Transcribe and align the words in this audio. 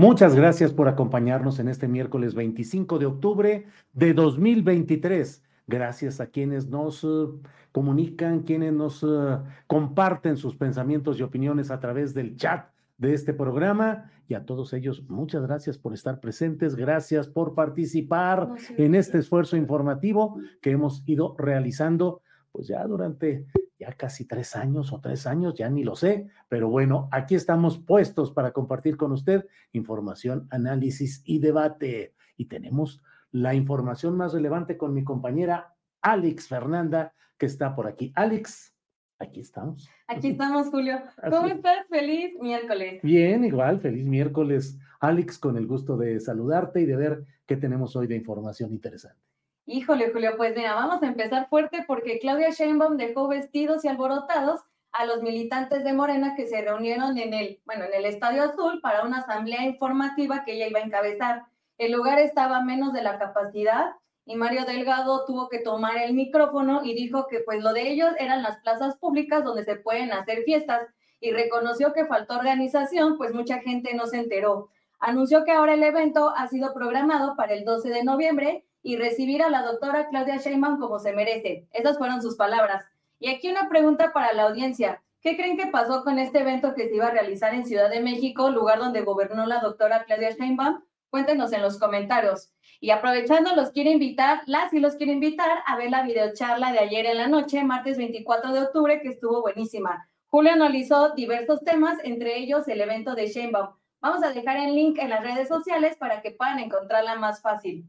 Muchas 0.00 0.34
gracias 0.34 0.72
por 0.72 0.88
acompañarnos 0.88 1.58
en 1.58 1.68
este 1.68 1.86
miércoles 1.86 2.34
25 2.34 2.98
de 2.98 3.04
octubre 3.04 3.66
de 3.92 4.14
2023. 4.14 5.44
Gracias 5.66 6.22
a 6.22 6.28
quienes 6.28 6.68
nos 6.68 7.04
uh, 7.04 7.38
comunican, 7.70 8.44
quienes 8.44 8.72
nos 8.72 9.02
uh, 9.02 9.42
comparten 9.66 10.38
sus 10.38 10.56
pensamientos 10.56 11.18
y 11.18 11.22
opiniones 11.22 11.70
a 11.70 11.80
través 11.80 12.14
del 12.14 12.34
chat 12.36 12.70
de 12.96 13.12
este 13.12 13.34
programa. 13.34 14.10
Y 14.26 14.32
a 14.32 14.46
todos 14.46 14.72
ellos 14.72 15.04
muchas 15.10 15.42
gracias 15.42 15.76
por 15.76 15.92
estar 15.92 16.18
presentes, 16.18 16.76
gracias 16.76 17.28
por 17.28 17.54
participar 17.54 18.48
en 18.78 18.94
este 18.94 19.18
esfuerzo 19.18 19.58
informativo 19.58 20.40
que 20.62 20.70
hemos 20.70 21.02
ido 21.04 21.36
realizando 21.36 22.22
pues 22.52 22.68
ya 22.68 22.86
durante 22.86 23.44
ya 23.80 23.92
casi 23.94 24.26
tres 24.26 24.54
años 24.54 24.92
o 24.92 25.00
tres 25.00 25.26
años, 25.26 25.54
ya 25.54 25.70
ni 25.70 25.82
lo 25.82 25.96
sé, 25.96 26.28
pero 26.48 26.68
bueno, 26.68 27.08
aquí 27.10 27.34
estamos 27.34 27.78
puestos 27.78 28.30
para 28.30 28.52
compartir 28.52 28.98
con 28.98 29.10
usted 29.10 29.46
información, 29.72 30.46
análisis 30.50 31.22
y 31.24 31.38
debate. 31.38 32.14
Y 32.36 32.44
tenemos 32.44 33.02
la 33.32 33.54
información 33.54 34.16
más 34.18 34.34
relevante 34.34 34.76
con 34.76 34.92
mi 34.92 35.02
compañera 35.02 35.74
Alex 36.02 36.48
Fernanda, 36.48 37.14
que 37.38 37.46
está 37.46 37.74
por 37.74 37.86
aquí. 37.86 38.12
Alex, 38.14 38.74
aquí 39.18 39.40
estamos. 39.40 39.88
Aquí 40.06 40.28
estamos, 40.28 40.68
Julio. 40.68 41.00
¿Cómo 41.30 41.46
estás? 41.46 41.86
Feliz 41.88 42.34
miércoles. 42.38 43.00
Bien, 43.02 43.44
igual, 43.44 43.80
feliz 43.80 44.04
miércoles, 44.06 44.78
Alex, 45.00 45.38
con 45.38 45.56
el 45.56 45.66
gusto 45.66 45.96
de 45.96 46.20
saludarte 46.20 46.82
y 46.82 46.84
de 46.84 46.96
ver 46.96 47.24
qué 47.46 47.56
tenemos 47.56 47.96
hoy 47.96 48.06
de 48.06 48.16
información 48.16 48.72
interesante. 48.72 49.29
Híjole, 49.72 50.10
Julio, 50.10 50.32
pues 50.36 50.56
mira, 50.56 50.74
vamos 50.74 51.00
a 51.00 51.06
empezar 51.06 51.48
fuerte 51.48 51.84
porque 51.86 52.18
Claudia 52.18 52.50
Sheinbaum 52.50 52.96
dejó 52.96 53.28
vestidos 53.28 53.84
y 53.84 53.88
alborotados 53.88 54.62
a 54.90 55.06
los 55.06 55.22
militantes 55.22 55.84
de 55.84 55.92
Morena 55.92 56.34
que 56.34 56.48
se 56.48 56.60
reunieron 56.60 57.16
en 57.18 57.32
el, 57.32 57.60
bueno, 57.66 57.84
en 57.84 57.94
el 57.94 58.04
Estadio 58.04 58.42
Azul 58.42 58.80
para 58.80 59.04
una 59.04 59.18
asamblea 59.18 59.64
informativa 59.64 60.42
que 60.44 60.54
ella 60.54 60.66
iba 60.66 60.80
a 60.80 60.82
encabezar. 60.82 61.44
El 61.78 61.92
lugar 61.92 62.18
estaba 62.18 62.64
menos 62.64 62.92
de 62.92 63.02
la 63.02 63.20
capacidad 63.20 63.92
y 64.26 64.34
Mario 64.34 64.64
Delgado 64.64 65.24
tuvo 65.24 65.48
que 65.48 65.60
tomar 65.60 65.98
el 65.98 66.14
micrófono 66.14 66.80
y 66.82 66.94
dijo 66.94 67.28
que 67.28 67.38
pues 67.38 67.62
lo 67.62 67.72
de 67.72 67.92
ellos 67.92 68.10
eran 68.18 68.42
las 68.42 68.58
plazas 68.62 68.96
públicas 68.96 69.44
donde 69.44 69.62
se 69.62 69.76
pueden 69.76 70.10
hacer 70.10 70.42
fiestas 70.42 70.88
y 71.20 71.30
reconoció 71.30 71.92
que 71.92 72.06
faltó 72.06 72.34
organización, 72.34 73.16
pues 73.16 73.32
mucha 73.32 73.60
gente 73.60 73.94
no 73.94 74.06
se 74.06 74.18
enteró. 74.18 74.70
Anunció 74.98 75.44
que 75.44 75.52
ahora 75.52 75.74
el 75.74 75.84
evento 75.84 76.34
ha 76.36 76.48
sido 76.48 76.74
programado 76.74 77.36
para 77.36 77.52
el 77.52 77.64
12 77.64 77.88
de 77.88 78.02
noviembre 78.02 78.64
y 78.82 78.96
recibir 78.96 79.42
a 79.42 79.50
la 79.50 79.62
doctora 79.62 80.08
Claudia 80.08 80.36
Sheinbaum 80.36 80.78
como 80.78 80.98
se 80.98 81.12
merece. 81.12 81.68
Esas 81.72 81.98
fueron 81.98 82.22
sus 82.22 82.36
palabras. 82.36 82.84
Y 83.18 83.28
aquí 83.28 83.48
una 83.50 83.68
pregunta 83.68 84.12
para 84.12 84.32
la 84.32 84.44
audiencia. 84.44 85.02
¿Qué 85.20 85.36
creen 85.36 85.58
que 85.58 85.66
pasó 85.66 86.02
con 86.02 86.18
este 86.18 86.40
evento 86.40 86.74
que 86.74 86.88
se 86.88 86.96
iba 86.96 87.08
a 87.08 87.10
realizar 87.10 87.52
en 87.54 87.66
Ciudad 87.66 87.90
de 87.90 88.00
México, 88.00 88.48
lugar 88.48 88.78
donde 88.78 89.02
gobernó 89.02 89.44
la 89.44 89.60
doctora 89.60 90.04
Claudia 90.04 90.30
Sheinbaum? 90.30 90.82
Cuéntenos 91.10 91.52
en 91.52 91.60
los 91.60 91.78
comentarios. 91.78 92.52
Y 92.80 92.90
aprovechando, 92.90 93.54
los 93.54 93.70
quiero 93.70 93.90
invitar, 93.90 94.40
las 94.46 94.72
y 94.72 94.80
los 94.80 94.94
quiero 94.94 95.12
invitar 95.12 95.58
a 95.66 95.76
ver 95.76 95.90
la 95.90 96.02
videocharla 96.02 96.72
de 96.72 96.78
ayer 96.78 97.04
en 97.04 97.18
la 97.18 97.28
noche, 97.28 97.62
martes 97.64 97.98
24 97.98 98.52
de 98.52 98.62
octubre, 98.62 99.02
que 99.02 99.08
estuvo 99.08 99.42
buenísima. 99.42 100.08
Julio 100.28 100.52
analizó 100.52 101.10
diversos 101.10 101.62
temas, 101.64 101.98
entre 102.04 102.38
ellos 102.38 102.66
el 102.68 102.80
evento 102.80 103.14
de 103.14 103.26
Sheinbaum. 103.26 103.74
Vamos 104.00 104.22
a 104.22 104.32
dejar 104.32 104.56
el 104.56 104.74
link 104.74 104.96
en 104.98 105.10
las 105.10 105.22
redes 105.22 105.48
sociales 105.48 105.96
para 105.98 106.22
que 106.22 106.30
puedan 106.30 106.58
encontrarla 106.58 107.16
más 107.16 107.42
fácil. 107.42 107.84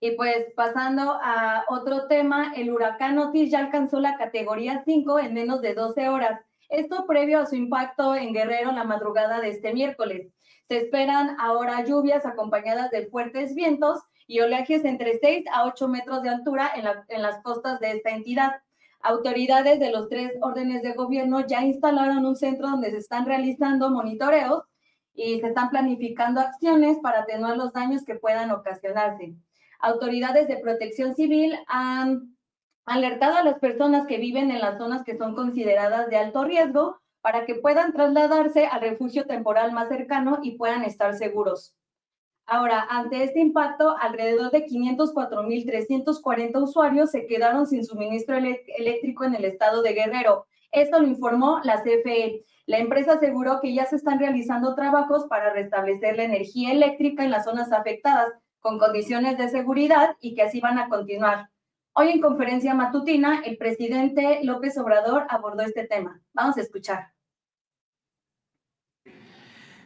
Y 0.00 0.12
pues 0.12 0.46
pasando 0.54 1.18
a 1.20 1.64
otro 1.68 2.06
tema, 2.06 2.52
el 2.54 2.70
huracán 2.70 3.18
Otis 3.18 3.50
ya 3.50 3.58
alcanzó 3.58 3.98
la 3.98 4.16
categoría 4.16 4.82
5 4.84 5.18
en 5.18 5.34
menos 5.34 5.60
de 5.60 5.74
12 5.74 6.08
horas. 6.08 6.40
Esto 6.68 7.04
previo 7.06 7.40
a 7.40 7.46
su 7.46 7.56
impacto 7.56 8.14
en 8.14 8.32
Guerrero 8.32 8.70
la 8.70 8.84
madrugada 8.84 9.40
de 9.40 9.48
este 9.48 9.72
miércoles. 9.72 10.28
Se 10.68 10.76
esperan 10.76 11.36
ahora 11.40 11.84
lluvias 11.84 12.26
acompañadas 12.26 12.90
de 12.92 13.06
fuertes 13.06 13.54
vientos 13.56 14.00
y 14.28 14.38
oleajes 14.40 14.84
entre 14.84 15.18
6 15.18 15.46
a 15.52 15.64
8 15.64 15.88
metros 15.88 16.22
de 16.22 16.28
altura 16.28 16.70
en, 16.76 16.84
en 17.08 17.22
las 17.22 17.42
costas 17.42 17.80
de 17.80 17.92
esta 17.92 18.10
entidad. 18.10 18.52
Autoridades 19.00 19.80
de 19.80 19.90
los 19.90 20.08
tres 20.08 20.32
órdenes 20.42 20.82
de 20.82 20.92
gobierno 20.92 21.44
ya 21.44 21.62
instalaron 21.62 22.24
un 22.24 22.36
centro 22.36 22.68
donde 22.68 22.90
se 22.92 22.98
están 22.98 23.26
realizando 23.26 23.90
monitoreos 23.90 24.62
y 25.14 25.40
se 25.40 25.48
están 25.48 25.70
planificando 25.70 26.40
acciones 26.40 26.98
para 27.02 27.20
atenuar 27.20 27.56
los 27.56 27.72
daños 27.72 28.04
que 28.04 28.14
puedan 28.14 28.52
ocasionarse 28.52 29.34
autoridades 29.78 30.48
de 30.48 30.58
protección 30.58 31.14
civil 31.14 31.58
han 31.66 32.36
alertado 32.84 33.36
a 33.36 33.42
las 33.42 33.58
personas 33.58 34.06
que 34.06 34.18
viven 34.18 34.50
en 34.50 34.60
las 34.60 34.78
zonas 34.78 35.04
que 35.04 35.16
son 35.16 35.34
consideradas 35.34 36.08
de 36.08 36.16
alto 36.16 36.44
riesgo 36.44 37.00
para 37.20 37.44
que 37.44 37.56
puedan 37.56 37.92
trasladarse 37.92 38.66
al 38.66 38.80
refugio 38.80 39.26
temporal 39.26 39.72
más 39.72 39.88
cercano 39.88 40.38
y 40.42 40.56
puedan 40.56 40.84
estar 40.84 41.14
seguros. 41.14 41.74
Ahora, 42.46 42.86
ante 42.88 43.24
este 43.24 43.40
impacto, 43.40 43.94
alrededor 44.00 44.50
de 44.50 44.64
504.340 44.64 46.62
usuarios 46.62 47.10
se 47.10 47.26
quedaron 47.26 47.66
sin 47.66 47.84
suministro 47.84 48.38
eléctrico 48.38 49.24
en 49.24 49.34
el 49.34 49.44
estado 49.44 49.82
de 49.82 49.92
Guerrero. 49.92 50.46
Esto 50.72 50.98
lo 50.98 51.06
informó 51.06 51.60
la 51.62 51.82
CFE. 51.82 52.46
La 52.64 52.78
empresa 52.78 53.12
aseguró 53.14 53.60
que 53.60 53.74
ya 53.74 53.84
se 53.84 53.96
están 53.96 54.18
realizando 54.18 54.74
trabajos 54.74 55.26
para 55.26 55.52
restablecer 55.52 56.16
la 56.16 56.24
energía 56.24 56.72
eléctrica 56.72 57.22
en 57.22 57.32
las 57.32 57.44
zonas 57.44 57.70
afectadas, 57.70 58.32
con 58.60 58.78
condiciones 58.78 59.38
de 59.38 59.48
seguridad 59.48 60.16
y 60.20 60.34
que 60.34 60.42
así 60.42 60.60
van 60.60 60.78
a 60.78 60.88
continuar. 60.88 61.50
Hoy 61.92 62.10
en 62.10 62.20
conferencia 62.20 62.74
matutina, 62.74 63.42
el 63.44 63.56
presidente 63.56 64.40
López 64.44 64.78
Obrador 64.78 65.26
abordó 65.28 65.62
este 65.62 65.84
tema. 65.86 66.20
Vamos 66.32 66.56
a 66.56 66.60
escuchar. 66.60 67.12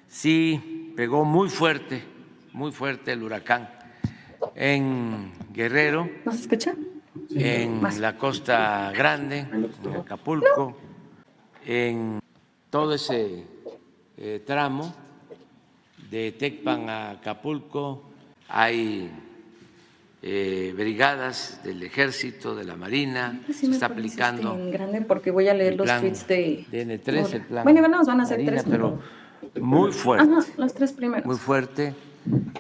Sí, 0.07 0.93
pegó 0.97 1.25
muy 1.25 1.49
fuerte, 1.49 2.03
muy 2.53 2.71
fuerte 2.71 3.13
el 3.13 3.23
huracán 3.23 3.69
en 4.55 5.33
Guerrero. 5.53 6.09
¿Nos 6.25 6.41
escucha? 6.41 6.75
en 7.35 7.83
la 8.01 8.17
Costa 8.17 8.93
Grande, 8.95 9.39
en 9.39 9.97
Acapulco, 9.97 10.77
en 11.65 12.21
todo 12.71 12.95
ese 12.95 13.47
eh, 14.17 14.43
tramo 14.47 14.95
de 16.11 16.33
Tecpan 16.33 16.89
a 16.89 17.11
Acapulco 17.11 18.12
hay 18.53 19.11
eh, 20.21 20.75
brigadas 20.77 21.61
del 21.65 21.83
ejército, 21.83 22.55
de 22.55 22.65
la 22.65 22.77
marina, 22.77 23.41
se 23.51 23.67
está 23.67 23.87
aplicando. 23.87 24.55
En 24.55 24.71
grande 24.71 25.01
porque 25.01 25.31
voy 25.31 25.49
a 25.49 25.55
leer 25.55 25.77
los 25.77 25.89
tweets 25.89 26.27
de. 26.29 26.67
DN3, 26.71 27.33
el 27.33 27.43
plan. 27.47 27.65
Bueno, 27.65 28.05
van 28.07 28.21
a 28.21 28.27
ser 28.27 28.45
tres. 28.45 28.65
Pero 28.69 28.99
muy 29.59 29.91
fuerte. 29.91 30.31
Ajá, 30.31 30.47
los 30.59 30.75
tres 30.75 30.93
primeros. 30.93 31.25
Muy 31.25 31.37
fuerte. 31.37 31.95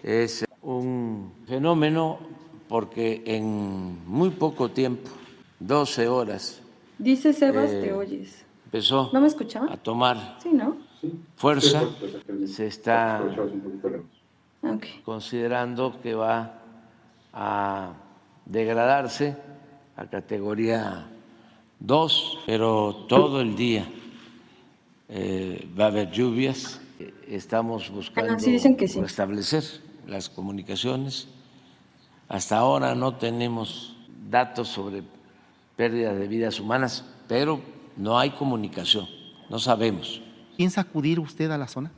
Es 0.03 0.45
un 0.63 1.33
fenómeno 1.47 2.19
porque 2.69 3.23
en 3.27 3.99
muy 4.07 4.31
poco 4.31 4.71
tiempo, 4.71 5.11
12 5.61 6.09
horas. 6.09 6.63
Dice 6.99 7.35
Sebas, 7.35 7.71
te 7.71 7.89
eh, 7.89 7.93
oyes. 7.93 8.45
Empezó 8.65 9.11
¿No 9.13 9.21
me 9.21 9.27
escuchaba? 9.27 9.71
a 9.71 9.77
tomar 9.77 10.39
sí, 10.43 10.49
¿no? 10.53 10.79
fuerza. 11.37 11.83
Se 12.47 12.67
está 12.67 13.23
considerando 15.05 16.01
que 16.01 16.15
va 16.15 16.59
a 17.33 17.93
degradarse 18.47 19.37
a 19.97 20.07
categoría 20.07 21.07
2, 21.81 22.39
pero 22.47 23.07
todo 23.09 23.41
el 23.41 23.57
día 23.57 23.87
eh, 25.09 25.69
va 25.79 25.85
a 25.85 25.89
haber 25.89 26.11
lluvias. 26.11 26.81
Estamos 27.27 27.91
buscando 27.91 28.37
restablecer 28.37 29.65
las 30.07 30.29
comunicaciones. 30.29 31.29
Hasta 32.29 32.57
ahora 32.57 32.95
no 32.95 33.17
tenemos 33.17 33.97
datos 34.31 34.69
sobre 34.69 35.03
pérdida 35.77 36.15
de 36.15 36.29
vidas 36.29 36.61
humanas, 36.61 37.05
pero 37.29 37.61
no 37.97 38.19
hay 38.19 38.31
comunicación, 38.31 39.09
no 39.51 39.59
sabemos. 39.59 40.23
¿Piensa 40.57 40.83
acudir 40.83 41.19
usted 41.19 41.51
a 41.51 41.59
la 41.59 41.67
zona? 41.67 41.91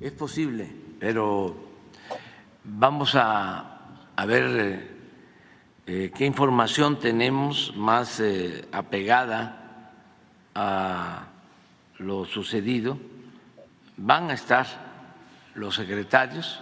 Es 0.00 0.12
posible, 0.12 0.72
pero 0.98 1.69
vamos 2.64 3.14
a 3.14 3.70
a 4.20 4.26
ver 4.26 4.44
eh, 4.60 4.90
eh, 5.86 6.12
qué 6.14 6.26
información 6.26 6.98
tenemos 6.98 7.74
más 7.74 8.20
eh, 8.20 8.68
apegada 8.70 9.94
a 10.54 11.26
lo 11.96 12.26
sucedido. 12.26 12.98
Van 13.96 14.28
a 14.28 14.34
estar 14.34 14.66
los 15.54 15.74
secretarios. 15.74 16.60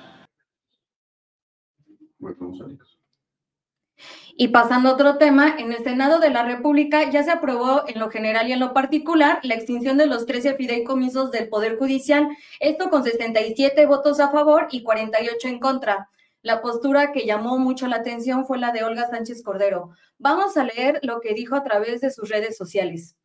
Y 4.41 4.49
pasando 4.49 4.89
a 4.89 4.93
otro 4.93 5.19
tema, 5.19 5.57
en 5.59 5.73
el 5.73 5.83
Senado 5.83 6.21
de 6.21 6.31
la 6.31 6.45
República 6.45 7.11
ya 7.11 7.25
se 7.25 7.33
aprobó 7.33 7.83
en 7.89 7.99
lo 7.99 8.09
general 8.09 8.49
y 8.49 8.53
en 8.53 8.61
lo 8.61 8.73
particular 8.73 9.41
la 9.43 9.57
extinción 9.57 9.99
de 9.99 10.07
los 10.07 10.27
13 10.27 10.55
fideicomisos 10.55 11.33
del 11.33 11.49
Poder 11.49 11.77
Judicial, 11.77 12.29
esto 12.61 12.89
con 12.89 13.03
67 13.03 13.85
votos 13.87 14.21
a 14.21 14.31
favor 14.31 14.69
y 14.71 14.85
48 14.85 15.49
en 15.49 15.59
contra. 15.59 16.09
La 16.43 16.63
postura 16.63 17.11
que 17.11 17.27
llamó 17.27 17.59
mucho 17.59 17.89
la 17.89 17.97
atención 17.97 18.47
fue 18.47 18.59
la 18.59 18.71
de 18.71 18.85
Olga 18.85 19.11
Sánchez 19.11 19.43
Cordero. 19.43 19.91
Vamos 20.19 20.57
a 20.57 20.63
leer 20.63 21.01
lo 21.03 21.21
que 21.21 21.35
dijo 21.35 21.57
a 21.57 21.65
través 21.65 22.01
de 22.01 22.13
sus 22.13 22.29
redes 22.29 22.57
sociales. 22.57 23.17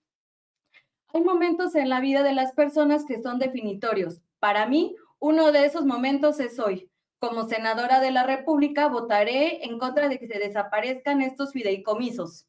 Hay 1.13 1.21
momentos 1.21 1.75
en 1.75 1.89
la 1.89 1.99
vida 1.99 2.23
de 2.23 2.33
las 2.33 2.53
personas 2.53 3.05
que 3.05 3.21
son 3.21 3.37
definitorios. 3.37 4.19
Para 4.39 4.65
mí, 4.65 4.95
uno 5.19 5.51
de 5.51 5.65
esos 5.65 5.85
momentos 5.85 6.39
es 6.39 6.57
hoy. 6.57 6.89
Como 7.23 7.47
senadora 7.47 8.01
de 8.01 8.11
la 8.11 8.23
República, 8.23 8.89
votaré 8.89 9.63
en 9.63 9.79
contra 9.79 10.09
de 10.09 10.19
que 10.19 10.27
se 10.27 10.39
desaparezcan 10.39 11.21
estos 11.21 11.53
fideicomisos. 11.53 12.47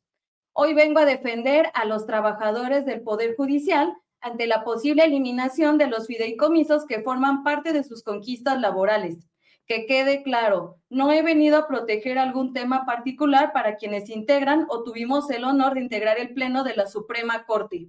Hoy 0.52 0.74
vengo 0.74 0.98
a 0.98 1.04
defender 1.04 1.70
a 1.74 1.84
los 1.84 2.06
trabajadores 2.06 2.84
del 2.84 3.02
Poder 3.02 3.36
Judicial 3.36 3.96
ante 4.20 4.48
la 4.48 4.64
posible 4.64 5.04
eliminación 5.04 5.78
de 5.78 5.86
los 5.86 6.08
fideicomisos 6.08 6.86
que 6.86 7.02
forman 7.02 7.44
parte 7.44 7.72
de 7.72 7.84
sus 7.84 8.02
conquistas 8.02 8.60
laborales 8.60 9.18
que 9.66 9.86
quede 9.86 10.24
claro, 10.24 10.80
no 10.90 11.12
he 11.12 11.22
venido 11.22 11.56
a 11.56 11.68
proteger 11.68 12.18
algún 12.18 12.52
tema 12.52 12.84
particular 12.84 13.52
para 13.52 13.76
quienes 13.76 14.10
integran 14.10 14.66
o 14.68 14.82
tuvimos 14.82 15.30
el 15.30 15.44
honor 15.44 15.74
de 15.74 15.82
integrar 15.82 16.18
el 16.18 16.34
Pleno 16.34 16.64
de 16.64 16.74
la 16.74 16.86
Suprema 16.86 17.46
Corte. 17.46 17.88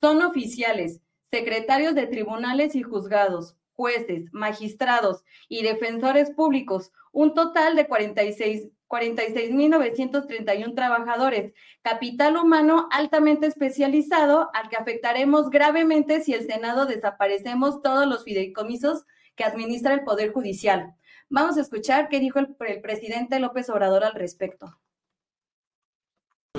Son 0.00 0.20
oficiales, 0.20 1.00
secretarios 1.30 1.94
de 1.94 2.08
tribunales 2.08 2.74
y 2.74 2.82
juzgados, 2.82 3.56
jueces, 3.74 4.32
magistrados 4.32 5.24
y 5.48 5.62
defensores 5.62 6.30
públicos, 6.30 6.92
un 7.12 7.34
total 7.34 7.76
de 7.76 7.86
46 7.86 8.68
46.931 8.88 10.74
trabajadores, 10.74 11.52
capital 11.82 12.36
humano 12.36 12.88
altamente 12.92 13.46
especializado 13.46 14.50
al 14.54 14.68
que 14.68 14.76
afectaremos 14.76 15.50
gravemente 15.50 16.20
si 16.20 16.32
el 16.32 16.46
Senado 16.46 16.86
desaparecemos 16.86 17.82
todos 17.82 18.06
los 18.06 18.22
fideicomisos 18.24 19.04
que 19.34 19.42
administra 19.44 19.94
el 19.94 20.04
Poder 20.04 20.32
Judicial. 20.32 20.94
Vamos 21.28 21.56
a 21.56 21.62
escuchar 21.62 22.08
qué 22.08 22.20
dijo 22.20 22.38
el, 22.38 22.54
presidente 22.82 23.40
López 23.40 23.68
Obrador 23.68 24.04
al 24.04 24.14
respecto. 24.14 24.78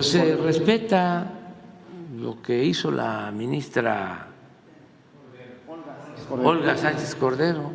Se 0.02 0.36
respeta 0.36 1.32
lo 2.18 2.42
que 2.42 2.66
hizo 2.66 2.92
la 2.92 3.32
ministra 3.32 4.35
Olga 6.30 6.78
Sánchez 6.78 7.16
Cordero. 7.16 7.72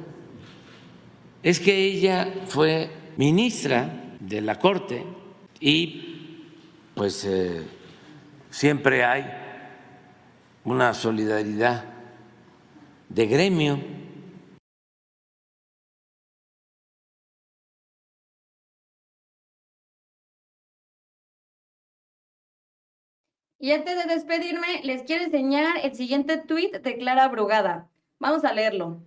Es 1.43 1.61
que 1.61 1.75
ella 1.75 2.29
fue 2.47 2.91
ministra 3.17 3.91
de 4.21 4.41
la 4.41 4.59
Corte 4.59 5.05
y 5.59 6.45
pues 6.95 7.25
eh, 7.25 7.63
siempre 8.51 9.05
hay 9.05 9.27
una 10.65 10.93
solidaridad 10.93 11.85
de 13.09 13.27
gremio 13.27 13.79
Y 23.63 23.73
antes 23.73 23.95
de 23.95 24.15
despedirme, 24.15 24.81
les 24.85 25.03
quiero 25.03 25.25
enseñar 25.25 25.77
el 25.83 25.95
siguiente 25.95 26.39
tuit 26.39 26.77
de 26.77 26.97
Clara 26.97 27.29
Brugada. 27.29 27.91
Vamos 28.21 28.45
a 28.45 28.53
leerlo. 28.53 29.03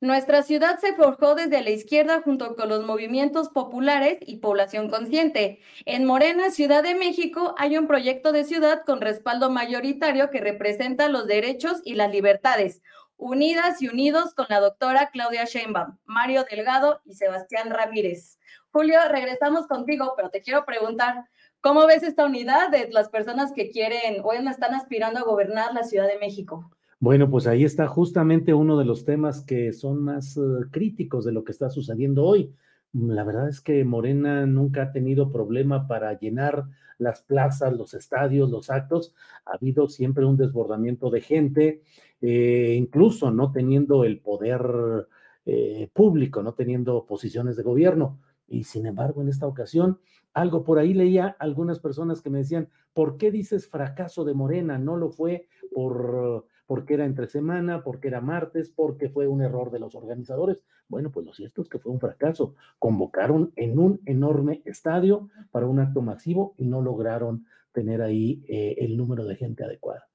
Nuestra 0.00 0.44
ciudad 0.44 0.78
se 0.78 0.94
forjó 0.94 1.34
desde 1.34 1.60
la 1.60 1.70
izquierda 1.70 2.22
junto 2.22 2.54
con 2.54 2.68
los 2.68 2.84
movimientos 2.84 3.48
populares 3.48 4.18
y 4.20 4.36
población 4.36 4.88
consciente. 4.88 5.60
En 5.86 6.04
Morena, 6.04 6.50
Ciudad 6.50 6.84
de 6.84 6.94
México, 6.94 7.54
hay 7.58 7.76
un 7.76 7.88
proyecto 7.88 8.30
de 8.30 8.44
ciudad 8.44 8.84
con 8.86 9.00
respaldo 9.00 9.50
mayoritario 9.50 10.30
que 10.30 10.40
representa 10.40 11.08
los 11.08 11.26
derechos 11.26 11.80
y 11.84 11.94
las 11.94 12.12
libertades, 12.12 12.80
unidas 13.16 13.82
y 13.82 13.88
unidos 13.88 14.34
con 14.34 14.46
la 14.48 14.60
doctora 14.60 15.10
Claudia 15.12 15.44
Sheinbaum, 15.44 15.98
Mario 16.04 16.44
Delgado 16.48 17.00
y 17.04 17.14
Sebastián 17.14 17.70
Ramírez. 17.70 18.38
Julio, 18.70 19.00
regresamos 19.08 19.66
contigo, 19.66 20.14
pero 20.16 20.30
te 20.30 20.42
quiero 20.42 20.64
preguntar, 20.64 21.24
¿Cómo 21.60 21.86
ves 21.86 22.02
esta 22.02 22.24
unidad 22.24 22.70
de 22.70 22.88
las 22.90 23.08
personas 23.08 23.52
que 23.52 23.70
quieren 23.70 24.20
o 24.24 24.32
están 24.32 24.74
aspirando 24.74 25.20
a 25.20 25.22
gobernar 25.22 25.72
la 25.72 25.84
Ciudad 25.84 26.08
de 26.08 26.18
México? 26.18 26.68
Bueno, 27.02 27.28
pues 27.28 27.48
ahí 27.48 27.64
está 27.64 27.88
justamente 27.88 28.54
uno 28.54 28.78
de 28.78 28.84
los 28.84 29.04
temas 29.04 29.40
que 29.40 29.72
son 29.72 30.04
más 30.04 30.36
eh, 30.36 30.40
críticos 30.70 31.24
de 31.24 31.32
lo 31.32 31.42
que 31.42 31.50
está 31.50 31.68
sucediendo 31.68 32.24
hoy. 32.24 32.54
La 32.92 33.24
verdad 33.24 33.48
es 33.48 33.60
que 33.60 33.84
Morena 33.84 34.46
nunca 34.46 34.84
ha 34.84 34.92
tenido 34.92 35.32
problema 35.32 35.88
para 35.88 36.16
llenar 36.16 36.66
las 36.98 37.22
plazas, 37.22 37.72
los 37.76 37.94
estadios, 37.94 38.52
los 38.52 38.70
actos. 38.70 39.16
Ha 39.46 39.54
habido 39.56 39.88
siempre 39.88 40.24
un 40.24 40.36
desbordamiento 40.36 41.10
de 41.10 41.20
gente, 41.22 41.82
eh, 42.20 42.76
incluso 42.78 43.32
no 43.32 43.50
teniendo 43.50 44.04
el 44.04 44.20
poder 44.20 45.08
eh, 45.44 45.90
público, 45.92 46.40
no 46.44 46.54
teniendo 46.54 47.04
posiciones 47.04 47.56
de 47.56 47.64
gobierno. 47.64 48.20
Y 48.46 48.62
sin 48.62 48.86
embargo, 48.86 49.22
en 49.22 49.28
esta 49.28 49.48
ocasión, 49.48 49.98
algo 50.34 50.62
por 50.62 50.78
ahí 50.78 50.94
leía 50.94 51.34
algunas 51.40 51.80
personas 51.80 52.22
que 52.22 52.30
me 52.30 52.38
decían, 52.38 52.68
¿por 52.94 53.16
qué 53.16 53.32
dices 53.32 53.66
fracaso 53.66 54.24
de 54.24 54.34
Morena? 54.34 54.78
No 54.78 54.96
lo 54.96 55.10
fue 55.10 55.48
por 55.74 56.46
porque 56.72 56.94
era 56.94 57.04
entre 57.04 57.26
semana, 57.26 57.84
porque 57.84 58.08
era 58.08 58.22
martes, 58.22 58.70
porque 58.70 59.10
fue 59.10 59.28
un 59.28 59.42
error 59.42 59.70
de 59.70 59.78
los 59.78 59.94
organizadores. 59.94 60.64
Bueno, 60.88 61.12
pues 61.12 61.26
lo 61.26 61.34
cierto 61.34 61.60
es 61.60 61.68
que 61.68 61.78
fue 61.78 61.92
un 61.92 62.00
fracaso. 62.00 62.54
Convocaron 62.78 63.52
en 63.56 63.78
un 63.78 64.00
enorme 64.06 64.62
estadio 64.64 65.28
para 65.50 65.66
un 65.66 65.80
acto 65.80 66.00
masivo 66.00 66.54
y 66.56 66.64
no 66.64 66.80
lograron 66.80 67.44
tener 67.72 68.00
ahí 68.00 68.42
eh, 68.48 68.76
el 68.78 68.96
número 68.96 69.26
de 69.26 69.36
gente 69.36 69.64
adecuada. 69.64 70.08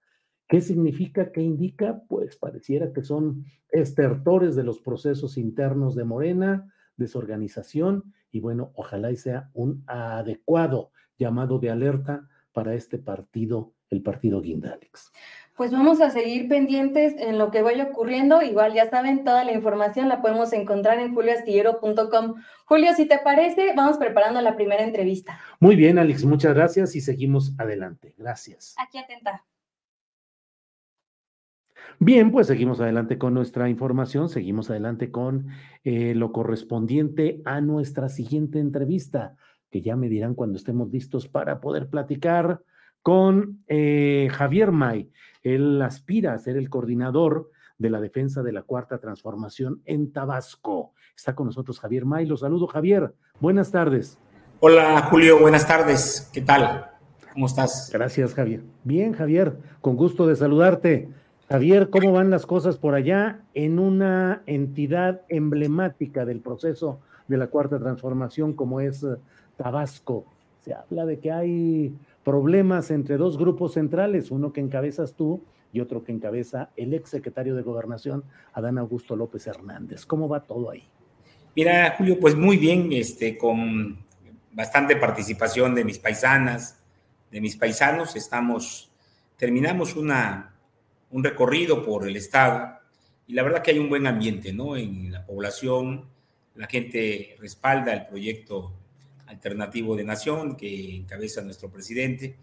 ¿Qué 0.47 0.59
significa? 0.61 1.31
¿Qué 1.31 1.41
indica? 1.41 2.01
Pues 2.07 2.37
pareciera 2.37 2.91
que 2.91 3.03
son 3.03 3.45
estertores 3.69 4.55
de 4.55 4.63
los 4.63 4.79
procesos 4.79 5.37
internos 5.37 5.93
de 5.93 6.05
Morena, 6.05 6.73
desorganización 6.95 8.15
y 8.31 8.39
bueno, 8.39 8.71
ojalá 8.73 9.11
y 9.11 9.17
sea 9.17 9.51
un 9.53 9.83
adecuado 9.85 10.89
llamado 11.19 11.59
de 11.59 11.69
alerta 11.69 12.27
para 12.51 12.73
este 12.73 12.97
partido, 12.97 13.75
el 13.91 14.01
partido 14.01 14.41
Guindalex? 14.41 15.11
Pues 15.57 15.71
vamos 15.71 16.01
a 16.01 16.11
seguir 16.11 16.47
pendientes 16.47 17.15
en 17.17 17.39
lo 17.39 17.49
que 17.49 17.63
vaya 17.63 17.85
ocurriendo. 17.85 18.43
Igual 18.43 18.75
ya 18.75 18.91
saben, 18.91 19.23
toda 19.23 19.43
la 19.43 19.53
información 19.53 20.07
la 20.07 20.21
podemos 20.21 20.53
encontrar 20.53 20.99
en 20.99 21.15
julioastillero.com. 21.15 22.35
Julio, 22.65 22.93
si 22.95 23.07
te 23.07 23.17
parece, 23.17 23.73
vamos 23.75 23.97
preparando 23.97 24.39
la 24.41 24.55
primera 24.55 24.83
entrevista. 24.83 25.39
Muy 25.59 25.75
bien, 25.75 25.97
Alex, 25.97 26.25
muchas 26.25 26.53
gracias 26.53 26.95
y 26.95 27.01
seguimos 27.01 27.55
adelante. 27.57 28.13
Gracias. 28.19 28.75
Aquí 28.77 28.99
atenta. 28.99 29.43
Bien, 31.97 32.29
pues 32.29 32.45
seguimos 32.45 32.79
adelante 32.79 33.17
con 33.17 33.33
nuestra 33.33 33.67
información, 33.67 34.29
seguimos 34.29 34.69
adelante 34.69 35.09
con 35.09 35.47
eh, 35.83 36.13
lo 36.13 36.31
correspondiente 36.31 37.41
a 37.45 37.61
nuestra 37.61 38.09
siguiente 38.09 38.59
entrevista, 38.59 39.35
que 39.71 39.81
ya 39.81 39.95
me 39.95 40.07
dirán 40.07 40.35
cuando 40.35 40.57
estemos 40.57 40.91
listos 40.91 41.27
para 41.27 41.59
poder 41.59 41.89
platicar 41.89 42.61
con 43.01 43.63
eh, 43.67 44.27
Javier 44.31 44.71
May. 44.71 45.09
Él 45.55 45.81
aspira 45.81 46.33
a 46.33 46.39
ser 46.39 46.57
el 46.57 46.69
coordinador 46.69 47.51
de 47.77 47.89
la 47.89 48.01
defensa 48.01 48.43
de 48.43 48.51
la 48.51 48.63
cuarta 48.63 48.97
transformación 48.97 49.81
en 49.85 50.11
Tabasco. 50.11 50.93
Está 51.15 51.35
con 51.35 51.47
nosotros 51.47 51.79
Javier 51.79 52.05
May. 52.05 52.25
Lo 52.25 52.37
saludo, 52.37 52.67
Javier. 52.67 53.13
Buenas 53.39 53.71
tardes. 53.71 54.17
Hola, 54.59 55.07
Julio. 55.09 55.39
Buenas 55.39 55.67
tardes. 55.67 56.29
¿Qué 56.33 56.41
tal? 56.41 56.87
¿Cómo 57.33 57.45
estás? 57.45 57.89
Gracias, 57.93 58.33
Javier. 58.33 58.63
Bien, 58.83 59.13
Javier. 59.13 59.57
Con 59.81 59.95
gusto 59.95 60.25
de 60.25 60.35
saludarte. 60.35 61.09
Javier, 61.49 61.89
¿cómo 61.89 62.11
van 62.11 62.29
las 62.29 62.45
cosas 62.45 62.77
por 62.77 62.95
allá 62.95 63.41
en 63.53 63.79
una 63.79 64.41
entidad 64.47 65.21
emblemática 65.29 66.25
del 66.25 66.41
proceso 66.41 66.99
de 67.27 67.37
la 67.37 67.47
cuarta 67.47 67.79
transformación 67.79 68.53
como 68.53 68.81
es 68.81 69.03
eh, 69.03 69.15
Tabasco? 69.55 70.25
Se 70.59 70.73
habla 70.73 71.05
de 71.05 71.19
que 71.19 71.31
hay 71.31 71.95
problemas 72.27 72.91
entre 72.91 73.15
dos 73.15 73.37
grupos 73.37 73.75
centrales, 73.75 74.31
uno 74.31 74.51
que 74.51 74.59
encabezas 74.59 75.13
tú 75.13 75.45
y 75.71 75.79
otro 75.79 76.03
que 76.03 76.11
encabeza 76.11 76.71
el 76.75 76.93
ex 76.93 77.11
secretario 77.11 77.55
de 77.55 77.61
Gobernación, 77.61 78.25
Adán 78.51 78.77
Augusto 78.77 79.15
López 79.15 79.47
Hernández. 79.47 80.05
¿Cómo 80.05 80.27
va 80.27 80.43
todo 80.43 80.69
ahí? 80.69 80.83
Mira, 81.55 81.95
Julio, 81.97 82.19
pues 82.19 82.35
muy 82.35 82.57
bien, 82.57 82.89
este, 82.91 83.37
con 83.37 84.03
bastante 84.51 84.97
participación 84.97 85.73
de 85.73 85.85
mis 85.85 85.99
paisanas, 85.99 86.83
de 87.31 87.39
mis 87.39 87.55
paisanos. 87.55 88.17
Estamos, 88.17 88.91
terminamos 89.37 89.95
una, 89.95 90.53
un 91.11 91.23
recorrido 91.23 91.85
por 91.85 92.09
el 92.09 92.17
estado 92.17 92.77
y 93.25 93.35
la 93.35 93.43
verdad 93.43 93.61
que 93.61 93.71
hay 93.71 93.79
un 93.79 93.87
buen 93.87 94.05
ambiente, 94.05 94.51
¿no? 94.51 94.75
En 94.75 95.13
la 95.13 95.25
población, 95.25 96.09
la 96.55 96.67
gente 96.67 97.37
respalda 97.39 97.93
el 97.93 98.05
proyecto 98.05 98.73
alternativo 99.27 99.95
de 99.95 100.03
nación 100.03 100.55
que 100.55 100.95
encabeza 100.95 101.41
nuestro 101.41 101.69
presidente. 101.69 102.35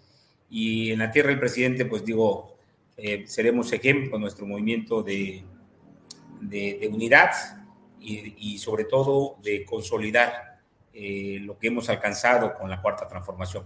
Y 0.51 0.91
en 0.93 0.99
la 1.01 1.11
tierra 1.11 1.31
del 1.31 1.41
presidente, 1.41 1.85
pues 1.87 2.05
digo, 2.05 2.55
eh, 2.97 3.25
seremos 3.27 3.73
ejemplo, 3.73 4.19
nuestro 4.19 4.47
movimiento 4.47 5.03
de, 5.03 5.43
de, 6.41 6.89
unidad 6.93 7.31
y, 8.01 8.59
sobre 8.59 8.85
todo 8.85 9.37
de 9.43 9.65
consolidar 9.65 10.61
eh, 10.93 11.39
lo 11.41 11.59
que 11.59 11.69
hemos 11.69 11.89
alcanzado 11.89 12.55
con 12.55 12.69
la 12.71 12.81
cuarta 12.81 13.09
transformación. 13.09 13.65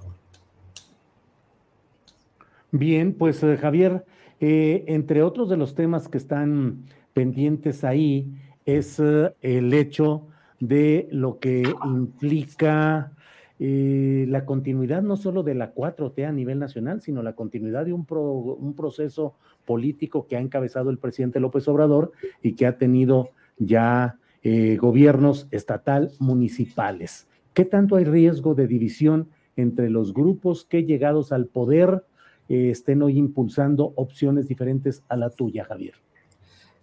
Bien, 2.70 3.12
pues 3.12 3.42
eh, 3.42 3.56
Javier, 3.56 4.04
entre 4.40 5.22
otros 5.22 5.50
de 5.50 5.56
los 5.56 5.74
temas 5.74 6.08
que 6.08 6.18
están 6.18 6.86
pendientes 7.12 7.82
ahí 7.82 8.32
es 8.64 9.00
el 9.00 9.74
hecho 9.74 10.28
de 10.60 11.08
lo 11.10 11.38
que 11.38 11.62
implica 11.84 13.12
eh, 13.60 14.26
la 14.28 14.44
continuidad 14.44 15.02
no 15.02 15.16
solo 15.16 15.42
de 15.42 15.54
la 15.54 15.74
4T 15.74 16.26
a 16.26 16.32
nivel 16.32 16.58
nacional, 16.58 17.00
sino 17.00 17.22
la 17.22 17.34
continuidad 17.34 17.84
de 17.84 17.92
un, 17.92 18.06
un 18.08 18.74
proceso 18.74 19.34
político 19.64 20.26
que 20.26 20.36
ha 20.36 20.40
encabezado 20.40 20.90
el 20.90 20.98
presidente 20.98 21.40
López 21.40 21.66
Obrador 21.68 22.12
y 22.42 22.54
que 22.54 22.66
ha 22.66 22.78
tenido 22.78 23.30
ya 23.58 24.18
eh, 24.42 24.76
gobiernos 24.76 25.48
estatal, 25.50 26.12
municipales. 26.20 27.26
¿Qué 27.54 27.64
tanto 27.64 27.96
hay 27.96 28.04
riesgo 28.04 28.54
de 28.54 28.68
división 28.68 29.28
entre 29.56 29.90
los 29.90 30.14
grupos 30.14 30.64
que 30.64 30.84
llegados 30.84 31.32
al 31.32 31.46
poder 31.46 32.04
eh, 32.48 32.70
estén 32.70 33.02
hoy 33.02 33.18
impulsando 33.18 33.92
opciones 33.96 34.46
diferentes 34.46 35.02
a 35.08 35.16
la 35.16 35.30
tuya, 35.30 35.64
Javier? 35.64 35.94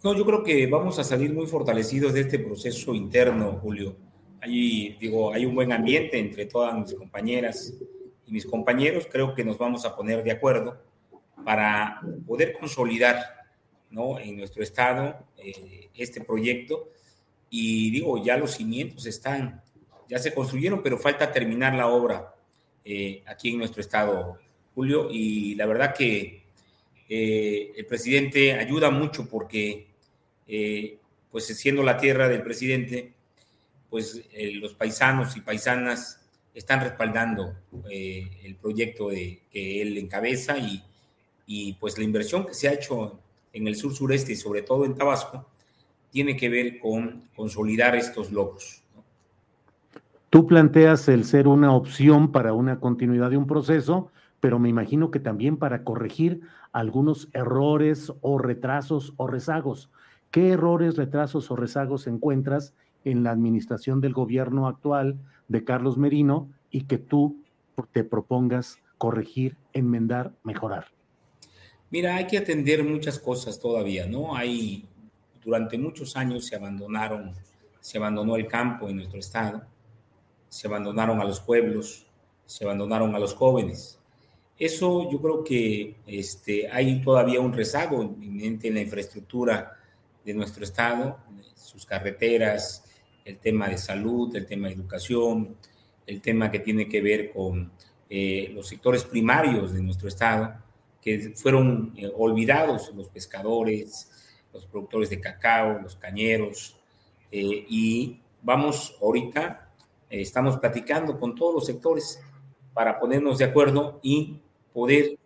No, 0.06 0.14
yo 0.14 0.24
creo 0.24 0.44
que 0.44 0.68
vamos 0.68 1.00
a 1.00 1.04
salir 1.04 1.34
muy 1.34 1.48
fortalecidos 1.48 2.14
de 2.14 2.22
este 2.22 2.38
proceso 2.38 2.94
interno, 2.94 3.54
Julio. 3.54 3.96
Hay, 4.40 4.96
digo, 5.00 5.34
hay 5.34 5.48
un 5.48 5.56
buen 5.56 5.72
ambiente 5.72 6.20
entre 6.20 6.46
todas 6.46 6.76
mis 6.78 6.94
compañeras 6.94 7.74
y 8.28 8.32
mis 8.32 8.46
compañeros. 8.46 9.08
Creo 9.12 9.34
que 9.34 9.44
nos 9.44 9.58
vamos 9.58 9.84
a 9.84 9.96
poner 9.96 10.24
de 10.24 10.30
acuerdo 10.30 10.80
para 11.44 12.02
poder 12.28 12.54
consolidar 12.54 13.18
¿no? 13.90 14.20
en 14.20 14.38
nuestro 14.38 14.62
estado 14.62 15.26
eh, 15.40 15.90
este 15.96 16.22
proyecto. 16.22 16.92
Y 17.50 17.90
digo, 17.90 18.24
ya 18.24 18.38
los 18.38 18.52
cimientos 18.52 19.08
están, 19.08 19.64
ya 20.08 20.20
se 20.20 20.36
construyeron, 20.36 20.84
pero 20.84 21.00
falta 21.00 21.32
terminar 21.32 21.74
la 21.74 21.88
obra 21.88 22.32
eh, 22.84 23.24
aquí 23.26 23.50
en 23.50 23.58
nuestro 23.58 23.82
estado, 23.82 24.38
Julio. 24.76 25.08
Y 25.10 25.56
la 25.56 25.66
verdad 25.66 25.96
que 25.96 26.44
eh, 27.10 27.74
el 27.76 27.88
presidente 27.88 28.54
ayuda 28.54 28.92
mucho 28.92 29.28
porque 29.28 29.95
eh, 30.48 30.98
pues 31.32 31.46
siendo 31.46 31.84
la 31.84 31.98
tierra 31.98 32.30
del 32.30 32.44
presidente, 32.44 33.14
pues 33.90 34.22
eh, 34.32 34.52
los 34.54 34.74
paisanos 34.74 35.36
y 35.38 35.42
paisanas 35.42 36.22
están 36.54 36.82
respaldando 36.82 37.56
eh, 37.90 38.30
el 38.44 38.56
proyecto 38.56 39.10
que 39.10 39.82
él 39.82 39.98
encabeza 39.98 40.58
y, 40.58 40.82
y, 41.46 41.74
pues 41.74 41.98
la 41.98 42.06
inversión 42.06 42.46
que 42.46 42.54
se 42.54 42.70
ha 42.70 42.74
hecho 42.74 43.20
en 43.52 43.68
el 43.68 43.76
sur 43.76 43.94
sureste 43.94 44.34
y 44.34 44.36
sobre 44.36 44.62
todo 44.62 44.86
en 44.86 44.96
Tabasco 44.96 45.46
tiene 46.12 46.38
que 46.38 46.48
ver 46.50 46.80
con 46.80 47.24
consolidar 47.36 47.96
estos 47.96 48.32
logros. 48.32 48.82
Tú 50.30 50.48
planteas 50.48 51.08
el 51.08 51.24
ser 51.24 51.48
una 51.48 51.74
opción 51.74 52.32
para 52.32 52.54
una 52.54 52.80
continuidad 52.80 53.30
de 53.30 53.38
un 53.38 53.48
proceso, 53.48 54.12
pero 54.40 54.60
me 54.60 54.70
imagino 54.70 55.12
que 55.12 55.20
también 55.20 55.58
para 55.58 55.84
corregir 55.84 56.42
algunos 56.72 57.30
errores 57.34 58.12
o 58.22 58.38
retrasos 58.38 59.14
o 59.18 59.28
rezagos. 59.28 59.90
¿Qué 60.32 60.50
errores, 60.50 60.98
retrasos 60.98 61.50
o 61.52 61.56
rezagos 61.56 62.08
encuentras 62.08 62.74
en 63.04 63.24
la 63.24 63.32
administración 63.32 64.02
del 64.02 64.14
gobierno 64.14 64.68
actual 64.68 65.20
de 65.48 65.64
Carlos 65.64 65.98
Merino 65.98 66.50
y 66.72 66.82
que 66.86 66.98
tú 66.98 67.42
te 67.92 68.04
propongas 68.04 68.80
corregir, 68.98 69.58
enmendar, 69.74 70.34
mejorar? 70.44 70.88
Mira, 71.92 72.16
hay 72.16 72.28
que 72.28 72.38
atender 72.38 72.84
muchas 72.84 73.20
cosas 73.20 73.60
todavía, 73.60 74.08
¿no? 74.08 74.36
Hay, 74.36 74.86
durante 75.44 75.78
muchos 75.78 76.18
años 76.18 76.46
se 76.46 76.56
abandonaron, 76.56 77.34
se 77.80 77.98
abandonó 77.98 78.36
el 78.36 78.48
campo 78.48 78.90
en 78.90 78.98
nuestro 78.98 79.20
estado, 79.20 79.62
se 80.50 80.68
abandonaron 80.68 81.22
a 81.22 81.24
los 81.24 81.40
pueblos, 81.40 82.08
se 82.46 82.66
abandonaron 82.66 83.14
a 83.16 83.20
los 83.20 83.34
jóvenes. 83.34 84.00
Eso 84.58 85.10
yo 85.12 85.22
creo 85.22 85.44
que 85.44 85.98
este, 86.08 86.70
hay 86.72 87.02
todavía 87.02 87.40
un 87.42 87.54
rezago 87.54 88.02
en, 88.02 88.60
en 88.62 88.74
la 88.74 88.82
infraestructura 88.82 89.74
de 90.26 90.34
nuestro 90.34 90.64
estado, 90.64 91.20
sus 91.56 91.86
carreteras, 91.86 92.84
el 93.24 93.38
tema 93.38 93.70
de 93.70 93.78
salud, 93.78 94.36
el 94.36 94.46
tema 94.46 94.68
de 94.68 94.74
educación, 94.74 95.56
el 96.06 96.22
tema 96.22 96.52
que 96.52 96.60
tiene 96.60 96.90
que 96.90 97.02
ver 97.02 97.32
con 97.32 97.72
eh, 98.10 98.52
los 98.54 98.68
sectores 98.68 99.04
primarios 99.04 99.74
de 99.74 99.82
nuestro 99.82 100.08
estado, 100.08 100.56
que 101.02 101.34
fueron 101.36 101.94
eh, 101.96 102.12
olvidados, 102.16 102.92
los 102.96 103.10
pescadores, 103.10 104.12
los 104.52 104.66
productores 104.66 105.10
de 105.10 105.20
cacao, 105.20 105.80
los 105.80 105.96
cañeros, 105.96 106.76
eh, 107.32 107.66
y 107.70 108.20
vamos 108.42 108.98
ahorita, 109.02 109.70
estamos 110.10 110.58
platicando 110.58 111.20
con 111.20 111.36
todos 111.36 111.56
los 111.56 111.66
sectores 111.66 112.20
para 112.74 113.00
ponernos 113.00 113.38
de 113.38 113.46
acuerdo 113.46 114.00
y 114.02 114.40
poder 114.74 115.18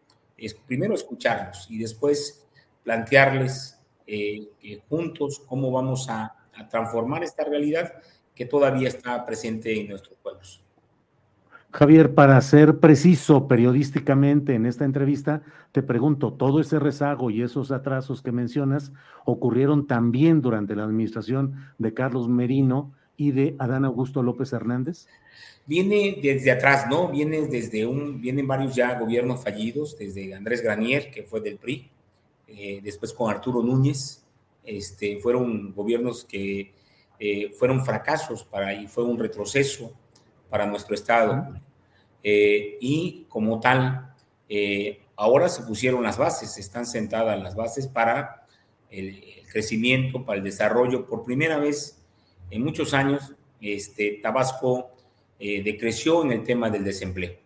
primero 0.66 0.96
escucharlos 0.96 1.68
y 1.70 1.78
después 1.78 2.46
plantearles 2.84 3.79
eh, 4.12 4.82
juntos 4.90 5.42
cómo 5.46 5.72
vamos 5.72 6.10
a, 6.10 6.36
transformar 6.70 7.24
esta 7.24 7.46
realidad 7.46 7.94
que 8.36 8.46
todavía 8.46 8.90
está 8.90 9.26
presente 9.26 9.80
en 9.80 9.88
nuestros 9.88 10.18
pueblos. 10.22 10.62
Javier, 11.72 12.14
para 12.14 12.42
ser 12.42 12.80
preciso 12.80 13.48
periodísticamente 13.48 14.56
en 14.56 14.66
esta 14.66 14.84
entrevista, 14.84 15.42
te 15.72 15.84
pregunto, 15.84 16.34
¿todo 16.34 16.60
ese 16.60 16.78
rezago 16.78 17.30
y 17.30 17.44
esos 17.44 17.72
atrasos 17.72 18.22
que 18.22 18.34
mencionas 18.34 18.92
ocurrieron 19.24 19.88
también 19.88 20.42
durante 20.42 20.76
la 20.76 20.84
administración 20.84 21.54
de 21.78 21.94
Carlos 21.94 22.28
Merino 22.28 22.94
y 23.16 23.32
de 23.32 23.56
Adán 23.58 23.86
Augusto 23.86 24.22
López 24.22 24.52
Hernández? 24.52 25.08
Viene 25.66 26.20
desde 26.22 26.52
atrás, 26.52 26.88
¿no? 26.90 27.10
Viene 27.10 27.48
desde 27.48 27.86
un, 27.86 28.20
vienen 28.20 28.48
varios 28.48 28.76
ya 28.76 29.00
gobiernos 29.00 29.44
fallidos, 29.44 29.98
desde 29.98 30.34
Andrés 30.34 30.62
Granier, 30.62 31.10
que 31.10 31.24
fue 31.24 31.40
del 31.40 31.58
PRI, 31.58 31.90
eh, 32.56 32.80
después 32.84 33.14
con 33.14 33.30
Arturo 33.30 33.62
Núñez, 33.64 34.24
este, 34.64 35.18
fueron 35.20 35.74
gobiernos 35.74 36.26
que 36.26 36.74
eh, 37.20 37.52
fueron 37.58 37.84
fracasos 37.86 38.44
para 38.44 38.74
y 38.74 38.88
fue 38.88 39.04
un 39.04 39.20
retroceso 39.20 39.94
para 40.50 40.66
nuestro 40.66 40.96
Estado. 40.96 41.60
Eh, 42.24 42.78
y 42.82 43.26
como 43.30 43.60
tal, 43.60 44.16
ahora 45.16 45.48
se 45.48 45.64
pusieron 45.64 46.04
las 46.04 46.18
bases, 46.18 46.58
están 46.58 46.86
sentadas 46.86 47.42
las 47.42 47.56
bases 47.56 47.88
para 47.88 48.46
el, 48.90 49.24
crecimiento, 49.52 50.26
para 50.26 50.38
el 50.38 50.44
desarrollo. 50.44 51.06
Por 51.06 51.24
primera 51.24 51.58
vez 51.58 52.02
en 52.50 52.64
muchos 52.64 52.94
años, 52.94 53.34
este, 53.62 54.20
Tabasco 54.22 54.92
decreció 55.40 56.24
en 56.24 56.32
el 56.32 56.44
tema 56.44 56.70
del 56.70 56.84
desempleo. 56.84 57.38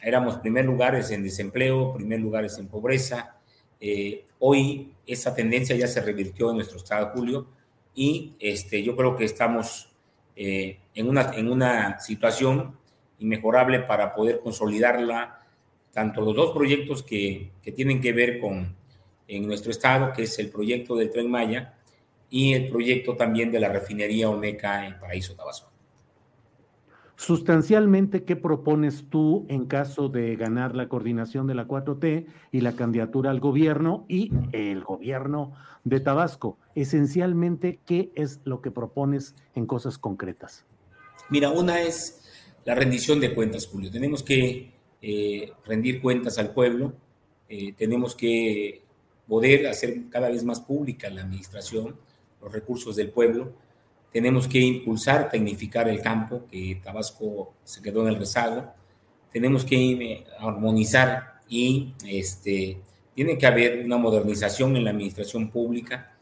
Éramos 0.00 0.36
primer 0.36 0.64
lugares 0.64 1.10
en 1.10 1.22
desempleo, 1.22 1.92
primer 1.94 2.20
lugares 2.20 2.58
en 2.58 2.68
pobreza. 2.68 3.37
Eh, 3.80 4.24
hoy 4.38 4.92
esa 5.06 5.34
tendencia 5.34 5.76
ya 5.76 5.86
se 5.86 6.00
revirtió 6.00 6.50
en 6.50 6.56
nuestro 6.56 6.78
estado, 6.78 7.10
Julio, 7.14 7.46
y 7.94 8.34
este, 8.38 8.82
yo 8.82 8.96
creo 8.96 9.16
que 9.16 9.24
estamos 9.24 9.88
eh, 10.36 10.78
en, 10.94 11.08
una, 11.08 11.32
en 11.34 11.50
una 11.50 11.98
situación 12.00 12.76
inmejorable 13.18 13.80
para 13.80 14.14
poder 14.14 14.40
consolidarla, 14.40 15.40
tanto 15.92 16.20
los 16.20 16.34
dos 16.34 16.52
proyectos 16.52 17.02
que, 17.02 17.50
que 17.62 17.72
tienen 17.72 18.00
que 18.00 18.12
ver 18.12 18.38
con 18.38 18.76
en 19.26 19.46
nuestro 19.46 19.70
estado, 19.70 20.12
que 20.12 20.22
es 20.22 20.38
el 20.38 20.48
proyecto 20.48 20.96
del 20.96 21.10
Tren 21.10 21.30
Maya 21.30 21.74
y 22.30 22.54
el 22.54 22.68
proyecto 22.68 23.14
también 23.14 23.52
de 23.52 23.60
la 23.60 23.68
refinería 23.68 24.30
Olmeca 24.30 24.86
en 24.86 24.98
Paraíso 24.98 25.34
Tabasco. 25.34 25.70
Sustancialmente, 27.18 28.22
¿qué 28.22 28.36
propones 28.36 29.06
tú 29.10 29.44
en 29.48 29.66
caso 29.66 30.08
de 30.08 30.36
ganar 30.36 30.76
la 30.76 30.88
coordinación 30.88 31.48
de 31.48 31.56
la 31.56 31.66
4T 31.66 32.26
y 32.52 32.60
la 32.60 32.76
candidatura 32.76 33.32
al 33.32 33.40
gobierno 33.40 34.04
y 34.08 34.30
el 34.52 34.84
gobierno 34.84 35.52
de 35.82 35.98
Tabasco? 35.98 36.58
Esencialmente, 36.76 37.80
¿qué 37.84 38.12
es 38.14 38.38
lo 38.44 38.62
que 38.62 38.70
propones 38.70 39.34
en 39.56 39.66
cosas 39.66 39.98
concretas? 39.98 40.64
Mira, 41.28 41.50
una 41.50 41.80
es 41.80 42.22
la 42.64 42.76
rendición 42.76 43.18
de 43.18 43.34
cuentas, 43.34 43.66
Julio. 43.66 43.90
Tenemos 43.90 44.22
que 44.22 44.70
eh, 45.02 45.52
rendir 45.66 46.00
cuentas 46.00 46.38
al 46.38 46.54
pueblo, 46.54 46.92
eh, 47.48 47.72
tenemos 47.76 48.14
que 48.14 48.82
poder 49.26 49.66
hacer 49.66 50.08
cada 50.08 50.28
vez 50.28 50.44
más 50.44 50.60
pública 50.60 51.10
la 51.10 51.22
administración, 51.22 51.96
los 52.40 52.52
recursos 52.52 52.94
del 52.94 53.10
pueblo 53.10 53.54
tenemos 54.18 54.48
que 54.48 54.58
impulsar, 54.58 55.30
tecnificar 55.30 55.88
el 55.88 56.02
campo, 56.02 56.42
que 56.50 56.80
Tabasco 56.82 57.54
se 57.62 57.80
quedó 57.80 58.02
en 58.02 58.08
el 58.08 58.16
rezago. 58.16 58.66
Tenemos 59.32 59.64
que 59.64 59.76
eh, 59.76 60.24
armonizar 60.40 61.34
y 61.48 61.92
este, 62.04 62.80
tiene 63.14 63.38
que 63.38 63.46
haber 63.46 63.84
una 63.84 63.96
modernización 63.96 64.74
en 64.76 64.82
la 64.82 64.90
administración 64.90 65.50
pública. 65.50 66.16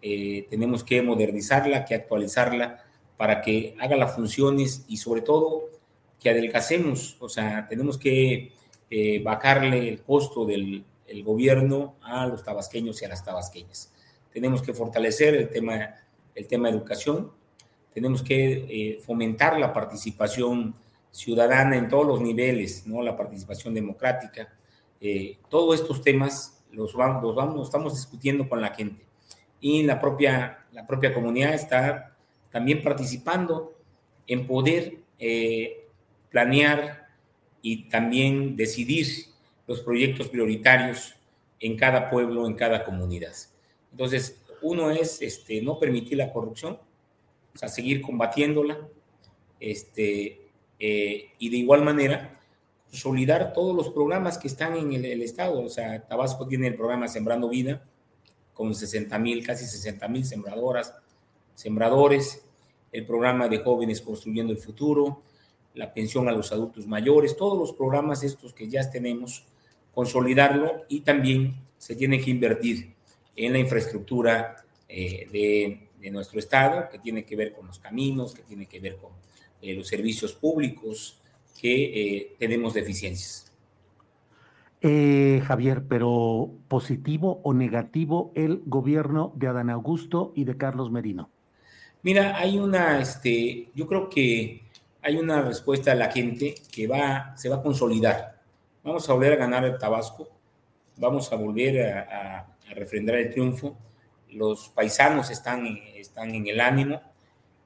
Eh, 0.00 0.46
tenemos 0.48 0.82
que 0.82 1.02
modernizarla, 1.02 1.84
que 1.84 1.94
actualizarla 1.94 2.86
para 3.18 3.42
que 3.42 3.76
haga 3.78 3.96
las 3.96 4.14
funciones 4.14 4.86
y 4.88 4.96
sobre 4.96 5.20
todo 5.20 5.64
que 6.18 6.30
adelgacemos. 6.30 7.18
O 7.20 7.28
sea, 7.28 7.66
tenemos 7.68 7.98
que 7.98 8.52
eh, 8.88 9.22
bajarle 9.22 9.90
el 9.90 10.00
costo 10.00 10.46
del 10.46 10.86
el 11.06 11.22
gobierno 11.22 11.96
a 12.00 12.26
los 12.26 12.42
tabasqueños 12.42 13.02
y 13.02 13.04
a 13.04 13.08
las 13.08 13.22
tabasqueñas. 13.22 13.92
Tenemos 14.32 14.62
que 14.62 14.72
fortalecer 14.72 15.34
el 15.34 15.50
tema 15.50 15.96
el 16.34 16.46
tema 16.46 16.68
educación. 16.68 17.30
Tenemos 17.94 18.22
que 18.22 18.66
eh, 18.68 19.00
fomentar 19.04 19.58
la 19.58 19.72
participación 19.72 20.74
ciudadana 21.10 21.76
en 21.76 21.88
todos 21.88 22.06
los 22.06 22.20
niveles, 22.20 22.86
¿no? 22.86 23.02
la 23.02 23.16
participación 23.16 23.74
democrática. 23.74 24.52
Eh, 25.00 25.38
todos 25.48 25.80
estos 25.80 26.02
temas 26.02 26.62
los 26.72 26.94
vamos, 26.94 27.34
vamos, 27.34 27.68
estamos 27.68 27.94
discutiendo 27.94 28.48
con 28.48 28.60
la 28.60 28.74
gente. 28.74 29.04
Y 29.60 29.82
la 29.82 30.00
propia, 30.00 30.64
la 30.72 30.86
propia 30.86 31.12
comunidad 31.12 31.54
está 31.54 32.16
también 32.50 32.82
participando 32.82 33.74
en 34.26 34.46
poder 34.46 34.98
eh, 35.18 35.86
planear 36.30 37.08
y 37.60 37.88
también 37.88 38.56
decidir 38.56 39.06
los 39.66 39.80
proyectos 39.80 40.28
prioritarios 40.28 41.14
en 41.60 41.76
cada 41.76 42.10
pueblo, 42.10 42.46
en 42.46 42.54
cada 42.54 42.84
comunidad. 42.84 43.32
Entonces, 43.90 44.40
uno 44.62 44.90
es 44.90 45.20
este, 45.22 45.60
no 45.62 45.78
permitir 45.78 46.18
la 46.18 46.32
corrupción, 46.32 46.78
o 47.54 47.58
sea, 47.58 47.68
seguir 47.68 48.00
combatiéndola, 48.02 48.88
este, 49.60 50.40
eh, 50.78 51.30
y 51.38 51.50
de 51.50 51.56
igual 51.56 51.82
manera 51.82 52.40
consolidar 52.90 53.54
todos 53.54 53.74
los 53.74 53.88
programas 53.88 54.36
que 54.36 54.48
están 54.48 54.76
en 54.76 54.92
el, 54.92 55.22
Estado. 55.22 55.62
O 55.62 55.68
sea, 55.70 56.06
Tabasco 56.06 56.46
tiene 56.46 56.66
el 56.66 56.74
programa 56.74 57.08
Sembrando 57.08 57.48
Vida, 57.48 57.82
con 58.52 58.74
60 58.74 59.18
mil, 59.18 59.46
casi 59.46 59.64
60 59.64 60.08
mil 60.08 60.26
sembradoras, 60.26 60.94
sembradores, 61.54 62.44
el 62.92 63.06
programa 63.06 63.48
de 63.48 63.58
jóvenes 63.58 64.02
construyendo 64.02 64.52
el 64.52 64.58
futuro, 64.58 65.22
la 65.74 65.94
pensión 65.94 66.28
a 66.28 66.32
los 66.32 66.52
adultos 66.52 66.86
mayores, 66.86 67.34
todos 67.34 67.58
los 67.58 67.72
programas 67.72 68.22
estos 68.22 68.52
que 68.52 68.68
ya 68.68 68.90
tenemos, 68.90 69.46
consolidarlo 69.94 70.84
y 70.88 71.00
también 71.00 71.54
se 71.78 71.96
tiene 71.96 72.20
que 72.20 72.30
invertir 72.30 72.92
en 73.36 73.54
la 73.54 73.58
infraestructura 73.58 74.56
eh, 74.86 75.28
de, 75.32 75.88
nuestro 76.10 76.38
Estado, 76.38 76.88
que 76.90 76.98
tiene 76.98 77.24
que 77.24 77.36
ver 77.36 77.52
con 77.52 77.66
los 77.66 77.78
caminos, 77.78 78.34
que 78.34 78.42
tiene 78.42 78.66
que 78.66 78.80
ver 78.80 78.96
con 78.96 79.12
eh, 79.60 79.74
los 79.74 79.86
servicios 79.86 80.32
públicos, 80.34 81.20
que 81.60 81.84
eh, 81.84 82.36
tenemos 82.38 82.74
deficiencias. 82.74 83.52
Javier, 85.46 85.84
pero 85.88 86.50
positivo 86.66 87.40
o 87.44 87.54
negativo 87.54 88.32
el 88.34 88.62
gobierno 88.66 89.32
de 89.36 89.46
Adán 89.46 89.70
Augusto 89.70 90.32
y 90.34 90.42
de 90.42 90.56
Carlos 90.56 90.90
Merino. 90.90 91.30
Mira, 92.02 92.36
hay 92.36 92.58
una, 92.58 93.00
este, 93.00 93.68
yo 93.76 93.86
creo 93.86 94.08
que 94.08 94.62
hay 95.00 95.16
una 95.18 95.40
respuesta 95.42 95.92
a 95.92 95.94
la 95.94 96.10
gente 96.10 96.56
que 96.72 96.88
va, 96.88 97.36
se 97.36 97.48
va 97.48 97.56
a 97.56 97.62
consolidar. 97.62 98.40
Vamos 98.82 99.08
a 99.08 99.12
volver 99.12 99.34
a 99.34 99.36
ganar 99.36 99.64
el 99.64 99.78
Tabasco, 99.78 100.28
vamos 100.96 101.32
a 101.32 101.36
volver 101.36 101.80
a 101.86 102.56
refrendar 102.74 103.16
el 103.16 103.30
triunfo. 103.30 103.76
Los 104.32 104.68
paisanos 104.70 105.30
están, 105.30 105.66
están 105.94 106.34
en 106.34 106.46
el 106.46 106.60
ánimo 106.60 107.00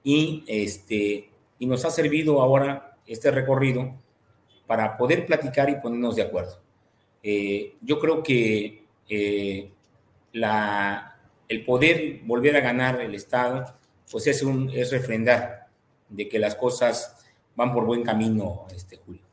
y, 0.02 0.44
este, 0.46 1.30
y 1.58 1.66
nos 1.66 1.84
ha 1.84 1.90
servido 1.90 2.40
ahora 2.40 2.96
este 3.06 3.30
recorrido 3.30 3.94
para 4.66 4.96
poder 4.96 5.26
platicar 5.26 5.70
y 5.70 5.76
ponernos 5.76 6.16
de 6.16 6.22
acuerdo. 6.22 6.60
Eh, 7.22 7.74
yo 7.80 7.98
creo 7.98 8.22
que 8.22 8.84
eh, 9.08 9.70
la, 10.32 11.18
el 11.48 11.64
poder 11.64 12.20
volver 12.24 12.56
a 12.56 12.60
ganar 12.60 13.00
el 13.00 13.14
Estado, 13.14 13.74
pues 14.10 14.26
es, 14.26 14.42
un, 14.42 14.70
es 14.70 14.90
refrendar 14.90 15.66
de 16.08 16.28
que 16.28 16.38
las 16.38 16.54
cosas 16.54 17.24
van 17.54 17.72
por 17.72 17.84
buen 17.84 18.02
camino, 18.02 18.66
este 18.74 18.96
Julio. 18.98 19.25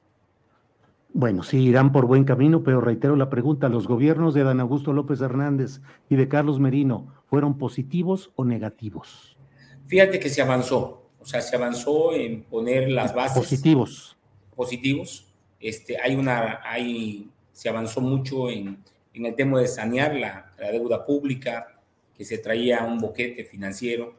Bueno, 1.16 1.44
sí, 1.44 1.60
irán 1.60 1.92
por 1.92 2.08
buen 2.08 2.24
camino, 2.24 2.64
pero 2.64 2.82
reitero 2.82 3.16
la 3.16 3.30
pregunta, 3.30 3.70
¿los 3.70 3.88
gobiernos 3.88 4.34
de 4.34 4.44
Dan 4.44 4.60
Augusto 4.60 4.94
López 4.94 5.22
Hernández 5.22 5.80
y 6.10 6.16
de 6.16 6.28
Carlos 6.28 6.60
Merino 6.60 7.14
fueron 7.28 7.60
positivos 7.60 8.32
o 8.36 8.44
negativos? 8.44 9.38
Fíjate 9.86 10.20
que 10.20 10.30
se 10.30 10.42
avanzó, 10.42 11.10
o 11.20 11.26
sea, 11.26 11.42
se 11.42 11.56
avanzó 11.56 12.14
en 12.14 12.44
poner 12.44 12.90
las 12.90 13.14
bases. 13.14 13.38
Positivos. 13.38 14.18
Positivos. 14.56 15.32
Este, 15.60 16.02
hay 16.02 16.16
una, 16.16 16.62
hay, 16.64 17.30
se 17.52 17.70
avanzó 17.70 18.02
mucho 18.02 18.50
en, 18.50 18.84
en 19.14 19.26
el 19.28 19.36
tema 19.36 19.60
de 19.60 19.68
sanear 19.68 20.16
la, 20.16 20.52
la 20.58 20.72
deuda 20.72 21.06
pública, 21.06 21.80
que 22.18 22.26
se 22.26 22.40
traía 22.40 22.84
un 22.84 23.00
boquete 23.00 23.44
financiero, 23.44 24.16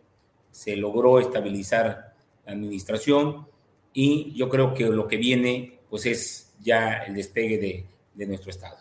se 0.53 0.77
logró 0.77 1.19
estabilizar 1.19 2.15
la 2.47 2.53
administración 2.53 3.49
y 3.93 4.33
yo 4.35 4.49
creo 4.49 4.75
que 4.75 4.85
lo 4.85 5.09
que 5.09 5.17
viene 5.17 5.81
pues 5.91 6.07
es 6.07 6.44
ya 6.65 7.05
el 7.07 7.15
despegue 7.15 7.87
de, 8.15 8.27
nuestro 8.27 8.51
Estado. 8.51 8.77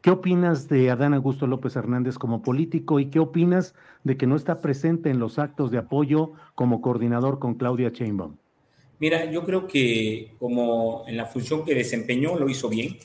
¿Qué 0.00 0.10
opinas 0.10 0.68
de 0.68 0.90
Adán 0.90 1.12
Augusto 1.12 1.46
López 1.46 1.76
Hernández 1.76 2.16
como 2.16 2.42
político 2.42 3.00
y 3.00 3.10
qué 3.10 3.18
opinas 3.18 3.74
de 4.04 4.16
que 4.16 4.26
no 4.26 4.36
está 4.36 4.60
presente 4.60 5.10
en 5.10 5.18
los 5.18 5.38
actos 5.38 5.70
de 5.70 5.78
apoyo 5.78 6.32
como 6.54 6.80
coordinador 6.80 7.38
con 7.38 7.54
Claudia 7.54 7.90
Sheinbaum? 7.90 8.36
Mira, 8.98 9.30
yo 9.30 9.44
creo 9.44 9.66
que 9.66 10.32
como 10.38 11.04
en 11.06 11.16
la 11.16 11.26
función 11.26 11.64
que 11.64 11.74
desempeñó 11.74 12.38
lo 12.38 12.48
hizo 12.48 12.68
bien. 12.68 12.96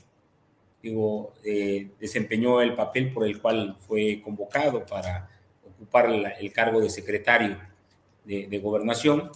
Digo, 0.82 1.34
eh, 1.44 1.90
desempeñó 2.00 2.62
el 2.62 2.76
papel 2.76 3.12
por 3.12 3.26
el 3.26 3.42
cual 3.42 3.76
fue 3.88 4.22
convocado 4.22 4.86
para 4.86 5.30
ocupar 5.66 6.10
el 6.40 6.52
cargo 6.54 6.80
de 6.80 6.90
secretario 6.90 7.58
de, 8.26 8.60
gobernación. 8.60 9.32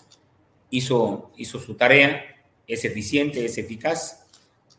Hizo, 0.69 1.31
hizo 1.37 1.59
su 1.59 1.75
tarea, 1.75 2.23
es 2.67 2.85
eficiente, 2.85 3.43
es 3.43 3.57
eficaz. 3.57 4.18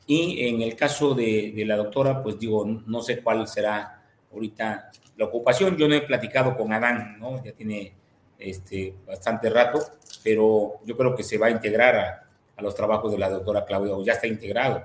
Y 0.06 0.46
en 0.48 0.62
el 0.62 0.74
caso 0.76 1.14
de, 1.14 1.52
la 1.66 1.76
doctora, 1.76 2.22
pues 2.22 2.38
digo, 2.38 2.64
no 2.64 3.00
sé 3.02 3.22
cuál 3.22 3.46
será 3.46 4.02
ahorita 4.32 4.90
la 5.16 5.24
ocupación. 5.24 5.76
Yo 5.76 5.88
no 5.88 5.94
he 5.94 6.00
platicado 6.02 6.56
con 6.56 6.72
Adán, 6.72 7.16
¿no? 7.18 7.42
Ya 7.44 7.52
tiene 7.52 7.94
este, 8.38 8.94
bastante 9.06 9.50
rato, 9.50 9.78
pero 10.24 10.80
yo 10.84 10.96
creo 10.96 11.14
que 11.14 11.22
se 11.22 11.38
va 11.38 11.46
a 11.46 11.50
integrar 11.50 11.96
a, 11.96 12.26
los 12.62 12.74
trabajos 12.74 13.10
de 13.10 13.16
la 13.16 13.30
doctora 13.30 13.64
Claudia, 13.64 13.94
o 13.94 14.04
ya 14.04 14.12
está 14.12 14.26
integrado 14.26 14.84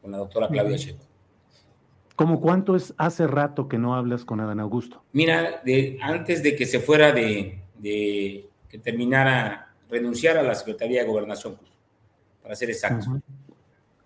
con 0.00 0.10
la 0.10 0.16
doctora 0.16 0.48
Claudia 0.48 0.78
Sheinbaum. 0.78 1.06
¿Cómo 2.16 2.40
cuánto 2.40 2.76
es 2.76 2.94
hace 2.96 3.26
rato 3.26 3.68
que 3.68 3.76
no 3.76 3.94
hablas 3.94 4.24
con 4.24 4.40
Adán 4.40 4.58
Augusto? 4.58 5.02
Mira, 5.12 5.60
de, 5.62 5.98
antes 6.00 6.42
de 6.42 6.56
que 6.56 6.64
se 6.64 6.80
fuera 6.80 7.12
de, 7.12 7.60
de 7.76 8.48
que 8.70 8.78
terminara, 8.78 9.74
renunciar 9.90 10.38
a 10.38 10.42
la 10.42 10.54
Secretaría 10.54 11.02
de 11.02 11.08
Gobernación, 11.08 11.58
para 12.42 12.54
ser 12.54 12.70
exacto. 12.70 13.20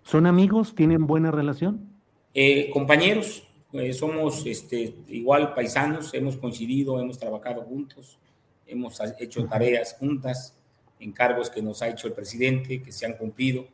¿Son 0.05 0.27
amigos? 0.27 0.75
¿Tienen 0.75 1.07
buena 1.07 1.31
relación? 1.31 1.89
Eh, 2.35 2.69
compañeros, 2.71 3.43
eh, 3.73 3.91
somos 3.91 4.45
este, 4.45 4.93
igual 5.07 5.55
paisanos, 5.55 6.13
hemos 6.13 6.37
coincidido, 6.37 6.99
hemos 6.99 7.17
trabajado 7.17 7.63
juntos, 7.63 8.19
hemos 8.67 8.99
hecho 9.19 9.43
tareas 9.47 9.95
juntas, 9.97 10.55
encargos 10.99 11.49
que 11.49 11.63
nos 11.63 11.81
ha 11.81 11.89
hecho 11.89 12.05
el 12.05 12.13
presidente, 12.13 12.83
que 12.83 12.91
se 12.91 13.07
han 13.07 13.13
cumplido, 13.13 13.65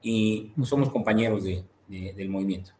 y 0.00 0.50
somos 0.64 0.88
compañeros 0.88 1.44
de, 1.44 1.62
del 1.88 2.30
movimiento. 2.30 2.70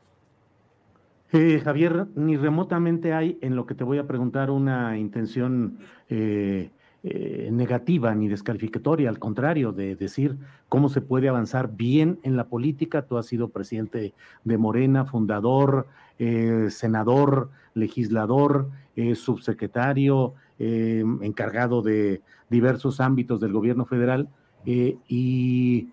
Eh, 1.34 1.60
Javier, 1.62 2.06
ni 2.14 2.38
remotamente 2.38 3.12
hay 3.12 3.36
en 3.42 3.56
lo 3.56 3.66
que 3.66 3.74
te 3.74 3.84
voy 3.84 3.98
a 3.98 4.06
preguntar 4.06 4.50
una 4.50 4.96
intención 4.96 5.80
eh, 6.08 6.70
eh, 7.08 7.50
negativa 7.52 8.12
ni 8.16 8.26
descalificatoria, 8.26 9.08
al 9.08 9.20
contrario, 9.20 9.70
de 9.70 9.94
decir 9.94 10.36
cómo 10.68 10.88
se 10.88 11.00
puede 11.00 11.28
avanzar 11.28 11.70
bien 11.76 12.18
en 12.24 12.36
la 12.36 12.48
política. 12.48 13.06
Tú 13.06 13.16
has 13.16 13.26
sido 13.26 13.50
presidente 13.50 14.12
de 14.42 14.58
Morena, 14.58 15.04
fundador, 15.04 15.86
senador, 16.18 17.50
legislador, 17.74 18.70
subsecretario, 19.14 20.34
encargado 20.58 21.82
de 21.82 22.22
diversos 22.48 23.00
ámbitos 23.00 23.38
del 23.38 23.52
gobierno 23.52 23.84
federal 23.84 24.28
y 24.64 25.88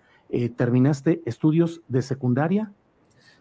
terminaste 0.56 1.20
estudios 1.26 1.82
de 1.86 2.02
secundaria. 2.02 2.72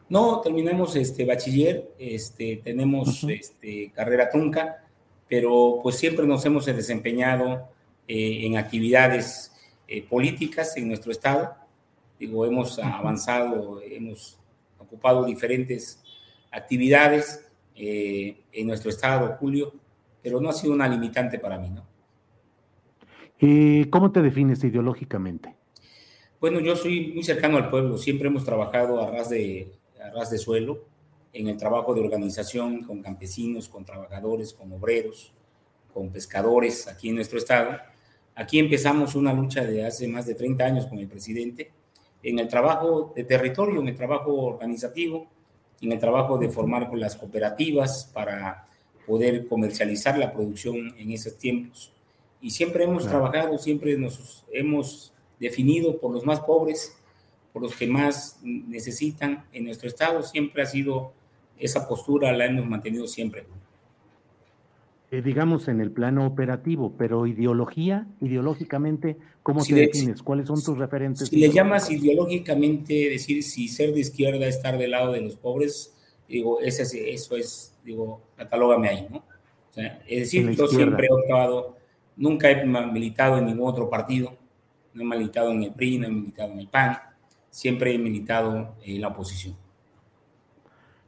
No, 0.10 0.42
terminamos 0.42 0.96
este 0.96 1.26
bachiller, 1.26 1.90
este, 1.98 2.62
tenemos 2.64 3.24
este, 3.24 3.92
carrera 3.96 4.30
trunca, 4.30 4.84
pero 5.28 5.80
pues 5.82 5.96
siempre 5.96 6.26
nos 6.28 6.46
hemos 6.46 6.66
desempeñado 6.66 7.70
eh, 8.08 8.46
en 8.46 8.58
actividades 8.58 9.52
eh, 9.88 10.04
políticas 10.04 10.76
en 10.78 10.88
nuestro 10.88 11.12
estado. 11.12 11.56
Digo, 12.20 12.46
hemos 12.46 12.78
avanzado, 12.80 13.82
hemos 13.82 14.38
ocupado 14.78 15.26
diferentes 15.26 16.04
actividades 16.52 17.46
eh, 17.76 18.44
en 18.52 18.68
nuestro 18.68 18.90
estado, 18.90 19.38
Julio, 19.40 19.74
pero 20.22 20.40
no 20.40 20.50
ha 20.50 20.54
sido 20.54 20.74
una 20.74 20.88
limitante 20.88 21.40
para 21.40 21.58
mí, 21.58 21.70
¿no? 21.70 21.86
¿Cómo 23.90 24.12
te 24.12 24.22
defines 24.22 24.64
ideológicamente? 24.64 25.54
Bueno, 26.40 26.62
yo 26.62 26.78
soy 26.78 27.12
muy 27.14 27.24
cercano 27.24 27.58
al 27.58 27.70
pueblo, 27.70 27.98
siempre 27.98 28.30
hemos 28.30 28.46
trabajado 28.46 29.02
a 29.02 29.12
ras 29.12 29.30
de, 29.30 29.72
a 30.02 30.12
ras 30.12 30.30
de 30.30 30.38
suelo, 30.38 30.86
en 31.34 31.48
el 31.48 31.58
trabajo 31.58 31.94
de 31.94 32.02
organización 32.02 32.84
con 32.84 33.02
campesinos, 33.02 33.68
con 33.68 33.84
trabajadores, 33.84 34.54
con 34.54 34.72
obreros, 34.72 35.32
con 35.94 36.10
pescadores 36.10 36.88
aquí 36.88 37.10
en 37.10 37.16
nuestro 37.16 37.40
estado. 37.40 37.78
Aquí 38.36 38.60
empezamos 38.60 39.16
una 39.16 39.34
lucha 39.34 39.64
de 39.64 39.86
hace 39.86 40.08
más 40.08 40.26
de 40.26 40.36
30 40.36 40.64
años 40.64 40.86
con 40.86 41.00
el 41.00 41.08
presidente 41.08 41.72
en 42.24 42.40
el 42.40 42.48
trabajo 42.48 43.12
de 43.16 43.26
territorio, 43.26 43.82
en 43.82 43.90
el 43.90 43.98
trabajo 43.98 44.34
organizativo, 44.34 45.28
en 45.82 45.92
el 45.92 46.00
trabajo 46.00 46.38
de 46.38 46.50
formar 46.50 46.90
con 46.90 47.00
las 47.00 47.16
cooperativas 47.16 48.10
para 48.14 48.66
poder 49.06 49.46
comercializar 49.48 50.18
la 50.18 50.32
producción 50.32 50.96
en 50.98 51.12
esos 51.12 51.38
tiempos. 51.38 51.92
Y 52.42 52.52
siempre 52.52 52.86
hemos 52.86 53.06
trabajado, 53.06 53.58
siempre 53.58 53.98
nos 53.98 54.46
hemos 54.52 55.12
definido 55.40 56.00
por 56.00 56.12
los 56.12 56.26
más 56.26 56.40
pobres, 56.40 56.96
por 57.52 57.62
los 57.62 57.76
que 57.76 57.88
más 57.88 58.40
necesitan 58.42 59.46
en 59.52 59.66
nuestro 59.66 59.90
estado. 59.90 60.24
Siempre 60.24 60.64
ha 60.64 60.66
sido 60.66 61.12
esa 61.58 61.88
postura, 61.88 62.32
la 62.34 62.46
hemos 62.46 62.66
mantenido 62.66 63.08
siempre. 63.08 63.46
Eh, 65.14 65.22
digamos 65.22 65.68
en 65.68 65.80
el 65.80 65.92
plano 65.92 66.26
operativo, 66.26 66.96
pero 66.98 67.28
ideología, 67.28 68.08
ideológicamente, 68.20 69.16
¿cómo 69.44 69.64
te 69.64 69.76
defines? 69.76 70.24
¿Cuáles 70.24 70.48
son 70.48 70.60
tus 70.64 70.76
referentes? 70.76 71.28
Si 71.28 71.38
le 71.38 71.52
llamas 71.52 71.92
ideológicamente, 71.92 73.10
decir 73.12 73.44
si 73.44 73.68
ser 73.68 73.94
de 73.94 74.00
izquierda, 74.00 74.48
estar 74.48 74.76
del 74.76 74.90
lado 74.90 75.12
de 75.12 75.22
los 75.22 75.36
pobres, 75.36 75.94
digo, 76.28 76.60
ese, 76.62 77.14
eso 77.14 77.36
es, 77.36 77.78
digo, 77.84 78.24
catalógame 78.36 78.90
ahí, 78.90 79.08
¿no? 79.12 79.24
es 79.76 80.20
decir, 80.20 80.50
yo 80.52 80.68
siempre 80.68 81.08
he 81.08 81.14
optado, 81.14 81.78
nunca 82.16 82.50
he 82.50 82.66
militado 82.66 83.38
en 83.38 83.46
ningún 83.46 83.70
otro 83.70 83.92
partido, 83.92 84.36
no 84.96 85.04
he 85.04 85.06
militado 85.06 85.52
en 85.52 85.62
el 85.62 85.74
PRI, 85.74 86.00
no 86.00 86.08
he 86.08 86.12
militado 86.12 86.54
en 86.54 86.60
el 86.60 86.68
PAN, 86.68 86.98
siempre 87.52 87.94
he 87.94 88.00
militado 88.00 88.76
en 88.84 89.00
la 89.00 89.10
oposición. 89.10 89.56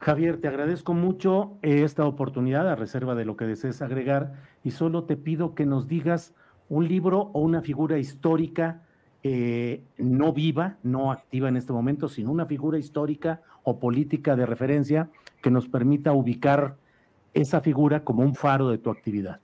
Javier, 0.06 0.40
te 0.40 0.48
agradezco 0.48 0.94
mucho 0.94 1.58
esta 1.64 2.06
oportunidad 2.06 2.70
a 2.70 2.76
reserva 2.76 3.16
de 3.16 3.26
lo 3.26 3.36
que 3.36 3.46
desees 3.46 3.82
agregar 3.82 4.34
y 4.64 4.70
solo 4.70 5.06
te 5.06 5.18
pido 5.18 5.56
que 5.56 5.66
nos 5.66 5.88
digas 5.88 6.36
un 6.70 6.88
libro 6.88 7.32
o 7.34 7.40
una 7.40 7.64
figura 7.64 7.98
histórica 7.98 8.84
eh, 9.24 9.82
no 9.98 10.32
viva, 10.32 10.78
no 10.84 11.12
activa 11.12 11.50
en 11.50 11.58
este 11.58 11.74
momento, 11.74 12.08
sino 12.08 12.32
una 12.32 12.46
figura 12.46 12.78
histórica 12.78 13.42
o 13.64 13.80
política 13.80 14.36
de 14.36 14.46
referencia 14.46 15.10
que 15.42 15.50
nos 15.50 15.68
permita 15.68 16.14
ubicar 16.14 16.78
esa 17.34 17.62
figura 17.62 18.04
como 18.04 18.22
un 18.22 18.36
faro 18.36 18.70
de 18.70 18.78
tu 18.78 18.92
actividad. 18.92 19.40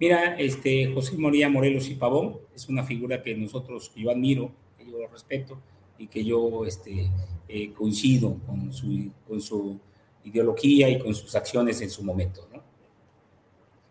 Mira, 0.00 0.34
este 0.40 0.92
José 0.92 1.16
María 1.18 1.48
Morelos 1.48 1.88
y 1.88 1.94
Pavón 1.94 2.38
es 2.52 2.68
una 2.68 2.82
figura 2.82 3.22
que 3.22 3.36
nosotros, 3.36 3.92
yo 3.94 4.10
admiro, 4.10 4.50
que 4.76 4.90
yo 4.90 5.06
respeto, 5.06 5.56
y 5.98 6.08
que 6.08 6.24
yo 6.24 6.64
este, 6.66 7.08
eh, 7.46 7.70
coincido 7.74 8.38
con 8.44 8.72
su 8.72 9.78
ideología 10.24 10.88
y 10.88 10.98
con 10.98 11.14
sus 11.14 11.34
acciones 11.34 11.80
en 11.80 11.90
su 11.90 12.02
momento. 12.02 12.48
¿no? 12.52 12.62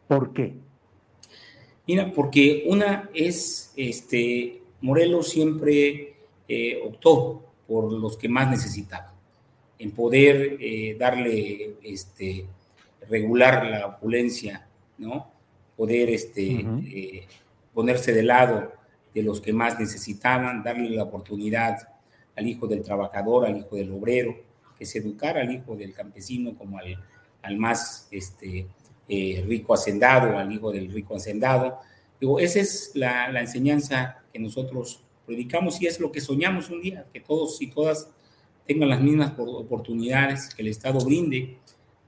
¿Por 0.08 0.34
qué? 0.34 0.54
Mira, 1.88 2.12
porque 2.14 2.66
una 2.68 3.10
es, 3.14 3.74
este, 3.76 4.62
Morelos 4.82 5.30
siempre 5.30 6.16
eh, 6.48 6.82
optó 6.86 7.44
por 7.68 7.92
los 7.92 8.18
que 8.18 8.30
más 8.30 8.50
necesitaban, 8.50 9.14
en 9.78 9.92
poder 9.92 10.58
eh, 10.60 10.96
darle, 11.00 11.76
este, 11.84 12.46
regular 13.10 13.66
la 13.66 13.88
opulencia, 13.88 14.68
¿no? 14.98 15.32
Poder 15.76 16.10
este, 16.10 17.26
ponerse 17.74 18.14
de 18.14 18.24
lado 18.24 18.74
de 19.14 19.24
los 19.24 19.42
que 19.42 19.54
más 19.54 19.80
necesitaban, 19.80 20.64
darle 20.64 20.90
la 20.90 21.04
oportunidad 21.04 21.78
al 22.36 22.48
hijo 22.48 22.68
del 22.68 22.84
trabajador, 22.84 23.46
al 23.46 23.58
hijo 23.58 23.76
del 23.76 23.92
obrero, 23.92 24.36
que 24.80 24.86
se 24.86 25.00
educara 25.00 25.42
al 25.42 25.52
hijo 25.52 25.76
del 25.76 25.94
campesino 25.94 26.58
como 26.58 26.80
al, 26.80 26.98
al 27.44 27.58
más 27.58 28.08
este, 28.10 28.66
eh, 29.08 29.44
rico 29.46 29.74
hacendado, 29.74 30.38
al 30.38 30.52
hijo 30.52 30.72
del 30.72 30.92
rico 30.92 31.18
hacendado. 31.18 31.80
Digo, 32.20 32.40
esa 32.40 32.60
es 32.62 32.92
la, 32.96 33.30
la, 33.32 33.42
enseñanza 33.42 34.24
que 34.32 34.40
nosotros 34.40 35.04
predicamos 35.26 35.82
y 35.82 35.88
es 35.88 36.00
lo 36.00 36.12
que 36.12 36.22
soñamos 36.22 36.70
un 36.70 36.82
día, 36.82 37.06
que 37.14 37.20
todos 37.20 37.62
y 37.62 37.68
todas 37.68 38.10
tengan 38.66 38.90
las 38.90 39.02
mismas 39.02 39.34
oportunidades, 39.38 40.54
que 40.54 40.62
el 40.62 40.70
Estado 40.70 41.04
brinde 41.04 41.58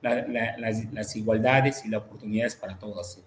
las, 0.01 0.89
las, 0.91 1.15
igualdades 1.15 1.83
y 1.85 1.89
las 1.89 2.01
oportunidades 2.01 2.55
para 2.55 2.77
todas. 2.77 3.19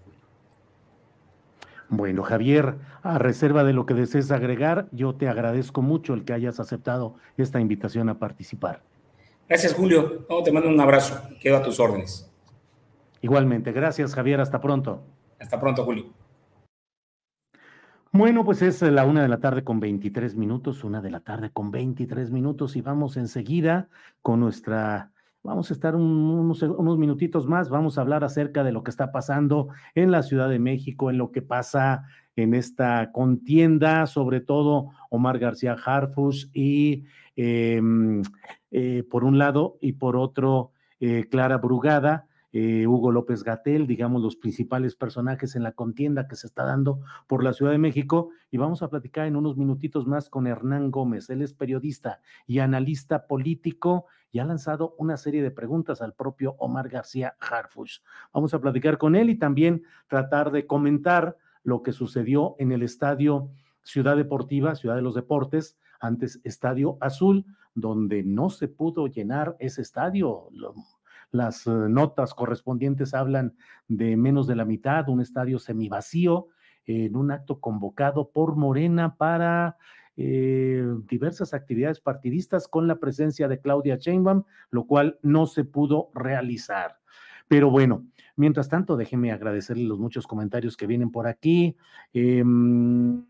Bueno, 1.89 2.23
Javier, 2.23 2.77
a 3.03 3.19
reserva 3.19 3.65
de 3.65 3.73
lo 3.73 3.87
que 3.87 3.95
desees 3.95 4.31
agregar, 4.31 4.89
yo 4.93 5.15
te 5.15 5.29
agradezco 5.29 5.83
mucho 5.83 6.15
el 6.15 6.25
que 6.25 6.33
hayas 6.33 6.61
aceptado 6.61 7.17
esta 7.37 7.61
invitación 7.61 8.09
a 8.09 8.19
participar. 8.19 8.83
Gracias, 9.49 9.75
Julio. 9.75 10.27
te 10.45 10.53
mando 10.53 10.69
un 10.69 10.81
abrazo. 10.81 11.21
Quedo 11.41 11.57
a 11.59 11.63
tus 11.63 11.79
órdenes. 11.79 12.31
Igualmente. 13.21 13.73
Gracias, 13.73 14.15
Javier. 14.15 14.41
Hasta 14.41 14.61
pronto. 14.61 15.03
Hasta 15.39 15.61
pronto, 15.61 15.85
Julio. 15.85 16.07
Bueno, 18.13 18.45
pues 18.45 18.63
es 18.63 18.81
la 18.83 19.05
una 19.05 19.23
de 19.23 19.29
la 19.29 19.41
tarde 19.41 19.65
con 19.65 19.81
23 19.81 20.37
minutos, 20.37 20.85
una 20.85 21.03
de 21.03 21.11
la 21.11 21.21
tarde 21.21 21.51
con 21.53 21.73
23 21.73 22.31
minutos 22.31 22.77
y 22.77 22.81
vamos 22.81 23.17
enseguida 23.17 23.89
con 24.23 24.39
nuestra 24.39 25.11
Vamos 25.45 25.71
a 25.71 25.75
estar 25.75 25.95
unos, 25.95 26.63
unos, 26.63 26.97
minutitos 26.97 27.47
más, 27.47 27.69
vamos 27.69 27.99
a 27.99 28.01
hablar 28.01 28.25
acerca 28.25 28.65
de 28.65 28.73
lo 28.73 28.83
que 28.83 28.91
está 28.91 29.13
pasando 29.13 29.69
en 29.95 30.11
la 30.11 30.23
Ciudad 30.23 30.49
de 30.49 30.59
México, 30.59 31.11
en 31.11 31.19
lo 31.19 31.33
que 31.33 31.43
pasa 31.43 32.07
en 32.35 32.55
esta 32.55 33.13
contienda, 33.13 34.07
sobre 34.07 34.41
todo 34.41 34.89
Omar 35.11 35.39
García 35.39 35.77
Harfus 35.85 36.51
y 36.55 37.05
em, 37.37 38.23
eh, 38.71 39.05
por 39.11 39.25
un 39.25 39.39
lado 39.39 39.79
y 39.81 39.93
por 39.93 40.17
otro 40.17 40.73
eh, 41.01 41.27
Clara 41.31 41.59
Brugada. 41.59 42.27
Eh, 42.57 42.87
Hugo 42.87 43.11
López 43.11 43.43
Gatel, 43.43 43.89
digamos, 43.89 44.23
los 44.23 44.37
principales 44.37 44.95
personajes 44.95 45.57
en 45.57 45.65
la 45.65 45.73
contienda 45.73 46.29
que 46.29 46.37
se 46.37 46.47
está 46.47 46.63
dando 46.63 47.01
por 47.27 47.43
la 47.43 47.53
Ciudad 47.53 47.73
de 47.73 47.79
México. 47.79 48.31
Y 48.53 48.59
vamos 48.59 48.81
a 48.81 48.89
platicar 48.89 49.27
en 49.27 49.35
unos 49.35 49.57
minutitos 49.57 50.07
más 50.07 50.31
con 50.31 50.47
Hernán 50.47 50.93
Gómez. 50.93 51.29
Él 51.31 51.43
es 51.43 51.53
periodista 51.53 52.21
y 52.47 52.61
analista 52.61 53.27
político 53.27 54.07
y 54.31 54.39
ha 54.39 54.45
lanzado 54.45 54.95
una 54.99 55.17
serie 55.17 55.43
de 55.43 55.51
preguntas 55.51 56.01
al 56.01 56.15
propio 56.15 56.55
Omar 56.59 56.89
García 56.89 57.35
Harfush. 57.41 57.99
Vamos 58.33 58.55
a 58.55 58.61
platicar 58.61 58.99
con 58.99 59.17
él 59.17 59.31
y 59.31 59.37
también 59.37 59.83
tratar 60.07 60.53
de 60.53 60.65
comentar 60.65 61.37
lo 61.65 61.83
que 61.83 61.93
sucedió 61.93 62.55
en 62.61 62.71
el 62.71 62.85
estadio 62.85 63.51
Ciudad 63.83 64.17
Deportiva, 64.17 64.77
Ciudad 64.77 64.95
de 64.95 65.03
los 65.03 65.15
Deportes, 65.15 65.77
antes 66.01 66.41
Estadio 66.45 66.97
Azul, 67.01 67.45
donde 67.75 68.23
no 68.23 68.51
se 68.51 68.69
pudo 68.69 69.07
llenar 69.07 69.57
ese 69.59 69.83
estadio. 69.83 70.49
Las 71.31 71.67
eh, 71.67 71.71
notas 71.71 72.35
correspondientes 72.35 73.15
hablan 73.15 73.55
de 73.89 74.17
menos 74.17 74.47
de 74.47 74.57
la 74.57 74.65
mitad, 74.65 75.09
un 75.09 75.21
estadio 75.21 75.59
semivacío, 75.59 76.49
en 76.87 77.17
un 77.17 77.31
acto 77.31 77.61
convocado 77.61 78.31
por 78.31 78.57
Morena 78.57 79.17
para 79.17 79.77
eh, 80.17 80.87
diversas 81.09 81.55
actividades 81.55 81.99
partidistas 81.99 82.69
con 82.69 82.87
la 82.87 83.01
presencia 83.01 83.49
de 83.49 83.59
Claudia 83.61 83.97
Sheinbaum, 83.97 84.45
lo 84.71 84.87
cual 84.87 85.19
no 85.23 85.47
se 85.47 85.65
pudo 85.65 86.11
realizar. 86.15 86.99
Pero 87.49 87.71
bueno, 87.71 88.07
mientras 88.37 88.69
tanto, 88.69 88.97
déjeme 88.97 89.33
agradecerle 89.33 89.85
los 89.85 89.99
muchos 89.99 90.27
comentarios 90.27 90.77
que 90.77 90.87
vienen 90.87 91.11
por 91.11 91.27
aquí. 91.27 91.77
Em, 92.13 93.25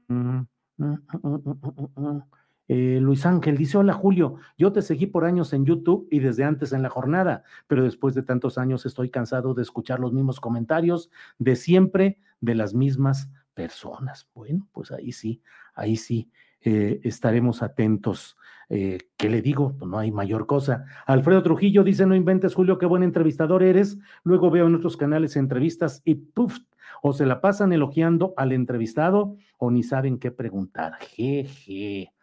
eh, 2.68 2.98
Luis 3.00 3.26
Ángel 3.26 3.56
dice, 3.56 3.78
hola 3.78 3.92
Julio, 3.92 4.36
yo 4.56 4.72
te 4.72 4.82
seguí 4.82 5.06
por 5.06 5.24
años 5.24 5.52
en 5.52 5.66
YouTube 5.66 6.08
y 6.10 6.20
desde 6.20 6.44
antes 6.44 6.72
en 6.72 6.82
la 6.82 6.88
jornada, 6.88 7.44
pero 7.66 7.84
después 7.84 8.14
de 8.14 8.22
tantos 8.22 8.58
años 8.58 8.86
estoy 8.86 9.10
cansado 9.10 9.54
de 9.54 9.62
escuchar 9.62 10.00
los 10.00 10.12
mismos 10.12 10.40
comentarios 10.40 11.10
de 11.38 11.56
siempre 11.56 12.18
de 12.40 12.54
las 12.54 12.74
mismas 12.74 13.30
personas. 13.54 14.28
Bueno, 14.34 14.68
pues 14.72 14.90
ahí 14.92 15.12
sí, 15.12 15.42
ahí 15.74 15.96
sí. 15.96 16.30
Eh, 16.66 17.00
estaremos 17.04 17.62
atentos. 17.62 18.38
Eh, 18.70 18.98
¿Qué 19.18 19.28
le 19.28 19.42
digo? 19.42 19.76
Pues 19.76 19.90
no 19.90 19.98
hay 19.98 20.10
mayor 20.10 20.46
cosa. 20.46 20.86
Alfredo 21.04 21.42
Trujillo 21.42 21.84
dice, 21.84 22.06
no 22.06 22.14
inventes, 22.14 22.54
Julio, 22.54 22.78
qué 22.78 22.86
buen 22.86 23.02
entrevistador 23.02 23.62
eres. 23.62 23.98
Luego 24.22 24.50
veo 24.50 24.66
en 24.66 24.74
otros 24.74 24.96
canales 24.96 25.36
entrevistas 25.36 26.00
y 26.06 26.14
puff, 26.14 26.60
o 27.02 27.12
se 27.12 27.26
la 27.26 27.42
pasan 27.42 27.74
elogiando 27.74 28.32
al 28.38 28.52
entrevistado 28.52 29.36
o 29.58 29.70
ni 29.70 29.82
saben 29.82 30.18
qué 30.18 30.30
preguntar. 30.30 30.94
Jeje. 31.00 32.13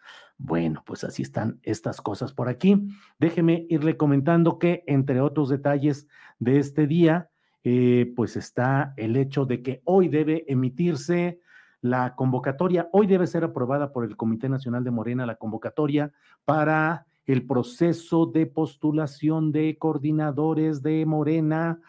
Bueno, 0.44 0.82
pues 0.88 1.04
así 1.04 1.22
están 1.22 1.60
estas 1.62 2.02
cosas 2.02 2.34
por 2.34 2.50
aquí. 2.50 2.88
Déjeme 3.20 3.68
irle 3.70 3.96
comentando 3.96 4.58
que, 4.58 4.84
entre 4.88 5.22
otros 5.22 5.50
detalles 5.50 6.08
de 6.40 6.58
este 6.58 6.88
día, 6.88 7.30
eh, 7.64 8.12
pues 8.16 8.36
está 8.36 8.96
el 8.98 9.18
hecho 9.18 9.46
de 9.46 9.62
que 9.62 9.82
hoy 9.86 10.08
debe 10.08 10.46
emitirse 10.52 11.40
la 11.80 12.16
convocatoria, 12.16 12.90
hoy 12.92 13.06
debe 13.06 13.28
ser 13.28 13.44
aprobada 13.44 13.92
por 13.92 14.04
el 14.04 14.18
Comité 14.18 14.50
Nacional 14.50 14.84
de 14.84 14.90
Morena 14.90 15.28
la 15.28 15.36
convocatoria 15.36 16.12
para 16.44 17.06
el 17.28 17.46
proceso 17.46 18.26
de 18.26 18.48
postulación 18.48 19.52
de 19.52 19.78
coordinadores 19.78 20.82
de 20.82 21.06
Morena 21.06 21.80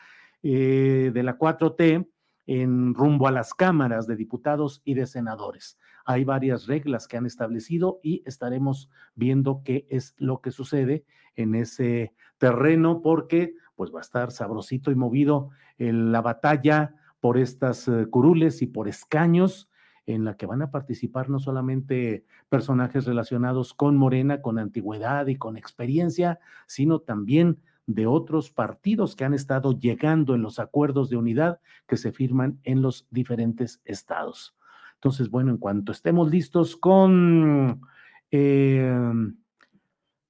eh, 0.42 1.10
de 1.12 1.22
la 1.22 1.38
4T 1.38 2.06
en 2.46 2.94
rumbo 2.94 3.28
a 3.28 3.32
las 3.32 3.54
cámaras 3.54 4.06
de 4.06 4.16
diputados 4.16 4.82
y 4.84 4.92
de 4.92 5.06
senadores. 5.06 5.78
Hay 6.04 6.24
varias 6.24 6.66
reglas 6.66 7.08
que 7.08 7.16
han 7.16 7.26
establecido 7.26 8.00
y 8.02 8.22
estaremos 8.26 8.90
viendo 9.14 9.62
qué 9.64 9.86
es 9.90 10.14
lo 10.18 10.40
que 10.40 10.50
sucede 10.50 11.04
en 11.36 11.54
ese 11.54 12.14
terreno 12.38 13.02
porque 13.02 13.54
pues 13.74 13.92
va 13.94 13.98
a 13.98 14.02
estar 14.02 14.30
sabrosito 14.32 14.90
y 14.90 14.94
movido 14.94 15.50
en 15.78 16.12
la 16.12 16.20
batalla 16.20 16.94
por 17.20 17.38
estas 17.38 17.88
eh, 17.88 18.06
curules 18.10 18.62
y 18.62 18.66
por 18.66 18.88
escaños 18.88 19.68
en 20.06 20.24
la 20.24 20.36
que 20.36 20.46
van 20.46 20.62
a 20.62 20.70
participar 20.70 21.30
no 21.30 21.38
solamente 21.38 22.24
personajes 22.48 23.06
relacionados 23.06 23.72
con 23.74 23.96
Morena, 23.96 24.42
con 24.42 24.58
antigüedad 24.58 25.28
y 25.28 25.36
con 25.36 25.56
experiencia, 25.56 26.40
sino 26.66 27.00
también 27.00 27.60
de 27.86 28.06
otros 28.06 28.50
partidos 28.50 29.16
que 29.16 29.24
han 29.24 29.34
estado 29.34 29.78
llegando 29.78 30.34
en 30.34 30.42
los 30.42 30.58
acuerdos 30.58 31.10
de 31.10 31.16
unidad 31.16 31.60
que 31.86 31.96
se 31.96 32.12
firman 32.12 32.58
en 32.64 32.82
los 32.82 33.06
diferentes 33.10 33.80
estados. 33.84 34.54
Entonces, 35.02 35.30
bueno, 35.30 35.50
en 35.50 35.56
cuanto 35.58 35.90
estemos 35.90 36.30
listos 36.30 36.76
con, 36.76 37.80
eh, 38.30 38.96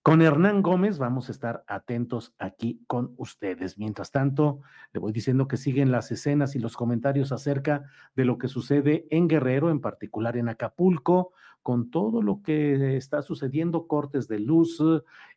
con 0.02 0.20
Hernán 0.20 0.62
Gómez, 0.62 0.98
vamos 0.98 1.28
a 1.28 1.32
estar 1.32 1.62
atentos 1.68 2.34
aquí 2.38 2.82
con 2.88 3.14
ustedes. 3.18 3.78
Mientras 3.78 4.10
tanto, 4.10 4.60
le 4.92 4.98
voy 4.98 5.12
diciendo 5.12 5.46
que 5.46 5.56
siguen 5.56 5.92
las 5.92 6.10
escenas 6.10 6.56
y 6.56 6.58
los 6.58 6.76
comentarios 6.76 7.30
acerca 7.30 7.84
de 8.16 8.24
lo 8.24 8.36
que 8.36 8.48
sucede 8.48 9.06
en 9.10 9.28
Guerrero, 9.28 9.70
en 9.70 9.80
particular 9.80 10.36
en 10.36 10.48
Acapulco, 10.48 11.32
con 11.62 11.92
todo 11.92 12.20
lo 12.20 12.42
que 12.42 12.96
está 12.96 13.22
sucediendo, 13.22 13.86
cortes 13.86 14.26
de 14.26 14.40
luz, 14.40 14.82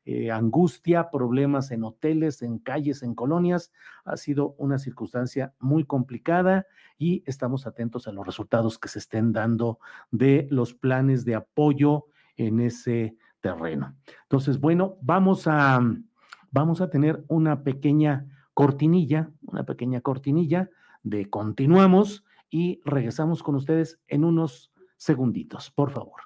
eh, 0.06 0.32
angustia, 0.32 1.12
problemas 1.12 1.69
en 1.69 1.84
hoteles, 1.84 2.41
en 2.41 2.58
calles, 2.58 3.04
en 3.04 3.13
colonias. 3.13 3.71
Ha 4.04 4.17
sido 4.17 4.56
una 4.58 4.80
circunstancia 4.80 5.54
muy 5.60 5.86
complicada 5.86 6.65
y 6.97 7.21
estamos 7.28 7.67
atentos 7.67 8.08
a 8.08 8.12
los 8.12 8.25
resultados 8.25 8.80
que 8.80 8.88
se 8.88 8.97
estén 8.97 9.32
dando 9.32 9.78
de 10.10 10.47
los 10.49 10.73
planes 10.73 11.23
de 11.23 11.36
apoyo 11.36 12.08
en 12.38 12.60
ese 12.60 13.15
terreno. 13.45 13.95
Entonces, 14.23 14.60
bueno, 14.60 14.97
vamos 15.01 15.45
a, 15.45 15.79
vamos 16.49 16.81
a 16.81 16.89
tener 16.89 17.23
una 17.27 17.62
pequeña 17.62 18.25
cortinilla, 18.55 19.29
una 19.43 19.63
pequeña 19.63 20.01
cortinilla 20.01 20.71
de 21.03 21.29
continuamos 21.29 22.25
y 22.49 22.81
regresamos 22.86 23.43
con 23.43 23.53
ustedes 23.53 23.99
en 24.08 24.23
unos 24.23 24.71
segunditos, 24.97 25.69
por 25.69 25.91
favor. 25.91 26.21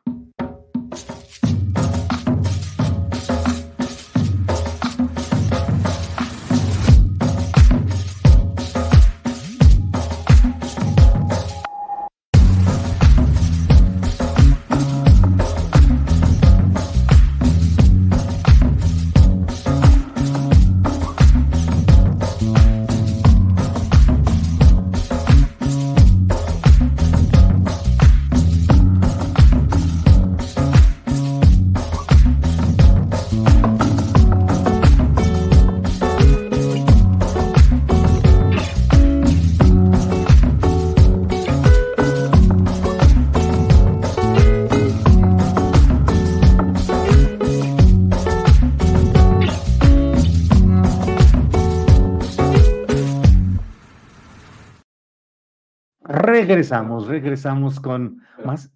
Regresamos, 56.50 57.08
regresamos 57.08 57.80
con 57.80 58.24
más. 58.44 58.72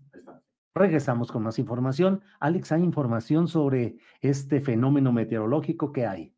Regresamos 0.76 1.32
con 1.32 1.42
más 1.42 1.58
información. 1.58 2.22
Alex, 2.40 2.72
¿hay 2.72 2.84
información 2.84 3.48
sobre 3.48 3.96
este 4.22 4.62
fenómeno 4.62 5.12
meteorológico 5.12 5.92
que 5.92 6.06
hay? 6.06 6.36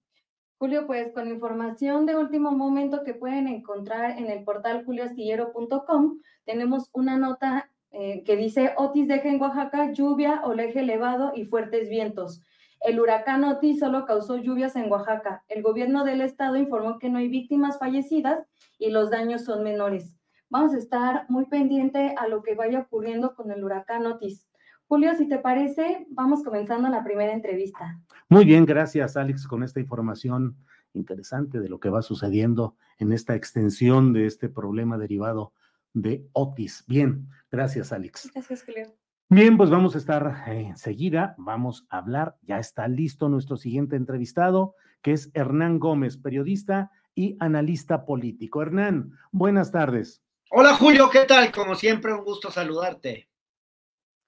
Julio, 0.59 0.87
pues 0.87 1.11
con 1.11 1.27
información 1.27 2.05
de 2.05 2.15
último 2.15 2.51
momento 2.51 3.03
que 3.03 3.13
pueden 3.13 3.49
encontrar 3.49 4.17
en 4.17 4.27
el 4.27 4.45
portal 4.45 4.85
julioastillero.com, 4.85 6.19
tenemos 6.45 6.89
una 6.93 7.17
nota 7.17 7.69
eh, 7.91 8.23
que 8.23 8.37
dice 8.37 8.71
Otis 8.77 9.09
deja 9.09 9.27
en 9.27 9.41
Oaxaca 9.41 9.91
lluvia, 9.91 10.39
oleaje 10.45 10.79
elevado 10.79 11.33
y 11.35 11.43
fuertes 11.43 11.89
vientos. 11.89 12.41
El 12.79 12.97
huracán 13.01 13.43
Otis 13.43 13.79
solo 13.79 14.05
causó 14.05 14.37
lluvias 14.37 14.77
en 14.77 14.89
Oaxaca. 14.89 15.43
El 15.49 15.63
gobierno 15.63 16.05
del 16.05 16.21
estado 16.21 16.55
informó 16.55 16.97
que 16.97 17.09
no 17.09 17.17
hay 17.17 17.27
víctimas 17.27 17.77
fallecidas 17.77 18.47
y 18.79 18.89
los 18.91 19.09
daños 19.09 19.43
son 19.43 19.65
menores 19.65 20.14
vamos 20.49 20.73
a 20.73 20.77
estar 20.77 21.25
muy 21.29 21.45
pendiente 21.45 22.15
a 22.17 22.27
lo 22.27 22.41
que 22.43 22.55
vaya 22.55 22.79
ocurriendo 22.79 23.35
con 23.35 23.51
el 23.51 23.63
huracán 23.63 24.05
Otis. 24.05 24.47
Julio, 24.87 25.15
si 25.15 25.27
te 25.27 25.39
parece, 25.39 26.05
vamos 26.09 26.43
comenzando 26.43 26.89
la 26.89 27.03
primera 27.03 27.33
entrevista. 27.33 27.99
Muy 28.29 28.45
bien, 28.45 28.65
gracias 28.65 29.17
Alex 29.17 29.47
con 29.47 29.63
esta 29.63 29.79
información 29.79 30.55
interesante 30.93 31.59
de 31.59 31.69
lo 31.69 31.79
que 31.79 31.89
va 31.89 32.01
sucediendo 32.01 32.75
en 32.97 33.11
esta 33.11 33.35
extensión 33.35 34.13
de 34.13 34.27
este 34.27 34.49
problema 34.49 34.97
derivado 34.97 35.53
de 35.93 36.27
Otis. 36.33 36.83
Bien, 36.87 37.27
gracias 37.51 37.91
Alex. 37.91 38.31
Gracias, 38.33 38.63
Julio. 38.63 38.93
Bien, 39.29 39.57
pues 39.57 39.71
vamos 39.71 39.95
a 39.95 39.97
estar 39.97 40.43
eh, 40.47 40.67
enseguida, 40.67 41.33
vamos 41.39 41.87
a 41.89 41.97
hablar, 41.97 42.37
ya 42.43 42.59
está 42.59 42.87
listo 42.87 43.27
nuestro 43.27 43.57
siguiente 43.57 43.95
entrevistado, 43.95 44.75
que 45.01 45.13
es 45.13 45.31
Hernán 45.33 45.79
Gómez, 45.79 46.17
periodista 46.17 46.91
y 47.15 47.35
analista 47.39 48.05
político. 48.05 48.61
Hernán, 48.61 49.13
buenas 49.31 49.71
tardes. 49.71 50.24
Hola 50.57 50.73
Julio, 50.75 51.09
¿qué 51.11 51.25
tal? 51.27 51.51
Como 51.51 51.75
siempre, 51.75 52.13
un 52.13 52.23
gusto 52.23 52.49
saludarte. 52.49 53.27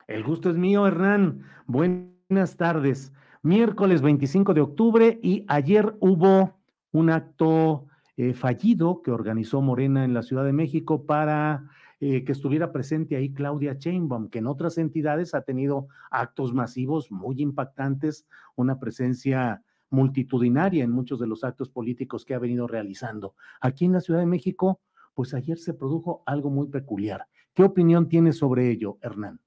El 0.08 0.26
gusto 0.26 0.50
es 0.50 0.58
mío, 0.58 0.86
Hernán. 0.86 1.46
Buenas 1.68 2.58
tardes. 2.58 3.14
Miércoles 3.44 4.02
25 4.02 4.54
de 4.54 4.60
octubre 4.60 5.20
y 5.24 5.46
ayer 5.48 5.96
hubo 6.02 6.60
un 6.92 7.12
acto 7.12 7.86
eh, 8.18 8.34
fallido 8.34 9.02
que 9.02 9.12
organizó 9.12 9.62
Morena 9.62 10.04
en 10.04 10.14
la 10.14 10.22
Ciudad 10.22 10.44
de 10.44 10.52
México 10.52 11.06
para 11.06 11.70
eh, 12.02 12.26
que 12.26 12.34
estuviera 12.34 12.74
presente 12.74 13.16
ahí 13.16 13.32
Claudia 13.34 13.78
Sheinbaum, 13.80 14.28
que 14.28 14.40
en 14.40 14.48
otras 14.48 14.78
entidades 14.78 15.34
ha 15.34 15.44
tenido 15.44 15.88
actos 16.12 16.54
masivos 16.54 17.10
muy 17.10 17.42
impactantes, 17.42 18.28
una 18.58 18.80
presencia 18.80 19.64
multitudinaria 19.90 20.84
en 20.84 20.92
muchos 20.92 21.20
de 21.20 21.28
los 21.28 21.46
actos 21.46 21.70
políticos 21.70 22.26
que 22.26 22.34
ha 22.34 22.40
venido 22.40 22.68
realizando. 22.68 23.34
Aquí 23.62 23.86
en 23.86 23.94
la 23.94 24.02
Ciudad 24.02 24.20
de 24.20 24.26
México 24.26 24.82
pues 25.18 25.34
ayer 25.34 25.58
se 25.58 25.74
produjo 25.74 26.22
algo 26.28 26.52
muy 26.52 26.68
peculiar. 26.68 27.26
¿Qué 27.56 27.64
opinión 27.64 28.08
tienes 28.08 28.38
sobre 28.38 28.70
ello, 28.70 29.00
Hernán? 29.02 29.42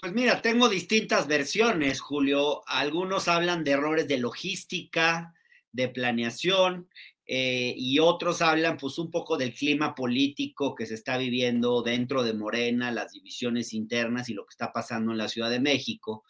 Pues 0.00 0.12
mira, 0.12 0.40
tengo 0.40 0.68
distintas 0.68 1.26
versiones, 1.26 2.00
Julio. 2.00 2.62
Algunos 2.68 3.26
hablan 3.26 3.64
de 3.64 3.72
errores 3.72 4.06
de 4.06 4.18
logística, 4.18 5.34
de 5.72 5.88
planeación, 5.88 6.88
eh, 7.26 7.74
y 7.76 7.98
otros 7.98 8.40
hablan 8.40 8.76
pues 8.76 8.98
un 8.98 9.10
poco 9.10 9.36
del 9.36 9.52
clima 9.52 9.96
político 9.96 10.76
que 10.76 10.86
se 10.86 10.94
está 10.94 11.18
viviendo 11.18 11.82
dentro 11.82 12.22
de 12.22 12.34
Morena, 12.34 12.92
las 12.92 13.10
divisiones 13.10 13.74
internas 13.74 14.28
y 14.28 14.34
lo 14.34 14.46
que 14.46 14.52
está 14.52 14.72
pasando 14.72 15.10
en 15.10 15.18
la 15.18 15.26
Ciudad 15.26 15.50
de 15.50 15.58
México. 15.58 16.22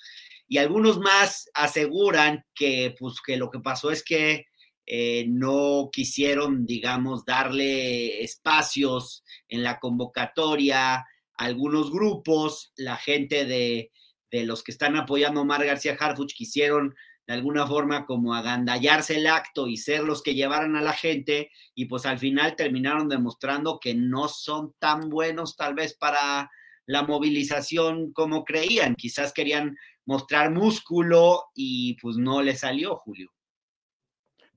Y 0.49 0.57
algunos 0.57 0.99
más 0.99 1.51
aseguran 1.53 2.47
que 2.55 2.95
pues 2.99 3.21
que 3.21 3.37
lo 3.37 3.51
que 3.51 3.61
pasó 3.61 3.91
es 3.91 4.03
que 4.03 4.47
eh, 4.93 5.25
no 5.29 5.89
quisieron, 5.93 6.67
digamos, 6.67 7.25
darle 7.25 8.25
espacios 8.25 9.23
en 9.47 9.63
la 9.63 9.79
convocatoria 9.79 10.97
a 10.97 11.07
algunos 11.37 11.93
grupos, 11.93 12.73
la 12.75 12.97
gente 12.97 13.45
de, 13.45 13.93
de 14.33 14.45
los 14.45 14.65
que 14.65 14.73
están 14.73 14.97
apoyando 14.97 15.39
a 15.39 15.43
Omar 15.45 15.65
García 15.65 15.97
Harfuch 15.97 16.35
quisieron 16.35 16.97
de 17.29 17.35
alguna 17.35 17.69
forma 17.69 18.05
como 18.05 18.35
agandallarse 18.35 19.19
el 19.19 19.29
acto 19.29 19.69
y 19.69 19.77
ser 19.77 20.03
los 20.03 20.25
que 20.25 20.35
llevaran 20.35 20.75
a 20.75 20.83
la 20.83 20.93
gente 20.93 21.53
y 21.77 21.85
pues 21.85 22.05
al 22.05 22.19
final 22.19 22.57
terminaron 22.57 23.09
demostrando 23.09 23.79
que 23.79 23.95
no 23.95 24.27
son 24.27 24.75
tan 24.81 25.09
buenos 25.09 25.55
tal 25.55 25.75
vez 25.75 25.95
para 25.95 26.51
la 26.87 27.05
movilización 27.05 28.13
como 28.13 28.43
creían, 28.43 28.97
quizás 28.97 29.33
querían 29.33 29.77
mostrar 30.05 30.51
músculo 30.51 31.45
y 31.55 31.95
pues 32.03 32.17
no 32.17 32.43
le 32.43 32.57
salió, 32.57 32.97
Julio. 32.97 33.31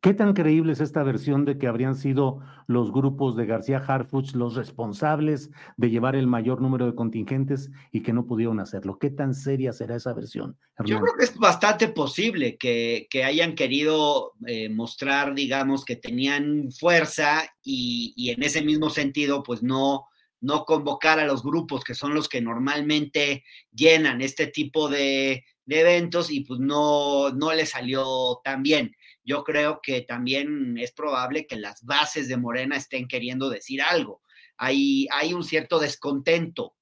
¿Qué 0.04 0.14
tan 0.14 0.34
creíble 0.34 0.74
es 0.74 0.82
esta 0.82 1.02
versión 1.02 1.46
de 1.46 1.58
que 1.58 1.66
habrían 1.66 1.96
sido 1.96 2.42
los 2.68 2.92
grupos 2.92 3.38
de 3.38 3.46
García 3.46 3.78
Harfuch 3.78 4.34
los 4.34 4.54
responsables 4.54 5.50
de 5.78 5.90
llevar 5.92 6.18
el 6.18 6.28
mayor 6.28 6.62
número 6.62 6.86
de 6.86 6.94
contingentes 6.94 7.72
y 7.90 8.04
que 8.04 8.12
no 8.12 8.26
pudieron 8.26 8.60
hacerlo? 8.60 9.00
¿Qué 9.00 9.12
tan 9.12 9.34
seria 9.34 9.72
será 9.72 9.96
esa 9.96 10.12
versión? 10.12 10.58
Yo 10.84 11.00
creo 11.00 11.14
que 11.18 11.24
es 11.24 11.38
bastante 11.38 11.88
posible 11.88 12.58
que, 12.58 13.08
que 13.10 13.24
hayan 13.24 13.56
querido 13.56 14.34
eh, 14.46 14.68
mostrar, 14.68 15.34
digamos, 15.36 15.86
que 15.86 15.96
tenían 15.96 16.70
fuerza 16.78 17.46
y, 17.64 18.14
y, 18.18 18.32
en 18.32 18.44
ese 18.44 18.62
mismo 18.62 18.90
sentido, 18.90 19.42
pues 19.42 19.64
no, 19.64 20.08
no 20.42 20.66
convocar 20.66 21.22
a 21.22 21.26
los 21.26 21.44
grupos 21.44 21.86
que 21.86 21.96
son 21.96 22.14
los 22.14 22.28
que 22.28 22.42
normalmente 22.42 23.46
llenan 23.72 24.20
este 24.20 24.48
tipo 24.48 24.90
de, 24.90 25.46
de 25.66 25.80
eventos 25.80 26.30
y 26.30 26.42
pues 26.42 26.60
no, 26.60 27.30
no 27.30 27.54
le 27.54 27.66
salió 27.66 28.42
tan 28.44 28.64
bien 28.64 28.94
yo 29.24 29.44
creo 29.44 29.80
que 29.82 30.02
también 30.02 30.78
es 30.78 30.92
probable 30.92 31.48
que 31.48 31.56
las 31.56 31.84
bases 31.84 32.28
de 32.28 32.38
Morena 32.38 32.76
estén 32.76 33.08
queriendo 33.08 33.50
decir 33.50 33.82
algo. 33.82 34.22
Hay, 34.58 35.08
hay 35.12 35.34
un 35.34 35.44
cierto 35.44 35.80
descontento, 35.80 36.76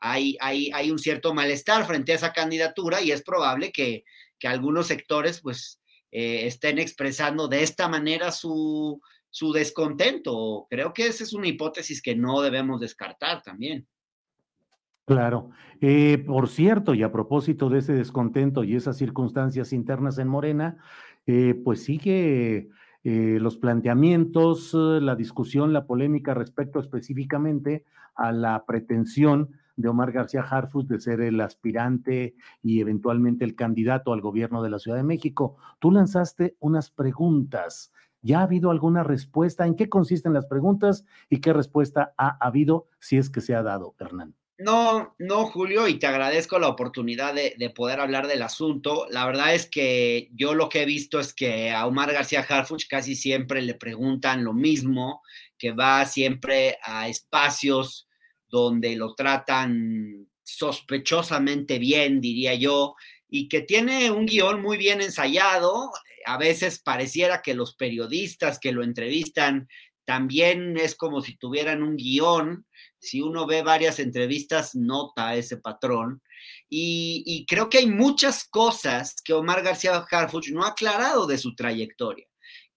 hay, 0.00 0.36
hay, 0.40 0.70
hay, 0.72 0.90
un 0.90 0.98
cierto 0.98 1.34
malestar 1.34 1.84
frente 1.86 2.12
a 2.12 2.14
esa 2.14 2.32
candidatura 2.32 3.02
y 3.02 3.10
es 3.10 3.22
probable 3.22 3.72
que, 3.72 4.04
que 4.38 4.48
algunos 4.48 4.86
sectores 4.86 5.40
pues 5.40 5.80
eh, 6.10 6.46
estén 6.46 6.78
expresando 6.78 7.48
de 7.48 7.62
esta 7.62 7.88
manera 7.88 8.32
su, 8.32 9.00
su 9.30 9.52
descontento. 9.52 10.66
Creo 10.70 10.92
que 10.92 11.06
esa 11.06 11.24
es 11.24 11.32
una 11.32 11.48
hipótesis 11.48 12.00
que 12.00 12.16
no 12.16 12.40
debemos 12.40 12.80
descartar 12.80 13.42
también. 13.42 13.86
Claro. 15.08 15.50
Eh, 15.80 16.18
por 16.26 16.48
cierto, 16.48 16.92
y 16.92 17.02
a 17.02 17.10
propósito 17.10 17.70
de 17.70 17.78
ese 17.78 17.94
descontento 17.94 18.62
y 18.62 18.76
esas 18.76 18.98
circunstancias 18.98 19.72
internas 19.72 20.18
en 20.18 20.28
Morena, 20.28 20.76
eh, 21.28 21.60
pues 21.62 21.84
sigue 21.84 22.70
eh, 23.04 23.38
los 23.38 23.58
planteamientos, 23.58 24.72
eh, 24.72 25.00
la 25.02 25.14
discusión, 25.14 25.74
la 25.74 25.86
polémica 25.86 26.32
respecto 26.32 26.80
específicamente 26.80 27.84
a 28.16 28.32
la 28.32 28.64
pretensión 28.64 29.50
de 29.76 29.90
Omar 29.90 30.10
García 30.10 30.40
Harfus 30.40 30.88
de 30.88 30.98
ser 30.98 31.20
el 31.20 31.38
aspirante 31.42 32.34
y 32.62 32.80
eventualmente 32.80 33.44
el 33.44 33.56
candidato 33.56 34.14
al 34.14 34.22
gobierno 34.22 34.62
de 34.62 34.70
la 34.70 34.78
Ciudad 34.78 34.96
de 34.96 35.04
México. 35.04 35.58
Tú 35.80 35.90
lanzaste 35.90 36.56
unas 36.60 36.90
preguntas. 36.90 37.92
¿Ya 38.22 38.40
ha 38.40 38.44
habido 38.44 38.70
alguna 38.70 39.02
respuesta? 39.02 39.66
¿En 39.66 39.76
qué 39.76 39.90
consisten 39.90 40.32
las 40.32 40.46
preguntas 40.46 41.04
y 41.28 41.42
qué 41.42 41.52
respuesta 41.52 42.14
ha 42.16 42.38
habido 42.40 42.86
si 43.00 43.18
es 43.18 43.28
que 43.28 43.42
se 43.42 43.54
ha 43.54 43.62
dado, 43.62 43.94
Hernán? 43.98 44.37
No, 44.60 45.14
no, 45.20 45.46
Julio, 45.46 45.86
y 45.86 46.00
te 46.00 46.08
agradezco 46.08 46.58
la 46.58 46.66
oportunidad 46.66 47.32
de, 47.32 47.54
de, 47.56 47.70
poder 47.70 48.00
hablar 48.00 48.26
del 48.26 48.42
asunto. 48.42 49.06
La 49.08 49.24
verdad 49.24 49.54
es 49.54 49.70
que 49.70 50.30
yo 50.32 50.52
lo 50.52 50.68
que 50.68 50.82
he 50.82 50.84
visto 50.84 51.20
es 51.20 51.32
que 51.32 51.70
a 51.70 51.86
Omar 51.86 52.12
García 52.12 52.40
Harfuch 52.40 52.88
casi 52.88 53.14
siempre 53.14 53.62
le 53.62 53.74
preguntan 53.74 54.42
lo 54.42 54.52
mismo, 54.52 55.22
que 55.56 55.70
va 55.70 56.04
siempre 56.06 56.76
a 56.82 57.08
espacios 57.08 58.08
donde 58.48 58.96
lo 58.96 59.14
tratan 59.14 60.26
sospechosamente 60.42 61.78
bien, 61.78 62.20
diría 62.20 62.54
yo, 62.54 62.96
y 63.28 63.48
que 63.48 63.60
tiene 63.60 64.10
un 64.10 64.26
guion 64.26 64.60
muy 64.60 64.76
bien 64.76 65.00
ensayado. 65.00 65.92
A 66.26 66.36
veces 66.36 66.80
pareciera 66.80 67.42
que 67.42 67.54
los 67.54 67.76
periodistas 67.76 68.58
que 68.58 68.72
lo 68.72 68.82
entrevistan 68.82 69.68
también 70.04 70.76
es 70.78 70.96
como 70.96 71.20
si 71.20 71.36
tuvieran 71.36 71.82
un 71.82 71.96
guion 71.96 72.66
si 73.00 73.20
uno 73.20 73.46
ve 73.46 73.62
varias 73.62 73.98
entrevistas, 73.98 74.74
nota 74.74 75.34
ese 75.34 75.56
patrón. 75.56 76.22
Y, 76.70 77.46
creo 77.48 77.68
que 77.68 77.78
hay 77.78 77.86
muchas 77.86 78.44
cosas 78.44 79.16
que 79.24 79.32
Omar 79.32 79.62
García 79.62 79.96
Harfuch 80.10 80.50
no 80.50 80.64
ha 80.64 80.68
aclarado 80.68 81.26
de 81.26 81.38
su 81.38 81.54
trayectoria, 81.54 82.26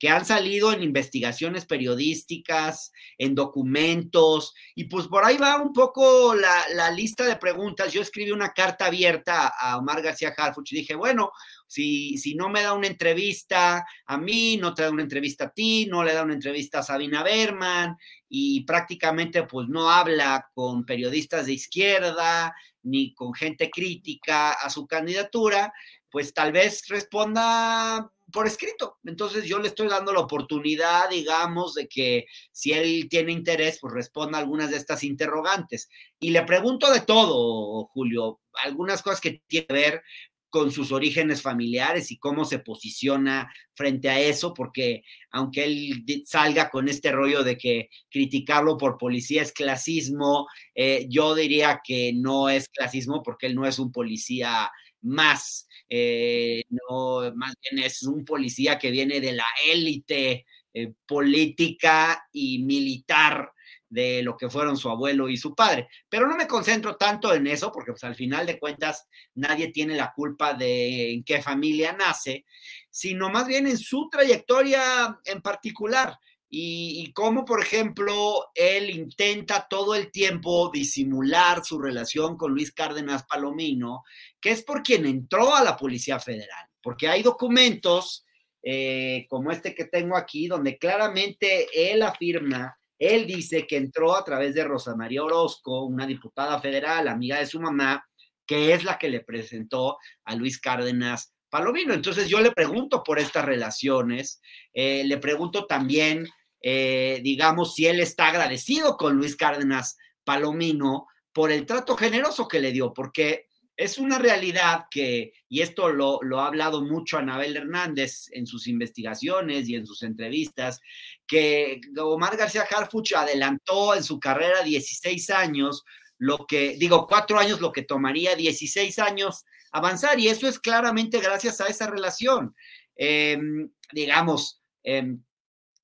que 0.01 0.09
han 0.09 0.25
salido 0.25 0.73
en 0.73 0.81
investigaciones 0.81 1.67
periodísticas, 1.67 2.91
en 3.19 3.35
documentos, 3.35 4.55
y 4.73 4.85
pues 4.85 5.05
por 5.05 5.23
ahí 5.23 5.37
va 5.37 5.61
un 5.61 5.73
poco 5.73 6.33
la, 6.33 6.69
la 6.73 6.89
lista 6.89 7.23
de 7.23 7.35
preguntas. 7.35 7.93
Yo 7.93 8.01
escribí 8.01 8.31
una 8.31 8.49
carta 8.51 8.87
abierta 8.87 9.49
a 9.49 9.77
Omar 9.77 10.01
García 10.01 10.33
Harfuch 10.35 10.73
y 10.73 10.77
dije, 10.77 10.95
bueno, 10.95 11.31
si, 11.67 12.17
si, 12.17 12.33
no 12.33 12.49
me 12.49 12.63
da 12.63 12.73
una 12.73 12.87
entrevista 12.87 13.85
a 14.07 14.17
mí, 14.17 14.57
no 14.57 14.73
te 14.73 14.81
da 14.81 14.89
una 14.89 15.03
entrevista 15.03 15.45
a 15.45 15.49
ti, 15.51 15.85
no 15.85 16.03
le 16.03 16.15
da 16.15 16.23
una 16.23 16.33
entrevista 16.33 16.79
a 16.79 16.83
Sabina 16.83 17.21
Berman 17.21 17.95
y 18.27 18.61
prácticamente 18.61 19.43
pues 19.43 19.67
no 19.67 19.91
habla 19.91 20.49
con 20.55 20.83
periodistas 20.83 21.45
de 21.45 21.53
izquierda 21.53 22.55
ni 22.81 23.13
con 23.13 23.35
gente 23.35 23.69
crítica 23.69 24.53
a 24.53 24.67
su 24.71 24.87
candidatura, 24.87 25.71
pues 26.09 26.33
tal 26.33 26.51
vez 26.51 26.87
responda 26.87 28.11
por 28.31 28.47
escrito. 28.47 28.97
Entonces 29.03 29.45
yo 29.45 29.59
le 29.59 29.67
estoy 29.67 29.87
dando 29.87 30.13
la 30.13 30.21
oportunidad, 30.21 31.09
digamos, 31.09 31.75
de 31.75 31.87
que 31.87 32.25
si 32.51 32.71
él 32.73 33.07
tiene 33.09 33.31
interés, 33.31 33.79
pues 33.79 33.93
responda 33.93 34.37
algunas 34.37 34.71
de 34.71 34.77
estas 34.77 35.03
interrogantes. 35.03 35.89
Y 36.19 36.31
le 36.31 36.43
pregunto 36.43 36.91
de 36.91 37.01
todo, 37.01 37.85
Julio, 37.93 38.39
algunas 38.63 39.01
cosas 39.01 39.21
que 39.21 39.41
tiene 39.47 39.67
que 39.67 39.73
ver 39.73 40.03
con 40.51 40.69
sus 40.69 40.91
orígenes 40.91 41.41
familiares 41.41 42.11
y 42.11 42.17
cómo 42.17 42.43
se 42.43 42.59
posiciona 42.59 43.51
frente 43.73 44.09
a 44.09 44.19
eso, 44.19 44.53
porque 44.53 45.03
aunque 45.31 45.63
él 45.63 46.03
salga 46.25 46.69
con 46.69 46.89
este 46.89 47.11
rollo 47.11 47.41
de 47.43 47.57
que 47.57 47.89
criticarlo 48.09 48.77
por 48.77 48.97
policía 48.97 49.41
es 49.41 49.53
clasismo, 49.53 50.47
eh, 50.75 51.07
yo 51.09 51.35
diría 51.35 51.79
que 51.81 52.11
no 52.13 52.49
es 52.49 52.67
clasismo 52.67 53.23
porque 53.23 53.47
él 53.47 53.55
no 53.55 53.65
es 53.65 53.79
un 53.79 53.93
policía 53.93 54.69
más, 55.01 55.67
eh, 55.89 56.63
no, 56.69 57.31
más 57.35 57.53
bien 57.61 57.83
es 57.83 58.03
un 58.03 58.23
policía 58.25 58.79
que 58.79 58.91
viene 58.91 59.19
de 59.19 59.33
la 59.33 59.47
élite 59.65 60.45
eh, 60.73 60.93
política 61.05 62.25
y 62.31 62.63
militar 62.63 63.51
de 63.91 64.23
lo 64.23 64.37
que 64.37 64.49
fueron 64.49 64.77
su 64.77 64.89
abuelo 64.89 65.27
y 65.27 65.35
su 65.35 65.53
padre. 65.53 65.89
Pero 66.07 66.25
no 66.27 66.37
me 66.37 66.47
concentro 66.47 66.95
tanto 66.95 67.33
en 67.33 67.45
eso, 67.45 67.71
porque 67.73 67.91
pues, 67.91 68.03
al 68.05 68.15
final 68.15 68.45
de 68.45 68.57
cuentas 68.57 69.07
nadie 69.35 69.67
tiene 69.67 69.95
la 69.95 70.13
culpa 70.15 70.53
de 70.53 71.11
en 71.13 71.23
qué 71.25 71.41
familia 71.41 71.91
nace, 71.91 72.45
sino 72.89 73.29
más 73.29 73.47
bien 73.47 73.67
en 73.67 73.77
su 73.77 74.07
trayectoria 74.09 75.19
en 75.25 75.41
particular. 75.41 76.17
Y, 76.53 77.01
y 77.01 77.13
cómo, 77.13 77.45
por 77.45 77.61
ejemplo, 77.61 78.51
él 78.53 78.89
intenta 78.89 79.67
todo 79.69 79.95
el 79.95 80.11
tiempo 80.11 80.69
disimular 80.71 81.63
su 81.63 81.79
relación 81.79 82.35
con 82.35 82.51
Luis 82.51 82.73
Cárdenas 82.73 83.23
Palomino, 83.23 84.03
que 84.41 84.51
es 84.51 84.61
por 84.61 84.83
quien 84.83 85.05
entró 85.05 85.55
a 85.55 85.63
la 85.63 85.77
Policía 85.77 86.19
Federal, 86.19 86.67
porque 86.83 87.07
hay 87.07 87.23
documentos 87.23 88.25
eh, 88.61 89.25
como 89.29 89.49
este 89.49 89.73
que 89.73 89.85
tengo 89.85 90.17
aquí, 90.17 90.47
donde 90.47 90.77
claramente 90.77 91.67
él 91.73 92.01
afirma 92.01 92.77
él 93.01 93.25
dice 93.25 93.65
que 93.65 93.77
entró 93.77 94.15
a 94.15 94.23
través 94.23 94.53
de 94.53 94.63
Rosa 94.63 94.95
María 94.95 95.23
Orozco, 95.23 95.85
una 95.85 96.05
diputada 96.05 96.61
federal, 96.61 97.07
amiga 97.07 97.39
de 97.39 97.47
su 97.47 97.59
mamá, 97.59 98.07
que 98.45 98.73
es 98.73 98.83
la 98.83 98.99
que 98.99 99.09
le 99.09 99.21
presentó 99.21 99.97
a 100.23 100.35
Luis 100.35 100.59
Cárdenas 100.59 101.33
Palomino. 101.49 101.95
Entonces 101.95 102.29
yo 102.29 102.39
le 102.41 102.51
pregunto 102.51 103.01
por 103.03 103.17
estas 103.17 103.43
relaciones, 103.43 104.39
eh, 104.71 105.03
le 105.03 105.17
pregunto 105.17 105.65
también, 105.65 106.27
eh, 106.61 107.19
digamos, 107.23 107.75
si 107.75 107.87
él 107.87 107.99
está 107.99 108.27
agradecido 108.27 108.97
con 108.97 109.15
Luis 109.15 109.35
Cárdenas 109.35 109.97
Palomino 110.23 111.07
por 111.33 111.51
el 111.51 111.65
trato 111.65 111.97
generoso 111.97 112.47
que 112.47 112.59
le 112.59 112.71
dio, 112.71 112.93
porque 112.93 113.47
es 113.75 113.97
una 113.97 114.19
realidad 114.19 114.85
que, 114.91 115.33
y 115.49 115.61
esto 115.61 115.89
lo, 115.89 116.19
lo, 116.21 116.39
ha 116.39 116.47
hablado 116.47 116.83
mucho 116.83 117.17
Anabel 117.17 117.57
Hernández 117.57 118.27
en 118.31 118.45
sus 118.45 118.67
investigaciones 118.67 119.67
y 119.67 119.75
en 119.75 119.87
sus 119.87 120.03
entrevistas, 120.03 120.79
que 121.25 121.81
Omar 121.97 122.37
García 122.37 122.67
Harfuch 122.69 123.13
adelantó 123.13 123.95
en 123.95 124.03
su 124.03 124.19
carrera 124.19 124.61
16 124.61 125.29
años 125.31 125.83
lo 126.19 126.45
que, 126.45 126.75
digo, 126.77 127.07
cuatro 127.07 127.39
años 127.39 127.61
lo 127.61 127.71
que 127.71 127.81
tomaría 127.81 128.35
16 128.35 128.99
años 128.99 129.43
avanzar 129.71 130.19
y 130.19 130.27
eso 130.27 130.47
es 130.47 130.59
claramente 130.59 131.19
gracias 131.19 131.59
a 131.61 131.67
esa 131.67 131.87
relación. 131.87 132.55
Em, 132.95 133.71
digamos, 133.91 134.61
em, 134.83 135.23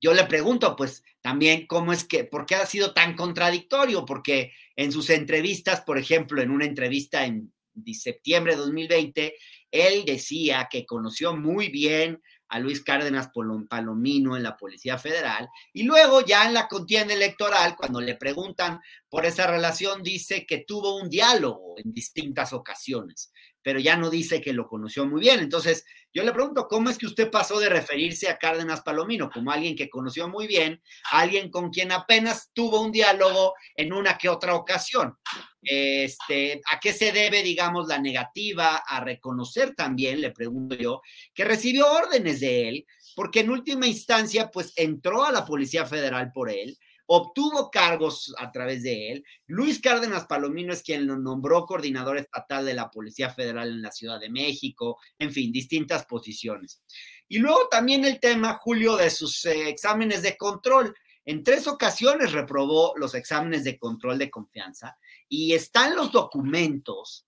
yo 0.01 0.13
le 0.13 0.25
pregunto, 0.25 0.75
pues 0.75 1.03
también, 1.21 1.67
¿cómo 1.67 1.93
es 1.93 2.03
que, 2.03 2.23
por 2.23 2.45
qué 2.45 2.55
ha 2.55 2.65
sido 2.65 2.93
tan 2.93 3.15
contradictorio? 3.15 4.05
Porque 4.05 4.53
en 4.75 4.91
sus 4.91 5.09
entrevistas, 5.09 5.81
por 5.81 5.97
ejemplo, 5.97 6.41
en 6.41 6.51
una 6.51 6.65
entrevista 6.65 7.25
en 7.25 7.53
septiembre 7.93 8.53
de 8.53 8.59
2020, 8.59 9.35
él 9.71 10.05
decía 10.05 10.67
que 10.71 10.85
conoció 10.85 11.35
muy 11.35 11.69
bien 11.69 12.21
a 12.49 12.59
Luis 12.59 12.81
Cárdenas 12.81 13.29
Palomino 13.69 14.37
en 14.37 14.43
la 14.43 14.55
Policía 14.55 14.97
Federal 14.97 15.49
y 15.73 15.83
luego 15.83 16.25
ya 16.25 16.45
en 16.45 16.53
la 16.53 16.67
contienda 16.67 17.13
electoral, 17.13 17.75
cuando 17.75 17.99
le 17.99 18.15
preguntan 18.15 18.79
por 19.09 19.25
esa 19.25 19.47
relación, 19.47 20.03
dice 20.03 20.45
que 20.45 20.65
tuvo 20.67 20.97
un 20.97 21.09
diálogo 21.09 21.75
en 21.77 21.93
distintas 21.93 22.53
ocasiones 22.53 23.31
pero 23.67 23.81
ya 23.81 23.97
no 23.97 24.09
dice 24.09 24.39
que 24.39 24.53
lo 24.53 24.65
conoció 24.65 25.05
muy 25.05 25.19
bien. 25.19 25.41
Entonces, 25.41 25.83
yo 26.13 26.23
le 26.23 26.31
pregunto, 26.31 26.69
¿cómo 26.69 26.89
es 26.89 26.97
que 26.97 27.05
usted 27.05 27.29
pasó 27.29 27.59
de 27.59 27.67
referirse 27.67 28.29
a 28.29 28.37
Cárdenas 28.37 28.79
Palomino 28.79 29.29
como 29.29 29.51
alguien 29.51 29.75
que 29.75 29.89
conoció 29.89 30.29
muy 30.29 30.47
bien, 30.47 30.81
alguien 31.11 31.51
con 31.51 31.69
quien 31.69 31.91
apenas 31.91 32.49
tuvo 32.53 32.79
un 32.79 32.93
diálogo 32.93 33.55
en 33.75 33.91
una 33.91 34.17
que 34.17 34.29
otra 34.29 34.55
ocasión? 34.55 35.17
Este, 35.61 36.61
¿A 36.71 36.79
qué 36.79 36.93
se 36.93 37.11
debe, 37.11 37.43
digamos, 37.43 37.89
la 37.89 37.99
negativa 37.99 38.77
a 38.77 39.01
reconocer 39.01 39.75
también, 39.75 40.21
le 40.21 40.31
pregunto 40.31 40.77
yo, 40.77 41.01
que 41.33 41.43
recibió 41.43 41.91
órdenes 41.91 42.39
de 42.39 42.69
él, 42.69 42.85
porque 43.17 43.41
en 43.41 43.49
última 43.49 43.85
instancia, 43.85 44.49
pues 44.49 44.71
entró 44.77 45.25
a 45.25 45.33
la 45.33 45.45
Policía 45.45 45.85
Federal 45.85 46.31
por 46.31 46.49
él, 46.49 46.77
obtuvo 47.07 47.71
cargos 47.71 48.35
a 48.37 48.51
través 48.51 48.83
de 48.83 49.11
él. 49.11 49.25
Luis 49.47 49.79
Cárdenas 49.79 50.25
Palomino 50.25 50.73
es 50.73 50.83
quien 50.83 51.07
lo 51.07 51.17
nombró 51.17 51.65
coordinador 51.65 52.17
estatal 52.17 52.65
de 52.65 52.73
la 52.73 52.91
Policía 52.91 53.29
Federal 53.29 53.69
en 53.69 53.81
la 53.81 53.91
Ciudad 53.91 54.19
de 54.19 54.29
México, 54.29 54.99
en 55.17 55.31
fin, 55.31 55.51
distintas 55.51 56.05
posiciones. 56.05 56.81
Y 57.27 57.39
luego 57.39 57.67
también 57.69 58.05
el 58.05 58.19
tema, 58.19 58.55
Julio, 58.55 58.97
de 58.97 59.09
sus 59.09 59.43
eh, 59.45 59.69
exámenes 59.69 60.21
de 60.21 60.37
control. 60.37 60.93
En 61.25 61.43
tres 61.43 61.67
ocasiones 61.67 62.33
reprobó 62.33 62.93
los 62.97 63.15
exámenes 63.15 63.63
de 63.63 63.77
control 63.77 64.17
de 64.17 64.29
confianza 64.29 64.97
y 65.27 65.53
están 65.53 65.95
los 65.95 66.11
documentos. 66.11 67.25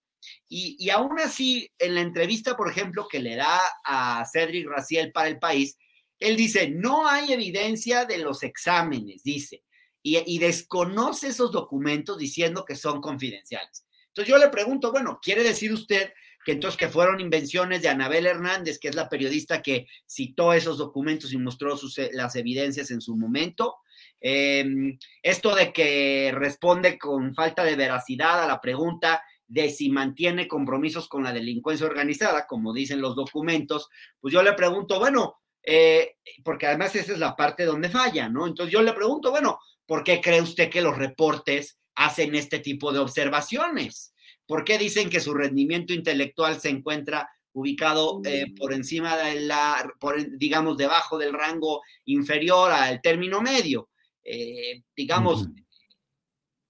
Y, 0.47 0.75
y 0.77 0.89
aún 0.89 1.19
así, 1.19 1.71
en 1.79 1.95
la 1.95 2.01
entrevista, 2.01 2.55
por 2.55 2.69
ejemplo, 2.69 3.07
que 3.09 3.19
le 3.19 3.37
da 3.37 3.59
a 3.85 4.25
Cedric 4.25 4.67
Raciel 4.67 5.11
para 5.11 5.29
el 5.29 5.39
país, 5.39 5.77
él 6.17 6.35
dice, 6.35 6.69
no 6.69 7.07
hay 7.07 7.31
evidencia 7.31 8.03
de 8.03 8.17
los 8.17 8.43
exámenes, 8.43 9.23
dice 9.23 9.63
y, 10.01 10.39
desconoce 10.39 11.27
esos 11.27 11.51
documentos 11.51 12.17
diciendo 12.17 12.65
que 12.65 12.75
son 12.75 13.01
confidenciales. 13.01 13.85
Entonces 14.07 14.29
yo 14.29 14.37
le 14.37 14.49
pregunto, 14.49 14.91
bueno, 14.91 15.19
¿quiere 15.21 15.43
decir 15.43 15.73
usted 15.73 16.13
que 16.45 16.53
entonces 16.53 16.77
que 16.77 16.87
fueron 16.87 17.19
invenciones 17.19 17.81
de 17.81 17.89
Anabel 17.89 18.25
Hernández, 18.25 18.79
que 18.79 18.87
es 18.87 18.95
la 18.95 19.09
periodista 19.09 19.61
que 19.61 19.87
citó 20.07 20.53
esos 20.53 20.77
documentos 20.77 21.33
y 21.33 21.37
mostró 21.37 21.77
sus, 21.77 21.97
eh, 21.97 22.09
las 22.13 22.35
evidencias 22.35 22.91
en 22.91 23.01
su 23.01 23.15
momento? 23.15 23.77
Em, 24.21 24.97
esto 25.21 25.53
de 25.55 25.71
que 25.71 26.31
responde 26.33 26.97
con 26.97 27.33
falta 27.33 27.63
de 27.63 27.75
veracidad 27.75 28.43
a 28.43 28.47
la 28.47 28.61
pregunta 28.61 29.21
de 29.47 29.69
si 29.69 29.89
mantiene 29.89 30.47
compromisos 30.47 31.09
con 31.09 31.23
la 31.23 31.33
delincuencia 31.33 31.87
organizada, 31.87 32.45
como 32.45 32.73
dicen 32.73 33.01
los 33.01 33.15
documentos, 33.15 33.89
pues 34.19 34.33
yo 34.33 34.43
le 34.43 34.53
pregunto, 34.53 34.99
bueno, 34.99 35.39
eh, 35.63 36.17
porque 36.43 36.67
además 36.67 36.95
esa 36.95 37.13
es 37.13 37.19
la 37.19 37.35
parte 37.35 37.65
donde 37.65 37.89
falla, 37.89 38.29
¿no? 38.29 38.47
Entonces 38.47 38.71
yo 38.71 38.81
le 38.81 38.93
pregunto, 38.93 39.31
bueno, 39.31 39.59
¿por 39.89 40.03
qué 40.03 40.21
cree 40.21 40.39
usted 40.39 40.69
que 40.69 40.83
los 40.83 40.95
reportes 40.95 41.79
hacen 41.95 42.35
este 42.35 42.59
tipo 42.59 42.93
de 42.93 42.99
observaciones? 42.99 44.13
¿Por 44.45 44.63
qué 44.63 44.77
dicen 44.77 45.09
que 45.09 45.19
su 45.19 45.33
rendimiento 45.33 45.93
intelectual 45.93 46.61
se 46.61 46.69
encuentra 46.69 47.27
ubicado 47.53 48.21
eh, 48.23 48.45
mm. 48.47 48.55
por 48.55 48.71
encima 48.71 49.17
de 49.17 49.41
la, 49.41 49.91
digamos, 50.37 50.77
debajo 50.77 51.17
del 51.17 51.33
rango 51.33 51.81
inferior 52.05 52.71
al 52.71 53.01
término 53.01 53.41
medio? 53.41 53.89
Eh, 54.23 54.83
digamos, 54.95 55.47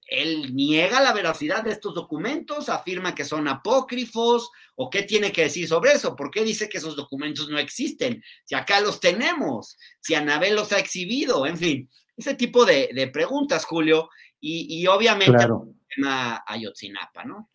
él 0.06 0.56
niega 0.56 1.02
la 1.02 1.12
veracidad 1.12 1.62
de 1.62 1.72
estos 1.72 1.94
documentos, 1.94 2.70
afirma 2.70 3.14
que 3.14 3.26
son 3.26 3.50
apócrifos, 3.50 4.50
o 4.76 4.90
qué 4.90 5.04
tiene 5.04 5.34
que 5.34 5.44
decir 5.44 5.68
sobre 5.68 5.92
eso, 5.92 6.16
por 6.16 6.32
qué 6.32 6.46
dice 6.46 6.70
que 6.70 6.78
esos 6.78 6.96
documentos 6.96 7.50
no 7.50 7.60
existen, 7.60 8.24
si 8.46 8.56
acá 8.56 8.80
los 8.80 9.02
tenemos, 9.02 9.78
si 10.00 10.16
Anabel 10.16 10.56
los 10.56 10.72
ha 10.72 10.80
exhibido, 10.80 11.46
en 11.46 11.58
fin, 11.58 11.90
ese 12.20 12.36
tipo 12.36 12.66
de, 12.66 13.10
preguntas, 13.14 13.66
Julio, 13.66 14.10
y, 14.42 14.86
obviamente 14.88 15.34
claro. 15.34 15.68
el 15.68 15.96
tema 15.96 16.44
Ayotzinapa, 16.46 17.24
¿no? 17.24 17.50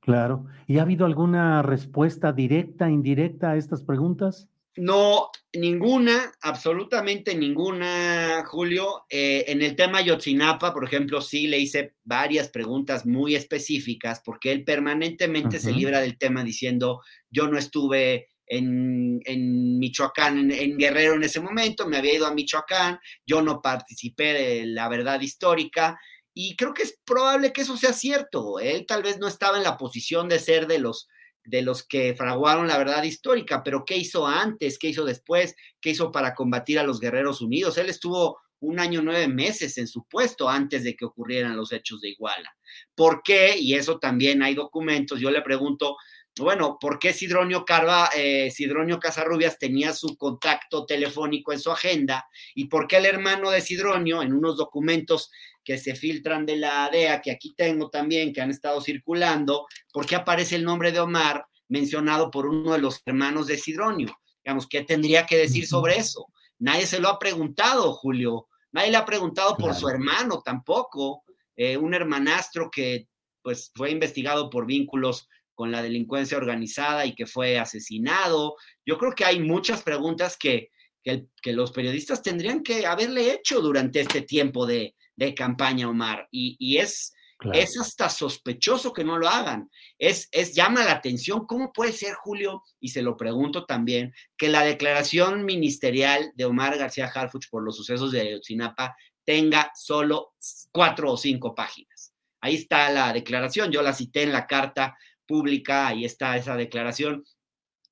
Claro. 0.00 0.46
¿Y 0.66 0.78
ha 0.78 0.82
habido 0.82 1.04
alguna 1.04 1.62
respuesta 1.62 2.32
directa, 2.32 2.88
indirecta 2.88 3.50
a 3.50 3.56
estas 3.56 3.82
preguntas? 3.82 4.48
No, 4.76 5.30
ninguna, 5.52 6.32
absolutamente 6.40 7.34
ninguna, 7.34 8.44
Julio. 8.46 9.04
Eh, 9.10 9.44
en 9.48 9.62
el 9.62 9.74
tema 9.74 9.98
Ayotzinapa, 9.98 10.72
por 10.72 10.84
ejemplo, 10.84 11.20
sí 11.20 11.48
le 11.48 11.58
hice 11.58 11.94
varias 12.04 12.48
preguntas 12.48 13.04
muy 13.04 13.34
específicas 13.34 14.22
porque 14.24 14.52
él 14.52 14.64
permanentemente 14.64 15.58
se 15.58 15.72
libra 15.72 16.00
del 16.00 16.18
tema 16.18 16.44
diciendo, 16.44 17.02
yo 17.30 17.48
no 17.48 17.58
estuve 17.58 18.28
en, 18.50 19.78
Michoacán, 19.78 20.50
en, 20.50 20.76
Guerrero 20.76 21.14
en 21.14 21.22
ese 21.22 21.40
momento, 21.40 21.86
me 21.86 21.96
había 21.96 22.14
ido 22.14 22.26
a 22.26 22.34
Michoacán, 22.34 22.98
yo 23.24 23.42
no 23.42 23.62
participé 23.62 24.32
de 24.32 24.66
la 24.66 24.88
verdad 24.88 25.20
histórica 25.20 25.98
y 26.34 26.56
creo 26.56 26.74
que 26.74 26.82
es 26.82 26.98
probable 27.04 27.52
que 27.52 27.62
eso 27.62 27.76
sea 27.76 27.92
cierto. 27.92 28.58
Él 28.58 28.86
tal 28.86 29.02
vez 29.02 29.18
no 29.18 29.28
estaba 29.28 29.56
en 29.56 29.64
la 29.64 29.76
posición 29.76 30.28
de 30.28 30.38
ser 30.38 30.66
de 30.66 30.78
los 30.78 31.08
de 31.42 31.62
los 31.62 31.82
que 31.82 32.14
fraguaron 32.14 32.68
la 32.68 32.76
verdad 32.76 33.02
histórica, 33.02 33.62
pero 33.64 33.84
¿qué 33.86 33.96
hizo 33.96 34.26
antes? 34.26 34.78
¿Qué 34.78 34.88
hizo 34.88 35.04
después? 35.04 35.56
¿Qué 35.80 35.90
hizo 35.90 36.12
para 36.12 36.34
combatir 36.34 36.78
a 36.78 36.82
los 36.82 37.00
guerreros 37.00 37.40
unidos? 37.40 37.78
Él 37.78 37.88
estuvo 37.88 38.38
un 38.60 38.78
año 38.78 39.00
nueve 39.02 39.26
meses 39.26 39.78
en 39.78 39.88
su 39.88 40.04
puesto 40.04 40.48
antes 40.48 40.84
de 40.84 40.94
que 40.94 41.06
ocurrieran 41.06 41.56
los 41.56 41.72
hechos 41.72 42.02
de 42.02 42.10
Iguala. 42.10 42.54
¿Por 42.94 43.22
qué? 43.22 43.58
Y 43.58 43.74
eso 43.74 43.98
también 43.98 44.42
hay 44.42 44.54
documentos. 44.54 45.18
Yo 45.18 45.30
le 45.30 45.40
pregunto, 45.40 45.96
bueno, 46.40 46.78
¿por 46.80 46.98
qué 46.98 47.12
Sidronio, 47.12 47.64
Carva, 47.64 48.10
eh, 48.16 48.50
Sidronio 48.50 48.98
Casarrubias 48.98 49.58
tenía 49.58 49.92
su 49.92 50.16
contacto 50.16 50.86
telefónico 50.86 51.52
en 51.52 51.60
su 51.60 51.70
agenda? 51.70 52.28
¿Y 52.54 52.66
por 52.66 52.86
qué 52.86 52.96
el 52.96 53.06
hermano 53.06 53.50
de 53.50 53.60
Sidronio, 53.60 54.22
en 54.22 54.32
unos 54.32 54.56
documentos 54.56 55.30
que 55.64 55.78
se 55.78 55.94
filtran 55.94 56.46
de 56.46 56.56
la 56.56 56.88
DEA, 56.90 57.20
que 57.20 57.30
aquí 57.30 57.54
tengo 57.56 57.90
también, 57.90 58.32
que 58.32 58.40
han 58.40 58.50
estado 58.50 58.80
circulando, 58.80 59.66
por 59.92 60.06
qué 60.06 60.16
aparece 60.16 60.56
el 60.56 60.64
nombre 60.64 60.92
de 60.92 61.00
Omar 61.00 61.46
mencionado 61.68 62.30
por 62.30 62.46
uno 62.46 62.72
de 62.72 62.80
los 62.80 63.02
hermanos 63.06 63.46
de 63.46 63.58
Sidronio? 63.58 64.18
Digamos, 64.44 64.66
¿qué 64.66 64.82
tendría 64.82 65.26
que 65.26 65.36
decir 65.36 65.66
sobre 65.66 65.96
eso? 65.96 66.26
Nadie 66.58 66.86
se 66.86 67.00
lo 67.00 67.08
ha 67.08 67.18
preguntado, 67.18 67.92
Julio. 67.92 68.48
Nadie 68.72 68.90
le 68.90 68.96
ha 68.96 69.04
preguntado 69.04 69.56
por 69.56 69.74
su 69.74 69.88
hermano 69.88 70.42
tampoco, 70.44 71.24
eh, 71.56 71.76
un 71.76 71.94
hermanastro 71.94 72.70
que 72.70 73.08
pues 73.42 73.72
fue 73.74 73.90
investigado 73.90 74.50
por 74.50 74.66
vínculos 74.66 75.28
con 75.60 75.70
la 75.70 75.82
delincuencia 75.82 76.38
organizada 76.38 77.04
y 77.04 77.14
que 77.14 77.26
fue 77.26 77.58
asesinado. 77.58 78.56
Yo 78.86 78.96
creo 78.96 79.12
que 79.12 79.26
hay 79.26 79.40
muchas 79.40 79.82
preguntas 79.82 80.38
que, 80.38 80.70
que, 81.04 81.26
los 81.52 81.70
periodistas 81.72 82.22
tendrían 82.22 82.62
que 82.62 82.86
haberle 82.86 83.34
hecho 83.34 83.60
durante 83.60 84.00
este 84.00 84.22
tiempo 84.22 84.64
de, 84.64 84.94
de 85.16 85.34
campaña, 85.34 85.86
Omar. 85.86 86.26
Y, 86.30 86.56
y 86.58 86.78
es, 86.78 87.12
es 87.52 87.78
hasta 87.78 88.08
sospechoso 88.08 88.94
que 88.94 89.04
no 89.04 89.18
lo 89.18 89.28
hagan. 89.28 89.70
Es, 89.98 90.28
es, 90.32 90.54
llama 90.54 90.82
la 90.82 90.92
atención, 90.92 91.46
¿cómo 91.46 91.74
puede 91.74 91.92
ser, 91.92 92.14
Julio? 92.14 92.62
Y 92.80 92.88
se 92.88 93.02
lo 93.02 93.18
pregunto 93.18 93.66
también, 93.66 94.14
que 94.38 94.48
la 94.48 94.64
declaración 94.64 95.44
ministerial 95.44 96.32
de 96.36 96.46
Omar 96.46 96.78
García 96.78 97.12
Harfuch 97.14 97.50
por 97.50 97.62
los 97.62 97.76
sucesos 97.76 98.12
de 98.12 98.22
Ayotzinapa 98.22 98.96
tenga 99.26 99.70
solo 99.74 100.32
cuatro 100.72 101.12
o 101.12 101.18
cinco 101.18 101.54
páginas. 101.54 102.14
Ahí 102.40 102.54
está 102.54 102.88
la 102.88 103.12
declaración, 103.12 103.70
yo 103.70 103.82
la 103.82 103.92
cité 103.92 104.22
en 104.22 104.32
la 104.32 104.46
carta 104.46 104.96
pública, 105.30 105.86
ahí 105.86 106.04
está 106.04 106.36
esa 106.36 106.56
declaración. 106.56 107.24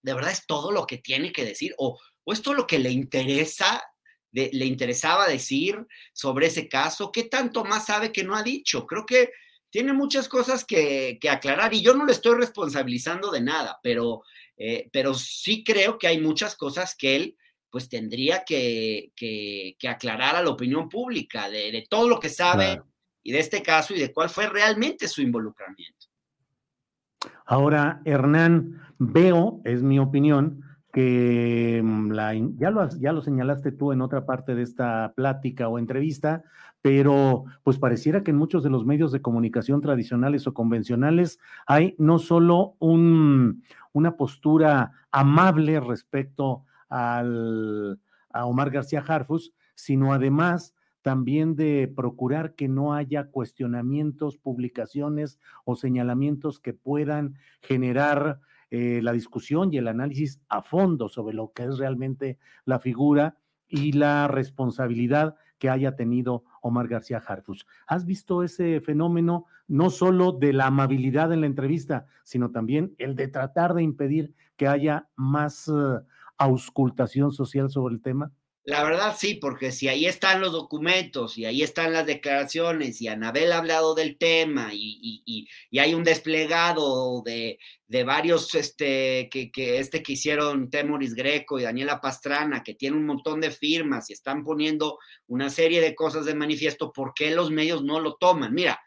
¿De 0.03 0.15
verdad 0.15 0.33
es 0.33 0.45
todo 0.47 0.73
lo 0.73 0.85
que 0.87 0.99
tiene 0.99 1.31
que 1.31 1.45
decir? 1.45 1.73
¿O, 1.79 1.97
o 2.25 2.33
es 2.33 2.43
todo 2.43 2.55
lo 2.55 2.67
que 2.67 2.81
le 2.81 2.91
interesa, 2.91 3.81
le 4.33 4.67
interesaba 4.67 5.29
decir 5.29 5.87
sobre 6.13 6.49
ese 6.49 6.69
caso? 6.69 7.13
¿Qué 7.13 7.25
tanto 7.25 7.65
más 7.65 7.87
sabe 7.87 8.11
que 8.11 8.25
no 8.25 8.35
ha 8.35 8.43
dicho? 8.43 8.87
Creo 8.87 9.07
que 9.07 9.31
tiene 9.71 9.93
muchas 9.93 10.29
cosas 10.29 10.65
que, 10.65 11.19
aclarar 11.31 11.75
y 11.75 11.83
yo 11.83 11.95
no 11.95 12.05
le 12.05 12.13
estoy 12.13 12.37
responsabilizando 12.37 13.31
de 13.31 13.41
nada, 13.41 13.79
pero, 13.83 14.23
eh, 14.57 14.89
pero 14.93 15.15
sí 15.15 15.63
creo 15.63 15.99
que 15.99 16.09
hay 16.09 16.21
muchas 16.21 16.57
cosas 16.57 16.97
que 16.97 17.17
él 17.17 17.37
pues 17.71 17.89
tendría 17.89 18.45
que, 18.45 19.13
que, 19.15 19.77
aclarar 19.89 20.37
a 20.37 20.43
la 20.43 20.51
opinión 20.51 20.89
pública 20.89 21.51
de, 21.51 21.87
todo 21.89 22.09
lo 22.09 22.19
que 22.19 22.31
sabe 22.31 22.81
y 23.23 23.31
de 23.31 23.41
este 23.41 23.63
caso 23.63 23.95
y 23.95 24.01
de 24.01 24.13
cuál 24.13 24.31
fue 24.31 24.49
realmente 24.49 25.07
su 25.07 25.21
involucramiento. 25.21 26.08
Ahora, 27.51 28.03
Hernán, 28.05 28.79
veo, 28.99 29.63
es 29.65 29.83
mi 29.83 29.99
opinión, 29.99 30.61
que 30.93 31.81
mm, 31.83 32.11
la, 32.11 32.35
ya, 32.35 32.71
lo, 32.71 32.87
ya 32.99 33.13
lo 33.13 33.23
señalaste 33.23 33.73
tú 33.73 33.93
en 33.93 34.03
otra 34.03 34.27
parte 34.27 34.55
de 34.55 34.63
esta 34.63 35.15
plática 35.17 35.67
o 35.69 35.79
entrevista, 35.79 36.45
pero 36.83 37.47
pues 37.63 37.79
pareciera 37.79 38.23
que 38.23 38.33
en 38.33 38.37
muchos 38.37 38.63
de 38.63 38.69
los 38.69 38.85
medios 38.85 39.13
de 39.13 39.23
comunicación 39.23 39.81
tradicionales 39.81 40.47
o 40.47 40.53
convencionales 40.53 41.39
hay 41.67 41.95
no 41.97 42.19
solo 42.19 42.75
un, 42.81 43.63
una 43.95 44.19
postura 44.19 44.93
amable 45.11 45.81
respecto 45.81 46.65
al, 46.91 47.99
a 48.31 48.45
Omar 48.45 48.69
García 48.69 49.03
Harfus, 49.09 49.55
sino 49.75 50.13
además 50.13 50.75
también 51.09 51.57
de 51.57 51.91
procurar 51.97 52.55
que 52.55 52.69
no 52.69 52.93
haya 52.93 53.31
cuestionamientos, 53.31 54.37
publicaciones 54.37 55.41
o 55.65 55.75
señalamientos 55.75 56.61
que 56.61 56.75
puedan 56.75 57.37
generar 57.63 58.41
eh, 58.71 59.01
la 59.03 59.13
discusión 59.13 59.73
y 59.73 59.79
el 59.79 59.89
análisis 59.89 60.39
a 60.51 60.61
fondo 60.61 61.09
sobre 61.09 61.35
lo 61.35 61.51
que 61.55 61.65
es 61.65 61.79
realmente 61.79 62.37
la 62.67 62.79
figura 62.79 63.39
y 63.69 63.93
la 63.93 64.29
responsabilidad 64.29 65.35
que 65.59 65.71
haya 65.71 65.97
tenido 65.97 66.45
Omar 66.61 66.89
García 66.89 67.23
Harfus. 67.27 67.67
¿Has 67.87 68.05
visto 68.05 68.43
ese 68.43 68.83
fenómeno 68.83 69.47
no 69.67 69.89
solo 69.89 70.33
de 70.33 70.53
la 70.53 70.67
amabilidad 70.67 71.33
en 71.33 71.41
la 71.41 71.47
entrevista, 71.47 72.05
sino 72.23 72.51
también 72.51 72.95
el 72.99 73.17
de 73.17 73.29
tratar 73.29 73.73
de 73.73 73.83
impedir 73.83 74.35
que 74.59 74.69
haya 74.69 75.09
más 75.17 75.69
uh, 75.69 76.03
auscultación 76.37 77.33
social 77.33 77.71
sobre 77.71 77.95
el 77.95 78.03
tema? 78.03 78.31
La 78.69 78.85
verdad 78.85 79.17
sí, 79.19 79.37
porque 79.37 79.73
si 79.73 79.89
ahí 79.89 80.05
están 80.05 80.43
los 80.43 80.53
documentos 80.53 81.39
y 81.39 81.47
ahí 81.47 81.63
están 81.63 81.91
las 81.95 82.05
declaraciones 82.05 83.01
y 83.01 83.09
Anabel 83.09 83.53
ha 83.53 83.57
hablado 83.57 83.95
del 83.95 84.19
tema 84.19 84.73
y, 84.75 85.49
hay 85.79 85.95
un 85.95 86.05
desplegado 86.05 87.23
de, 87.23 87.59
varios, 88.05 88.55
este 88.55 89.31
que, 89.31 89.51
que, 89.51 89.79
este 89.79 90.03
que 90.03 90.13
hicieron 90.13 90.69
Temoris 90.69 91.15
Greco 91.15 91.59
y 91.59 91.63
Daniela 91.63 92.03
Pastrana, 92.03 92.63
que 92.63 92.75
tiene 92.75 92.99
un 92.99 93.07
montón 93.07 93.41
de 93.41 93.53
firmas 93.53 94.11
y 94.11 94.13
están 94.13 94.45
poniendo 94.45 94.99
una 95.29 95.49
serie 95.49 95.81
de 95.81 95.95
cosas 95.95 96.27
de 96.27 96.35
manifiesto, 96.35 96.93
¿por 96.93 97.15
qué 97.15 97.31
los 97.31 97.51
medios 97.51 97.83
no 97.83 98.01
lo 98.01 98.17
toman? 98.17 98.53
Mira, 98.53 98.79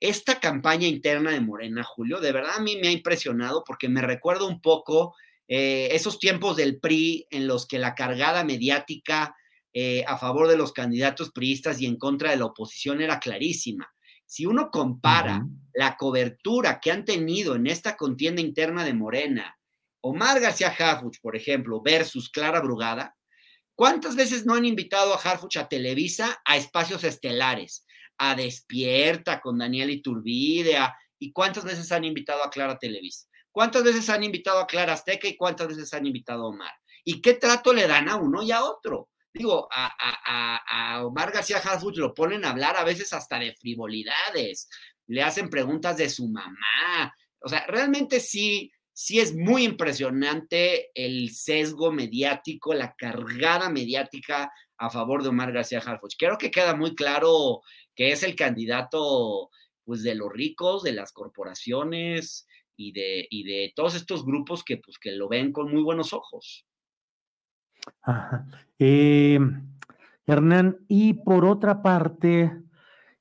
esta 0.00 0.38
campaña 0.38 0.86
interna 0.86 1.30
de 1.30 1.40
Morena, 1.40 1.82
Julio, 1.82 2.20
de 2.20 2.32
verdad 2.32 2.56
a 2.58 2.60
mí 2.60 2.76
me 2.76 2.88
ha 2.88 2.92
impresionado 2.92 3.64
porque 3.64 3.88
me 3.88 4.02
recuerda 4.02 4.44
un 4.44 4.60
poco 4.60 5.14
eh, 5.52 5.96
esos 5.96 6.20
tiempos 6.20 6.56
del 6.56 6.78
PRI 6.78 7.26
en 7.28 7.48
los 7.48 7.66
que 7.66 7.80
la 7.80 7.96
cargada 7.96 8.44
mediática 8.44 9.34
eh, 9.72 10.04
a 10.06 10.16
favor 10.16 10.46
de 10.46 10.56
los 10.56 10.72
candidatos 10.72 11.32
priistas 11.32 11.80
y 11.80 11.86
en 11.86 11.96
contra 11.96 12.30
de 12.30 12.36
la 12.36 12.44
oposición 12.44 13.02
era 13.02 13.18
clarísima. 13.18 13.92
Si 14.24 14.46
uno 14.46 14.70
compara 14.70 15.44
la 15.74 15.96
cobertura 15.96 16.78
que 16.78 16.92
han 16.92 17.04
tenido 17.04 17.56
en 17.56 17.66
esta 17.66 17.96
contienda 17.96 18.40
interna 18.40 18.84
de 18.84 18.94
Morena, 18.94 19.58
Omar 20.00 20.38
García 20.38 20.68
Harfuch, 20.68 21.18
por 21.20 21.34
ejemplo, 21.34 21.82
versus 21.82 22.30
Clara 22.30 22.60
Brugada, 22.60 23.16
¿cuántas 23.74 24.14
veces 24.14 24.46
no 24.46 24.54
han 24.54 24.64
invitado 24.64 25.12
a 25.12 25.20
Harfuch 25.20 25.56
a 25.56 25.68
Televisa 25.68 26.40
a 26.44 26.56
espacios 26.58 27.02
estelares? 27.02 27.84
A 28.18 28.36
Despierta 28.36 29.40
con 29.40 29.58
Daniel 29.58 29.90
Iturbide, 29.90 30.78
¿y 31.18 31.32
cuántas 31.32 31.64
veces 31.64 31.90
han 31.90 32.04
invitado 32.04 32.44
a 32.44 32.50
Clara 32.50 32.78
Televisa? 32.78 33.26
¿Cuántas 33.52 33.82
veces 33.82 34.08
han 34.08 34.22
invitado 34.22 34.60
a 34.60 34.66
Clara 34.66 34.92
Azteca 34.92 35.26
y 35.28 35.36
cuántas 35.36 35.68
veces 35.68 35.92
han 35.92 36.06
invitado 36.06 36.44
a 36.44 36.48
Omar? 36.48 36.72
¿Y 37.04 37.20
qué 37.20 37.34
trato 37.34 37.72
le 37.72 37.86
dan 37.86 38.08
a 38.08 38.16
uno 38.16 38.42
y 38.42 38.52
a 38.52 38.64
otro? 38.64 39.08
Digo, 39.32 39.68
a, 39.70 41.02
Omar 41.04 41.32
García 41.32 41.58
Harfuch 41.58 41.96
lo 41.96 42.14
ponen 42.14 42.44
a 42.44 42.50
hablar 42.50 42.76
a 42.76 42.84
veces 42.84 43.12
hasta 43.12 43.38
de 43.38 43.54
frivolidades, 43.54 44.68
le 45.06 45.22
hacen 45.22 45.48
preguntas 45.48 45.96
de 45.96 46.10
su 46.10 46.28
mamá. 46.28 47.14
O 47.40 47.48
sea, 47.48 47.64
realmente 47.66 48.20
sí, 48.20 48.72
sí 48.92 49.20
es 49.20 49.34
muy 49.34 49.64
impresionante 49.64 50.90
el 50.94 51.30
sesgo 51.30 51.92
mediático, 51.92 52.74
la 52.74 52.94
cargada 52.96 53.70
mediática 53.70 54.52
a 54.78 54.90
favor 54.90 55.22
de 55.22 55.28
Omar 55.28 55.52
García 55.52 55.78
Harfuch. 55.78 56.16
Creo 56.18 56.36
que 56.36 56.50
queda 56.50 56.74
muy 56.74 56.94
claro 56.94 57.62
que 57.94 58.12
es 58.12 58.22
el 58.22 58.34
candidato 58.34 59.50
pues 59.84 60.02
de 60.02 60.14
los 60.14 60.32
ricos, 60.32 60.82
de 60.82 60.92
las 60.92 61.12
corporaciones, 61.12 62.46
y 62.80 62.92
de, 62.92 63.26
y 63.28 63.44
de 63.44 63.72
todos 63.76 63.94
estos 63.94 64.24
grupos 64.24 64.64
que, 64.64 64.78
pues, 64.78 64.98
que 64.98 65.12
lo 65.12 65.28
ven 65.28 65.52
con 65.52 65.70
muy 65.70 65.82
buenos 65.82 66.14
ojos. 66.14 66.66
Eh, 68.78 69.38
Hernán, 70.26 70.78
y 70.88 71.12
por 71.12 71.44
otra 71.44 71.82
parte, 71.82 72.56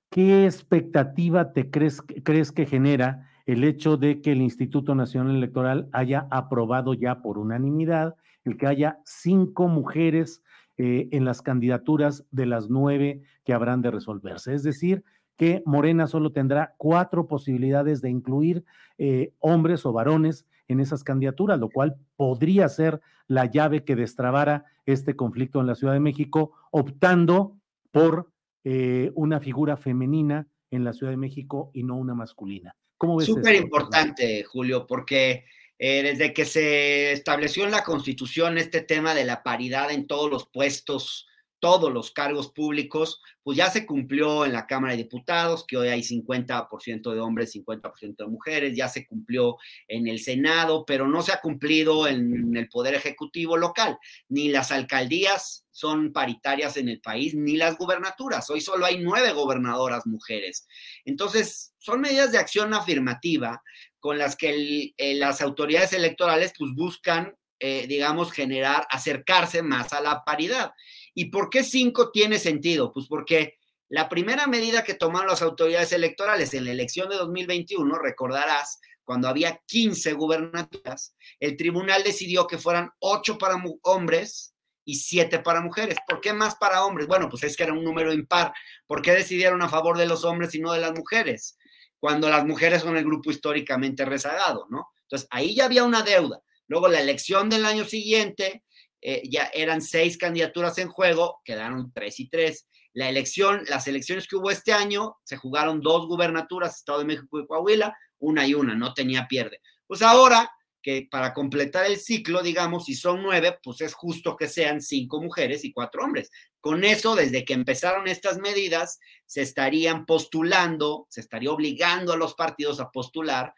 ¿qué 0.10 0.46
expectativa 0.46 1.52
te 1.52 1.70
crees, 1.70 2.02
crees 2.24 2.54
que 2.54 2.66
genera 2.66 3.30
el 3.46 3.66
hecho 3.66 3.98
de 3.98 4.22
que 4.22 4.32
el 4.32 4.42
Instituto 4.42 4.96
Nacional 4.96 5.36
Electoral 5.36 5.90
haya 5.92 6.28
aprobado 6.32 6.94
ya 6.94 7.22
por 7.22 7.38
unanimidad 7.38 8.16
el 8.46 8.56
que 8.56 8.68
haya 8.68 9.00
cinco 9.04 9.68
mujeres 9.68 10.42
eh, 10.78 11.10
en 11.12 11.26
las 11.26 11.42
candidaturas 11.42 12.26
de 12.32 12.46
las 12.46 12.70
nueve 12.70 13.24
que 13.44 13.54
habrán 13.54 13.82
de 13.82 13.92
resolverse? 13.92 14.54
Es 14.54 14.64
decir, 14.64 15.04
que 15.40 15.64
Morena 15.66 16.06
solo 16.06 16.34
tendrá 16.34 16.76
cuatro 16.78 17.26
posibilidades 17.26 18.02
de 18.02 18.10
incluir 18.10 18.66
eh, 18.98 19.32
hombres 19.40 19.86
o 19.86 19.94
varones 19.94 20.46
en 20.68 20.82
esas 20.82 21.06
candidaturas, 21.06 21.58
lo 21.58 21.70
cual 21.70 21.96
podría 22.18 22.68
ser 22.68 23.00
la 23.28 23.46
llave 23.46 23.86
que 23.86 23.96
destrabara 23.96 24.66
este 24.86 25.16
conflicto 25.16 25.62
en 25.62 25.68
la 25.68 25.76
Ciudad 25.76 25.94
de 25.94 26.02
México, 26.02 26.52
optando 26.72 27.56
por 27.92 28.30
eh, 28.66 29.14
una 29.16 29.40
figura 29.40 29.78
femenina 29.78 30.50
en 30.72 30.84
la 30.84 30.92
Ciudad 30.92 31.14
de 31.14 31.18
México 31.18 31.72
y 31.74 31.84
no 31.84 31.96
una 31.96 32.14
masculina. 32.14 32.76
¿Cómo 32.98 33.16
ves 33.16 33.28
Súper 33.28 33.56
importante, 33.56 34.44
Julio, 34.44 34.86
porque 34.86 35.46
eh, 35.78 36.04
desde 36.04 36.34
que 36.34 36.44
se 36.44 37.14
estableció 37.14 37.64
en 37.64 37.72
la 37.72 37.86
Constitución 37.86 38.58
este 38.58 38.82
tema 38.82 39.16
de 39.16 39.24
la 39.24 39.42
paridad 39.42 39.90
en 39.90 40.06
todos 40.06 40.30
los 40.30 40.50
puestos 40.50 41.29
todos 41.60 41.92
los 41.92 42.12
cargos 42.12 42.52
públicos, 42.52 43.22
pues 43.44 43.58
ya 43.58 43.70
se 43.70 43.86
cumplió 43.86 44.46
en 44.46 44.54
la 44.54 44.68
Cámara 44.68 44.94
de 44.94 45.04
Diputados, 45.04 45.66
que 45.68 45.78
hoy 45.78 45.90
hay 45.90 46.02
50% 46.02 47.14
de 47.14 47.20
hombres, 47.20 47.56
50% 47.56 48.16
de 48.18 48.28
mujeres, 48.28 48.76
ya 48.76 48.88
se 48.88 49.06
cumplió 49.06 49.58
en 49.88 50.08
el 50.08 50.20
Senado, 50.20 50.86
pero 50.86 51.08
no 51.08 51.22
se 51.22 51.32
ha 51.32 51.42
cumplido 51.42 52.08
en 52.08 52.56
el 52.56 52.70
Poder 52.70 52.96
Ejecutivo 52.96 53.58
local. 53.58 53.98
Ni 54.28 54.50
las 54.50 54.72
alcaldías 54.72 55.66
son 55.72 56.12
paritarias 56.12 56.78
en 56.78 56.90
el 56.90 57.00
país, 57.00 57.34
ni 57.36 57.56
las 57.56 57.78
gubernaturas. 57.78 58.50
Hoy 58.50 58.62
solo 58.62 58.86
hay 58.86 58.98
nueve 58.98 59.32
gobernadoras 59.32 60.06
mujeres. 60.06 60.68
Entonces, 61.06 61.74
son 61.78 62.02
medidas 62.02 62.32
de 62.32 62.38
acción 62.38 62.74
afirmativa 62.74 63.62
con 64.00 64.18
las 64.18 64.36
que 64.36 64.94
las 64.98 65.42
autoridades 65.42 65.94
electorales 65.94 66.54
pues 66.58 66.72
buscan, 66.74 67.36
eh, 67.60 67.86
digamos, 67.88 68.32
generar, 68.32 68.88
acercarse 68.90 69.62
más 69.62 69.94
a 69.94 70.02
la 70.02 70.24
paridad. 70.24 70.72
¿Y 71.14 71.26
por 71.26 71.50
qué 71.50 71.64
cinco 71.64 72.12
tiene 72.12 72.40
sentido? 72.40 72.92
Pues 72.92 73.08
porque 73.08 73.58
la 73.88 74.08
primera 74.08 74.48
medida 74.48 74.84
que 74.84 74.94
tomaron 74.94 75.30
las 75.30 75.42
autoridades 75.42 75.92
electorales 75.92 76.54
en 76.54 76.66
la 76.66 76.72
elección 76.72 77.10
de 77.10 77.16
2021, 77.16 77.98
recordarás, 77.98 78.80
cuando 79.04 79.28
había 79.28 79.60
15 79.66 80.14
gubernaturas, 80.14 81.16
el 81.40 81.58
tribunal 81.58 82.04
decidió 82.04 82.46
que 82.46 82.60
fueran 82.60 82.92
ocho 83.00 83.40
para 83.40 83.60
hombres 83.82 84.54
y 84.86 84.96
siete 84.96 85.40
para 85.40 85.62
mujeres. 85.62 85.98
¿Por 86.08 86.22
qué 86.22 86.34
más 86.34 86.56
para 86.56 86.86
hombres? 86.86 87.08
Bueno, 87.08 87.28
pues 87.30 87.44
es 87.44 87.58
que 87.58 87.64
era 87.64 87.74
un 87.74 87.84
número 87.84 88.14
impar. 88.14 88.54
¿Por 88.86 89.02
qué 89.02 89.12
decidieron 89.12 89.62
a 89.64 89.70
favor 89.70 89.98
de 89.98 90.06
los 90.06 90.24
hombres 90.24 90.54
y 90.54 90.60
no 90.60 90.74
de 90.74 90.80
las 90.80 90.94
mujeres? 90.94 91.58
Cuando 92.00 92.30
las 92.30 92.46
mujeres 92.46 92.84
son 92.84 92.98
el 92.98 93.04
grupo 93.04 93.32
históricamente 93.32 94.06
rezagado, 94.06 94.68
¿no? 94.70 94.90
Entonces, 95.04 95.28
ahí 95.32 95.56
ya 95.56 95.66
había 95.66 95.84
una 95.84 96.04
deuda. 96.04 96.42
Luego, 96.68 96.88
la 96.88 97.02
elección 97.02 97.50
del 97.50 97.66
año 97.66 97.86
siguiente, 97.86 98.64
eh, 99.02 99.24
ya 99.30 99.50
eran 99.54 99.82
seis 99.82 100.18
candidaturas 100.18 100.78
en 100.78 100.90
juego, 100.90 101.42
quedaron 101.44 101.92
tres 101.94 102.20
y 102.20 102.30
tres. 102.30 102.68
La 102.94 103.08
elección, 103.10 103.64
las 103.68 103.88
elecciones 103.88 104.28
que 104.28 104.36
hubo 104.36 104.52
este 104.52 104.74
año, 104.74 105.18
se 105.24 105.38
jugaron 105.38 105.82
dos 105.82 106.08
gubernaturas, 106.08 106.76
Estado 106.76 107.00
de 107.00 107.06
México 107.06 107.40
y 107.40 107.48
Coahuila, 107.48 107.96
una 108.20 108.48
y 108.48 108.54
una, 108.54 108.76
no 108.76 108.94
tenía 108.94 109.28
pierde. 109.28 109.62
Pues 109.88 110.02
ahora 110.02 110.50
que 110.82 111.08
para 111.10 111.34
completar 111.34 111.86
el 111.86 111.98
ciclo, 111.98 112.42
digamos, 112.42 112.86
si 112.86 112.96
son 112.96 113.22
nueve, 113.22 113.60
pues 113.62 113.82
es 113.82 113.94
justo 113.94 114.36
que 114.38 114.48
sean 114.48 114.82
cinco 114.82 115.22
mujeres 115.22 115.66
y 115.66 115.74
cuatro 115.74 116.04
hombres. 116.04 116.32
Con 116.62 116.84
eso, 116.84 117.16
desde 117.16 117.46
que 117.46 117.54
empezaron 117.54 118.08
estas 118.08 118.38
medidas, 118.38 119.00
se 119.26 119.42
estarían 119.42 120.06
postulando, 120.06 121.06
se 121.10 121.22
estaría 121.22 121.52
obligando 121.52 122.14
a 122.14 122.18
los 122.18 122.34
partidos 122.34 122.80
a 122.80 122.92
postular 122.92 123.54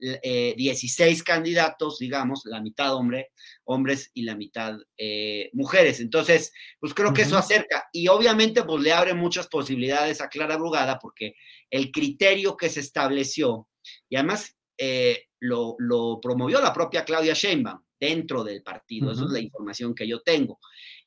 16 0.00 1.20
eh, 1.20 1.22
candidatos, 1.24 1.98
digamos, 1.98 2.42
la 2.44 2.60
mitad 2.60 2.94
hombre, 2.94 3.30
hombres 3.64 4.10
y 4.14 4.22
la 4.22 4.36
mitad 4.36 4.78
eh, 4.96 5.50
mujeres. 5.52 6.00
Entonces, 6.00 6.52
pues 6.78 6.94
creo 6.94 7.12
que 7.12 7.22
eso 7.22 7.36
acerca. 7.36 7.88
Y 7.92 8.08
obviamente 8.08 8.62
pues 8.62 8.82
le 8.82 8.92
abre 8.92 9.14
muchas 9.14 9.48
posibilidades 9.48 10.20
a 10.20 10.28
Clara 10.28 10.56
Brugada 10.56 10.98
porque 10.98 11.34
el 11.70 11.90
criterio 11.90 12.56
que 12.56 12.68
se 12.68 12.80
estableció 12.80 13.68
y 14.08 14.16
además 14.16 14.56
eh, 14.78 15.26
lo, 15.40 15.76
promovió 16.20 16.60
la 16.60 16.72
propia 16.72 17.04
Claudia 17.04 17.34
Sheinbaum 17.34 17.82
dentro 17.98 18.44
del 18.44 18.62
partido, 18.62 19.12
eso 19.12 19.26
es 19.26 19.30
la 19.30 19.40
información 19.40 19.94
que 19.94 20.08
yo 20.08 20.22
tengo, 20.22 20.58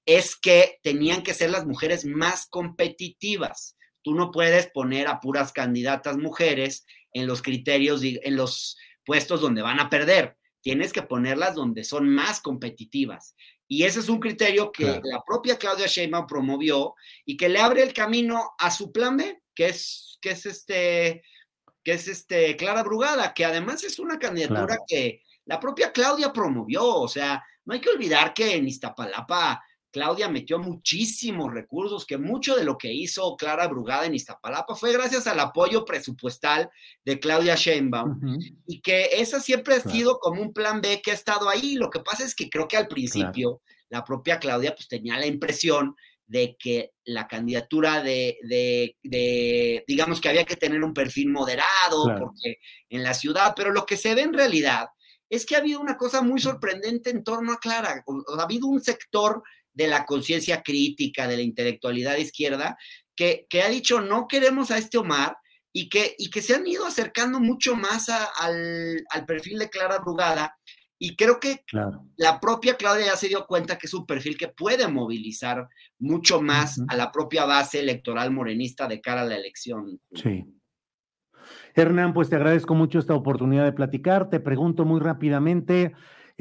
es 0.06 0.36
que 0.36 0.78
tenían 0.84 1.24
que 1.24 1.34
ser 1.34 1.50
las 1.50 1.66
mujeres 1.66 2.06
más 2.06 2.48
competitivas. 2.48 3.76
Tú 4.04 4.14
no 4.14 4.32
puedes 4.32 4.68
poner 4.68 5.08
a 5.08 5.20
puras 5.20 5.52
candidatas 5.54 6.18
mujeres 6.18 6.86
en 7.14 7.28
los 7.28 7.42
criterios, 7.42 8.02
en 8.04 8.36
los 8.36 8.78
puestos 9.06 9.42
donde 9.42 9.62
van 9.62 9.80
a 9.80 9.90
perder. 9.90 10.38
tienes 10.62 10.94
que 10.94 11.02
ponerlas 11.02 11.56
donde 11.56 11.84
son 11.84 12.08
más 12.08 12.40
competitivas. 12.40 13.36
Y 13.68 13.84
ese 13.84 14.00
es 14.00 14.08
un 14.08 14.22
criterio 14.22 14.72
que 14.72 15.02
la 15.04 15.22
propia 15.26 15.58
Claudia 15.58 15.88
Sheinbaum 15.88 16.26
promovió 16.26 16.96
y 17.26 17.36
que 17.36 17.50
le 17.50 17.60
abre 17.60 17.84
el 17.84 17.92
camino 17.92 18.52
a 18.58 18.72
su 18.72 18.92
plan 18.92 19.18
B, 19.18 19.42
que 19.54 19.68
es, 19.68 20.18
que 20.22 20.32
es 20.32 20.46
este, 20.46 21.24
que 21.84 21.92
es 21.92 22.08
este 22.08 22.56
Clara 22.56 22.84
Brugada, 22.84 23.34
que 23.34 23.44
además 23.44 23.84
es 23.84 24.00
una 24.00 24.18
candidatura 24.18 24.78
que 24.88 25.22
la 25.46 25.60
propia 25.60 25.92
Claudia 25.92 26.32
promovió. 26.32 26.86
O 26.86 27.10
sea, 27.10 27.44
no 27.66 27.74
hay 27.74 27.82
que 27.82 27.90
olvidar 27.90 28.34
que 28.34 28.56
en 28.56 28.68
Iztapalapa 28.68 29.62
Claudia 29.94 30.28
metió 30.28 30.58
muchísimos 30.58 31.54
recursos, 31.54 32.08
que 32.08 32.18
mucho 32.18 32.56
de 32.56 32.64
lo 32.64 32.80
que 32.80 32.92
hizo 32.92 33.38
Clara 33.38 33.68
Brugada 33.68 34.08
en 34.08 34.16
Iztapalapa 34.16 34.74
fue 34.74 34.92
gracias 34.92 35.28
al 35.28 35.40
apoyo 35.40 35.86
presupuestal 35.86 36.72
de 37.06 37.20
Claudia 37.20 37.54
Sheinbaum 37.54 38.20
y 38.66 38.82
que 38.82 39.10
esa 39.14 39.40
siempre 39.40 39.76
ha 39.76 39.80
sido 39.82 40.18
como 40.18 40.42
un 40.42 40.52
plan 40.52 40.82
B 40.82 41.00
que 41.04 41.12
ha 41.12 41.14
estado 41.14 41.48
ahí. 41.48 41.76
Lo 41.76 41.92
que 41.92 42.00
pasa 42.00 42.26
es 42.26 42.34
que 42.34 42.50
creo 42.50 42.68
que 42.68 42.76
al 42.76 42.88
principio 42.88 43.62
la 43.90 44.04
propia 44.04 44.40
Claudia 44.40 44.74
pues 44.74 44.88
tenía 44.88 45.20
la 45.20 45.28
impresión 45.28 45.96
de 46.26 46.58
que 46.58 46.94
la 47.06 47.28
candidatura 47.28 48.02
de, 48.02 48.40
de, 48.42 49.84
digamos 49.88 50.20
que 50.20 50.30
había 50.30 50.46
que 50.46 50.56
tener 50.56 50.84
un 50.84 50.96
perfil 50.96 51.30
moderado 51.30 52.06
porque 52.18 52.58
en 52.90 53.04
la 53.04 53.14
ciudad, 53.14 53.54
pero 53.56 53.72
lo 53.72 53.86
que 53.86 53.98
se 53.98 54.16
ve 54.16 54.24
en 54.24 54.34
realidad 54.34 54.88
es 55.30 55.46
que 55.46 55.56
ha 55.56 55.60
habido 55.60 55.80
una 55.80 55.98
cosa 55.98 56.24
muy 56.24 56.42
sorprendente 56.42 57.12
en 57.12 57.24
torno 57.24 57.54
a 57.54 57.60
Clara. 57.60 58.04
ha 58.40 58.42
habido 58.42 58.66
un 58.66 58.82
sector 58.82 59.44
de 59.74 59.88
la 59.88 60.06
conciencia 60.06 60.62
crítica, 60.62 61.28
de 61.28 61.38
la 61.38 61.44
intelectualidad 61.44 62.18
izquierda, 62.18 62.78
que, 63.16 63.48
ha 63.64 63.70
dicho 63.70 64.02
no 64.02 64.28
queremos 64.28 64.72
a 64.72 64.78
este 64.78 64.98
Omar 64.98 65.38
y 65.72 65.90
que, 65.90 66.16
y 66.18 66.30
que 66.30 66.42
se 66.42 66.56
han 66.56 66.66
ido 66.68 66.86
acercando 66.86 67.40
mucho 67.40 67.76
más 67.76 68.08
al, 68.10 69.04
perfil 69.26 69.60
de 69.60 69.70
Clara 69.70 70.00
Brugada. 70.00 70.56
Y 71.00 71.16
creo 71.18 71.40
que 71.40 71.66
la 72.16 72.40
propia 72.40 72.78
Claudia 72.78 73.08
ya 73.08 73.18
se 73.18 73.28
dio 73.28 73.46
cuenta 73.46 73.78
que 73.78 73.88
es 73.88 73.94
un 73.94 74.06
perfil 74.06 74.38
que 74.38 74.48
puede 74.48 74.88
movilizar 74.88 75.68
mucho 76.00 76.42
más 76.42 76.80
a 76.88 76.96
la 76.96 77.12
propia 77.12 77.46
base 77.46 77.80
electoral 77.80 78.32
morenista 78.32 78.88
de 78.88 79.02
cara 79.02 79.22
a 79.22 79.26
la 79.26 79.36
elección. 79.36 80.00
Sí. 80.14 80.46
Hernán, 81.76 82.14
pues 82.14 82.30
te 82.30 82.36
agradezco 82.36 82.76
mucho 82.76 83.00
esta 83.00 83.16
oportunidad 83.16 83.66
de 83.66 83.74
platicar. 83.74 84.30
Te 84.30 84.40
pregunto 84.40 84.86
muy 84.86 85.02
rápidamente, 85.02 85.94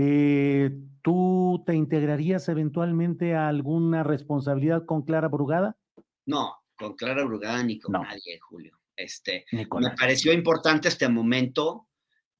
eh, 0.04 0.70
¿Tú 1.02 1.62
te 1.66 1.74
integrarías 1.74 2.48
eventualmente 2.48 3.34
a 3.34 3.48
alguna 3.48 4.04
responsabilidad 4.04 4.84
con 4.86 5.02
Clara 5.02 5.28
Brugada? 5.28 5.76
No, 6.26 6.54
con 6.76 6.94
Clara 6.94 7.24
Brugada 7.24 7.62
ni 7.64 7.80
con 7.80 7.92
nadie, 7.92 8.38
Julio. 8.40 8.78
Este, 8.96 9.46
me 9.50 9.66
pareció 9.66 10.32
importante 10.32 10.88
este 10.88 11.08
momento, 11.08 11.88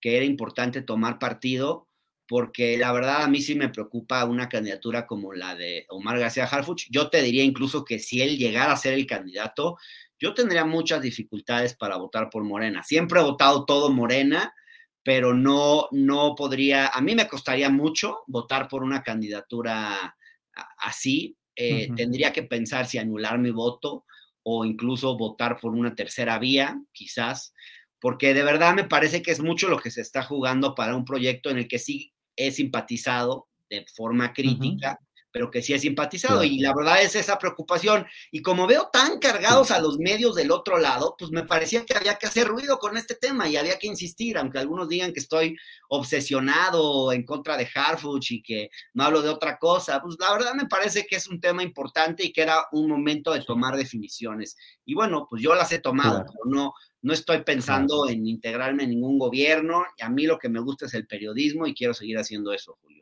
que 0.01 0.17
era 0.17 0.25
importante 0.25 0.83
tomar 0.83 1.19
partido, 1.19 1.89
porque 2.29 2.79
la 2.79 2.93
verdad 2.93 3.23
a 3.23 3.29
mí 3.29 3.41
sí 3.41 3.57
me 3.57 3.69
preocupa 3.69 4.25
una 4.25 4.49
candidatura 4.49 5.07
como 5.07 5.33
la 5.33 5.57
de 5.57 5.87
Omar 5.89 6.19
García 6.19 6.45
Harfuch. 6.45 6.87
Yo 6.89 7.11
te 7.11 7.21
diría 7.21 7.43
incluso 7.43 7.85
que 7.85 7.99
si 7.99 8.23
él 8.23 8.39
llegara 8.39 8.73
a 8.73 8.77
ser 8.77 8.95
el 8.95 9.07
candidato, 9.07 9.77
yo 10.21 10.35
tendría 10.35 10.65
muchas 10.65 11.03
dificultades 11.03 11.75
para 11.75 11.97
votar 11.97 12.31
por 12.31 12.45
Morena. 12.45 12.85
Siempre 12.85 13.21
he 13.21 13.25
votado 13.25 13.65
todo 13.65 13.91
Morena, 13.91 14.55
pero 15.03 15.35
no, 15.35 15.89
no 15.91 16.35
podría, 16.35 16.89
a 16.89 17.01
mí 17.01 17.15
me 17.15 17.29
costaría 17.29 17.71
mucho 17.71 18.21
votar 18.27 18.69
por 18.69 18.83
una 18.83 19.03
candidatura 19.03 20.17
así. 20.79 21.37
Eh, 21.55 21.91
tendría 21.95 22.33
que 22.33 22.45
pensar 22.45 22.87
si 22.87 22.99
anular 22.99 23.39
mi 23.39 23.51
voto 23.51 24.07
o 24.43 24.65
incluso 24.65 25.17
votar 25.19 25.61
por 25.61 25.73
una 25.73 25.95
tercera 25.95 26.39
vía, 26.39 26.81
quizás, 26.93 27.53
porque 28.01 28.35
de 28.35 28.43
verdad 28.43 28.75
me 28.75 28.85
parece 28.85 29.23
que 29.23 29.31
es 29.31 29.41
mucho 29.41 29.69
lo 29.69 29.79
que 29.79 29.91
se 29.91 30.01
está 30.01 30.23
jugando 30.23 30.75
para 30.75 30.97
un 30.97 31.05
proyecto 31.05 31.51
en 31.51 31.59
el 31.59 31.69
que 31.69 31.79
sí 31.79 32.13
he 32.37 32.51
simpatizado 32.51 33.49
de 33.69 33.85
forma 33.95 34.33
crítica, 34.33 34.99
pero 35.33 35.51
que 35.51 35.63
sí 35.63 35.73
he 35.73 35.79
simpatizado. 35.79 36.45
Y 36.45 36.61
la 36.61 36.75
verdad 36.75 37.03
es 37.03 37.17
esa 37.17 37.39
preocupación. 37.39 38.07
Y 38.31 38.43
como 38.43 38.67
veo 38.67 38.91
tan 38.93 39.19
cargados 39.19 39.71
a 39.71 39.81
los 39.81 39.99
medios 39.99 40.35
del 40.35 40.53
otro 40.53 40.79
lado, 40.79 41.17
pues 41.19 41.31
me 41.31 41.45
parecía 41.45 41.85
que 41.85 41.97
había 41.97 42.17
que 42.17 42.27
hacer 42.27 42.47
ruido 42.47 42.79
con 42.79 42.97
este 42.97 43.15
tema 43.15 43.49
y 43.49 43.57
había 43.57 43.79
que 43.79 43.87
insistir, 43.87 44.39
aunque 44.39 44.59
algunos 44.59 44.89
digan 44.89 45.13
que 45.13 45.21
estoy 45.21 45.57
obsesionado 45.89 47.13
en 47.13 47.25
contra 47.25 47.57
de 47.57 47.69
Harfuch 47.75 48.33
y 48.33 48.43
que 48.43 48.71
no 48.95 49.05
hablo 49.05 49.23
de 49.23 49.31
otra 49.31 49.59
cosa, 49.59 50.01
pues 50.03 50.17
la 50.21 50.33
verdad 50.33 50.55
me 50.55 50.67
parece 50.67 51.07
que 51.07 51.17
es 51.17 51.27
un 51.29 51.41
tema 51.41 51.63
importante 51.63 52.25
y 52.25 52.33
que 52.33 52.43
era 52.43 52.67
un 52.73 52.89
momento 52.89 53.33
de 53.33 53.43
tomar 53.43 53.77
definiciones. 53.77 54.57
Y 54.85 54.95
bueno, 54.95 55.27
pues 55.29 55.43
yo 55.43 55.55
las 55.55 55.73
he 55.73 55.79
tomado, 55.79 56.25
pero 56.27 56.45
no, 56.45 56.75
no 57.01 57.13
estoy 57.13 57.43
pensando 57.43 58.09
en 58.09 58.27
integrarme 58.27 58.85
en 58.85 58.91
ningún 58.91 59.19
gobierno. 59.19 59.85
Y 59.97 60.03
a 60.03 60.09
mí 60.09 60.27
lo 60.27 60.39
que 60.39 60.49
me 60.49 60.61
gusta 60.61 60.87
es 60.87 60.95
el 60.95 61.07
periodismo 61.07 61.67
y 61.67 61.75
quiero 61.75 61.95
seguir 61.95 62.19
haciendo 62.19 62.53
eso, 62.53 62.79
Julio. 62.81 63.02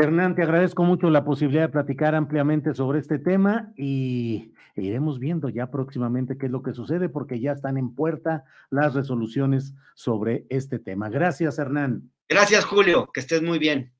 Hernán, 0.00 0.36
te 0.36 0.44
agradezco 0.44 0.84
mucho 0.84 1.10
la 1.10 1.24
posibilidad 1.24 1.62
de 1.62 1.70
platicar 1.70 2.14
ampliamente 2.14 2.72
sobre 2.72 3.00
este 3.00 3.18
tema 3.18 3.72
y 3.76 4.52
iremos 4.76 5.18
viendo 5.18 5.48
ya 5.48 5.72
próximamente 5.72 6.38
qué 6.38 6.46
es 6.46 6.52
lo 6.52 6.62
que 6.62 6.72
sucede 6.72 7.08
porque 7.08 7.40
ya 7.40 7.50
están 7.50 7.76
en 7.76 7.96
puerta 7.96 8.44
las 8.70 8.94
resoluciones 8.94 9.74
sobre 9.96 10.46
este 10.50 10.78
tema. 10.78 11.08
Gracias, 11.08 11.58
Hernán. 11.58 12.12
Gracias, 12.28 12.64
Julio. 12.64 13.10
Que 13.12 13.18
estés 13.18 13.42
muy 13.42 13.58
bien. 13.58 13.92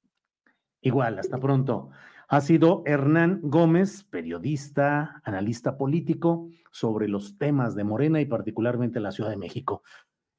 Igual, 0.82 1.18
hasta 1.18 1.38
pronto. 1.38 1.90
Ha 2.28 2.42
sido 2.42 2.84
Hernán 2.86 3.40
Gómez, 3.42 4.04
periodista, 4.04 5.20
analista 5.24 5.76
político, 5.76 6.48
sobre 6.70 7.08
los 7.08 7.38
temas 7.38 7.74
de 7.74 7.82
Morena 7.82 8.20
y 8.20 8.26
particularmente 8.26 9.00
la 9.00 9.10
Ciudad 9.10 9.30
de 9.30 9.36
México. 9.36 9.82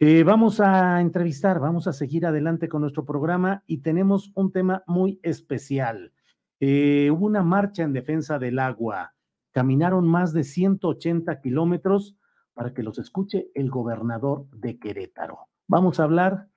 Eh, 0.02 0.24
vamos 0.24 0.62
a 0.62 1.02
entrevistar, 1.02 1.60
vamos 1.60 1.86
a 1.86 1.92
seguir 1.92 2.26
adelante 2.26 2.70
con 2.70 2.80
nuestro 2.80 3.04
programa 3.04 3.64
y 3.68 3.80
tenemos 3.80 4.32
un 4.34 4.50
tema 4.50 4.82
muy 4.88 5.20
especial. 5.24 6.14
Eh, 6.62 7.12
hubo 7.12 7.26
una 7.26 7.44
marcha 7.44 7.84
en 7.84 7.92
defensa 7.92 8.40
del 8.40 8.60
agua. 8.60 9.14
Caminaron 9.52 10.08
más 10.08 10.32
de 10.32 10.46
180 10.46 11.42
kilómetros 11.42 12.16
para 12.54 12.74
que 12.74 12.82
los 12.82 12.98
escuche 12.98 13.50
el 13.54 13.70
gobernador 13.70 14.48
de 14.52 14.80
Querétaro. 14.80 15.50
Vamos 15.68 16.00
a 16.00 16.04
hablar. 16.04 16.48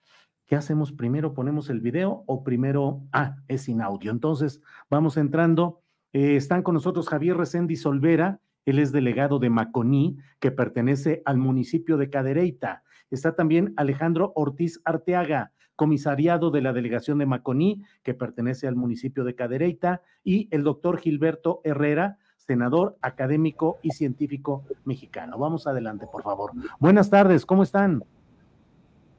¿Qué 0.47 0.55
hacemos 0.55 0.93
primero? 0.93 1.35
¿Ponemos 1.35 1.69
el 1.69 1.81
video 1.81 2.23
o 2.29 2.45
primero? 2.45 3.03
Ah, 3.11 3.35
es 3.49 3.63
sin 3.63 3.83
audio. 3.83 4.13
Entonces, 4.13 4.61
vamos 4.89 5.17
entrando. 5.17 5.81
Eh, 6.13 6.37
están 6.37 6.63
con 6.63 6.75
nosotros 6.75 7.09
Javier 7.09 7.37
Reséndiz 7.39 7.83
Solvera. 7.83 8.39
Él 8.67 8.79
es 8.79 8.93
delegado 8.93 9.41
de 9.41 9.51
Maconí, 9.51 10.19
que 10.39 10.53
pertenece 10.53 11.23
al 11.25 11.39
municipio 11.39 11.97
de 11.97 12.09
Cadereyta. 12.09 12.85
Está 13.13 13.37
también 13.37 13.75
Alejandro 13.77 14.33
Ortiz 14.35 14.81
Arteaga, 14.85 15.53
comisariado 15.77 16.51
de 16.51 16.63
la 16.63 16.73
delegación 16.73 17.19
de 17.19 17.27
Maconí, 17.27 17.83
que 18.03 18.15
pertenece 18.15 18.67
al 18.67 18.75
municipio 18.75 19.23
de 19.23 19.35
Cadereyta, 19.35 20.01
y 20.25 20.49
el 20.51 20.63
doctor 20.65 20.99
Gilberto 20.99 21.61
Herrera, 21.63 22.19
senador 22.37 22.97
académico 23.03 23.79
y 23.83 23.91
científico 23.91 24.65
mexicano. 24.85 25.39
Vamos 25.39 25.67
adelante, 25.67 26.07
por 26.11 26.23
favor. 26.23 26.53
Buenas 26.81 27.11
tardes, 27.11 27.45
¿cómo 27.47 27.63
están? 27.63 28.03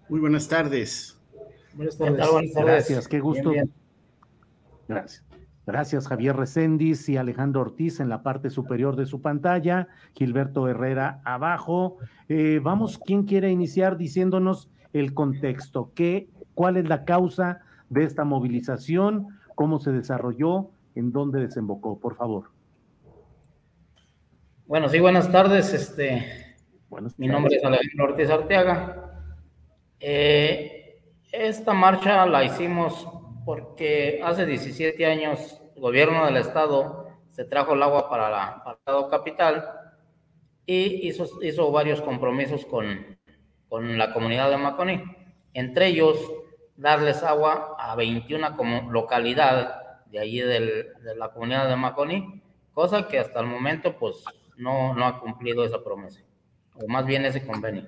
Muy 0.09 0.19
buenas 0.19 0.47
tardes. 0.47 1.19
Buenas 1.75 1.97
tardes. 1.97 2.53
Gracias, 2.55 3.07
qué 3.07 3.19
gusto. 3.19 3.51
Gracias. 4.87 5.23
Gracias, 5.65 6.07
Javier 6.07 6.35
Recendis 6.35 7.07
y 7.07 7.15
Alejandro 7.15 7.61
Ortiz 7.61 8.01
en 8.01 8.09
la 8.09 8.21
parte 8.21 8.49
superior 8.49 8.97
de 8.97 9.05
su 9.05 9.21
pantalla, 9.21 9.87
Gilberto 10.13 10.67
Herrera 10.67 11.21
abajo. 11.23 11.97
Eh, 12.27 12.59
vamos, 12.61 12.99
¿quién 12.99 13.23
quiere 13.23 13.49
iniciar 13.49 13.95
diciéndonos 13.97 14.69
el 14.91 15.13
contexto? 15.13 15.91
¿Qué, 15.95 16.27
¿Cuál 16.53 16.75
es 16.75 16.89
la 16.89 17.05
causa 17.05 17.61
de 17.89 18.03
esta 18.03 18.25
movilización? 18.25 19.39
¿Cómo 19.55 19.79
se 19.79 19.91
desarrolló? 19.91 20.69
¿En 20.95 21.13
dónde 21.13 21.39
desembocó? 21.39 21.97
Por 21.97 22.15
favor. 22.15 22.51
Bueno, 24.67 24.89
sí, 24.89 24.99
buenas 24.99 25.31
tardes. 25.31 25.73
Este, 25.73 26.55
mi 27.17 27.27
nombre 27.27 27.55
es 27.55 27.63
Alejandro 27.63 28.05
Ortiz 28.05 28.29
Arteaga. 28.29 29.21
Eh, 29.99 30.99
esta 31.31 31.73
marcha 31.73 32.25
la 32.25 32.43
hicimos 32.43 33.07
porque 33.45 34.21
hace 34.23 34.45
17 34.45 35.05
años 35.05 35.61
el 35.75 35.81
gobierno 35.81 36.25
del 36.25 36.37
estado 36.37 37.07
se 37.31 37.45
trajo 37.45 37.73
el 37.73 37.83
agua 37.83 38.09
para, 38.09 38.29
la, 38.29 38.63
el 38.65 38.73
estado 38.73 39.09
capital 39.09 39.65
y 40.65 41.07
hizo, 41.07 41.71
varios 41.71 42.01
compromisos 42.01 42.65
con, 42.65 43.17
la 43.69 44.13
comunidad 44.13 44.51
de 44.51 44.57
Maconí, 44.57 45.03
entre 45.53 45.87
ellos 45.87 46.17
darles 46.77 47.23
agua 47.23 47.75
a 47.79 47.95
21 47.95 48.55
como 48.55 48.91
localidades 48.91 49.67
de 50.11 50.19
allí 50.19 50.41
de 50.41 50.93
la 51.15 51.29
comunidad 51.29 51.67
de 51.67 51.75
Maconí, 51.75 52.43
cosa 52.71 53.07
que 53.07 53.17
hasta 53.17 53.39
el 53.39 53.47
momento 53.47 53.97
pues 53.97 54.23
no, 54.57 54.93
no 54.93 55.05
ha 55.05 55.19
cumplido 55.19 55.65
esa 55.65 55.83
promesa, 55.83 56.21
o 56.75 56.87
más 56.87 57.05
bien 57.05 57.25
ese 57.25 57.45
convenio. 57.45 57.87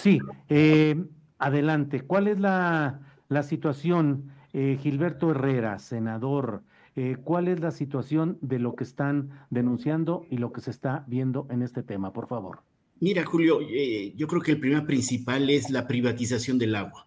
Sí, 0.00 0.20
eh, 0.48 0.96
adelante. 1.38 2.02
¿Cuál 2.02 2.28
es 2.28 2.38
la, 2.38 3.00
situación, 3.42 4.32
eh, 4.52 4.78
Gilberto 4.80 5.32
Herrera, 5.32 5.78
senador? 5.80 6.62
Eh, 6.94 7.16
¿Cuál 7.22 7.48
es 7.48 7.60
la 7.60 7.70
situación 7.70 8.38
de 8.40 8.58
lo 8.58 8.74
que 8.74 8.84
están 8.84 9.30
denunciando 9.50 10.26
y 10.30 10.38
lo 10.38 10.52
que 10.52 10.60
se 10.60 10.70
está 10.70 11.04
viendo 11.06 11.46
en 11.50 11.62
este 11.62 11.82
tema? 11.82 12.12
Por 12.12 12.28
favor. 12.28 12.62
Mira, 13.00 13.24
Julio, 13.24 13.60
eh, 13.60 14.12
yo 14.16 14.26
creo 14.26 14.42
que 14.42 14.52
el 14.52 14.60
problema 14.60 14.86
principal 14.86 15.50
es 15.50 15.70
la 15.70 15.86
privatización 15.86 16.58
del 16.58 16.74
agua. 16.74 17.06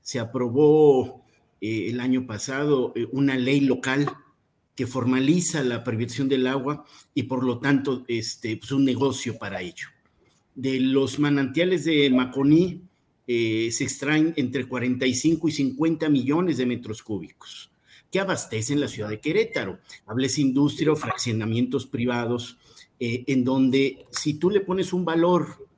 Se 0.00 0.18
aprobó 0.18 1.24
eh, 1.60 1.90
el 1.90 2.00
año 2.00 2.26
pasado 2.26 2.94
una 3.12 3.36
ley 3.36 3.60
local 3.60 4.10
que 4.74 4.86
formaliza 4.86 5.62
la 5.62 5.84
privatización 5.84 6.28
del 6.28 6.46
agua 6.46 6.84
y 7.14 7.24
por 7.24 7.44
lo 7.44 7.58
tanto 7.58 8.04
este, 8.08 8.52
es 8.52 8.58
pues, 8.58 8.72
un 8.72 8.84
negocio 8.84 9.36
para 9.38 9.60
ello. 9.60 9.88
De 10.56 10.80
los 10.80 11.20
manantiales 11.20 11.84
de 11.84 12.10
Maconí 12.10 12.82
se 13.26 13.84
extraen 13.84 14.32
entre 14.36 14.66
45 14.66 15.48
y 15.48 15.52
50 15.52 16.08
millones 16.08 16.56
de 16.56 16.66
metros 16.66 17.02
cúbicos 17.02 17.70
que 18.10 18.20
abastecen 18.20 18.80
la 18.80 18.88
ciudad 18.88 19.10
de 19.10 19.20
Querétaro. 19.20 19.78
Hables 20.06 20.38
industria 20.38 20.92
o 20.92 20.96
fraccionamientos 20.96 21.86
privados, 21.86 22.58
eh, 22.98 23.24
en 23.26 23.44
donde 23.44 24.06
si 24.10 24.34
tú 24.34 24.50
le 24.50 24.60
pones 24.60 24.92
un 24.92 25.04
valor 25.04 25.68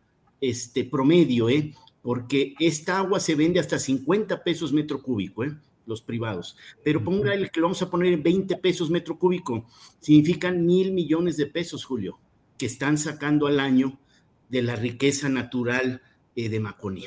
este, 0.41 0.85
promedio, 0.85 1.49
eh, 1.49 1.75
porque 2.03 2.55
esta 2.61 2.99
agua 2.99 3.21
se 3.21 3.35
vende 3.35 3.61
hasta 3.61 3.79
50 3.79 4.43
pesos 4.45 4.73
metro 4.73 5.03
cúbico, 5.03 5.45
eh, 5.45 5.57
los 5.87 6.03
privados, 6.03 6.57
pero 6.85 7.03
ponga 7.03 7.33
el 7.33 7.51
que 7.51 7.61
lo 7.61 7.67
vamos 7.67 7.81
a 7.81 7.89
poner 7.89 8.13
en 8.13 8.23
20 8.23 8.57
pesos 8.59 8.91
metro 8.91 9.19
cúbico, 9.19 9.65
significan 10.01 10.67
mil 10.67 10.93
millones 10.93 11.39
de 11.39 11.47
pesos, 11.47 11.85
Julio, 11.85 12.19
que 12.59 12.67
están 12.67 12.99
sacando 12.99 13.47
al 13.47 13.59
año 13.59 13.99
de 14.49 14.63
la 14.63 14.77
riqueza 14.77 15.29
natural 15.29 16.03
eh, 16.37 16.49
de 16.49 16.61
Maconí. 16.61 17.05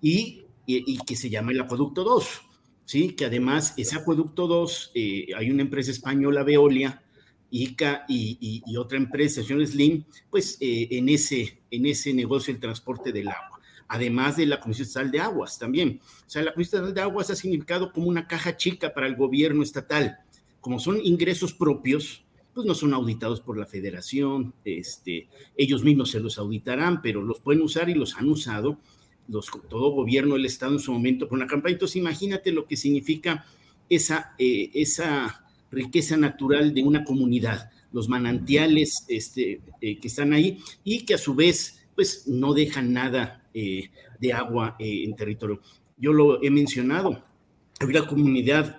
Y, 0.00 0.44
y, 0.66 0.94
y, 0.94 0.98
que 0.98 1.16
se 1.16 1.30
llama 1.30 1.52
el 1.52 1.60
acueducto 1.60 2.04
2. 2.04 2.42
¿sí? 2.84 3.14
que 3.14 3.24
además 3.26 3.74
ese 3.76 3.96
acueducto 3.96 4.46
2, 4.46 4.92
eh, 4.94 5.26
hay 5.36 5.50
una 5.50 5.62
empresa 5.62 5.90
española, 5.90 6.42
Veolia, 6.42 7.02
ICA 7.50 8.04
y, 8.08 8.62
otra 8.78 8.96
empresa, 8.96 9.42
Señor 9.42 9.66
Slim, 9.66 10.04
pues 10.30 10.56
eh, 10.60 10.88
en, 10.90 11.08
ese, 11.08 11.62
en 11.70 11.86
ese 11.86 12.14
negocio 12.14 12.52
el 12.52 12.60
transporte 12.60 13.12
del 13.12 13.28
agua, 13.28 13.60
además 13.88 14.36
de 14.36 14.46
la 14.46 14.58
Comisión 14.58 14.86
Estatal 14.86 15.10
de 15.10 15.20
Aguas 15.20 15.58
también. 15.58 16.00
O 16.02 16.30
sea, 16.30 16.42
la 16.42 16.54
Comisión 16.54 16.80
Estatal 16.80 16.94
de 16.94 17.00
Aguas 17.02 17.30
ha 17.30 17.36
significado 17.36 17.92
como 17.92 18.08
una 18.08 18.26
caja 18.26 18.56
chica 18.56 18.94
para 18.94 19.06
el 19.06 19.16
gobierno 19.16 19.62
estatal. 19.62 20.18
Como 20.60 20.78
son 20.78 21.00
ingresos 21.02 21.52
propios, 21.52 22.24
pues 22.54 22.66
no 22.66 22.74
son 22.74 22.92
auditados 22.94 23.40
por 23.40 23.58
la 23.58 23.66
federación, 23.66 24.52
este, 24.64 25.28
ellos 25.56 25.82
mismos 25.82 26.10
se 26.10 26.20
los 26.20 26.38
auditarán, 26.38 27.00
pero 27.02 27.22
los 27.22 27.40
pueden 27.40 27.62
usar 27.62 27.88
y 27.88 27.94
los 27.94 28.16
han 28.16 28.28
usado 28.28 28.78
todo 29.68 29.90
gobierno 29.92 30.34
del 30.34 30.46
Estado 30.46 30.72
en 30.72 30.78
su 30.80 30.92
momento 30.92 31.28
por 31.28 31.38
una 31.38 31.46
campaña. 31.46 31.74
Entonces, 31.74 31.96
imagínate 31.96 32.52
lo 32.52 32.66
que 32.66 32.76
significa 32.76 33.46
esa, 33.88 34.34
eh, 34.38 34.70
esa 34.74 35.46
riqueza 35.70 36.16
natural 36.16 36.74
de 36.74 36.82
una 36.82 37.04
comunidad, 37.04 37.70
los 37.92 38.08
manantiales 38.08 39.04
este, 39.08 39.60
eh, 39.80 39.98
que 39.98 40.08
están 40.08 40.32
ahí 40.32 40.58
y 40.84 41.04
que 41.04 41.14
a 41.14 41.18
su 41.18 41.34
vez, 41.34 41.86
pues, 41.94 42.26
no 42.26 42.52
dejan 42.52 42.92
nada 42.92 43.48
eh, 43.54 43.90
de 44.18 44.32
agua 44.32 44.76
en 44.78 45.14
territorio. 45.14 45.60
Yo 45.96 46.12
lo 46.12 46.42
he 46.42 46.50
mencionado, 46.50 47.22
hay 47.80 47.86
una 47.86 48.06
comunidad, 48.06 48.76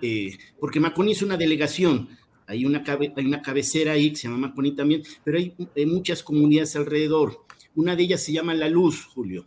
porque 0.58 0.80
Maconi 0.80 1.12
es 1.12 1.22
una 1.22 1.36
delegación, 1.36 2.08
hay 2.46 2.64
una, 2.64 2.84
hay 2.86 3.26
una 3.26 3.42
cabecera 3.42 3.92
ahí 3.92 4.10
que 4.10 4.16
se 4.16 4.28
llama 4.28 4.48
Maconi 4.48 4.74
también, 4.74 5.02
pero 5.24 5.38
hay, 5.38 5.54
muchas 5.86 6.22
comunidades 6.22 6.76
alrededor. 6.76 7.44
Una 7.74 7.96
de 7.96 8.04
ellas 8.04 8.22
se 8.22 8.32
llama 8.32 8.54
La 8.54 8.68
Luz, 8.68 9.04
Julio 9.04 9.46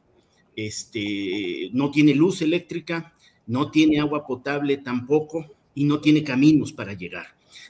este, 0.57 1.69
no 1.71 1.91
tiene 1.91 2.15
luz 2.15 2.41
eléctrica, 2.41 3.13
no 3.45 3.69
tiene 3.71 3.99
agua 3.99 4.25
potable 4.25 4.77
tampoco 4.77 5.45
y 5.75 5.85
no 5.85 6.01
tiene 6.01 6.23
caminos 6.23 6.73
para 6.73 6.93
llegar. 6.93 7.27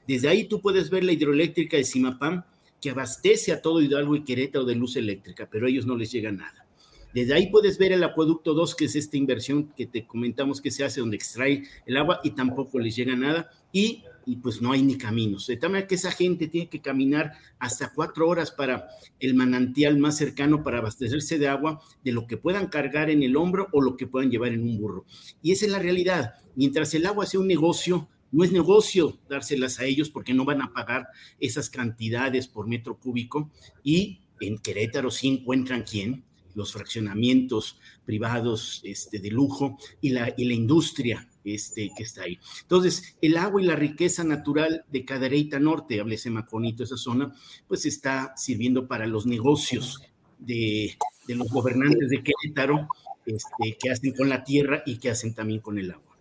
Desde 0.08 0.30
ahí 0.30 0.46
tú 0.46 0.62
puedes 0.62 0.90
ver 0.90 1.04
la 1.04 1.12
hidroeléctrica 1.12 1.78
de 1.78 1.84
Simapam 1.84 2.44
que 2.82 2.90
abastece 2.90 3.52
a 3.52 3.62
todo 3.62 3.82
Hidalgo 3.82 4.16
y 4.16 4.24
Querétaro 4.24 4.64
de 4.64 4.76
luz 4.76 4.96
eléctrica, 4.96 5.50
pero 5.52 5.68
a 5.68 5.70
ellos 5.70 5.86
no 5.86 5.98
les 5.98 6.12
llega 6.12 6.32
nada. 6.32 6.66
Desde 7.14 7.34
ahí 7.34 7.48
puedes 7.48 7.78
ver 7.78 7.92
el 7.92 8.04
acueducto 8.04 8.54
2, 8.54 8.76
que 8.76 8.86
es 8.86 8.96
esta 8.96 9.18
inversión 9.18 9.74
que 9.76 9.88
te 9.88 10.06
comentamos 10.06 10.62
que 10.62 10.72
se 10.72 10.86
hace 10.86 11.02
donde 11.02 11.18
extrae 11.18 11.64
el 11.86 11.98
agua 11.98 12.22
y 12.24 12.32
tampoco 12.32 12.80
les 12.80 12.96
llega 12.96 13.16
nada. 13.16 13.50
Y, 13.74 14.04
pues 14.36 14.62
no 14.62 14.74
hay 14.74 14.84
ni 14.84 14.98
caminos. 14.98 15.48
De 15.48 15.58
tal 15.58 15.72
manera 15.72 15.88
que 15.88 15.96
esa 15.96 16.12
gente 16.12 16.48
tiene 16.48 16.70
que 16.70 16.82
caminar 16.82 17.32
hasta 17.60 17.94
cuatro 17.94 18.28
horas 18.28 18.52
para 18.52 18.90
el 19.20 19.34
manantial 19.34 19.98
más 19.98 20.18
cercano 20.18 20.64
para 20.64 20.80
abastecerse 20.80 21.40
de 21.40 21.48
agua, 21.48 21.80
de 22.04 22.12
lo 22.12 22.28
que 22.28 22.38
puedan 22.38 22.68
cargar 22.68 23.10
en 23.10 23.24
el 23.24 23.38
hombro 23.38 23.70
o 23.72 23.82
lo 23.82 23.96
que 23.96 24.06
puedan 24.06 24.30
llevar 24.30 24.52
en 24.52 24.64
un 24.64 24.78
burro. 24.78 25.06
Y 25.42 25.54
esa 25.54 25.66
es 25.66 25.72
la 25.72 25.80
realidad. 25.80 26.36
Mientras 26.56 26.94
el 26.94 27.06
agua 27.06 27.26
sea 27.26 27.40
un 27.40 27.48
negocio, 27.48 28.10
no 28.32 28.44
es 28.44 28.52
negocio 28.52 29.18
dárselas 29.30 29.80
a 29.80 29.86
ellos 29.86 30.10
porque 30.10 30.34
no 30.34 30.44
van 30.44 30.62
a 30.62 30.74
pagar 30.74 31.08
esas 31.40 31.70
cantidades 31.70 32.48
por 32.48 32.68
metro 32.68 33.00
cúbico 33.00 33.50
y 33.84 34.20
en 34.42 34.58
Querétaro 34.58 35.10
sí 35.10 35.30
encuentran 35.30 35.84
quién, 35.90 36.26
los 36.54 36.74
fraccionamientos 36.74 37.80
privados 38.06 38.82
este, 38.84 39.20
de 39.20 39.30
lujo 39.30 39.78
y 40.02 40.10
la, 40.10 40.34
y 40.36 40.46
la 40.46 40.54
industria 40.54 41.30
este, 41.56 41.92
que 41.96 42.04
está 42.04 42.24
ahí. 42.24 42.40
Entonces, 42.62 43.18
el 43.22 43.38
agua 43.38 43.62
y 43.62 43.66
la 43.66 43.76
riqueza 43.76 44.24
natural 44.24 44.86
de 44.92 45.06
Cadereyta 45.06 45.60
Norte, 45.60 46.00
háblese 46.00 46.30
Maconito, 46.30 46.84
esa 46.84 46.98
zona, 46.98 47.34
pues 47.68 47.86
está 47.86 48.34
sirviendo 48.36 48.88
para 48.88 49.08
los 49.08 49.26
negocios 49.26 50.02
de, 50.40 50.98
los 51.28 51.50
gobernantes 51.50 52.10
de 52.10 52.24
Querétaro, 52.24 52.88
este, 53.26 53.78
que 53.80 53.90
hacen 53.90 54.14
con 54.14 54.30
la 54.30 54.44
tierra 54.44 54.84
y 54.86 54.98
que 54.98 55.10
hacen 55.10 55.34
también 55.34 55.60
con 55.60 55.78
el 55.78 55.92
agua. 55.92 56.18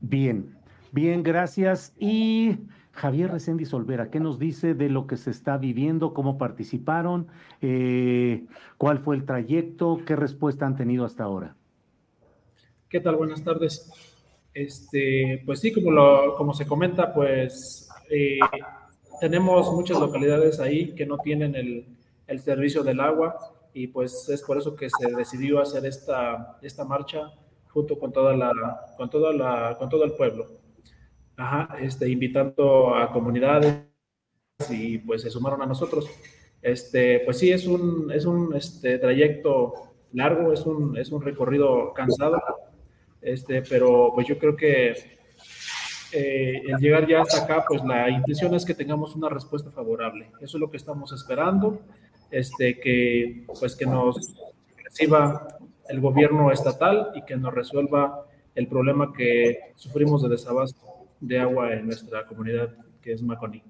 Bien, 0.00 0.56
bien, 0.92 1.22
gracias. 1.22 1.92
Y 1.98 2.58
Javier 2.92 3.30
Reséndiz 3.30 3.72
Olvera, 3.74 4.10
¿qué 4.10 4.20
nos 4.20 4.38
dice 4.38 4.74
de 4.74 4.88
lo 4.88 5.06
que 5.06 5.16
se 5.16 5.30
está 5.30 5.58
viviendo, 5.58 6.14
cómo 6.14 6.38
participaron, 6.38 7.26
eh, 7.60 8.46
cuál 8.78 9.00
fue 9.00 9.16
el 9.16 9.24
trayecto, 9.24 10.00
qué 10.06 10.16
respuesta 10.16 10.66
han 10.66 10.76
tenido 10.76 11.04
hasta 11.04 11.24
ahora? 11.24 11.56
¿Qué 12.88 13.00
tal? 13.00 13.16
Buenas 13.16 13.42
tardes. 13.42 13.90
Este, 14.54 15.42
pues 15.44 15.58
sí, 15.58 15.72
como, 15.72 15.90
lo, 15.90 16.36
como 16.36 16.54
se 16.54 16.68
comenta, 16.68 17.12
pues 17.12 17.88
eh, 18.08 18.38
tenemos 19.20 19.72
muchas 19.72 19.98
localidades 19.98 20.60
ahí 20.60 20.94
que 20.94 21.04
no 21.04 21.18
tienen 21.18 21.56
el, 21.56 21.84
el, 22.28 22.40
servicio 22.40 22.84
del 22.84 23.00
agua 23.00 23.36
y 23.74 23.88
pues 23.88 24.28
es 24.28 24.40
por 24.42 24.56
eso 24.56 24.76
que 24.76 24.88
se 24.88 25.12
decidió 25.16 25.60
hacer 25.60 25.84
esta, 25.84 26.58
esta 26.62 26.84
marcha 26.84 27.32
junto 27.70 27.98
con 27.98 28.12
toda 28.12 28.36
la, 28.36 28.52
con 28.96 29.10
toda 29.10 29.32
la, 29.32 29.76
con 29.78 29.88
todo 29.88 30.04
el 30.04 30.12
pueblo. 30.12 30.46
Ajá, 31.36 31.76
este, 31.80 32.08
invitando 32.08 32.94
a 32.94 33.10
comunidades 33.12 33.82
y 34.70 34.98
pues 34.98 35.22
se 35.22 35.30
sumaron 35.30 35.60
a 35.60 35.66
nosotros. 35.66 36.08
Este, 36.62 37.18
pues 37.24 37.40
sí, 37.40 37.50
es 37.50 37.66
un, 37.66 38.12
es 38.12 38.26
un 38.26 38.54
este, 38.54 38.98
trayecto 39.00 39.74
largo, 40.12 40.52
es 40.52 40.64
un, 40.64 40.96
es 40.96 41.10
un 41.10 41.20
recorrido 41.20 41.92
cansado, 41.92 42.40
este, 43.20 43.62
pero 43.62 44.12
pues 44.14 44.26
yo 44.26 44.38
creo 44.38 44.56
que 44.56 45.16
eh, 46.12 46.62
el 46.66 46.76
llegar 46.78 47.06
ya 47.06 47.22
hasta 47.22 47.44
acá, 47.44 47.64
pues 47.68 47.84
la 47.84 48.08
intención 48.08 48.54
es 48.54 48.64
que 48.64 48.74
tengamos 48.74 49.14
una 49.16 49.28
respuesta 49.28 49.70
favorable. 49.70 50.30
Eso 50.40 50.56
es 50.56 50.60
lo 50.60 50.70
que 50.70 50.76
estamos 50.76 51.12
esperando, 51.12 51.80
este, 52.30 52.78
que 52.78 53.44
pues 53.58 53.76
que 53.76 53.86
nos 53.86 54.16
reciba 54.84 55.48
el 55.88 56.00
gobierno 56.00 56.50
estatal 56.50 57.12
y 57.14 57.22
que 57.24 57.36
nos 57.36 57.52
resuelva 57.52 58.26
el 58.54 58.66
problema 58.68 59.12
que 59.12 59.72
sufrimos 59.74 60.22
de 60.22 60.30
desabasto 60.30 60.80
de 61.20 61.38
agua 61.38 61.72
en 61.72 61.86
nuestra 61.86 62.26
comunidad, 62.26 62.74
que 63.02 63.12
es 63.12 63.22
Maconí. 63.22 63.62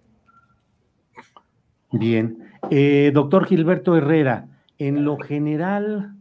Bien. 1.92 2.50
Eh, 2.70 3.10
doctor 3.14 3.46
Gilberto 3.46 3.96
Herrera, 3.96 4.48
en 4.78 5.04
lo 5.04 5.16
general, 5.18 6.16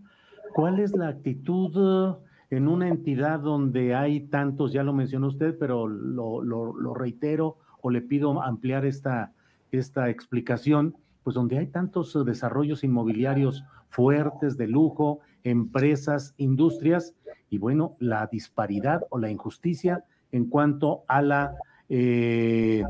¿cuál 0.54 0.80
es 0.80 0.96
la 0.96 1.10
actitud 1.10 2.18
en 2.50 2.68
una 2.68 2.88
entidad 2.88 3.40
donde 3.40 3.96
hay 3.96 4.22
tantos, 4.22 4.72
ya 4.72 4.84
lo 4.84 4.94
mencionó 4.94 5.28
usted, 5.28 5.58
pero 5.58 5.88
lo, 5.88 6.94
reitero 6.94 7.58
o 7.82 7.90
le 7.90 8.02
pido 8.02 8.42
ampliar 8.42 8.86
esta, 8.86 9.34
esta 9.72 10.10
explicación, 10.10 10.96
pues 11.24 11.34
donde 11.34 11.58
hay 11.58 11.68
tantos 11.68 12.18
desarrollos 12.26 12.84
inmobiliarios 12.84 13.64
fuertes, 13.90 14.58
de 14.58 14.68
lujo, 14.68 15.20
empresas, 15.44 16.34
industrias, 16.38 17.16
y 17.50 17.58
bueno, 17.58 17.96
la 18.00 18.28
disparidad 18.28 19.02
o 19.10 19.20
la 19.20 19.30
injusticia 19.30 20.04
en 20.32 20.46
cuanto 20.46 21.04
a 21.08 21.22
la 21.22 21.56
eh, 21.90 22.84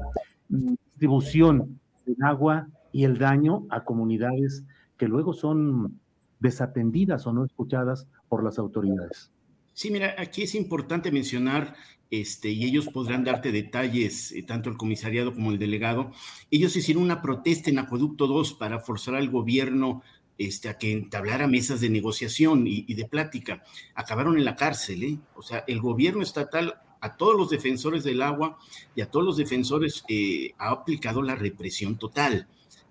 distribución 0.47 1.80
del 2.06 2.18
agua 2.24 2.68
y 2.91 3.03
el 3.03 3.18
daño 3.18 3.66
a 3.70 3.84
comunidades 3.84 4.64
que 4.97 5.08
luego 5.08 5.34
son 5.34 5.99
desatendidas 6.39 7.28
o 7.28 7.34
no 7.34 7.43
escuchadas 7.43 8.08
por 8.30 8.43
las 8.43 8.58
autoridades. 8.58 9.32
Sí, 9.76 9.91
mira, 9.91 10.15
aquí 10.17 10.41
es 10.43 10.55
importante 10.55 11.11
mencionar, 11.11 11.76
este, 12.09 12.49
y 12.49 12.63
ellos 12.63 12.88
podrán 12.88 13.26
darte 13.26 13.51
detalles, 13.51 14.32
eh, 14.32 14.41
tanto 14.41 14.69
el 14.69 14.78
comisariado 14.78 15.34
como 15.34 15.51
el 15.51 15.59
delegado, 15.59 16.11
ellos 16.49 16.76
hicieron 16.78 17.03
una 17.03 17.21
protesta 17.21 17.69
en 17.69 17.80
Acueducto 17.80 18.26
2 18.26 18.53
para 18.53 18.80
forzar 18.80 19.15
al 19.15 19.30
gobierno 19.30 20.01
este, 20.38 20.69
a 20.69 20.78
que 20.78 20.93
entablara 20.93 21.47
mesas 21.47 21.82
de 21.82 21.89
negociación 21.89 22.67
y, 22.67 22.86
y 22.88 22.93
de 22.93 23.05
plática. 23.05 23.63
Acabaron 23.95 24.38
en 24.38 24.45
la 24.45 24.55
cárcel, 24.55 25.03
¿eh? 25.03 25.19
O 25.36 25.41
sea, 25.41 25.65
el 25.67 25.82
gobierno 25.82 26.23
estatal 26.23 26.76
a 27.01 27.17
todos 27.17 27.36
los 27.36 27.49
defensores 27.49 28.05
del 28.05 28.21
agua 28.21 28.57
y 28.95 29.01
a 29.01 29.11
todos 29.11 29.26
los 29.26 29.38
defensores 29.38 30.05
eh, 30.07 30.53
ha 30.57 30.71
aplicado 30.71 31.21
la 31.21 31.36
represión 31.36 31.97
total. 31.97 32.47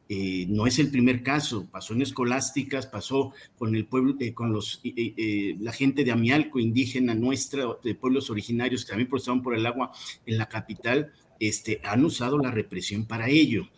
Eh, 0.09 0.45
no 0.49 0.67
es 0.67 0.79
el 0.79 0.91
primer 0.91 1.23
caso, 1.23 1.67
pasó 1.71 1.95
en 1.95 2.03
escolásticas, 2.03 2.87
pasó 2.87 3.33
con 3.57 3.75
el 3.75 3.87
pueblo, 3.87 4.15
eh, 4.21 4.35
con 4.35 4.53
los, 4.53 4.83
la 4.85 5.73
gente 5.73 6.05
de 6.05 6.13
Amialco, 6.13 6.59
indígena 6.59 7.15
nuestra, 7.15 7.65
de 7.83 7.95
pueblos 7.95 8.29
originarios 8.29 8.85
que 8.85 8.91
también 8.91 9.09
protestaban 9.09 9.43
por 9.43 9.55
el 9.55 9.65
agua 9.65 9.93
en 10.27 10.37
la 10.37 10.49
capital, 10.49 11.13
este, 11.41 11.81
han 11.85 12.05
usado 12.05 12.39
la 12.39 12.51
represión 12.51 13.07
para 13.07 13.29
ello. 13.29 13.69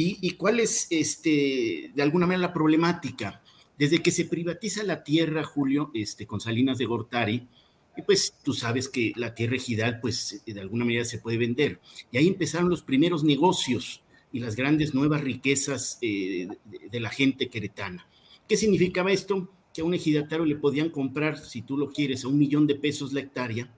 ¿Y, 0.00 0.30
cuál 0.32 0.60
es, 0.60 0.86
este, 0.90 1.90
de 1.92 2.02
alguna 2.02 2.24
manera, 2.24 2.46
la 2.46 2.52
problemática? 2.52 3.42
Desde 3.76 4.00
que 4.00 4.12
se 4.12 4.26
privatiza 4.26 4.84
la 4.84 5.02
tierra, 5.02 5.42
Julio, 5.42 5.90
este, 5.92 6.24
con 6.24 6.40
Salinas 6.40 6.78
de 6.78 6.84
Gortari, 6.84 7.48
y 7.96 8.02
pues 8.02 8.32
tú 8.44 8.54
sabes 8.54 8.88
que 8.88 9.12
la 9.16 9.34
tierra 9.34 9.56
ejidal, 9.56 9.98
pues 9.98 10.40
de 10.46 10.60
alguna 10.60 10.84
manera 10.84 11.04
se 11.04 11.18
puede 11.18 11.36
vender. 11.36 11.80
Y 12.12 12.18
ahí 12.18 12.28
empezaron 12.28 12.70
los 12.70 12.82
primeros 12.82 13.24
negocios 13.24 14.02
y 14.32 14.40
las 14.40 14.56
grandes 14.56 14.94
nuevas 14.94 15.22
riquezas 15.22 15.98
eh, 16.02 16.48
de, 16.64 17.00
la 17.00 17.10
gente 17.10 17.48
queretana. 17.48 18.06
¿Qué 18.46 18.56
significaba 18.56 19.12
esto? 19.12 19.50
Que 19.72 19.80
a 19.80 19.84
un 19.84 19.94
ejidatario 19.94 20.44
le 20.44 20.56
podían 20.56 20.90
comprar, 20.90 21.38
si 21.38 21.62
tú 21.62 21.76
lo 21.76 21.90
quieres, 21.90 22.24
a 22.24 22.28
un 22.28 22.38
millón 22.38 22.66
de 22.66 22.74
pesos 22.74 23.12
la 23.12 23.20
hectárea. 23.20 23.72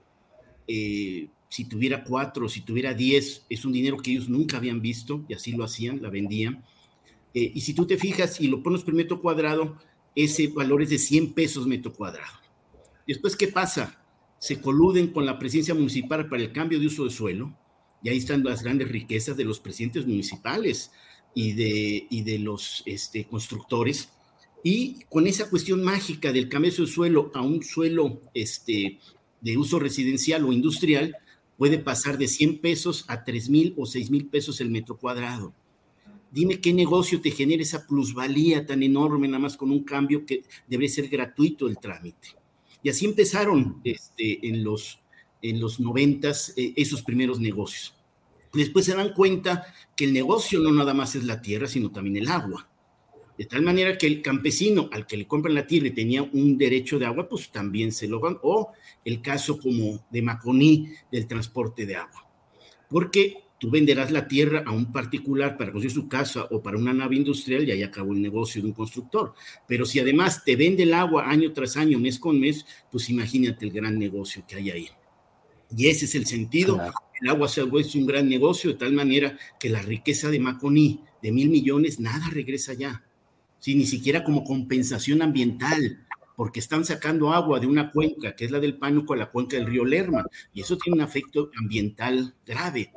Eh, 0.67 1.29
si 1.49 1.65
tuviera 1.65 2.03
cuatro, 2.03 2.47
si 2.47 2.61
tuviera 2.61 2.93
diez, 2.93 3.45
es 3.49 3.65
un 3.65 3.73
dinero 3.73 3.97
que 3.97 4.11
ellos 4.11 4.29
nunca 4.29 4.57
habían 4.57 4.81
visto 4.81 5.25
y 5.27 5.33
así 5.33 5.51
lo 5.51 5.63
hacían, 5.63 6.01
la 6.01 6.09
vendían. 6.09 6.63
Eh, 7.33 7.51
y 7.53 7.61
si 7.61 7.73
tú 7.73 7.85
te 7.85 7.97
fijas 7.97 8.39
y 8.39 8.47
lo 8.47 8.63
pones 8.63 8.83
por 8.83 8.93
metro 8.93 9.21
cuadrado, 9.21 9.77
ese 10.15 10.47
valor 10.47 10.81
es 10.81 10.89
de 10.89 10.97
100 10.97 11.33
pesos 11.33 11.67
metro 11.67 11.93
cuadrado. 11.93 12.39
Después, 13.05 13.35
¿qué 13.35 13.47
pasa? 13.47 14.01
se 14.41 14.59
coluden 14.59 15.09
con 15.09 15.23
la 15.23 15.37
presidencia 15.37 15.75
municipal 15.75 16.27
para 16.27 16.41
el 16.41 16.51
cambio 16.51 16.79
de 16.79 16.87
uso 16.87 17.03
de 17.03 17.11
suelo, 17.11 17.55
y 18.03 18.09
ahí 18.09 18.17
están 18.17 18.43
las 18.43 18.63
grandes 18.63 18.89
riquezas 18.89 19.37
de 19.37 19.45
los 19.45 19.59
presidentes 19.59 20.05
municipales 20.05 20.91
y 21.33 21.53
de, 21.53 22.07
y 22.09 22.23
de 22.23 22.39
los 22.39 22.83
este, 22.85 23.25
constructores, 23.25 24.09
y 24.63 25.03
con 25.09 25.27
esa 25.27 25.49
cuestión 25.49 25.83
mágica 25.83 26.31
del 26.31 26.49
cambio 26.49 26.71
de 26.71 26.85
suelo 26.85 27.31
a 27.33 27.41
un 27.41 27.63
suelo 27.63 28.21
este, 28.33 28.99
de 29.39 29.57
uso 29.57 29.79
residencial 29.79 30.45
o 30.45 30.53
industrial, 30.53 31.15
puede 31.57 31.79
pasar 31.79 32.17
de 32.17 32.27
100 32.27 32.59
pesos 32.59 33.05
a 33.07 33.23
3 33.23 33.49
mil 33.49 33.73
o 33.77 33.85
6 33.85 34.11
mil 34.11 34.27
pesos 34.27 34.61
el 34.61 34.69
metro 34.69 34.97
cuadrado. 34.97 35.53
Dime 36.31 36.61
qué 36.61 36.73
negocio 36.73 37.19
te 37.19 37.31
genera 37.31 37.61
esa 37.61 37.85
plusvalía 37.85 38.65
tan 38.65 38.83
enorme, 38.83 39.27
nada 39.27 39.39
más 39.39 39.57
con 39.57 39.69
un 39.69 39.83
cambio 39.83 40.25
que 40.25 40.43
debe 40.67 40.87
ser 40.87 41.09
gratuito 41.09 41.67
el 41.67 41.77
trámite. 41.77 42.29
Y 42.83 42.89
así 42.89 43.05
empezaron 43.05 43.81
este, 43.83 44.47
en 44.47 44.63
los 44.63 45.00
en 45.41 45.59
los 45.59 45.79
noventas 45.79 46.53
eh, 46.57 46.73
esos 46.75 47.01
primeros 47.01 47.39
negocios. 47.39 47.95
Después 48.53 48.85
se 48.85 48.95
dan 48.95 49.13
cuenta 49.13 49.65
que 49.95 50.05
el 50.05 50.13
negocio 50.13 50.59
no 50.59 50.71
nada 50.71 50.93
más 50.93 51.15
es 51.15 51.23
la 51.23 51.41
tierra, 51.41 51.67
sino 51.67 51.91
también 51.91 52.17
el 52.17 52.27
agua. 52.27 52.67
De 53.37 53.45
tal 53.45 53.61
manera 53.61 53.97
que 53.97 54.07
el 54.07 54.21
campesino 54.21 54.89
al 54.91 55.07
que 55.07 55.17
le 55.17 55.25
compran 55.25 55.55
la 55.55 55.65
tierra 55.65 55.87
y 55.87 55.91
tenía 55.91 56.21
un 56.21 56.57
derecho 56.57 56.99
de 56.99 57.05
agua, 57.05 57.27
pues 57.27 57.49
también 57.49 57.91
se 57.91 58.07
lo 58.07 58.19
van. 58.19 58.37
O 58.43 58.71
el 59.05 59.21
caso 59.21 59.57
como 59.57 60.05
de 60.11 60.21
Maconí 60.21 60.89
del 61.11 61.27
transporte 61.27 61.85
de 61.85 61.95
agua. 61.95 62.29
Porque 62.89 63.37
tú 63.57 63.71
venderás 63.71 64.11
la 64.11 64.27
tierra 64.27 64.63
a 64.65 64.71
un 64.71 64.91
particular 64.91 65.57
para 65.57 65.71
construir 65.71 65.93
su 65.93 66.09
casa 66.09 66.47
o 66.51 66.61
para 66.61 66.77
una 66.77 66.93
nave 66.93 67.15
industrial 67.15 67.67
y 67.67 67.71
ahí 67.71 67.83
acabó 67.83 68.13
el 68.13 68.21
negocio 68.21 68.61
de 68.61 68.67
un 68.67 68.73
constructor. 68.73 69.33
Pero 69.67 69.85
si 69.85 69.99
además 69.99 70.43
te 70.43 70.55
vende 70.55 70.83
el 70.83 70.93
agua 70.93 71.29
año 71.29 71.53
tras 71.53 71.77
año, 71.77 71.97
mes 71.99 72.19
con 72.19 72.39
mes, 72.39 72.65
pues 72.91 73.09
imagínate 73.09 73.65
el 73.65 73.71
gran 73.71 73.97
negocio 73.97 74.43
que 74.47 74.57
hay 74.57 74.69
ahí. 74.71 74.89
Y 75.75 75.87
ese 75.87 76.05
es 76.05 76.15
el 76.15 76.25
sentido. 76.25 76.79
El 77.21 77.29
agua 77.29 77.47
se 77.47 77.61
ha 77.61 77.65
vuelto 77.65 77.97
un 77.97 78.05
gran 78.05 78.27
negocio 78.27 78.71
de 78.71 78.77
tal 78.77 78.93
manera 78.93 79.37
que 79.59 79.69
la 79.69 79.81
riqueza 79.81 80.29
de 80.29 80.39
Maconí 80.39 81.01
de 81.21 81.31
mil 81.31 81.49
millones, 81.49 81.99
nada 81.99 82.29
regresa 82.31 82.73
ya. 82.73 83.03
Sí, 83.59 83.75
ni 83.75 83.85
siquiera 83.85 84.23
como 84.23 84.43
compensación 84.43 85.21
ambiental, 85.21 86.05
porque 86.35 86.59
están 86.59 86.83
sacando 86.83 87.31
agua 87.31 87.59
de 87.59 87.67
una 87.67 87.91
cuenca, 87.91 88.35
que 88.35 88.45
es 88.45 88.51
la 88.51 88.59
del 88.59 88.77
Pánuco, 88.77 89.13
a 89.13 89.17
la 89.17 89.29
cuenca 89.29 89.57
del 89.57 89.67
río 89.67 89.85
Lerma, 89.85 90.25
y 90.53 90.61
eso 90.61 90.77
tiene 90.77 90.97
un 90.97 91.07
efecto 91.07 91.51
ambiental 91.59 92.33
grave 92.45 92.91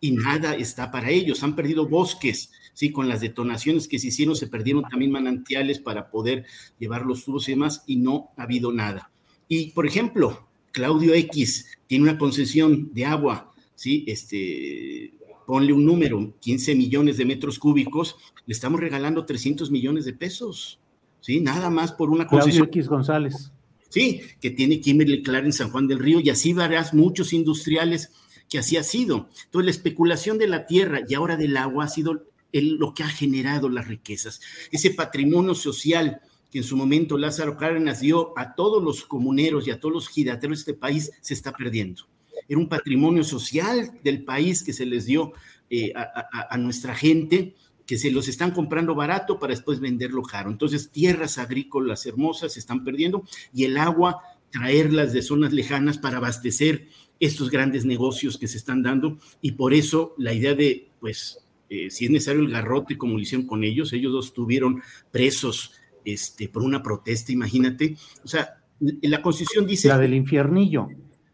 y 0.00 0.12
nada 0.12 0.54
está 0.54 0.90
para 0.90 1.10
ellos. 1.10 1.42
Han 1.42 1.54
perdido 1.54 1.88
bosques, 1.88 2.50
¿sí? 2.72 2.90
Con 2.90 3.08
las 3.08 3.20
detonaciones 3.20 3.86
que 3.86 3.98
se 3.98 4.08
hicieron, 4.08 4.34
se 4.34 4.48
perdieron 4.48 4.82
también 4.84 5.10
manantiales 5.10 5.78
para 5.78 6.10
poder 6.10 6.46
llevar 6.78 7.04
los 7.04 7.24
tubos 7.24 7.48
y 7.48 7.52
demás, 7.52 7.84
y 7.86 7.96
no 7.96 8.30
ha 8.36 8.42
habido 8.42 8.72
nada. 8.72 9.10
Y, 9.48 9.70
por 9.70 9.86
ejemplo, 9.86 10.49
Claudio 10.72 11.14
X 11.14 11.66
tiene 11.86 12.04
una 12.04 12.18
concesión 12.18 12.92
de 12.92 13.04
agua, 13.06 13.52
¿sí? 13.74 14.04
Este, 14.06 15.12
ponle 15.46 15.72
un 15.72 15.84
número, 15.84 16.32
15 16.40 16.74
millones 16.74 17.16
de 17.16 17.24
metros 17.24 17.58
cúbicos, 17.58 18.16
le 18.46 18.52
estamos 18.52 18.80
regalando 18.80 19.24
300 19.26 19.70
millones 19.70 20.04
de 20.04 20.12
pesos, 20.12 20.78
¿sí? 21.20 21.40
Nada 21.40 21.70
más 21.70 21.92
por 21.92 22.10
una 22.10 22.26
concesión. 22.26 22.66
Claudio 22.66 22.80
X 22.80 22.88
González. 22.88 23.52
Sí, 23.88 24.22
que 24.40 24.50
tiene 24.50 24.80
Kimberly 24.80 25.22
Clark 25.22 25.46
en 25.46 25.52
San 25.52 25.70
Juan 25.70 25.88
del 25.88 25.98
Río, 25.98 26.20
y 26.20 26.30
así 26.30 26.52
verás 26.52 26.94
muchos 26.94 27.32
industriales 27.32 28.12
que 28.48 28.58
así 28.58 28.76
ha 28.76 28.82
sido. 28.82 29.28
Entonces, 29.44 29.64
la 29.64 29.70
especulación 29.70 30.38
de 30.38 30.48
la 30.48 30.66
tierra 30.66 31.00
y 31.08 31.14
ahora 31.14 31.36
del 31.36 31.56
agua 31.56 31.84
ha 31.84 31.88
sido 31.88 32.26
lo 32.52 32.94
que 32.94 33.02
ha 33.02 33.08
generado 33.08 33.68
las 33.68 33.88
riquezas. 33.88 34.40
Ese 34.70 34.90
patrimonio 34.90 35.54
social 35.54 36.20
que 36.50 36.58
en 36.58 36.64
su 36.64 36.76
momento 36.76 37.16
Lázaro 37.16 37.56
Cárdenas 37.56 38.00
dio 38.00 38.36
a 38.36 38.54
todos 38.54 38.82
los 38.82 39.04
comuneros 39.04 39.66
y 39.66 39.70
a 39.70 39.78
todos 39.78 39.94
los 39.94 40.08
girateros 40.08 40.58
de 40.58 40.60
este 40.60 40.74
país, 40.74 41.10
se 41.20 41.34
está 41.34 41.52
perdiendo. 41.52 42.04
Era 42.48 42.58
un 42.58 42.68
patrimonio 42.68 43.22
social 43.22 43.92
del 44.02 44.24
país 44.24 44.62
que 44.62 44.72
se 44.72 44.84
les 44.84 45.06
dio 45.06 45.32
eh, 45.68 45.92
a, 45.94 46.58
nuestra 46.58 46.96
gente, 46.96 47.54
que 47.86 47.96
se 47.96 48.10
los 48.10 48.26
están 48.26 48.50
comprando 48.50 48.94
barato 48.94 49.38
para 49.38 49.52
después 49.52 49.78
venderlo 49.78 50.22
caro. 50.22 50.50
Entonces, 50.50 50.90
tierras 50.90 51.38
agrícolas 51.38 52.06
hermosas 52.06 52.54
se 52.54 52.60
están 52.60 52.82
perdiendo 52.82 53.22
y 53.54 53.64
el 53.64 53.76
agua, 53.76 54.20
traerlas 54.50 55.12
de 55.12 55.22
zonas 55.22 55.52
lejanas 55.52 55.98
para 55.98 56.16
abastecer 56.16 56.88
estos 57.20 57.50
grandes 57.50 57.84
negocios 57.84 58.36
que 58.36 58.48
se 58.48 58.56
están 58.56 58.82
dando 58.82 59.18
y 59.40 59.52
por 59.52 59.74
eso 59.74 60.14
la 60.18 60.32
idea 60.32 60.54
de, 60.54 60.88
pues, 60.98 61.38
eh, 61.68 61.88
si 61.90 62.06
es 62.06 62.10
necesario 62.10 62.40
el 62.40 62.50
garrote 62.50 62.98
como 62.98 63.14
lo 63.14 63.20
hicieron 63.20 63.46
con 63.46 63.62
ellos, 63.62 63.92
ellos 63.92 64.12
dos 64.12 64.26
estuvieron 64.26 64.82
presos 65.12 65.72
este, 66.04 66.48
por 66.48 66.62
una 66.62 66.82
protesta, 66.82 67.32
imagínate. 67.32 67.96
O 68.24 68.28
sea, 68.28 68.62
la 68.80 69.22
Constitución 69.22 69.66
dice... 69.66 69.88
La 69.88 69.98
del 69.98 70.14
infiernillo. 70.14 70.88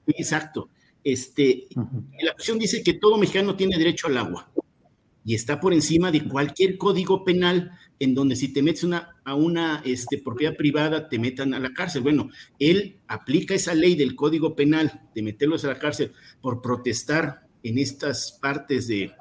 Exacto. 0.06 0.70
Este, 1.02 1.68
La 1.74 1.84
Constitución 2.32 2.58
dice 2.58 2.82
que 2.82 2.94
todo 2.94 3.18
mexicano 3.18 3.54
tiene 3.56 3.78
derecho 3.78 4.08
al 4.08 4.16
agua 4.16 4.50
y 5.24 5.34
está 5.34 5.60
por 5.60 5.74
encima 5.74 6.12
de 6.12 6.24
cualquier 6.24 6.78
código 6.78 7.24
penal 7.24 7.72
en 7.98 8.14
donde 8.14 8.36
si 8.36 8.52
te 8.52 8.62
metes 8.62 8.84
una, 8.84 9.16
a 9.24 9.34
una 9.34 9.82
este, 9.84 10.18
propiedad 10.18 10.56
privada 10.56 11.08
te 11.08 11.18
metan 11.18 11.52
a 11.52 11.58
la 11.58 11.72
cárcel. 11.72 12.02
Bueno, 12.02 12.30
él 12.60 12.98
aplica 13.08 13.54
esa 13.54 13.74
ley 13.74 13.96
del 13.96 14.14
código 14.14 14.54
penal 14.54 15.08
de 15.14 15.22
meterlos 15.22 15.64
a 15.64 15.68
la 15.68 15.78
cárcel 15.80 16.12
por 16.40 16.62
protestar 16.62 17.48
en 17.64 17.78
estas 17.78 18.38
partes 18.40 18.86
de, 18.86 19.12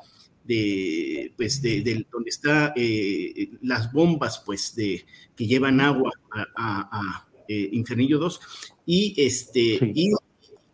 de 0.46 1.34
pues 1.36 1.62
de, 1.62 2.06
donde 2.12 2.30
está 2.30 2.74
eh, 2.76 3.50
las 3.62 3.92
bombas 3.92 4.42
pues 4.46 4.76
de 4.76 5.06
que 5.36 5.48
llevan 5.48 5.82
agua 5.82 6.12
a, 6.32 6.46
a, 6.56 7.28
eh, 7.48 7.70
Infernillo 7.74 8.20
2 8.20 8.40
y 8.86 9.14
este 9.18 9.80
y, 9.94 10.12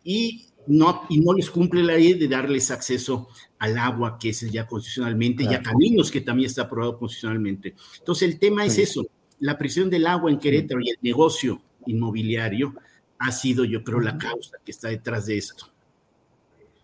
y 0.03 0.45
no, 0.67 1.03
y 1.09 1.19
no 1.19 1.33
les 1.33 1.49
cumple 1.49 1.83
la 1.83 1.95
ley 1.95 2.13
de 2.13 2.27
darles 2.27 2.71
acceso 2.71 3.29
al 3.59 3.77
agua, 3.77 4.17
que 4.19 4.29
es 4.29 4.41
ya 4.51 4.67
constitucionalmente, 4.67 5.43
y 5.43 5.53
a 5.53 5.61
caminos, 5.61 6.11
que 6.11 6.21
también 6.21 6.47
está 6.47 6.63
aprobado 6.63 6.97
constitucionalmente. 6.97 7.75
Entonces, 7.99 8.29
el 8.29 8.39
tema 8.39 8.65
es 8.65 8.77
eso, 8.77 9.05
la 9.39 9.57
presión 9.57 9.89
del 9.89 10.07
agua 10.07 10.31
en 10.31 10.39
Querétaro 10.39 10.81
y 10.81 10.89
el 10.89 10.97
negocio 11.01 11.61
inmobiliario 11.85 12.75
ha 13.19 13.31
sido, 13.31 13.65
yo 13.65 13.83
creo, 13.83 13.99
la 13.99 14.17
causa 14.17 14.57
que 14.63 14.71
está 14.71 14.89
detrás 14.89 15.25
de 15.25 15.37
esto. 15.37 15.65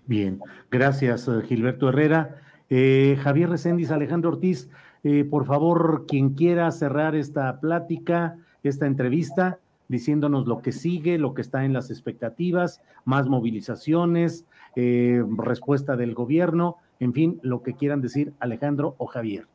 Bien, 0.06 0.40
gracias, 0.72 1.28
eh, 1.28 1.42
Gilberto 1.48 1.90
Herrera. 1.90 2.47
Eh, 2.70 3.18
Javier 3.22 3.50
Recendis, 3.50 3.92
Alejandro 3.92 4.32
Ortiz, 4.32 4.70
eh, 5.04 5.24
por 5.24 5.46
favor, 5.46 6.06
quien 6.08 6.32
quiera 6.32 6.70
cerrar 6.72 7.16
esta 7.16 7.60
plática, 7.60 8.38
esta 8.64 8.86
entrevista, 8.86 9.60
diciéndonos 9.88 10.48
lo 10.48 10.62
que 10.62 10.72
sigue, 10.72 11.18
lo 11.18 11.34
que 11.34 11.42
está 11.42 11.64
en 11.64 11.74
las 11.74 11.90
expectativas, 11.90 12.82
más 13.06 13.28
movilizaciones, 13.28 14.46
eh, 14.76 15.24
respuesta 15.38 15.96
del 15.96 16.14
gobierno, 16.14 16.78
en 17.00 17.14
fin, 17.14 17.40
lo 17.42 17.64
que 17.64 17.74
quieran 17.74 18.02
decir 18.02 18.34
Alejandro 18.40 18.96
o 18.98 19.08
Javier. 19.08 19.48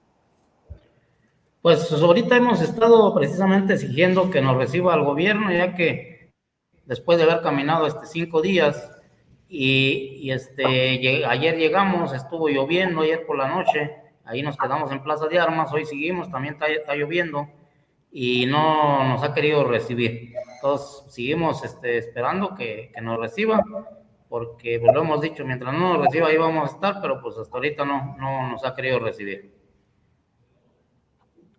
Pues 1.61 1.93
ahorita 1.93 2.37
hemos 2.37 2.61
estado 2.61 3.15
precisamente 3.15 3.75
exigiendo 3.75 4.31
que 4.31 4.41
nos 4.41 4.57
reciba 4.57 4.95
el 4.95 5.05
gobierno, 5.05 5.53
ya 5.53 5.75
que 5.75 6.33
después 6.87 7.19
de 7.19 7.25
haber 7.25 7.43
caminado 7.43 7.87
este 7.87 8.07
cinco 8.07 8.43
días 8.43 8.91
y, 9.55 10.31
este 10.31 11.27
ayer 11.27 11.57
llegamos, 11.59 12.15
estuvo 12.15 12.49
lloviendo 12.49 13.03
ayer 13.03 13.27
por 13.27 13.37
la 13.37 13.49
noche, 13.49 13.95
ahí 14.25 14.43
nos 14.43 14.57
quedamos 14.57 14.91
en 14.91 15.03
Plaza 15.03 15.27
de 15.27 15.39
Armas, 15.39 15.71
hoy 15.73 15.85
seguimos, 15.85 16.31
también 16.31 16.57
está 16.59 16.95
lloviendo 16.97 17.49
y 18.11 18.47
no 18.47 19.05
nos 19.05 19.23
ha 19.23 19.35
querido 19.35 19.65
recibir. 19.65 20.33
Entonces, 20.55 21.05
seguimos 21.13 21.63
este, 21.65 21.99
esperando 21.99 22.55
que, 22.55 22.91
que, 22.95 23.01
nos 23.03 23.19
reciba, 23.21 23.63
porque 24.31 24.81
pues, 24.81 24.95
lo 24.95 25.03
hemos 25.03 25.21
dicho, 25.21 25.45
mientras 25.45 25.75
no 25.75 25.95
nos 25.95 26.07
reciba 26.07 26.29
ahí 26.29 26.39
vamos 26.39 26.71
a 26.71 26.75
estar, 26.75 27.03
pero 27.03 27.21
pues 27.21 27.37
hasta 27.37 27.55
ahorita 27.55 27.85
no, 27.85 28.17
no 28.19 28.49
nos 28.49 28.65
ha 28.65 28.75
querido 28.75 29.01
recibir. 29.01 29.53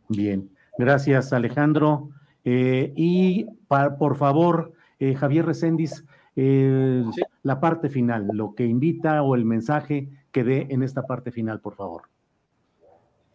Bien, 0.09 0.49
gracias 0.79 1.31
Alejandro. 1.31 2.09
Eh, 2.43 2.91
y 2.95 3.45
por 3.67 4.15
favor, 4.17 4.73
eh, 4.99 5.13
Javier 5.13 5.45
Recendis, 5.45 6.03
eh, 6.35 7.03
la 7.43 7.59
parte 7.59 7.89
final, 7.89 8.27
lo 8.33 8.55
que 8.55 8.65
invita 8.65 9.21
o 9.21 9.35
el 9.35 9.45
mensaje 9.45 10.09
que 10.31 10.43
dé 10.43 10.67
en 10.69 10.81
esta 10.81 11.03
parte 11.03 11.31
final, 11.31 11.59
por 11.59 11.75
favor. 11.75 12.03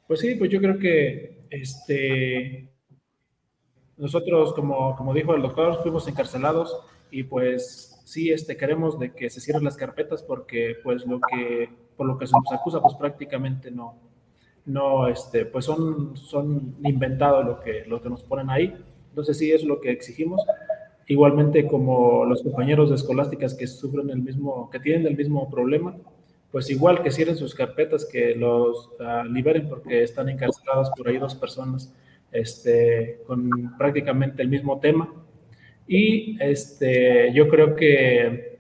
Pues 0.07 0.21
sí, 0.21 0.35
pues 0.35 0.51
yo 0.51 0.61
creo 0.61 0.79
que 0.79 1.45
este, 1.51 2.71
nosotros, 3.99 4.55
como, 4.55 4.97
como 4.97 5.13
dijo 5.13 5.35
el 5.35 5.43
doctor, 5.43 5.83
fuimos 5.83 6.09
encarcelados 6.09 6.77
y 7.11 7.23
pues 7.25 8.01
sí 8.05 8.31
este, 8.31 8.57
queremos 8.57 8.99
de 8.99 9.13
que 9.13 9.29
se 9.29 9.41
cierren 9.41 9.65
las 9.65 9.77
carpetas 9.77 10.23
porque 10.23 10.77
pues 10.83 11.07
lo 11.07 11.21
que, 11.21 11.69
por 11.97 12.07
lo 12.07 12.17
que 12.17 12.27
se 12.27 12.33
nos 12.33 12.53
acusa, 12.53 12.81
pues 12.81 12.95
prácticamente 12.95 13.71
no, 13.71 13.97
no, 14.65 15.09
este, 15.09 15.45
pues 15.45 15.67
son, 15.67 16.17
son 16.17 16.77
inventados 16.85 17.45
lo 17.45 17.61
que, 17.61 17.85
lo 17.87 18.01
que 18.01 18.09
nos 18.09 18.23
ponen 18.23 18.49
ahí. 18.49 18.75
Entonces 19.11 19.37
sí 19.37 19.53
es 19.53 19.65
lo 19.65 19.81
que 19.81 19.91
exigimos. 19.91 20.41
Igualmente 21.11 21.67
como 21.67 22.27
los 22.27 22.43
compañeros 22.43 22.91
de 22.91 22.97
escolásticas 22.97 23.55
que 23.55 23.67
sufren 23.67 24.11
el 24.11 24.21
mismo, 24.21 24.69
que 24.69 24.79
tienen 24.79 25.07
el 25.07 25.17
mismo 25.17 25.49
problema, 25.49 25.97
pues 26.53 26.71
igual 26.71 27.03
que 27.03 27.11
cierren 27.11 27.37
sus 27.37 27.55
carpetas, 27.55 28.05
que 28.05 28.35
los 28.35 28.91
ah, 29.01 29.25
liberen 29.25 29.71
porque 29.71 30.03
están 30.03 30.29
encarceladas 30.29 30.91
por 30.91 31.09
ahí 31.09 31.17
dos 31.17 31.35
personas 31.35 31.95
este, 32.31 33.21
con 33.27 33.49
prácticamente 33.79 34.43
el 34.43 34.51
mismo 34.51 34.81
tema. 34.81 35.11
Y 35.87 36.37
este, 36.43 37.33
yo 37.33 37.49
creo 37.49 37.75
que, 37.75 38.59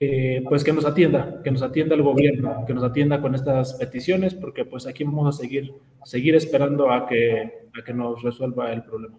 eh, 0.00 0.42
pues 0.48 0.64
que 0.64 0.72
nos 0.72 0.86
atienda, 0.86 1.42
que 1.44 1.50
nos 1.50 1.60
atienda 1.60 1.94
el 1.94 2.02
gobierno, 2.02 2.64
que 2.66 2.72
nos 2.72 2.84
atienda 2.84 3.20
con 3.20 3.34
estas 3.34 3.74
peticiones, 3.74 4.34
porque 4.34 4.64
pues 4.64 4.86
aquí 4.86 5.04
vamos 5.04 5.34
a 5.34 5.38
seguir, 5.38 5.74
seguir 6.02 6.34
esperando 6.34 6.90
a 6.90 7.06
que, 7.06 7.68
a 7.78 7.84
que 7.84 7.92
nos 7.92 8.22
resuelva 8.22 8.72
el 8.72 8.82
problema 8.84 9.18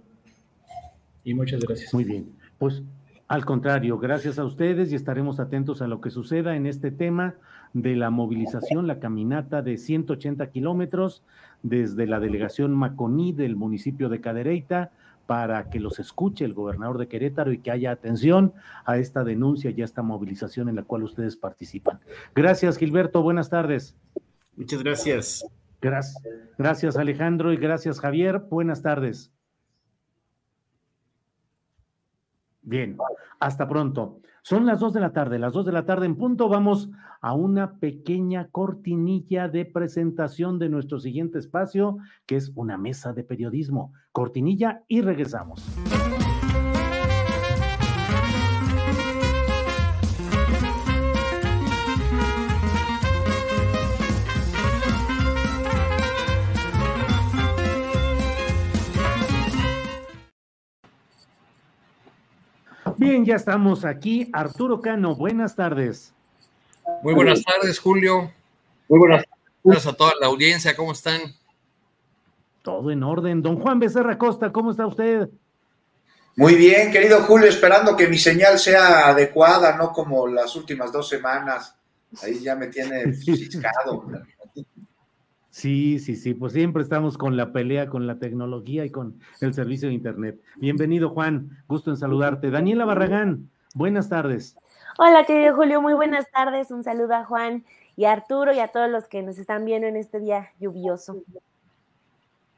y 1.28 1.34
muchas 1.34 1.62
gracias. 1.62 1.94
Muy 1.94 2.06
bien, 2.06 2.32
pues 2.58 2.84
al 3.28 3.44
contrario, 3.44 4.00
gracias 4.00 4.40
a 4.40 4.46
ustedes 4.46 4.92
y 4.92 4.96
estaremos 4.96 5.42
atentos 5.42 5.82
a 5.82 5.88
lo 5.88 6.00
que 6.00 6.10
suceda 6.10 6.56
en 6.56 6.66
este 6.66 6.92
tema 6.92 7.36
de 7.74 7.98
la 7.98 8.10
movilización, 8.10 8.88
la 8.88 9.00
caminata 9.00 9.62
de 9.62 9.78
180 9.78 10.50
kilómetros 10.52 11.24
desde 11.64 12.08
la 12.08 12.22
delegación 12.22 12.74
Maconí 12.74 13.34
del 13.34 13.58
municipio 13.58 14.08
de 14.08 14.22
Cadereyta 14.22 14.92
para 15.26 15.70
que 15.70 15.82
los 15.82 16.00
escuche 16.00 16.46
el 16.46 16.54
gobernador 16.54 16.98
de 16.98 17.10
Querétaro 17.10 17.52
y 17.52 17.58
que 17.58 17.72
haya 17.72 17.92
atención 17.92 18.54
a 18.86 18.98
esta 18.98 19.26
denuncia 19.26 19.72
y 19.72 19.82
a 19.82 19.86
esta 19.86 20.02
movilización 20.04 20.70
en 20.70 20.78
la 20.78 20.84
cual 20.84 21.04
ustedes 21.04 21.36
participan. 21.36 22.00
Gracias, 22.34 22.78
Gilberto. 22.78 23.22
Buenas 23.22 23.50
tardes. 23.50 23.94
Muchas 24.56 24.82
gracias. 24.82 25.46
Gracias, 25.82 26.24
gracias 26.58 26.98
Alejandro 26.98 27.52
y 27.52 27.58
gracias 27.58 28.00
Javier. 28.00 28.40
Buenas 28.50 28.82
tardes. 28.82 29.32
Bien, 32.68 32.98
hasta 33.40 33.66
pronto. 33.70 34.20
Son 34.42 34.66
las 34.66 34.82
dos 34.82 34.92
de 34.92 35.00
la 35.00 35.14
tarde, 35.14 35.40
las 35.40 35.54
dos 35.54 35.66
de 35.66 35.72
la 35.72 35.86
tarde 35.86 36.06
en 36.06 36.18
punto. 36.18 36.50
Vamos 36.50 36.90
a 37.22 37.34
una 37.34 37.80
pequeña 37.80 38.50
cortinilla 38.50 39.48
de 39.48 39.64
presentación 39.64 40.60
de 40.60 40.68
nuestro 40.68 41.00
siguiente 41.00 41.40
espacio, 41.40 41.98
que 42.26 42.36
es 42.36 42.52
una 42.56 42.78
mesa 42.78 43.14
de 43.14 43.24
periodismo. 43.24 43.94
Cortinilla 44.12 44.84
y 44.90 45.00
regresamos. 45.00 45.66
Bien, 62.98 63.24
ya 63.24 63.36
estamos 63.36 63.86
aquí. 63.86 64.28
Arturo 64.34 64.82
Cano, 64.82 65.16
buenas 65.16 65.56
tardes. 65.56 66.14
Muy 67.04 67.14
buenas 67.14 67.44
tardes, 67.44 67.80
Julio. 67.80 68.32
Muy 68.90 69.00
buenas 69.00 69.24
tardes 69.64 69.86
a 69.86 69.94
toda 69.94 70.14
la 70.20 70.28
audiencia. 70.28 70.76
¿Cómo 70.76 70.94
están? 70.94 71.22
Todo 72.64 72.90
en 72.90 73.04
orden. 73.04 73.44
Don 73.44 73.60
Juan 73.60 73.80
Becerra 73.80 74.18
Costa, 74.18 74.52
¿cómo 74.52 74.72
está 74.72 74.88
usted? 74.88 75.30
Muy 76.36 76.56
bien, 76.56 76.92
querido 76.92 77.22
Julio, 77.22 77.48
esperando 77.48 77.96
que 77.96 78.08
mi 78.08 78.18
señal 78.18 78.58
sea 78.58 79.08
adecuada, 79.10 79.78
no 79.78 79.92
como 79.92 80.28
las 80.28 80.56
últimas 80.56 80.92
dos 80.92 81.08
semanas. 81.08 81.76
Ahí 82.24 82.40
ya 82.40 82.56
me 82.56 82.68
tiene 82.68 83.14
ciscado. 83.14 84.08
Sí, 85.58 85.98
sí, 85.98 86.16
sí, 86.16 86.36
pues 86.36 86.54
siempre 86.54 86.84
estamos 86.84 87.18
con 87.18 87.36
la 87.36 87.52
pelea, 87.52 87.90
con 87.90 88.06
la 88.06 88.20
tecnología 88.20 88.86
y 88.86 88.92
con 88.92 89.20
el 89.42 89.56
servicio 89.56 89.88
de 89.88 89.96
Internet. 89.96 90.40
Bienvenido, 90.58 91.10
Juan, 91.10 91.50
gusto 91.68 91.90
en 91.90 91.98
saludarte. 91.98 92.52
Daniela 92.52 92.86
Barragán, 92.86 93.50
buenas 93.74 94.08
tardes. 94.08 94.56
Hola, 95.00 95.26
querido 95.26 95.56
Julio, 95.56 95.82
muy 95.82 95.96
buenas 95.96 96.30
tardes. 96.30 96.70
Un 96.70 96.84
saludo 96.84 97.16
a 97.16 97.24
Juan 97.24 97.66
y 97.96 98.06
a 98.06 98.12
Arturo 98.12 98.54
y 98.54 98.60
a 98.60 98.68
todos 98.68 98.88
los 98.88 99.08
que 99.08 99.24
nos 99.24 99.40
están 99.40 99.66
viendo 99.66 99.88
en 99.88 99.96
este 99.96 100.20
día 100.20 100.52
lluvioso. 100.60 101.24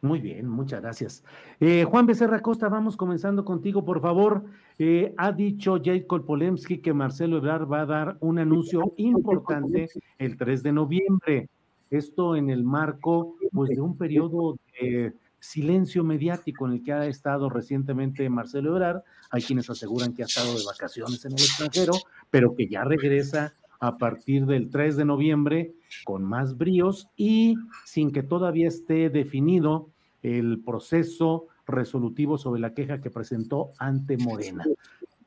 Muy 0.01 0.19
bien, 0.19 0.49
muchas 0.49 0.81
gracias. 0.81 1.23
Eh, 1.61 1.85
Juan 1.85 2.05
Becerra 2.05 2.41
Costa, 2.41 2.67
vamos 2.67 2.97
comenzando 2.97 3.45
contigo, 3.45 3.85
por 3.85 4.01
favor. 4.01 4.43
Eh, 4.77 5.13
ha 5.15 5.31
dicho 5.31 5.79
Jacob 5.81 6.25
Polemski 6.25 6.79
que 6.79 6.91
Marcelo 6.91 7.37
Ebrard 7.37 7.71
va 7.71 7.79
a 7.79 7.85
dar 7.85 8.17
un 8.19 8.39
anuncio 8.39 8.93
importante 8.97 9.87
el 10.17 10.35
3 10.35 10.63
de 10.63 10.73
noviembre. 10.73 11.49
Esto 11.89 12.35
en 12.35 12.49
el 12.49 12.63
marco 12.63 13.35
pues, 13.51 13.69
de 13.69 13.81
un 13.81 13.97
periodo 13.97 14.57
de 14.79 15.13
silencio 15.39 16.03
mediático 16.03 16.67
en 16.67 16.73
el 16.73 16.83
que 16.83 16.93
ha 16.93 17.05
estado 17.07 17.49
recientemente 17.49 18.29
Marcelo 18.29 18.71
Ebrard. 18.71 19.01
Hay 19.31 19.41
quienes 19.41 19.69
aseguran 19.69 20.13
que 20.13 20.23
ha 20.23 20.25
estado 20.25 20.57
de 20.57 20.65
vacaciones 20.65 21.23
en 21.25 21.31
el 21.31 21.39
extranjero, 21.39 21.93
pero 22.29 22.55
que 22.55 22.67
ya 22.67 22.83
regresa 22.83 23.53
a 23.79 23.97
partir 23.97 24.45
del 24.45 24.69
3 24.69 24.97
de 24.97 25.05
noviembre 25.05 25.73
con 26.03 26.23
más 26.23 26.57
bríos 26.57 27.07
y 27.15 27.55
sin 27.85 28.11
que 28.11 28.23
todavía 28.23 28.67
esté 28.67 29.09
definido 29.09 29.89
el 30.21 30.59
proceso 30.59 31.47
resolutivo 31.65 32.37
sobre 32.37 32.59
la 32.59 32.73
queja 32.73 32.99
que 32.99 33.09
presentó 33.09 33.71
ante 33.77 34.17
Morena. 34.17 34.65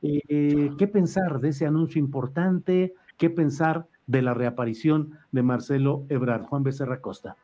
Eh, 0.03 0.71
¿Qué 0.77 0.87
pensar 0.89 1.41
de 1.41 1.51
ese 1.51 1.65
anuncio 1.65 1.99
importante? 2.01 2.95
¿Qué 3.17 3.31
pensar 3.31 3.87
de 4.07 4.23
la 4.23 4.35
reaparición 4.35 5.19
de 5.31 5.43
Marcelo 5.43 6.05
Ebrard. 6.09 6.45
Juan 6.45 6.63
Becerra 6.63 7.01
Costa. 7.01 7.37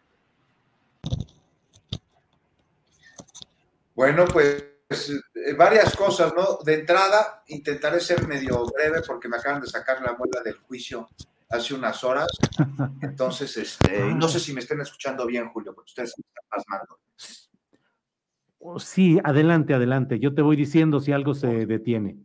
Bueno, 3.95 4.25
pues 4.33 4.65
eh, 4.91 5.55
varias 5.57 5.95
cosas, 5.97 6.33
¿no? 6.35 6.59
De 6.65 6.75
entrada, 6.75 7.43
intentaré 7.49 8.01
ser 8.01 8.27
medio 8.27 8.65
breve 8.67 9.03
porque 9.07 9.29
me 9.29 9.37
acaban 9.37 9.61
de 9.61 9.67
sacar 9.67 10.01
la 10.01 10.15
muela 10.17 10.41
del 10.43 10.59
juicio 10.59 11.09
hace 11.51 11.75
unas 11.75 12.03
horas. 12.05 12.29
Entonces, 13.03 13.57
este, 13.57 14.03
ah. 14.03 14.15
no 14.15 14.29
sé 14.29 14.41
si 14.41 14.53
me 14.53 14.61
estén 14.61 14.81
escuchando 14.81 15.27
bien, 15.27 15.49
Julio, 15.49 15.75
porque 15.75 15.91
ustedes 15.91 16.15
me 16.17 16.25
están 16.27 16.45
pasmando. 16.49 16.99
Sí, 18.79 19.19
adelante, 19.25 19.75
adelante. 19.75 20.19
Yo 20.19 20.35
te 20.35 20.43
voy 20.43 20.57
diciendo 20.57 21.01
si 21.01 21.13
algo 21.13 21.35
se 21.35 21.67
detiene. 21.67 22.19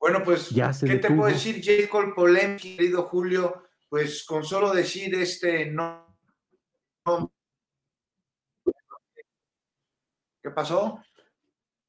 Bueno, 0.00 0.22
pues, 0.24 0.48
¿qué 0.80 0.96
te 0.96 1.10
puedo 1.10 1.26
decir, 1.26 1.60
Jacob 1.62 2.14
Polemki, 2.14 2.76
querido 2.76 3.02
Julio? 3.02 3.64
Pues 3.90 4.24
con 4.24 4.44
solo 4.44 4.72
decir 4.72 5.14
este 5.14 5.70
no. 5.70 6.16
¿Qué 10.42 10.50
pasó? 10.54 11.02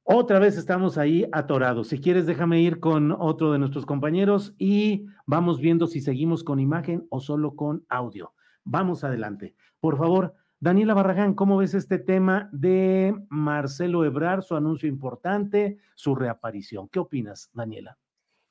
Otra 0.03 0.39
vez 0.39 0.57
estamos 0.57 0.97
ahí 0.97 1.25
atorados. 1.31 1.87
Si 1.87 2.01
quieres, 2.01 2.25
déjame 2.25 2.59
ir 2.59 2.81
con 2.81 3.13
otro 3.13 3.53
de 3.53 3.59
nuestros 3.59 3.85
compañeros 3.85 4.55
y 4.57 5.05
vamos 5.25 5.61
viendo 5.61 5.87
si 5.87 6.01
seguimos 6.01 6.43
con 6.43 6.59
imagen 6.59 7.07
o 7.09 7.21
solo 7.21 7.55
con 7.55 7.85
audio. 7.87 8.33
Vamos 8.65 9.05
adelante. 9.05 9.55
Por 9.79 9.97
favor, 9.97 10.33
Daniela 10.59 10.93
Barragán, 10.93 11.33
¿cómo 11.33 11.57
ves 11.57 11.75
este 11.75 11.97
tema 11.97 12.49
de 12.51 13.15
Marcelo 13.29 14.03
Ebrar, 14.03 14.43
su 14.43 14.55
anuncio 14.57 14.89
importante, 14.89 15.77
su 15.95 16.13
reaparición? 16.13 16.89
¿Qué 16.89 16.99
opinas, 16.99 17.49
Daniela? 17.53 17.97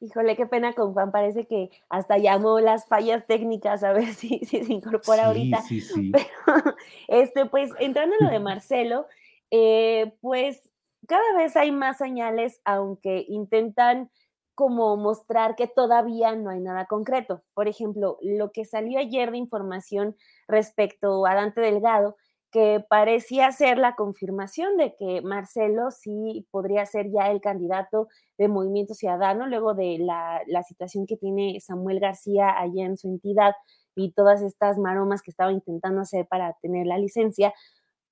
Híjole, 0.00 0.34
qué 0.34 0.46
pena 0.46 0.72
con 0.72 0.94
Juan, 0.94 1.12
parece 1.12 1.46
que 1.46 1.70
hasta 1.90 2.16
llamó 2.16 2.58
las 2.58 2.86
fallas 2.86 3.26
técnicas 3.26 3.84
a 3.84 3.92
ver 3.92 4.06
si, 4.14 4.38
se 4.46 4.58
incorpora 4.72 5.26
ahorita. 5.26 5.60
Sí, 5.62 5.80
sí. 5.80 6.10
Pero, 6.10 6.76
este, 7.08 7.46
pues, 7.46 7.70
entrando 7.78 8.16
en 8.18 8.26
lo 8.26 8.32
de 8.32 8.40
Marcelo, 8.40 9.06
eh, 9.50 10.14
pues 10.20 10.70
cada 11.06 11.36
vez 11.36 11.56
hay 11.56 11.70
más 11.70 11.98
señales, 11.98 12.60
aunque 12.64 13.24
intentan 13.28 14.10
como 14.54 14.96
mostrar 14.96 15.56
que 15.56 15.66
todavía 15.66 16.34
no 16.34 16.50
hay 16.50 16.60
nada 16.60 16.86
concreto. 16.86 17.42
Por 17.54 17.68
ejemplo, 17.68 18.18
lo 18.22 18.52
que 18.52 18.64
salió 18.64 18.98
ayer 18.98 19.30
de 19.30 19.38
información 19.38 20.16
respecto 20.48 21.26
a 21.26 21.34
Dante 21.34 21.60
Delgado 21.60 22.16
que 22.50 22.84
parecía 22.88 23.52
ser 23.52 23.78
la 23.78 23.94
confirmación 23.94 24.76
de 24.76 24.94
que 24.96 25.22
Marcelo 25.22 25.90
sí 25.90 26.46
podría 26.50 26.84
ser 26.86 27.10
ya 27.10 27.30
el 27.30 27.40
candidato 27.40 28.08
de 28.38 28.48
Movimiento 28.48 28.94
Ciudadano, 28.94 29.46
luego 29.46 29.74
de 29.74 29.98
la, 29.98 30.40
la 30.46 30.62
situación 30.62 31.06
que 31.06 31.16
tiene 31.16 31.60
Samuel 31.60 32.00
García 32.00 32.58
allá 32.58 32.84
en 32.84 32.96
su 32.96 33.08
entidad 33.08 33.54
y 33.94 34.12
todas 34.12 34.42
estas 34.42 34.78
maromas 34.78 35.22
que 35.22 35.30
estaba 35.30 35.52
intentando 35.52 36.00
hacer 36.00 36.26
para 36.26 36.54
tener 36.62 36.86
la 36.86 36.98
licencia, 36.98 37.52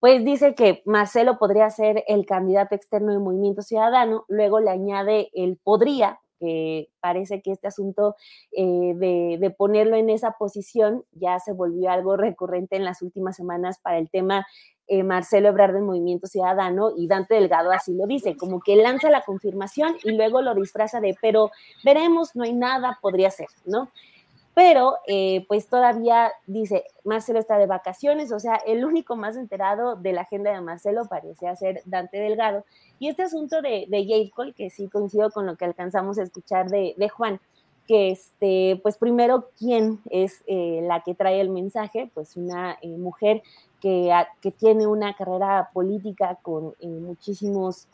pues 0.00 0.24
dice 0.24 0.54
que 0.54 0.82
Marcelo 0.84 1.38
podría 1.38 1.70
ser 1.70 2.04
el 2.06 2.24
candidato 2.24 2.74
externo 2.74 3.12
de 3.12 3.18
Movimiento 3.18 3.62
Ciudadano, 3.62 4.24
luego 4.28 4.60
le 4.60 4.70
añade 4.70 5.30
el 5.34 5.58
podría, 5.62 6.20
que 6.38 6.88
parece 7.00 7.42
que 7.42 7.52
este 7.52 7.68
asunto 7.68 8.16
eh, 8.52 8.94
de, 8.94 9.50
ponerlo 9.56 9.96
en 9.96 10.10
esa 10.10 10.32
posición 10.32 11.04
ya 11.12 11.38
se 11.38 11.52
volvió 11.52 11.90
algo 11.90 12.16
recurrente 12.16 12.76
en 12.76 12.84
las 12.84 13.02
últimas 13.02 13.36
semanas 13.36 13.78
para 13.82 13.98
el 13.98 14.10
tema 14.10 14.46
eh, 14.86 15.02
Marcelo 15.02 15.48
Ebrard 15.48 15.74
del 15.74 15.82
Movimiento 15.82 16.26
Ciudadano 16.26 16.92
y 16.96 17.08
Dante 17.08 17.34
Delgado 17.34 17.70
así 17.70 17.94
lo 17.94 18.06
dice, 18.06 18.36
como 18.36 18.60
que 18.60 18.76
lanza 18.76 19.10
la 19.10 19.22
confirmación 19.22 19.96
y 20.02 20.12
luego 20.12 20.40
lo 20.40 20.54
disfraza 20.54 21.00
de, 21.00 21.16
pero 21.20 21.50
veremos, 21.84 22.34
no 22.34 22.44
hay 22.44 22.54
nada, 22.54 22.98
podría 23.02 23.30
ser, 23.30 23.48
¿no? 23.66 23.90
Pero 24.58 24.96
eh, 25.06 25.44
pues 25.46 25.68
todavía 25.68 26.32
dice, 26.48 26.82
Marcelo 27.04 27.38
está 27.38 27.58
de 27.58 27.68
vacaciones, 27.68 28.32
o 28.32 28.40
sea, 28.40 28.56
el 28.66 28.84
único 28.84 29.14
más 29.14 29.36
enterado 29.36 29.94
de 29.94 30.12
la 30.12 30.22
agenda 30.22 30.50
de 30.50 30.60
Marcelo 30.60 31.06
parece 31.08 31.54
ser 31.54 31.80
Dante 31.84 32.18
Delgado. 32.18 32.64
Y 32.98 33.06
este 33.06 33.22
asunto 33.22 33.62
de, 33.62 33.86
de 33.88 34.30
Cole, 34.34 34.54
que 34.54 34.68
sí 34.68 34.88
coincido 34.88 35.30
con 35.30 35.46
lo 35.46 35.54
que 35.54 35.64
alcanzamos 35.64 36.18
a 36.18 36.24
escuchar 36.24 36.70
de, 36.70 37.08
Juan, 37.08 37.38
que 37.86 38.10
este, 38.10 38.80
pues 38.82 38.98
primero, 38.98 39.48
¿quién 39.56 40.00
es 40.10 40.42
eh, 40.48 40.80
la 40.82 41.04
que 41.04 41.14
trae 41.14 41.40
el 41.40 41.50
mensaje? 41.50 42.10
Pues 42.12 42.36
una 42.36 42.78
eh, 42.82 42.88
mujer 42.88 43.44
que, 43.80 44.12
que, 44.40 44.50
tiene 44.50 44.88
una 44.88 45.14
carrera 45.14 45.70
política 45.72 46.36
con 46.42 46.74
muchísimos 46.82 47.86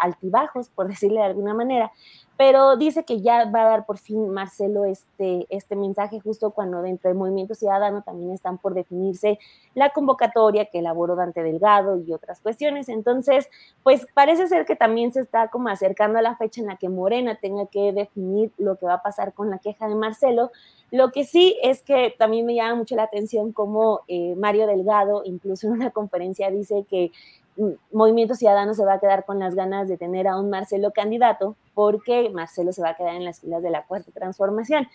altibajos, 0.00 0.68
por 0.70 0.88
decirle 0.88 1.20
de 1.20 1.26
alguna 1.26 1.54
manera, 1.54 1.92
pero 2.38 2.76
dice 2.76 3.04
que 3.04 3.20
ya 3.20 3.50
va 3.50 3.62
a 3.62 3.68
dar 3.68 3.84
por 3.84 3.98
fin 3.98 4.30
Marcelo 4.30 4.84
este, 4.84 5.48
este 5.50 5.74
mensaje 5.74 6.20
justo 6.20 6.52
cuando 6.52 6.82
dentro 6.82 7.10
del 7.10 7.18
movimiento 7.18 7.56
ciudadano 7.56 8.02
también 8.02 8.30
están 8.30 8.58
por 8.58 8.74
definirse 8.74 9.40
la 9.74 9.90
convocatoria 9.90 10.66
que 10.66 10.78
elaboró 10.78 11.16
Dante 11.16 11.42
Delgado 11.42 11.98
y 11.98 12.12
otras 12.12 12.40
cuestiones. 12.40 12.88
Entonces, 12.88 13.50
pues 13.82 14.06
parece 14.14 14.46
ser 14.46 14.66
que 14.66 14.76
también 14.76 15.12
se 15.12 15.20
está 15.20 15.48
como 15.48 15.68
acercando 15.68 16.20
a 16.20 16.22
la 16.22 16.36
fecha 16.36 16.60
en 16.60 16.68
la 16.68 16.76
que 16.76 16.88
Morena 16.88 17.34
tenga 17.40 17.66
que 17.66 17.92
definir 17.92 18.52
lo 18.56 18.76
que 18.76 18.86
va 18.86 18.94
a 18.94 19.02
pasar 19.02 19.32
con 19.32 19.50
la 19.50 19.58
queja 19.58 19.88
de 19.88 19.96
Marcelo. 19.96 20.52
Lo 20.92 21.10
que 21.10 21.24
sí 21.24 21.58
es 21.60 21.82
que 21.82 22.14
también 22.16 22.46
me 22.46 22.54
llama 22.54 22.76
mucho 22.76 22.94
la 22.94 23.02
atención 23.02 23.52
como 23.52 24.02
eh, 24.06 24.36
Mario 24.36 24.68
Delgado, 24.68 25.22
incluso 25.24 25.66
en 25.66 25.72
una 25.72 25.90
conferencia, 25.90 26.52
dice 26.52 26.86
que 26.88 27.10
Movimiento 27.92 28.34
Ciudadano 28.34 28.74
se 28.74 28.84
va 28.84 28.94
a 28.94 29.00
quedar 29.00 29.24
con 29.24 29.38
las 29.38 29.54
ganas 29.54 29.88
de 29.88 29.96
tener 29.96 30.28
a 30.28 30.38
un 30.38 30.50
Marcelo 30.50 30.92
candidato 30.92 31.56
porque 31.74 32.30
Marcelo 32.30 32.72
se 32.72 32.82
va 32.82 32.90
a 32.90 32.96
quedar 32.96 33.14
en 33.14 33.24
las 33.24 33.40
filas 33.40 33.62
de 33.62 33.70
la 33.70 33.84
cuarta 33.86 34.10
transformación. 34.12 34.86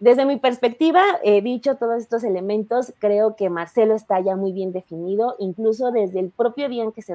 Desde 0.00 0.26
mi 0.26 0.36
perspectiva, 0.36 1.02
he 1.22 1.40
dicho 1.40 1.76
todos 1.76 2.02
estos 2.02 2.24
elementos, 2.24 2.92
creo 2.98 3.36
que 3.36 3.48
Marcelo 3.48 3.94
está 3.94 4.20
ya 4.20 4.36
muy 4.36 4.52
bien 4.52 4.72
definido, 4.72 5.36
incluso 5.38 5.92
desde 5.92 6.20
el 6.20 6.30
propio 6.30 6.68
día 6.68 6.82
en 6.82 6.92
que 6.92 7.02
se 7.02 7.14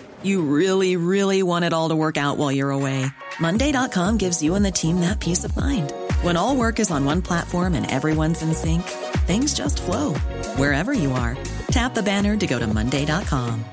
You 0.23 0.43
really, 0.43 0.97
really 0.97 1.41
want 1.41 1.65
it 1.65 1.73
all 1.73 1.89
to 1.89 1.95
work 1.95 2.17
out 2.17 2.37
while 2.37 2.51
you're 2.51 2.71
away. 2.71 3.05
Monday.com 3.39 4.17
gives 4.17 4.43
you 4.43 4.55
and 4.55 4.65
the 4.65 4.71
team 4.71 4.99
that 4.99 5.19
peace 5.19 5.43
of 5.43 5.55
mind. 5.55 5.91
When 6.21 6.37
all 6.37 6.55
work 6.55 6.79
is 6.79 6.91
on 6.91 7.05
one 7.05 7.21
platform 7.21 7.73
and 7.73 7.89
everyone's 7.89 8.41
in 8.41 8.53
sync, 8.53 8.83
things 9.25 9.53
just 9.53 9.81
flow 9.81 10.13
wherever 10.57 10.93
you 10.93 11.11
are. 11.13 11.37
Tap 11.71 11.93
the 11.93 12.03
banner 12.03 12.35
to 12.35 12.47
go 12.47 12.59
to 12.59 12.67
Monday.com. 12.67 13.63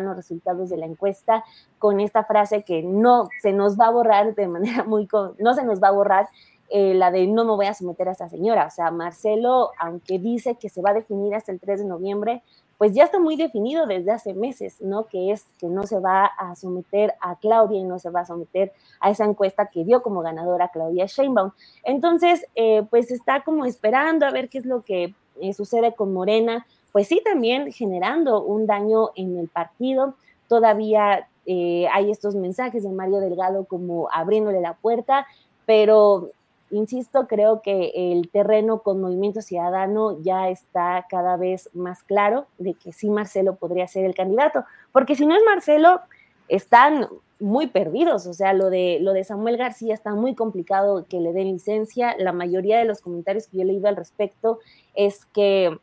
los 0.00 0.16
resultados 0.16 0.68
de 0.68 0.76
la 0.76 0.86
encuesta 0.86 1.44
con 1.78 2.00
esta 2.00 2.22
frase 2.24 2.62
que 2.62 2.82
no 2.82 3.30
se 3.40 3.52
nos 3.52 3.76
va 3.76 3.86
a 3.86 3.90
borrar 3.90 4.34
de 4.34 4.46
manera 4.46 4.84
muy, 4.84 5.08
no 5.38 5.54
se 5.54 5.64
nos 5.64 5.80
va 5.82 5.88
a 5.88 5.92
borrar 5.92 6.28
Eh, 6.70 6.92
la 6.92 7.10
de 7.10 7.26
no 7.26 7.44
me 7.44 7.52
voy 7.52 7.66
a 7.66 7.74
someter 7.74 8.08
a 8.08 8.12
esta 8.12 8.28
señora. 8.28 8.66
O 8.66 8.70
sea, 8.70 8.90
Marcelo, 8.90 9.70
aunque 9.78 10.18
dice 10.18 10.56
que 10.56 10.68
se 10.68 10.82
va 10.82 10.90
a 10.90 10.94
definir 10.94 11.34
hasta 11.34 11.50
el 11.52 11.60
3 11.60 11.80
de 11.80 11.86
noviembre, 11.86 12.42
pues 12.76 12.94
ya 12.94 13.04
está 13.04 13.18
muy 13.18 13.36
definido 13.36 13.86
desde 13.86 14.12
hace 14.12 14.34
meses, 14.34 14.80
¿no? 14.80 15.06
Que 15.06 15.32
es 15.32 15.46
que 15.58 15.66
no 15.66 15.84
se 15.84 15.98
va 15.98 16.26
a 16.26 16.54
someter 16.54 17.14
a 17.20 17.36
Claudia 17.36 17.80
y 17.80 17.84
no 17.84 17.98
se 17.98 18.10
va 18.10 18.20
a 18.20 18.26
someter 18.26 18.72
a 19.00 19.10
esa 19.10 19.24
encuesta 19.24 19.66
que 19.66 19.84
dio 19.84 20.02
como 20.02 20.20
ganadora 20.20 20.68
Claudia 20.68 21.06
Sheinbaum. 21.06 21.52
Entonces, 21.82 22.46
eh, 22.54 22.84
pues 22.88 23.10
está 23.10 23.42
como 23.42 23.64
esperando 23.64 24.26
a 24.26 24.30
ver 24.30 24.48
qué 24.48 24.58
es 24.58 24.66
lo 24.66 24.82
que 24.82 25.14
eh, 25.40 25.52
sucede 25.54 25.94
con 25.94 26.12
Morena, 26.12 26.66
pues 26.92 27.08
sí 27.08 27.20
también 27.24 27.72
generando 27.72 28.44
un 28.44 28.66
daño 28.66 29.10
en 29.16 29.38
el 29.38 29.48
partido. 29.48 30.14
Todavía 30.48 31.28
hay 31.50 32.10
estos 32.10 32.34
mensajes 32.34 32.82
de 32.82 32.90
Mario 32.90 33.20
Delgado 33.20 33.64
como 33.64 34.10
abriéndole 34.12 34.60
la 34.60 34.74
puerta, 34.74 35.26
pero 35.64 36.28
insisto, 36.70 37.26
creo 37.26 37.62
que 37.62 37.92
el 38.12 38.30
terreno 38.30 38.82
con 38.82 39.00
Movimiento 39.00 39.42
Ciudadano 39.42 40.20
ya 40.22 40.48
está 40.48 41.06
cada 41.08 41.36
vez 41.36 41.70
más 41.74 42.02
claro 42.02 42.46
de 42.58 42.74
que 42.74 42.92
sí 42.92 43.10
Marcelo 43.10 43.56
podría 43.56 43.88
ser 43.88 44.04
el 44.04 44.14
candidato, 44.14 44.64
porque 44.92 45.14
si 45.14 45.26
no 45.26 45.34
es 45.34 45.42
Marcelo, 45.44 46.00
están 46.48 47.06
muy 47.40 47.68
perdidos, 47.68 48.26
o 48.26 48.34
sea, 48.34 48.52
lo 48.52 48.68
de, 48.70 48.98
lo 49.00 49.12
de 49.12 49.24
Samuel 49.24 49.56
García 49.56 49.94
está 49.94 50.14
muy 50.14 50.34
complicado 50.34 51.06
que 51.08 51.20
le 51.20 51.32
den 51.32 51.52
licencia, 51.52 52.16
la 52.18 52.32
mayoría 52.32 52.78
de 52.78 52.84
los 52.84 53.00
comentarios 53.00 53.46
que 53.46 53.58
yo 53.58 53.62
he 53.62 53.66
leído 53.66 53.88
al 53.88 53.96
respecto 53.96 54.58
es 54.94 55.24
que 55.26 55.78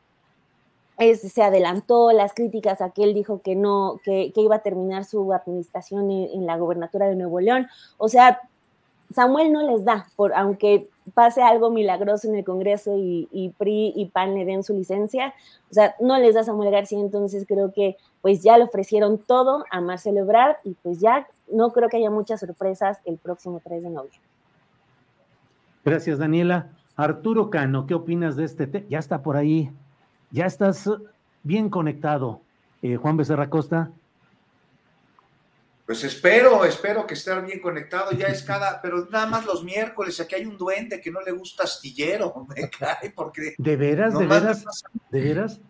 se 0.98 1.44
adelantó 1.44 2.12
las 2.12 2.34
críticas 2.34 2.82
a 2.82 2.92
que 2.92 3.04
él 3.04 3.14
dijo 3.14 3.42
que 3.42 3.56
no, 3.56 4.00
que, 4.04 4.32
iba 4.36 4.56
a 4.56 4.64
terminar 4.64 5.04
su 5.04 5.34
administración 5.34 6.10
en, 6.10 6.30
en, 6.34 6.46
la 6.46 6.58
gobernatura 6.58 7.08
de 7.08 7.16
Nuevo 7.16 7.42
León. 7.42 7.68
O 7.98 8.08
sea, 8.08 8.42
Samuel 9.14 9.51
no 9.51 9.62
les 9.62 9.86
da, 9.86 10.08
por, 10.16 10.34
aunque 10.34 10.89
pase 11.14 11.41
algo 11.41 11.70
milagroso 11.70 12.28
en 12.28 12.36
el 12.36 12.43
Congreso 12.43 12.95
y, 12.97 13.53
PRI 13.58 13.93
y 13.95 14.06
PAN 14.08 14.34
le 14.34 14.45
den 14.45 14.64
su 14.64 14.74
licencia, 14.74 15.34
o 15.70 15.74
sea, 15.74 15.95
no 15.99 16.18
les 16.18 16.36
da 16.36 16.43
Samuel 16.43 16.72
García, 16.72 16.99
entonces 16.99 17.45
creo 17.47 17.72
que 17.72 17.97
pues 18.22 18.41
ya 18.41 18.58
le 18.58 18.64
ofrecieron 18.64 19.20
todo 19.20 19.66
a 19.70 19.82
Marcelo 19.82 20.22
Ebrard 20.22 20.56
y 20.64 20.74
pues 20.82 20.99
ya 20.99 21.28
no 21.51 21.72
creo 21.72 21.89
que 21.89 21.97
haya 21.97 22.10
muchas 22.10 22.39
sorpresas 22.39 22.99
el 23.06 23.18
próximo 23.18 23.62
3 23.64 23.84
de 23.84 23.89
noviembre. 23.89 24.20
Gracias, 25.84 26.18
Daniela. 26.18 26.70
Arturo 26.95 27.49
Cano, 27.49 27.86
¿qué 27.86 27.93
opinas 27.93 28.36
de 28.36 28.45
este 28.45 28.66
tema? 28.66 28.86
Ya 28.89 28.99
está 28.99 29.22
por 29.22 29.38
ahí, 29.38 29.72
ya 30.32 30.45
estás 30.45 30.89
bien 31.43 31.70
conectado. 31.70 32.42
Eh, 32.82 32.97
Juan 32.97 33.17
Becerra 33.17 33.50
Costa. 33.50 33.92
Pues 35.86 36.03
espero, 36.03 36.66
espero 36.66 37.05
que 37.05 37.13
esté 37.13 37.39
bien 37.41 37.59
conectado. 37.59 38.12
Ya 38.12 38.28
es 38.28 38.41
cada, 38.41 38.82
pero 38.82 39.07
nada 39.12 39.28
más 39.28 39.45
los 39.45 39.63
miércoles. 39.63 40.20
Aquí 40.20 40.33
hay 40.33 40.45
un 40.45 40.57
duende 40.57 40.99
que 40.99 41.12
no 41.12 41.21
le 41.21 41.32
gusta 41.32 41.63
astillero, 41.63 42.47
me 42.55 42.70
cae, 42.70 43.12
porque. 43.12 43.53
¿De 43.57 43.75
veras? 43.75 44.17
¿De 44.17 44.25
veras? 44.25 44.66
¿De 45.12 45.21
veras? 45.21 45.62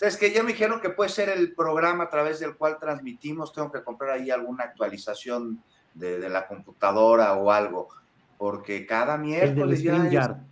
es 0.00 0.18
que 0.18 0.30
ya 0.30 0.42
me 0.42 0.52
dijeron 0.52 0.82
que 0.82 0.90
puede 0.90 1.08
ser 1.08 1.30
el 1.30 1.54
programa 1.54 2.04
a 2.04 2.10
través 2.10 2.38
del 2.38 2.56
cual 2.56 2.76
transmitimos. 2.78 3.54
Tengo 3.54 3.72
que 3.72 3.82
comprar 3.82 4.10
ahí 4.10 4.30
alguna 4.30 4.64
actualización 4.64 5.62
de, 5.94 6.28
la 6.28 6.46
computadora 6.46 7.32
o 7.34 7.50
algo, 7.50 7.88
porque 8.36 8.84
cada 8.84 9.16
miércoles 9.16 9.82
el 9.82 10.10
ya. 10.10 10.44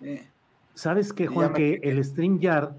Eh. 0.00 0.26
¿Sabes 0.74 1.12
qué, 1.12 1.28
Juan? 1.28 1.52
Que 1.52 1.78
el 1.84 2.04
StreamYard, 2.04 2.74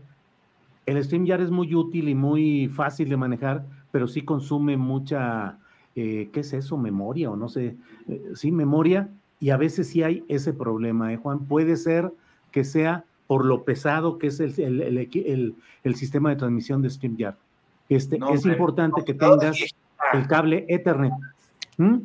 el 0.85 1.01
StreamYard 1.01 1.43
es 1.43 1.51
muy 1.51 1.73
útil 1.73 2.09
y 2.09 2.15
muy 2.15 2.67
fácil 2.67 3.07
de 3.07 3.15
manejar 3.15 3.63
pero 3.95 4.09
sí 4.09 4.25
consume 4.25 4.75
mucha, 4.75 5.57
eh, 5.95 6.29
¿qué 6.33 6.41
es 6.41 6.51
eso? 6.51 6.75
Memoria 6.75 7.31
o 7.31 7.37
no 7.37 7.47
sé, 7.47 7.77
eh, 8.09 8.31
sí, 8.35 8.51
memoria, 8.51 9.07
y 9.39 9.51
a 9.51 9.55
veces 9.55 9.87
sí 9.87 10.03
hay 10.03 10.25
ese 10.27 10.51
problema, 10.51 11.13
¿eh, 11.13 11.15
Juan? 11.15 11.45
Puede 11.45 11.77
ser 11.77 12.11
que 12.51 12.65
sea 12.65 13.05
por 13.25 13.45
lo 13.45 13.63
pesado 13.63 14.17
que 14.17 14.27
es 14.27 14.41
el, 14.41 14.59
el, 14.59 15.55
el, 15.85 15.95
sistema 15.95 16.29
de 16.29 16.35
transmisión 16.35 16.81
de 16.81 16.89
StreamYard. 16.89 17.35
Este, 17.87 18.19
es 18.33 18.45
importante 18.45 19.05
que 19.05 19.13
tengas 19.13 19.57
el 20.11 20.27
cable 20.27 20.65
Ethernet. 20.67 21.13
¿Mm? 21.77 21.99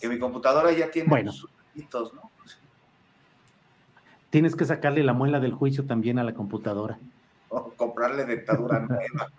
Que 0.00 0.08
mi 0.08 0.18
computadora 0.18 0.72
ya 0.72 0.90
tiene 0.90 1.08
bueno. 1.08 1.30
¿no? 1.92 2.30
Tienes 4.30 4.56
que 4.56 4.64
sacarle 4.64 5.04
la 5.04 5.12
muela 5.12 5.38
del 5.38 5.52
juicio 5.52 5.86
también 5.86 6.18
a 6.18 6.24
la 6.24 6.34
computadora. 6.34 6.98
O 7.50 7.70
comprarle 7.76 8.24
dentadura 8.24 8.80
nueva. 8.80 9.30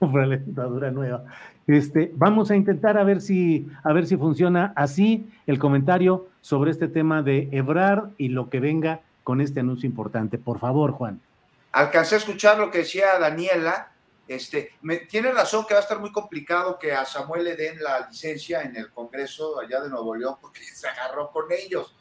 dentadura 0.00 0.90
nueva. 0.90 1.24
Este, 1.66 2.12
vamos 2.14 2.50
a 2.50 2.56
intentar 2.56 2.98
a 2.98 3.04
ver 3.04 3.20
si 3.20 3.68
a 3.82 3.92
ver 3.92 4.06
si 4.06 4.16
funciona 4.16 4.72
así 4.76 5.30
el 5.46 5.58
comentario 5.58 6.28
sobre 6.40 6.70
este 6.70 6.88
tema 6.88 7.22
de 7.22 7.48
Ebrar 7.52 8.10
y 8.18 8.28
lo 8.28 8.50
que 8.50 8.60
venga 8.60 9.00
con 9.22 9.40
este 9.40 9.60
anuncio 9.60 9.88
importante. 9.88 10.38
Por 10.38 10.58
favor, 10.58 10.92
Juan. 10.92 11.20
Alcancé 11.72 12.16
a 12.16 12.18
escuchar 12.18 12.58
lo 12.58 12.70
que 12.70 12.78
decía 12.78 13.18
Daniela. 13.18 13.90
Este, 14.28 14.72
tiene 15.08 15.32
razón 15.32 15.66
que 15.66 15.74
va 15.74 15.80
a 15.80 15.82
estar 15.82 15.98
muy 15.98 16.12
complicado 16.12 16.78
que 16.78 16.92
a 16.92 17.04
Samuel 17.04 17.44
le 17.44 17.56
den 17.56 17.82
la 17.82 18.06
licencia 18.08 18.62
en 18.62 18.76
el 18.76 18.90
Congreso 18.90 19.60
allá 19.60 19.82
de 19.82 19.90
Nuevo 19.90 20.14
León 20.14 20.36
porque 20.40 20.62
se 20.74 20.86
agarró 20.86 21.30
con 21.30 21.46
ellos. 21.50 21.96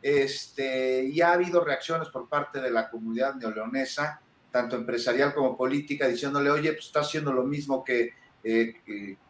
Este, 0.00 1.04
y 1.04 1.20
ha 1.20 1.32
habido 1.32 1.64
reacciones 1.64 2.08
por 2.08 2.28
parte 2.28 2.60
de 2.60 2.70
la 2.70 2.88
comunidad 2.88 3.34
neoleonesa, 3.34 4.20
tanto 4.58 4.74
empresarial 4.74 5.32
como 5.32 5.56
política, 5.56 6.08
diciéndole, 6.08 6.50
oye, 6.50 6.72
pues 6.72 6.86
está 6.86 7.00
haciendo 7.00 7.32
lo 7.32 7.44
mismo 7.44 7.84
que, 7.84 8.14
eh, 8.42 8.74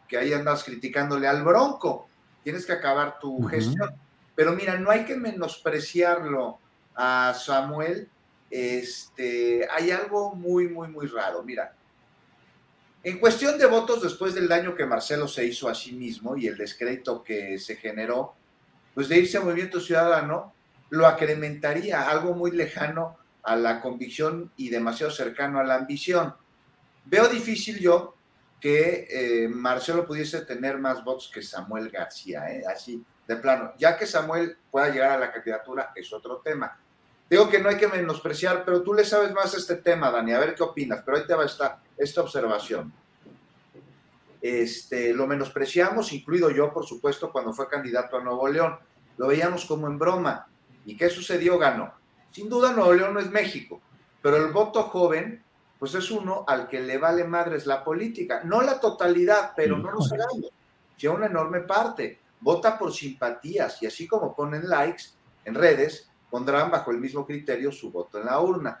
que, 0.07 0.17
ahí 0.17 0.33
andas 0.33 0.63
criticándole 0.63 1.27
al 1.27 1.43
Bronco, 1.43 2.09
tienes 2.43 2.65
que 2.65 2.71
acabar 2.71 3.19
tu 3.19 3.43
gestión. 3.43 3.91
Pero 4.33 4.53
mira, 4.53 4.79
no 4.79 4.89
hay 4.89 5.05
que 5.05 5.15
menospreciarlo 5.15 6.57
a 6.95 7.35
Samuel. 7.35 8.09
Este, 8.49 9.67
hay 9.69 9.91
algo 9.91 10.33
muy, 10.33 10.67
muy, 10.67 10.87
muy 10.87 11.05
raro. 11.05 11.43
Mira, 11.43 11.75
en 13.03 13.19
cuestión 13.19 13.59
de 13.59 13.67
votos, 13.67 14.01
después 14.01 14.33
del 14.33 14.47
daño 14.47 14.73
que 14.73 14.87
Marcelo 14.87 15.27
se 15.27 15.45
hizo 15.45 15.69
a 15.69 15.75
sí 15.75 15.91
mismo 15.91 16.35
y 16.35 16.47
el 16.47 16.57
descrédito 16.57 17.23
que 17.23 17.59
se 17.59 17.75
generó, 17.75 18.33
pues 18.95 19.07
de 19.07 19.19
irse 19.19 19.37
a 19.37 19.41
Movimiento 19.41 19.79
Ciudadano, 19.79 20.55
lo 20.89 21.05
acrementaría, 21.05 22.09
algo 22.09 22.33
muy 22.33 22.49
lejano 22.49 23.18
a 23.43 23.55
la 23.55 23.81
convicción 23.81 24.51
y 24.57 24.69
demasiado 24.69 25.11
cercano 25.11 25.59
a 25.59 25.63
la 25.63 25.75
ambición. 25.75 26.35
Veo 27.05 27.27
difícil 27.27 27.79
yo 27.79 28.15
que 28.59 29.07
eh, 29.09 29.47
Marcelo 29.47 30.05
pudiese 30.05 30.41
tener 30.41 30.77
más 30.77 31.03
votos 31.03 31.31
que 31.33 31.41
Samuel 31.41 31.89
García, 31.89 32.51
¿eh? 32.51 32.63
así 32.67 33.03
de 33.27 33.35
plano. 33.37 33.73
Ya 33.77 33.97
que 33.97 34.05
Samuel 34.05 34.57
pueda 34.69 34.89
llegar 34.89 35.11
a 35.11 35.19
la 35.19 35.31
candidatura 35.31 35.91
es 35.95 36.11
otro 36.11 36.41
tema. 36.43 36.77
Digo 37.29 37.47
que 37.47 37.59
no 37.59 37.69
hay 37.69 37.77
que 37.77 37.87
menospreciar, 37.87 38.65
pero 38.65 38.81
tú 38.81 38.93
le 38.93 39.05
sabes 39.05 39.31
más 39.33 39.53
este 39.53 39.75
tema, 39.75 40.09
Dani, 40.09 40.33
a 40.33 40.39
ver 40.39 40.55
qué 40.55 40.63
opinas, 40.63 41.03
pero 41.05 41.17
ahí 41.17 41.27
te 41.27 41.35
va 41.35 41.45
esta, 41.45 41.79
esta 41.95 42.21
observación. 42.21 42.91
Este, 44.41 45.13
lo 45.13 45.27
menospreciamos, 45.27 46.11
incluido 46.11 46.49
yo, 46.49 46.73
por 46.73 46.85
supuesto, 46.85 47.31
cuando 47.31 47.53
fue 47.53 47.69
candidato 47.69 48.17
a 48.17 48.23
Nuevo 48.23 48.47
León. 48.47 48.79
Lo 49.17 49.27
veíamos 49.27 49.65
como 49.65 49.87
en 49.87 49.99
broma. 49.99 50.47
¿Y 50.85 50.97
qué 50.97 51.09
sucedió? 51.09 51.59
Ganó. 51.59 51.93
Sin 52.31 52.49
duda 52.49 52.73
Nuevo 52.73 52.93
León 52.93 53.13
no 53.13 53.19
es 53.19 53.29
México, 53.29 53.81
pero 54.21 54.37
el 54.37 54.51
voto 54.51 54.83
joven, 54.83 55.43
pues 55.77 55.95
es 55.95 56.11
uno 56.11 56.45
al 56.47 56.67
que 56.67 56.79
le 56.79 56.97
vale 56.97 57.23
madres 57.23 57.65
la 57.65 57.83
política. 57.83 58.41
No 58.43 58.61
la 58.61 58.79
totalidad, 58.79 59.53
pero 59.55 59.77
no 59.77 59.91
nos 59.91 60.11
hagamos. 60.11 60.51
Ya 60.97 61.11
una 61.11 61.27
enorme 61.27 61.61
parte. 61.61 62.19
Vota 62.41 62.77
por 62.77 62.93
simpatías 62.93 63.81
y 63.81 63.87
así 63.87 64.07
como 64.07 64.35
ponen 64.35 64.69
likes 64.69 65.03
en 65.45 65.55
redes, 65.55 66.09
pondrán 66.29 66.69
bajo 66.71 66.91
el 66.91 66.99
mismo 66.99 67.25
criterio 67.25 67.71
su 67.71 67.91
voto 67.91 68.19
en 68.19 68.25
la 68.25 68.39
urna. 68.39 68.79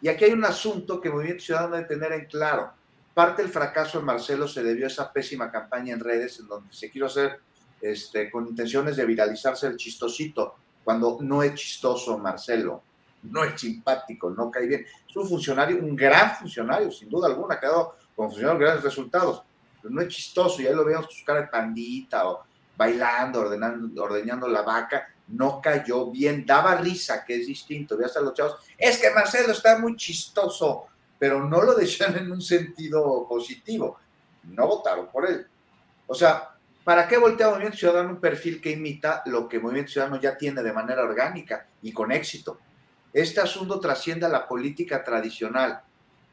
Y 0.00 0.08
aquí 0.08 0.24
hay 0.24 0.32
un 0.32 0.44
asunto 0.44 1.00
que 1.00 1.10
Movimiento 1.10 1.44
Ciudadano 1.44 1.76
debe 1.76 1.88
tener 1.88 2.12
en 2.12 2.26
claro. 2.26 2.72
Parte 3.14 3.42
del 3.42 3.50
fracaso 3.50 3.98
de 3.98 4.04
Marcelo 4.04 4.46
se 4.46 4.62
debió 4.62 4.86
a 4.86 4.88
esa 4.88 5.12
pésima 5.12 5.50
campaña 5.50 5.94
en 5.94 6.00
redes 6.00 6.38
en 6.38 6.46
donde 6.46 6.72
se 6.72 6.90
quiso 6.90 7.06
hacer 7.06 7.40
este, 7.80 8.30
con 8.30 8.46
intenciones 8.46 8.96
de 8.96 9.04
viralizarse 9.04 9.66
el 9.66 9.76
chistosito 9.76 10.54
cuando 10.88 11.18
no 11.20 11.42
es 11.42 11.52
chistoso 11.52 12.16
Marcelo, 12.16 12.82
no 13.24 13.44
es 13.44 13.60
simpático, 13.60 14.30
no 14.30 14.50
cae 14.50 14.66
bien. 14.66 14.86
Es 15.06 15.14
un 15.14 15.28
funcionario, 15.28 15.76
un 15.76 15.94
gran 15.94 16.34
funcionario, 16.34 16.90
sin 16.90 17.10
duda 17.10 17.26
alguna, 17.26 17.56
ha 17.56 17.60
quedado 17.60 17.96
como 18.16 18.30
funcionario 18.30 18.58
grandes 18.58 18.84
resultados, 18.84 19.42
pero 19.82 19.92
no 19.92 20.00
es 20.00 20.08
chistoso, 20.08 20.62
y 20.62 20.66
ahí 20.66 20.74
lo 20.74 20.86
vemos 20.86 21.04
con 21.04 21.14
su 21.14 21.26
cara 21.26 21.42
de 21.42 21.48
pandita 21.48 22.26
o 22.26 22.42
bailando, 22.74 23.40
ordenando, 23.40 24.02
ordeñando 24.02 24.48
la 24.48 24.62
vaca, 24.62 25.06
no 25.26 25.60
cayó 25.60 26.10
bien, 26.10 26.46
daba 26.46 26.76
risa, 26.76 27.22
que 27.22 27.38
es 27.38 27.46
distinto, 27.46 27.98
ve 27.98 28.06
hasta 28.06 28.22
los 28.22 28.32
chavos, 28.32 28.56
es 28.78 28.96
que 28.96 29.10
Marcelo 29.10 29.52
está 29.52 29.78
muy 29.78 29.94
chistoso, 29.94 30.86
pero 31.18 31.44
no 31.44 31.60
lo 31.60 31.74
decían 31.74 32.16
en 32.16 32.32
un 32.32 32.40
sentido 32.40 33.26
positivo, 33.28 33.98
no 34.44 34.66
votaron 34.66 35.08
por 35.08 35.28
él. 35.28 35.46
O 36.06 36.14
sea, 36.14 36.48
¿Para 36.88 37.06
qué 37.06 37.18
voltea 37.18 37.50
Movimiento 37.50 37.76
Ciudadano 37.76 38.08
un 38.08 38.18
perfil 38.18 38.62
que 38.62 38.70
imita 38.70 39.22
lo 39.26 39.46
que 39.46 39.60
Movimiento 39.60 39.92
Ciudadano 39.92 40.18
ya 40.18 40.38
tiene 40.38 40.62
de 40.62 40.72
manera 40.72 41.02
orgánica 41.02 41.66
y 41.82 41.92
con 41.92 42.10
éxito? 42.10 42.60
Este 43.12 43.42
asunto 43.42 43.78
trasciende 43.78 44.24
a 44.24 44.30
la 44.30 44.48
política 44.48 45.04
tradicional 45.04 45.82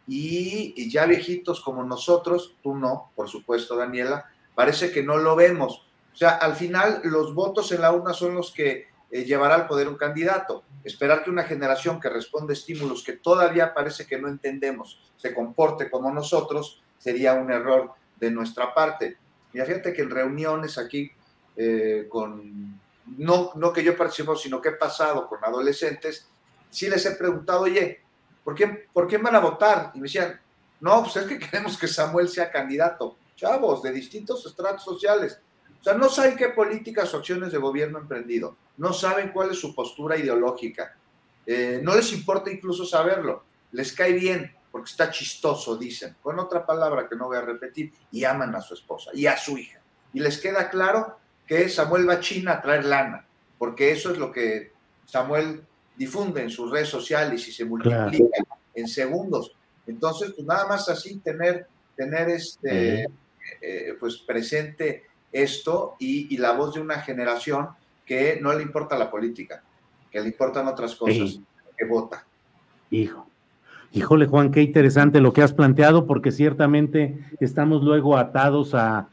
y, 0.08 0.90
ya 0.90 1.08
viejitos 1.08 1.60
como 1.60 1.84
nosotros, 1.84 2.56
tú 2.64 2.74
no, 2.74 3.12
por 3.18 3.28
supuesto, 3.28 3.76
Daniela, 3.76 4.30
parece 4.56 4.94
que 4.94 5.04
no 5.04 5.18
lo 5.18 5.36
vemos. 5.36 5.86
O 6.14 6.16
sea, 6.16 6.30
al 6.30 6.56
final 6.56 7.02
los 7.04 7.36
votos 7.36 7.74
en 7.74 7.82
la 7.82 7.92
urna 7.92 8.14
son 8.14 8.34
los 8.36 8.54
que 8.54 8.88
eh, 9.12 9.26
llevará 9.26 9.56
al 9.56 9.68
poder 9.68 9.90
un 9.90 9.98
candidato. 9.98 10.64
Esperar 10.86 11.26
que 11.26 11.32
una 11.32 11.44
generación 11.44 12.00
que 12.00 12.08
responde 12.08 12.54
estímulos 12.54 13.04
que 13.04 13.18
todavía 13.18 13.74
parece 13.74 14.08
que 14.08 14.18
no 14.18 14.30
entendemos 14.30 15.02
se 15.18 15.34
comporte 15.34 15.92
como 15.92 16.14
nosotros 16.14 16.82
sería 16.98 17.34
un 17.34 17.52
error 17.52 17.92
de 18.16 18.32
nuestra 18.32 18.74
parte. 18.74 19.18
Y 19.56 19.62
fíjate 19.62 19.94
que 19.94 20.02
en 20.02 20.10
reuniones 20.10 20.78
aquí 20.78 21.10
eh, 21.56 22.08
con, 22.10 22.78
no, 23.18 23.52
no 23.56 23.72
que 23.72 23.84
yo 23.84 23.96
participo, 23.96 24.36
sino 24.36 24.62
que 24.62 24.70
he 24.70 24.74
pasado 24.74 25.30
con 25.30 25.40
adolescentes, 25.44 26.28
sí 26.70 26.90
les 26.90 27.06
he 27.06 27.12
preguntado, 27.12 27.62
oye, 27.62 28.02
¿por 28.44 28.54
qué, 28.54 28.88
¿por 28.92 29.08
qué 29.08 29.18
van 29.18 29.36
a 29.36 29.40
votar? 29.40 29.92
Y 29.94 30.00
me 30.00 30.04
decían, 30.04 30.40
no, 30.82 31.04
pues 31.04 31.16
es 31.16 31.26
que 31.26 31.40
queremos 31.40 31.78
que 31.78 31.88
Samuel 31.88 32.28
sea 32.28 32.52
candidato. 32.52 33.18
Chavos, 33.38 33.82
de 33.82 33.92
distintos 33.92 34.46
estratos 34.46 34.84
sociales. 34.84 35.40
O 35.80 35.84
sea, 35.84 35.94
no 35.94 36.10
saben 36.10 36.36
qué 36.36 36.50
políticas 36.50 37.14
o 37.14 37.18
acciones 37.18 37.52
de 37.52 37.58
gobierno 37.58 37.98
ha 37.98 38.02
emprendido. 38.02 38.58
No 38.78 38.92
saben 38.92 39.32
cuál 39.32 39.52
es 39.52 39.60
su 39.60 39.74
postura 39.74 40.18
ideológica. 40.18 40.98
Eh, 41.46 41.80
no 41.82 41.96
les 41.96 42.12
importa 42.12 42.52
incluso 42.52 42.86
saberlo. 42.86 43.44
Les 43.72 43.94
cae 43.94 44.14
bien 44.14 44.54
porque 44.76 44.92
está 44.92 45.10
chistoso, 45.10 45.78
dicen, 45.78 46.18
con 46.22 46.38
otra 46.38 46.66
palabra 46.66 47.08
que 47.08 47.16
no 47.16 47.28
voy 47.28 47.38
a 47.38 47.42
repetir, 47.42 47.94
y 48.12 48.26
aman 48.26 48.54
a 48.56 48.60
su 48.60 48.74
esposa 48.74 49.10
y 49.14 49.26
a 49.26 49.38
su 49.38 49.58
hija. 49.58 49.80
Y 50.12 50.20
les 50.20 50.38
queda 50.38 50.70
claro 50.70 51.18
que 51.48 51.70
Samuel 51.70 52.10
va 52.10 52.16
a 52.16 52.20
China 52.20 52.52
a 52.52 52.62
traer 52.62 52.84
lana, 52.84 53.26
porque 53.58 53.94
eso 53.94 54.12
es 54.12 54.18
lo 54.18 54.34
que 54.34 54.74
Samuel 55.06 55.64
difunde 55.96 56.42
en 56.42 56.50
sus 56.50 56.70
redes 56.70 56.90
sociales 56.90 57.48
y 57.48 57.54
se 57.54 57.64
multiplica 57.64 58.44
en 58.74 58.88
segundos. 58.90 59.56
Entonces, 59.88 60.34
pues 60.36 60.46
nada 60.46 60.68
más 60.68 60.90
así 60.90 61.20
tener, 61.20 61.68
tener 61.96 62.28
este, 62.32 63.08
eh, 63.62 63.96
pues 63.98 64.18
presente 64.18 65.06
esto 65.32 65.96
y, 66.00 66.36
la 66.36 66.52
voz 66.52 66.74
de 66.74 66.82
una 66.82 67.00
generación 67.00 67.70
que 68.06 68.40
no 68.42 68.52
le 68.52 68.64
importa 68.64 68.98
la 68.98 69.10
política, 69.10 69.64
que 70.12 70.20
le 70.20 70.28
importan 70.28 70.68
otras 70.68 70.98
cosas, 70.98 71.40
que 71.78 71.86
vota. 71.86 72.28
Hijo, 72.90 73.26
Híjole, 73.92 74.26
Juan, 74.26 74.52
qué 74.52 74.62
interesante 74.62 75.22
lo 75.22 75.34
que 75.34 75.42
has 75.42 75.54
planteado, 75.54 76.06
porque 76.06 76.32
ciertamente 76.32 77.20
estamos 77.40 77.84
luego 77.84 78.18
atados 78.18 78.74
a, 78.74 79.08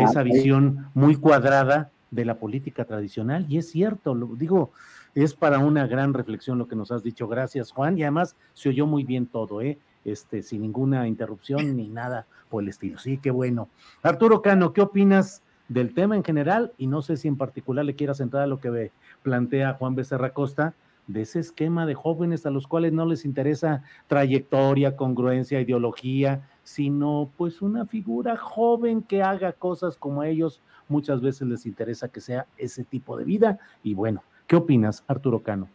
esa 0.00 0.22
visión 0.22 0.86
muy 0.94 1.16
cuadrada 1.16 1.90
de 2.10 2.24
la 2.24 2.36
política 2.38 2.84
tradicional, 2.84 3.46
y 3.48 3.58
es 3.58 3.70
cierto, 3.70 4.14
lo 4.14 4.28
digo, 4.36 4.72
es 5.14 5.34
para 5.34 5.58
una 5.58 5.86
gran 5.86 6.14
reflexión 6.14 6.58
lo 6.58 6.68
que 6.68 6.76
nos 6.76 6.92
has 6.92 7.02
dicho. 7.02 7.28
Gracias, 7.28 7.72
Juan, 7.72 7.98
y 7.98 8.02
además 8.02 8.36
se 8.54 8.68
oyó 8.68 8.86
muy 8.86 9.04
bien 9.04 9.26
todo, 9.26 9.60
¿eh? 9.62 9.78
Este, 10.04 10.42
sin 10.42 10.62
ninguna 10.62 11.06
interrupción 11.06 11.76
ni 11.76 11.88
nada 11.88 12.26
por 12.48 12.62
el 12.62 12.68
estilo. 12.68 12.98
Sí, 12.98 13.18
qué 13.18 13.30
bueno. 13.30 13.68
Arturo 14.02 14.42
Cano, 14.42 14.72
¿qué 14.72 14.80
opinas 14.80 15.42
del 15.68 15.92
tema 15.92 16.16
en 16.16 16.24
general? 16.24 16.72
Y 16.78 16.86
no 16.86 17.02
sé 17.02 17.16
si 17.16 17.28
en 17.28 17.36
particular 17.36 17.84
le 17.84 17.94
quieras 17.94 18.20
entrar 18.20 18.44
a 18.44 18.46
lo 18.46 18.58
que 18.60 18.90
plantea 19.22 19.74
Juan 19.74 19.94
Becerra 19.94 20.32
Costa 20.32 20.74
de 21.08 21.22
ese 21.22 21.40
esquema 21.40 21.86
de 21.86 21.94
jóvenes 21.94 22.46
a 22.46 22.50
los 22.50 22.66
cuales 22.66 22.92
no 22.92 23.06
les 23.06 23.24
interesa 23.24 23.82
trayectoria, 24.06 24.94
congruencia, 24.94 25.60
ideología, 25.60 26.48
sino 26.62 27.30
pues 27.36 27.62
una 27.62 27.86
figura 27.86 28.36
joven 28.36 29.02
que 29.02 29.22
haga 29.22 29.52
cosas 29.52 29.96
como 29.96 30.20
a 30.20 30.28
ellos 30.28 30.60
muchas 30.86 31.20
veces 31.20 31.48
les 31.48 31.66
interesa 31.66 32.08
que 32.08 32.20
sea 32.20 32.46
ese 32.58 32.84
tipo 32.84 33.16
de 33.16 33.24
vida. 33.24 33.58
Y 33.82 33.94
bueno, 33.94 34.22
¿qué 34.46 34.56
opinas, 34.56 35.02
Arturo 35.08 35.42
Cano? 35.42 35.68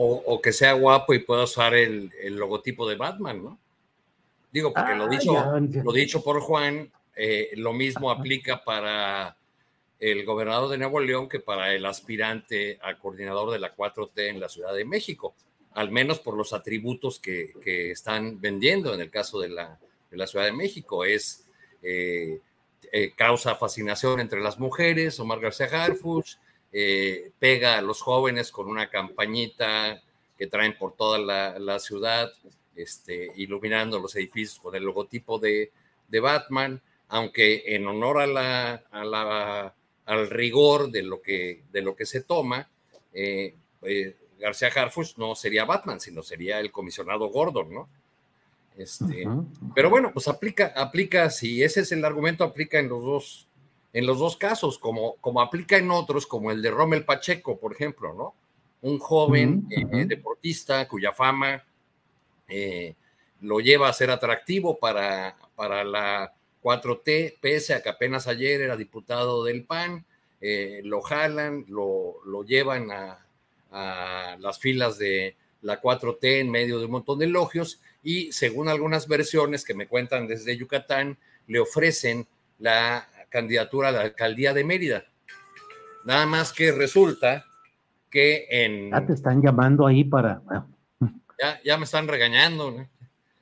O, 0.00 0.40
que 0.40 0.52
sea 0.52 0.74
guapo 0.74 1.12
y 1.12 1.18
pueda 1.18 1.42
usar 1.42 1.74
el, 1.74 2.10
logotipo 2.30 2.88
de 2.88 2.94
Batman, 2.94 3.42
¿no? 3.42 3.58
Digo, 4.52 4.72
porque 4.72 4.94
lo, 4.94 5.04
ah, 5.04 5.08
dicho, 5.08 5.82
lo 5.84 5.92
dicho 5.92 6.22
por 6.22 6.40
Juan, 6.40 6.90
eh, 7.16 7.50
lo 7.56 7.72
mismo 7.72 8.10
aplica 8.10 8.62
para 8.64 9.36
el 9.98 10.24
gobernador 10.24 10.70
de 10.70 10.78
Nuevo 10.78 11.00
León 11.00 11.28
que 11.28 11.40
para 11.40 11.74
el 11.74 11.84
aspirante 11.84 12.78
a 12.82 12.98
coordinador 12.98 13.50
de 13.50 13.58
la 13.58 13.74
4T 13.74 14.28
en 14.28 14.40
la 14.40 14.48
Ciudad 14.48 14.74
de 14.74 14.84
México, 14.84 15.34
al 15.74 15.90
menos 15.90 16.20
por 16.20 16.36
los 16.36 16.52
atributos 16.52 17.18
que, 17.18 17.52
están 17.90 18.40
vendiendo 18.40 18.94
en 18.94 19.00
el 19.00 19.10
caso 19.10 19.40
de 19.40 19.48
la, 19.48 19.78
Ciudad 20.26 20.46
de 20.46 20.52
México. 20.52 21.04
Es 21.04 21.46
eh, 21.82 22.40
eh, 22.92 23.12
causa 23.14 23.54
fascinación 23.54 24.20
entre 24.20 24.40
las 24.40 24.58
mujeres, 24.58 25.18
Omar 25.20 25.40
García 25.40 25.66
Harfuch, 25.66 26.36
eh, 26.72 27.32
pega 27.38 27.78
a 27.78 27.82
los 27.82 28.02
jóvenes 28.02 28.50
con 28.52 28.68
una 28.68 28.90
campañita 28.90 30.02
que 30.36 30.46
traen 30.46 30.76
por 30.76 30.94
toda 30.94 31.18
la, 31.18 31.78
ciudad, 31.80 32.30
este, 32.76 33.32
iluminando 33.36 33.98
los 33.98 34.14
edificios 34.16 34.60
con 34.60 34.74
el 34.74 34.84
logotipo 34.84 35.38
de, 35.38 35.72
Batman, 36.08 36.80
aunque 37.08 37.74
en 37.74 37.86
honor 37.86 38.20
a 38.20 38.26
la, 38.26 39.74
al 40.08 40.30
rigor 40.30 40.90
de 40.90 41.02
lo 41.02 41.20
que, 41.20 41.64
de 41.70 41.82
lo 41.82 41.94
que 41.94 42.06
se 42.06 42.22
toma, 42.22 42.68
eh, 43.12 43.54
eh, 43.82 44.16
García 44.40 44.70
Harfuch 44.74 45.18
no 45.18 45.34
sería 45.34 45.66
Batman, 45.66 46.00
sino 46.00 46.22
sería 46.22 46.60
el 46.60 46.72
comisionado 46.72 47.28
Gordon, 47.28 47.74
¿no? 47.74 47.88
Este, 48.78 49.28
Pero 49.74 49.90
bueno, 49.90 50.10
pues 50.12 50.26
aplica, 50.28 50.72
aplica, 50.74 51.28
si 51.28 51.62
ese 51.62 51.80
es 51.80 51.92
el 51.92 52.04
argumento, 52.04 52.42
aplica 52.42 52.78
en 52.78 52.88
los 52.88 53.02
dos, 53.02 53.48
en 53.92 54.06
los 54.06 54.18
dos 54.18 54.36
casos, 54.36 54.78
como, 54.78 55.16
como 55.16 55.42
aplica 55.42 55.76
en 55.76 55.90
otros, 55.90 56.26
como 56.26 56.52
el 56.52 56.62
de 56.62 56.70
Rommel 56.70 57.04
Pacheco, 57.04 57.58
por 57.58 57.72
ejemplo, 57.72 58.14
¿no? 58.14 58.34
Un 58.80 58.98
joven 58.98 59.66
eh, 59.70 60.06
deportista 60.06 60.88
cuya 60.88 61.12
fama 61.12 61.62
eh, 62.46 62.94
lo 63.42 63.60
lleva 63.60 63.88
a 63.88 63.92
ser 63.92 64.10
atractivo 64.10 64.78
para, 64.78 65.36
para 65.54 65.84
la 65.84 66.32
4T, 66.62 67.36
pese 67.40 67.74
a 67.74 67.82
que 67.82 67.88
apenas 67.88 68.26
ayer 68.26 68.60
era 68.60 68.76
diputado 68.76 69.44
del 69.44 69.64
PAN, 69.64 70.04
eh, 70.40 70.80
lo 70.84 71.00
jalan, 71.00 71.64
lo, 71.68 72.16
lo 72.26 72.44
llevan 72.44 72.90
a, 72.90 73.18
a 73.70 74.36
las 74.38 74.58
filas 74.58 74.98
de 74.98 75.36
la 75.62 75.80
4T 75.80 76.40
en 76.40 76.50
medio 76.50 76.78
de 76.78 76.84
un 76.84 76.92
montón 76.92 77.18
de 77.18 77.26
elogios 77.26 77.80
y 78.02 78.32
según 78.32 78.68
algunas 78.68 79.08
versiones 79.08 79.64
que 79.64 79.74
me 79.74 79.88
cuentan 79.88 80.26
desde 80.26 80.56
Yucatán, 80.56 81.18
le 81.46 81.58
ofrecen 81.58 82.26
la 82.58 83.08
candidatura 83.28 83.88
a 83.88 83.92
la 83.92 84.00
alcaldía 84.02 84.54
de 84.54 84.64
Mérida. 84.64 85.04
Nada 86.04 86.26
más 86.26 86.52
que 86.52 86.72
resulta 86.72 87.44
que 88.10 88.46
en... 88.50 88.90
Ya 88.90 89.06
te 89.06 89.12
están 89.12 89.42
llamando 89.42 89.86
ahí 89.86 90.04
para... 90.04 90.40
Ya, 91.40 91.60
ya 91.64 91.76
me 91.76 91.84
están 91.84 92.08
regañando. 92.08 92.70
¿no? 92.70 92.88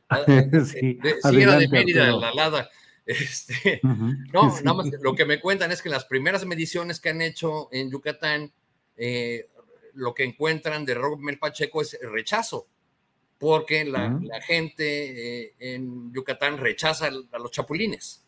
sí, 0.64 0.94
de, 0.94 1.68
Mérida, 1.70 2.10
la 2.12 2.34
Lada. 2.34 2.68
Este, 3.06 3.80
no, 4.32 4.60
nada 4.62 4.74
más 4.74 4.88
lo 5.00 5.14
que 5.14 5.24
me 5.24 5.40
cuentan 5.40 5.70
es 5.70 5.80
que 5.80 5.88
las 5.88 6.04
primeras 6.04 6.44
mediciones 6.44 7.00
que 7.00 7.10
han 7.10 7.22
hecho 7.22 7.68
en 7.70 7.90
Yucatán 7.90 8.52
eh, 8.96 9.48
lo 9.94 10.14
que 10.14 10.24
encuentran 10.24 10.84
de 10.84 10.94
Rommel 10.94 11.38
Pacheco 11.38 11.80
es 11.80 11.98
rechazo, 12.02 12.66
porque 13.38 13.84
la, 13.84 14.18
gente 14.42 15.44
eh, 15.44 15.54
en 15.58 16.12
Yucatán 16.12 16.58
rechaza 16.58 17.06
a 17.06 17.38
los 17.38 17.50
chapulines. 17.50 18.24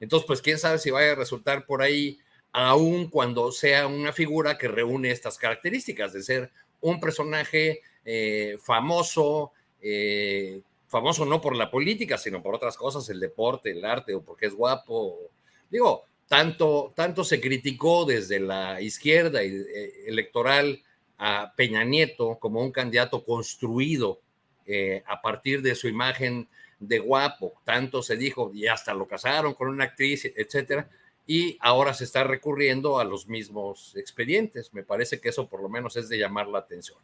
Entonces, 0.00 0.26
pues 0.26 0.42
quién 0.42 0.58
sabe 0.58 0.78
si 0.78 0.90
vaya 0.90 1.12
a 1.12 1.16
resultar 1.16 1.66
por 1.66 1.82
ahí, 1.82 2.18
aun 2.52 3.08
cuando 3.08 3.50
sea 3.52 3.86
una 3.86 4.12
figura 4.12 4.58
que 4.58 4.68
reúne 4.68 5.10
estas 5.10 5.38
características 5.38 6.12
de 6.12 6.22
ser 6.22 6.52
un 6.80 7.00
personaje 7.00 7.80
eh, 8.04 8.56
famoso, 8.62 9.52
eh, 9.80 10.62
famoso 10.86 11.24
no 11.24 11.40
por 11.40 11.56
la 11.56 11.70
política, 11.70 12.18
sino 12.18 12.42
por 12.42 12.54
otras 12.54 12.76
cosas, 12.76 13.08
el 13.08 13.20
deporte, 13.20 13.70
el 13.70 13.84
arte, 13.84 14.14
o 14.14 14.22
porque 14.22 14.46
es 14.46 14.54
guapo. 14.54 15.30
Digo, 15.70 16.04
tanto, 16.28 16.92
tanto 16.94 17.24
se 17.24 17.40
criticó 17.40 18.04
desde 18.04 18.40
la 18.40 18.80
izquierda 18.80 19.42
eh, 19.42 20.04
electoral 20.06 20.82
a 21.18 21.52
Peña 21.56 21.84
Nieto 21.84 22.38
como 22.38 22.60
un 22.60 22.72
candidato 22.72 23.24
construido 23.24 24.20
eh, 24.66 25.02
a 25.06 25.20
partir 25.22 25.62
de 25.62 25.74
su 25.74 25.88
imagen 25.88 26.48
de 26.78 26.98
guapo, 26.98 27.54
tanto 27.64 28.02
se 28.02 28.16
dijo 28.16 28.50
y 28.52 28.66
hasta 28.66 28.92
lo 28.92 29.06
casaron 29.06 29.54
con 29.54 29.68
una 29.68 29.84
actriz, 29.84 30.24
etcétera, 30.36 30.90
y 31.26 31.56
ahora 31.60 31.94
se 31.94 32.04
está 32.04 32.24
recurriendo 32.24 32.98
a 32.98 33.04
los 33.04 33.26
mismos 33.26 33.96
expedientes. 33.96 34.72
Me 34.74 34.82
parece 34.82 35.20
que 35.20 35.30
eso 35.30 35.48
por 35.48 35.62
lo 35.62 35.68
menos 35.68 35.96
es 35.96 36.08
de 36.08 36.18
llamar 36.18 36.48
la 36.48 36.58
atención. 36.58 36.98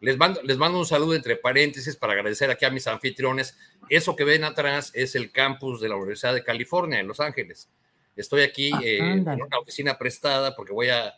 Les 0.00 0.16
mando, 0.16 0.42
les 0.42 0.58
mando 0.58 0.78
un 0.78 0.86
saludo 0.86 1.14
entre 1.14 1.36
paréntesis 1.36 1.96
para 1.96 2.12
agradecer 2.12 2.50
aquí 2.50 2.64
a 2.64 2.70
mis 2.70 2.86
anfitriones. 2.86 3.56
Eso 3.88 4.16
que 4.16 4.24
ven 4.24 4.44
atrás 4.44 4.90
es 4.94 5.14
el 5.14 5.30
campus 5.30 5.80
de 5.80 5.88
la 5.88 5.96
Universidad 5.96 6.34
de 6.34 6.44
California 6.44 7.00
en 7.00 7.06
Los 7.06 7.20
Ángeles. 7.20 7.68
Estoy 8.16 8.42
aquí 8.42 8.70
ah, 8.72 8.80
eh, 8.82 8.98
en 8.98 9.28
una 9.28 9.58
oficina 9.58 9.98
prestada 9.98 10.54
porque 10.54 10.72
voy 10.72 10.88
a, 10.88 11.14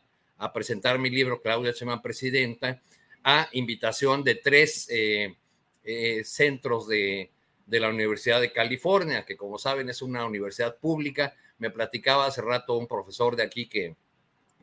presentar 0.53 0.99
mi 0.99 1.09
libro, 1.09 1.41
Claudia 1.41 1.73
Cheman 1.73 2.03
Presidenta, 2.03 2.81
a 3.25 3.49
invitación 3.53 4.23
de 4.23 4.35
tres 4.35 4.87
eh, 4.91 5.35
eh, 5.83 6.23
centros 6.25 6.87
de, 6.87 7.31
la 7.67 7.89
Universidad 7.89 8.41
de 8.41 8.53
California, 8.53 9.25
que 9.25 9.37
como 9.37 9.59
saben 9.59 9.89
es 9.89 10.03
una 10.03 10.25
universidad 10.27 10.77
pública. 10.77 11.35
Me 11.59 11.71
platicaba 11.71 12.27
hace 12.27 12.43
rato 12.43 12.77
un 12.77 12.87
profesor 12.87 13.35
de 13.35 13.43
aquí 13.43 13.67
que, 13.67 13.97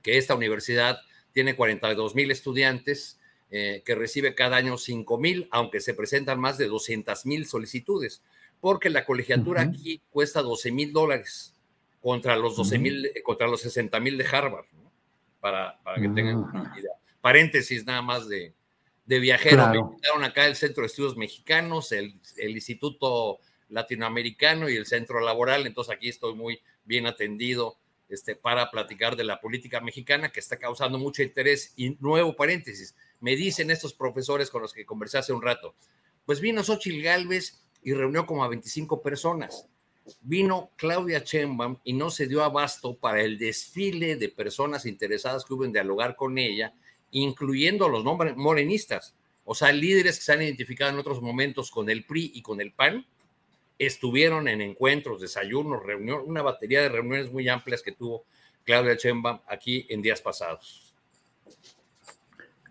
que 0.02 0.18
esta 0.18 0.36
universidad 0.36 1.00
tiene 1.34 1.56
42 1.56 2.14
mil 2.14 2.30
estudiantes, 2.30 3.20
que 3.86 3.94
recibe 3.94 4.34
cada 4.34 4.58
año 4.58 4.78
5 4.78 5.18
mil, 5.20 5.48
aunque 5.52 5.80
se 5.80 5.94
presentan 5.94 6.40
más 6.40 6.58
de 6.58 6.68
200 6.68 7.26
mil 7.28 7.46
solicitudes, 7.46 8.24
porque 8.60 8.90
la 8.90 9.06
colegiatura 9.06 9.62
aquí 9.62 10.02
cuesta 10.10 10.42
12 10.42 10.72
mil 10.72 10.92
dólares 10.92 11.54
contra 12.02 12.36
los 12.36 12.56
12 12.58 12.80
mil, 12.80 13.06
eh, 13.06 13.22
contra 13.24 13.48
los 13.48 13.62
60 13.62 14.00
mil 14.00 14.18
de 14.18 14.26
Harvard, 14.26 14.66
para, 15.40 15.80
para, 15.84 16.02
que 16.02 16.10
tengan 16.10 16.38
una 16.38 16.74
idea. 16.78 16.94
Paréntesis 17.22 17.86
nada 17.86 18.02
más 18.02 18.28
de, 18.28 18.54
de 19.06 19.20
viajero. 19.20 19.68
Me 19.70 19.78
invitaron 19.78 20.24
acá 20.24 20.48
el 20.48 20.56
Centro 20.56 20.82
de 20.82 20.88
Estudios 20.88 21.16
Mexicanos, 21.16 21.92
el, 21.92 22.16
el, 22.38 22.52
Instituto 22.52 23.40
Latinoamericano 23.70 24.70
y 24.70 24.76
el 24.76 24.86
Centro 24.86 25.20
Laboral, 25.20 25.68
entonces 25.68 25.96
aquí 25.96 26.10
estoy 26.10 26.34
muy 26.34 26.62
bien 26.86 27.06
atendido 27.06 27.78
este, 28.10 28.36
para 28.36 28.70
platicar 28.70 29.16
de 29.16 29.24
la 29.24 29.40
política 29.40 29.80
mexicana 29.80 30.30
que 30.30 30.40
está 30.40 30.58
causando 30.58 31.00
mucho 31.00 31.24
interés. 31.24 31.74
Y 31.76 31.98
nuevo 32.00 32.36
paréntesis, 32.36 32.96
me 33.24 33.36
dicen 33.36 33.72
estos 33.72 33.94
profesores 33.94 34.50
con 34.50 34.62
los 34.62 34.74
que 34.74 34.86
conversé 34.86 35.18
hace 35.18 35.34
un 35.34 35.42
rato, 35.42 35.76
pues 36.26 36.40
vino 36.40 36.64
Xochitl 36.64 37.02
Galvez 37.02 37.64
y 37.82 37.94
reunió 37.94 38.26
como 38.26 38.44
a 38.44 38.48
25 38.48 39.02
personas 39.02 39.68
vino 40.22 40.72
Claudia 40.76 41.20
Sheinbaum 41.20 41.78
y 41.84 41.94
no 41.94 42.10
se 42.10 42.28
dio 42.28 42.44
abasto 42.44 42.96
para 42.96 43.22
el 43.22 43.38
desfile 43.38 44.16
de 44.16 44.30
personas 44.30 44.86
interesadas 44.86 45.46
que 45.46 45.54
hubo 45.54 45.66
en 45.66 45.74
dialogar 45.74 46.16
con 46.16 46.38
ella, 46.38 46.74
incluyendo 47.12 47.86
a 47.86 47.90
los 47.90 48.04
nombres 48.04 48.36
morenistas, 48.36 49.16
o 49.46 49.56
sea, 49.56 49.72
líderes 49.72 50.18
que 50.18 50.24
se 50.24 50.34
han 50.34 50.42
identificado 50.42 50.92
en 50.92 51.00
otros 51.00 51.22
momentos 51.22 51.70
con 51.70 51.90
el 51.90 52.06
PRI 52.06 52.32
y 52.36 52.42
con 52.42 52.62
el 52.62 52.72
PAN, 52.72 53.06
estuvieron 53.78 54.48
en 54.48 54.62
encuentros, 54.62 55.22
desayunos, 55.22 55.84
reuniones, 55.84 56.28
una 56.28 56.42
batería 56.42 56.82
de 56.82 56.90
reuniones 56.90 57.32
muy 57.32 57.48
amplias 57.50 57.82
que 57.82 57.92
tuvo 57.92 58.26
Claudia 58.64 58.96
Sheinbaum 58.96 59.40
aquí 59.48 59.86
en 59.90 60.02
días 60.02 60.22
pasados. 60.22 60.83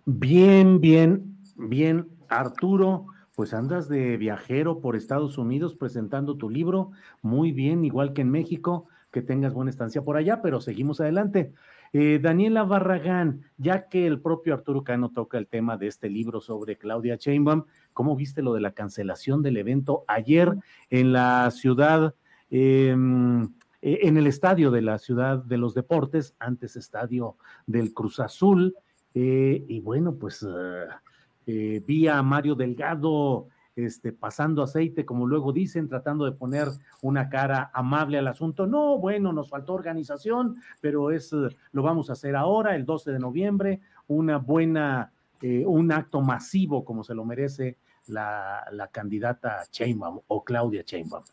Bien, 0.04 0.80
bien, 0.80 1.36
bien, 1.56 2.08
Arturo 2.28 3.06
pues 3.34 3.54
andas 3.54 3.88
de 3.88 4.16
viajero 4.16 4.80
por 4.80 4.96
Estados 4.96 5.38
Unidos 5.38 5.74
presentando 5.74 6.36
tu 6.36 6.50
libro, 6.50 6.90
muy 7.22 7.52
bien, 7.52 7.84
igual 7.84 8.12
que 8.12 8.22
en 8.22 8.30
México, 8.30 8.86
que 9.10 9.22
tengas 9.22 9.54
buena 9.54 9.70
estancia 9.70 10.02
por 10.02 10.16
allá, 10.16 10.42
pero 10.42 10.60
seguimos 10.60 11.00
adelante. 11.00 11.52
Eh, 11.92 12.18
Daniela 12.22 12.64
Barragán, 12.64 13.42
ya 13.58 13.88
que 13.88 14.06
el 14.06 14.20
propio 14.20 14.54
Arturo 14.54 14.84
Cano 14.84 15.10
toca 15.10 15.38
el 15.38 15.46
tema 15.46 15.76
de 15.76 15.86
este 15.86 16.08
libro 16.10 16.40
sobre 16.40 16.76
Claudia 16.76 17.16
Sheinbaum, 17.16 17.64
¿cómo 17.92 18.16
viste 18.16 18.42
lo 18.42 18.54
de 18.54 18.60
la 18.60 18.72
cancelación 18.72 19.42
del 19.42 19.56
evento 19.56 20.04
ayer 20.08 20.54
en 20.90 21.12
la 21.12 21.50
ciudad, 21.50 22.14
em, 22.50 23.44
e, 23.82 24.06
en 24.08 24.16
el 24.16 24.26
estadio 24.26 24.70
de 24.70 24.82
la 24.82 24.98
ciudad 24.98 25.38
de 25.42 25.58
los 25.58 25.74
deportes, 25.74 26.34
antes 26.38 26.76
estadio 26.76 27.36
del 27.66 27.92
Cruz 27.92 28.20
Azul? 28.20 28.74
Eh, 29.14 29.64
y 29.68 29.80
bueno, 29.80 30.14
pues... 30.14 30.42
Ah, 30.44 31.00
eh, 31.46 31.82
vi 31.84 32.06
a 32.08 32.22
Mario 32.22 32.54
Delgado 32.54 33.48
este, 33.74 34.12
pasando 34.12 34.62
aceite, 34.62 35.04
como 35.04 35.26
luego 35.26 35.52
dicen, 35.52 35.88
tratando 35.88 36.24
de 36.24 36.32
poner 36.32 36.68
una 37.00 37.28
cara 37.28 37.70
amable 37.74 38.18
al 38.18 38.28
asunto. 38.28 38.66
No, 38.66 38.98
bueno, 38.98 39.32
nos 39.32 39.48
faltó 39.48 39.74
organización, 39.74 40.56
pero 40.80 41.10
es, 41.10 41.32
eh, 41.32 41.48
lo 41.72 41.82
vamos 41.82 42.10
a 42.10 42.12
hacer 42.12 42.36
ahora, 42.36 42.76
el 42.76 42.84
12 42.84 43.12
de 43.12 43.18
noviembre, 43.18 43.80
una 44.08 44.38
buena, 44.38 45.12
eh, 45.40 45.64
un 45.66 45.90
acto 45.90 46.20
masivo 46.20 46.84
como 46.84 47.02
se 47.02 47.14
lo 47.14 47.24
merece 47.24 47.78
la, 48.08 48.64
la 48.72 48.88
candidata 48.88 49.62
Chainbaum 49.70 50.20
o 50.26 50.44
Claudia 50.44 50.84
Chainbaum. 50.84 51.24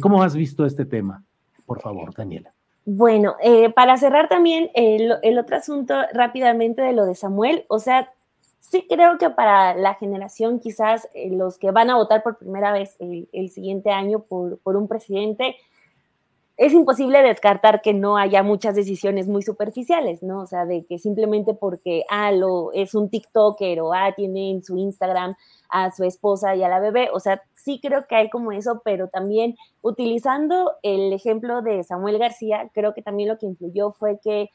¿Cómo 0.00 0.22
has 0.22 0.34
visto 0.36 0.66
este 0.66 0.84
tema? 0.84 1.24
Por 1.64 1.80
favor, 1.80 2.12
Daniela. 2.12 2.52
Bueno, 2.84 3.36
para 3.74 3.96
cerrar 3.96 4.28
también 4.28 4.70
el, 4.74 5.14
el 5.22 5.38
otro 5.38 5.56
asunto 5.56 5.94
rápidamente 6.12 6.82
de 6.82 6.92
lo 6.92 7.04
de 7.04 7.14
Samuel, 7.14 7.64
o 7.68 7.78
sea, 7.78 8.12
sí 8.70 8.86
creo 8.88 9.18
que 9.18 9.30
para 9.30 9.74
la 9.74 9.94
generación, 9.94 10.60
quizás 10.60 11.08
eh, 11.14 11.30
los 11.30 11.58
que 11.58 11.72
van 11.72 11.90
a 11.90 11.96
votar 11.96 12.22
por 12.22 12.38
primera 12.38 12.72
vez 12.72 12.96
el, 13.00 13.50
siguiente 13.50 13.90
año 13.90 14.20
por, 14.20 14.60
un 14.64 14.86
presidente, 14.86 15.56
es 16.60 16.74
imposible 16.74 17.22
descartar 17.22 17.80
que 17.80 17.94
no 17.94 18.18
haya 18.18 18.42
muchas 18.42 18.74
decisiones 18.74 19.26
muy 19.26 19.40
superficiales, 19.40 20.22
¿no? 20.22 20.42
O 20.42 20.46
sea, 20.46 20.66
de 20.66 20.84
que 20.84 20.98
simplemente 20.98 21.54
porque, 21.54 22.04
ah, 22.10 22.32
lo, 22.32 22.70
es 22.74 22.94
un 22.94 23.08
TikToker 23.08 23.80
o, 23.80 23.94
ah, 23.94 24.12
tiene 24.14 24.50
en 24.50 24.62
su 24.62 24.76
Instagram 24.76 25.36
a 25.70 25.90
su 25.90 26.04
esposa 26.04 26.54
y 26.54 26.62
a 26.62 26.68
la 26.68 26.78
bebé, 26.78 27.08
o 27.14 27.18
sea, 27.18 27.42
sí 27.54 27.80
creo 27.82 28.06
que 28.06 28.14
hay 28.14 28.28
como 28.28 28.52
eso, 28.52 28.82
pero 28.84 29.08
también 29.08 29.56
utilizando 29.80 30.72
el 30.82 31.14
ejemplo 31.14 31.62
de 31.62 31.82
Samuel 31.82 32.18
García, 32.18 32.70
creo 32.74 32.92
que 32.92 33.00
también 33.00 33.30
lo 33.30 33.38
que 33.38 33.46
influyó 33.46 33.92
fue 33.92 34.20
que 34.22 34.50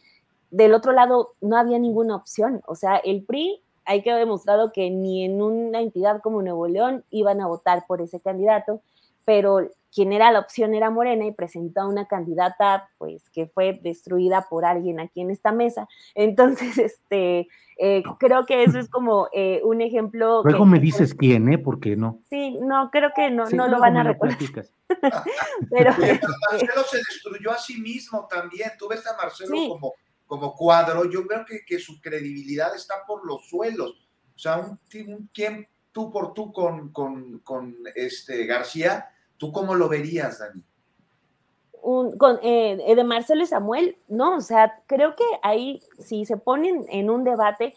del 0.51 0.75
otro 0.75 0.91
lado 0.91 1.31
no 1.41 1.57
había 1.57 1.79
ninguna 1.79 2.17
opción. 2.17 2.61
O 2.67 2.75
sea, 2.75 2.97
el 2.97 3.25
PRI 3.25 3.63
hay 3.83 4.03
que 4.03 4.13
demostrado 4.13 4.71
que 4.71 4.91
ni 4.91 5.25
en 5.25 5.41
una 5.41 5.81
entidad 5.81 6.21
como 6.21 6.43
Nuevo 6.43 6.67
León 6.67 7.03
iban 7.09 7.41
a 7.41 7.47
votar 7.47 7.85
por 7.87 7.99
ese 8.03 8.19
candidato, 8.19 8.81
pero 9.25 9.67
quien 9.95 10.11
era 10.11 10.29
la 10.29 10.39
opción 10.39 10.73
era 10.73 10.89
Morena 10.89 11.25
y 11.25 11.31
presentó 11.31 11.81
a 11.81 11.87
una 11.87 12.05
candidata 12.05 12.89
pues 12.97 13.29
que 13.29 13.47
fue 13.47 13.79
destruida 13.81 14.45
por 14.49 14.65
alguien 14.65 14.99
aquí 14.99 15.21
en 15.21 15.31
esta 15.31 15.53
mesa. 15.53 15.87
Entonces, 16.13 16.77
este, 16.77 17.47
eh, 17.77 18.03
creo 18.19 18.45
que 18.45 18.63
eso 18.63 18.77
es 18.77 18.89
como 18.89 19.29
eh, 19.31 19.61
un 19.63 19.79
ejemplo. 19.79 20.41
Luego 20.43 20.65
me 20.65 20.79
dices 20.79 21.13
quién, 21.13 21.47
¿eh? 21.47 21.57
Porque 21.57 21.95
no. 21.95 22.19
Sí, 22.29 22.57
no, 22.61 22.91
creo 22.91 23.11
que 23.15 23.31
no, 23.31 23.49
no 23.49 23.69
lo 23.69 23.79
van 23.79 23.95
a 23.95 24.03
reconocer. 24.03 24.69
Pero, 25.71 25.91
Marcelo 25.91 26.83
se 26.89 26.97
destruyó 26.97 27.51
a 27.51 27.57
sí 27.57 27.79
mismo 27.79 28.27
también. 28.29 28.71
Tú 28.77 28.89
ves 28.89 29.07
a 29.07 29.15
Marcelo 29.15 29.55
como, 29.69 29.93
como 30.25 30.53
cuadro. 30.55 31.09
Yo 31.09 31.25
creo 31.25 31.45
que, 31.45 31.63
que, 31.65 31.79
su 31.79 32.01
credibilidad 32.01 32.75
está 32.75 32.95
por 33.07 33.25
los 33.25 33.47
suelos. 33.47 34.09
O 34.35 34.37
sea, 34.37 34.57
un, 34.57 34.77
un 35.07 35.29
quien 35.33 35.65
tú 35.93 36.11
por 36.11 36.33
tú 36.33 36.51
con, 36.51 36.91
con, 36.91 37.39
con 37.39 37.77
este 37.95 38.45
García 38.45 39.09
¿Tú 39.37 39.51
cómo 39.51 39.75
lo 39.75 39.89
verías, 39.89 40.39
Dani? 40.39 40.63
Un, 41.81 42.17
con, 42.17 42.39
eh, 42.41 42.95
de 42.95 43.03
Marcelo 43.03 43.43
y 43.43 43.45
Samuel, 43.45 43.97
no, 44.07 44.37
o 44.37 44.41
sea, 44.41 44.81
creo 44.87 45.15
que 45.15 45.25
ahí, 45.43 45.83
si 45.99 46.25
se 46.25 46.37
ponen 46.37 46.85
en 46.89 47.11
un 47.11 47.23
debate, 47.23 47.75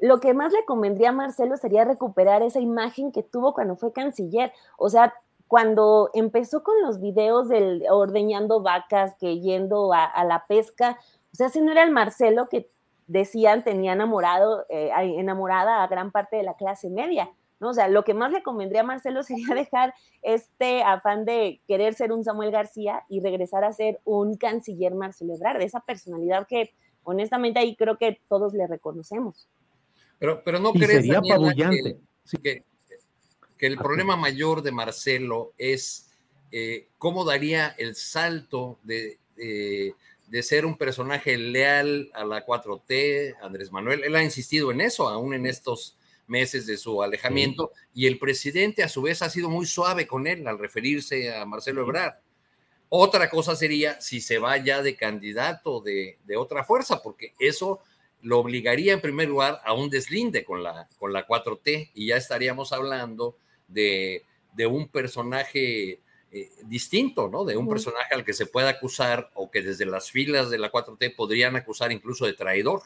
lo 0.00 0.20
que 0.20 0.32
más 0.32 0.52
le 0.52 0.64
convendría 0.64 1.08
a 1.08 1.12
Marcelo 1.12 1.56
sería 1.56 1.84
recuperar 1.84 2.42
esa 2.42 2.60
imagen 2.60 3.10
que 3.10 3.22
tuvo 3.22 3.54
cuando 3.54 3.76
fue 3.76 3.92
canciller. 3.92 4.52
O 4.76 4.90
sea, 4.90 5.14
cuando 5.48 6.10
empezó 6.14 6.62
con 6.62 6.80
los 6.82 7.00
videos 7.00 7.48
del 7.48 7.84
ordeñando 7.90 8.60
vacas, 8.60 9.16
que 9.18 9.40
yendo 9.40 9.92
a, 9.92 10.24
la 10.24 10.44
pesca, 10.46 10.98
o 11.32 11.36
sea, 11.36 11.48
si 11.48 11.60
no 11.60 11.72
era 11.72 11.82
el 11.82 11.90
Marcelo 11.90 12.48
que 12.48 12.68
decían 13.06 13.64
tenía 13.64 13.94
enamorado, 13.94 14.66
eh, 14.68 14.90
enamorada 14.94 15.82
a 15.82 15.88
gran 15.88 16.12
parte 16.12 16.36
de 16.36 16.42
la 16.42 16.54
clase 16.54 16.90
media. 16.90 17.30
¿No? 17.60 17.70
O 17.70 17.74
sea, 17.74 17.88
lo 17.88 18.04
que 18.04 18.14
más 18.14 18.32
le 18.32 18.42
convendría 18.42 18.82
a 18.82 18.84
Marcelo 18.84 19.22
sería 19.24 19.54
dejar 19.54 19.94
este 20.22 20.82
afán 20.82 21.24
de 21.24 21.60
querer 21.66 21.94
ser 21.94 22.12
un 22.12 22.24
Samuel 22.24 22.50
García 22.50 23.04
y 23.08 23.20
regresar 23.20 23.64
a 23.64 23.72
ser 23.72 24.00
un 24.04 24.36
canciller 24.36 24.94
Marcelo 24.94 25.34
Ebrard, 25.34 25.62
esa 25.62 25.80
personalidad 25.80 26.46
que 26.46 26.74
honestamente 27.04 27.58
ahí 27.58 27.76
creo 27.76 27.96
que 27.96 28.20
todos 28.28 28.52
le 28.54 28.66
reconocemos. 28.66 29.48
Pero, 30.18 30.42
pero 30.44 30.58
no 30.58 30.72
crees 30.72 30.90
sería 30.90 31.20
que, 32.42 32.64
que, 33.56 33.66
el 33.66 33.76
problema 33.76 34.16
mayor 34.16 34.62
de 34.62 34.72
Marcelo 34.72 35.52
es 35.56 36.10
eh, 36.50 36.88
cómo 36.98 37.24
daría 37.24 37.68
el 37.78 37.94
salto 37.94 38.78
de, 38.82 39.18
de 40.28 40.42
ser 40.42 40.66
un 40.66 40.76
personaje 40.76 41.36
leal 41.36 42.10
a 42.14 42.24
la 42.24 42.44
4T, 42.44 43.36
Andrés 43.40 43.72
Manuel. 43.72 44.04
Él 44.04 44.14
ha 44.16 44.22
insistido 44.22 44.70
en 44.70 44.80
eso, 44.80 45.08
aún 45.08 45.34
en 45.34 45.46
estos 45.46 45.96
meses 46.28 46.66
de 46.66 46.76
su 46.76 47.02
alejamiento, 47.02 47.72
y 47.94 48.06
el 48.06 48.18
presidente 48.18 48.82
a 48.82 48.88
su 48.88 49.02
vez 49.02 49.22
ha 49.22 49.30
sido 49.30 49.48
muy 49.48 49.66
suave 49.66 50.06
con 50.06 50.26
él 50.26 50.46
al 50.46 50.58
referirse 50.58 51.34
a 51.34 51.44
Marcelo 51.44 51.82
Ebrard. 51.82 52.14
Otra 52.90 53.28
cosa 53.28 53.54
sería 53.54 54.00
si 54.00 54.20
se 54.20 54.38
va 54.38 54.56
ya 54.56 54.82
de 54.82 54.96
candidato 54.96 55.80
de, 55.80 56.18
otra 56.36 56.64
fuerza, 56.64 57.02
porque 57.02 57.34
eso 57.38 57.80
lo 58.22 58.38
obligaría 58.38 58.94
en 58.94 59.00
primer 59.00 59.28
lugar 59.28 59.60
a 59.64 59.74
un 59.74 59.90
deslinde 59.90 60.44
con 60.44 60.62
la, 60.62 60.88
con 60.98 61.12
la 61.12 61.26
4T 61.26 61.90
y 61.94 62.06
ya 62.06 62.16
estaríamos 62.16 62.72
hablando 62.72 63.36
de, 63.68 64.24
un 64.68 64.88
personaje 64.88 66.00
eh, 66.32 66.50
distinto, 66.64 67.28
¿no? 67.28 67.44
De 67.44 67.56
un 67.56 67.68
personaje 67.68 68.14
al 68.14 68.24
que 68.24 68.32
se 68.32 68.46
pueda 68.46 68.70
acusar 68.70 69.30
o 69.34 69.50
que 69.50 69.62
desde 69.62 69.86
las 69.86 70.10
filas 70.10 70.50
de 70.50 70.58
la 70.58 70.72
4T 70.72 71.14
podrían 71.14 71.56
acusar 71.56 71.92
incluso 71.92 72.26
de 72.26 72.32
traidor. 72.32 72.82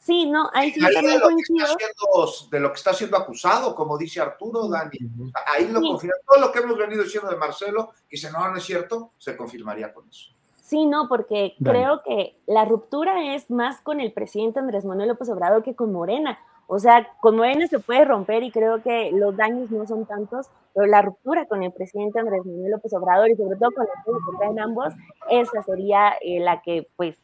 Sí, 0.00 0.26
no, 0.30 0.48
ahí 0.54 0.70
sí 0.70 0.80
también 0.80 1.20
de 2.50 2.60
lo 2.60 2.72
que 2.72 2.76
está 2.76 2.94
siendo 2.94 3.16
acusado, 3.16 3.74
como 3.74 3.98
dice 3.98 4.20
Arturo, 4.20 4.68
Dani. 4.68 4.98
Ahí 5.46 5.68
lo 5.68 5.80
confirma. 5.80 6.14
Todo 6.26 6.40
lo 6.40 6.52
que 6.52 6.60
hemos 6.60 6.78
venido 6.78 7.02
diciendo 7.02 7.30
de 7.30 7.36
Marcelo, 7.36 7.90
que 8.08 8.16
si 8.16 8.26
no, 8.30 8.48
no 8.48 8.56
es 8.56 8.64
cierto, 8.64 9.10
se 9.18 9.36
confirmaría 9.36 9.92
con 9.92 10.08
eso. 10.08 10.30
Sí, 10.62 10.84
no, 10.84 11.08
porque 11.08 11.54
creo 11.64 12.02
que 12.02 12.36
la 12.46 12.66
ruptura 12.66 13.34
es 13.34 13.50
más 13.50 13.80
con 13.80 14.00
el 14.00 14.12
presidente 14.12 14.58
Andrés 14.58 14.84
Manuel 14.84 15.08
López 15.08 15.30
Obrador 15.30 15.62
que 15.62 15.74
con 15.74 15.92
Morena. 15.92 16.38
O 16.66 16.78
sea, 16.78 17.08
con 17.20 17.36
Morena 17.36 17.66
se 17.66 17.78
puede 17.78 18.04
romper 18.04 18.42
y 18.42 18.50
creo 18.50 18.82
que 18.82 19.10
los 19.10 19.34
daños 19.34 19.70
no 19.70 19.86
son 19.86 20.04
tantos, 20.04 20.48
pero 20.74 20.86
la 20.86 21.00
ruptura 21.00 21.46
con 21.46 21.62
el 21.62 21.72
presidente 21.72 22.18
Andrés 22.18 22.44
Manuel 22.44 22.72
López 22.72 22.92
Obrador 22.92 23.30
y 23.30 23.36
sobre 23.36 23.56
todo 23.56 23.70
con 23.70 23.86
el 23.86 23.90
que 24.04 24.36
traen 24.36 24.60
ambos, 24.60 24.92
esa 25.30 25.62
sería 25.62 26.12
eh, 26.20 26.40
la 26.40 26.60
que 26.60 26.86
pues 26.96 27.16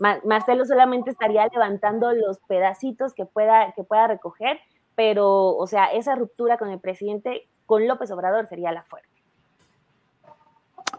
Marcelo 0.00 0.64
solamente 0.64 1.10
estaría 1.10 1.46
levantando 1.48 2.12
los 2.12 2.40
pedacitos 2.48 3.14
que 3.14 3.26
pueda, 3.26 3.72
que 3.76 3.84
pueda 3.84 4.06
recoger, 4.06 4.58
pero, 4.94 5.56
o 5.56 5.66
sea, 5.66 5.86
esa 5.92 6.14
ruptura 6.14 6.56
con 6.58 6.70
el 6.70 6.80
presidente, 6.80 7.48
con 7.66 7.86
López 7.86 8.10
Obrador, 8.10 8.46
sería 8.46 8.72
la 8.72 8.82
fuerte. 8.82 9.08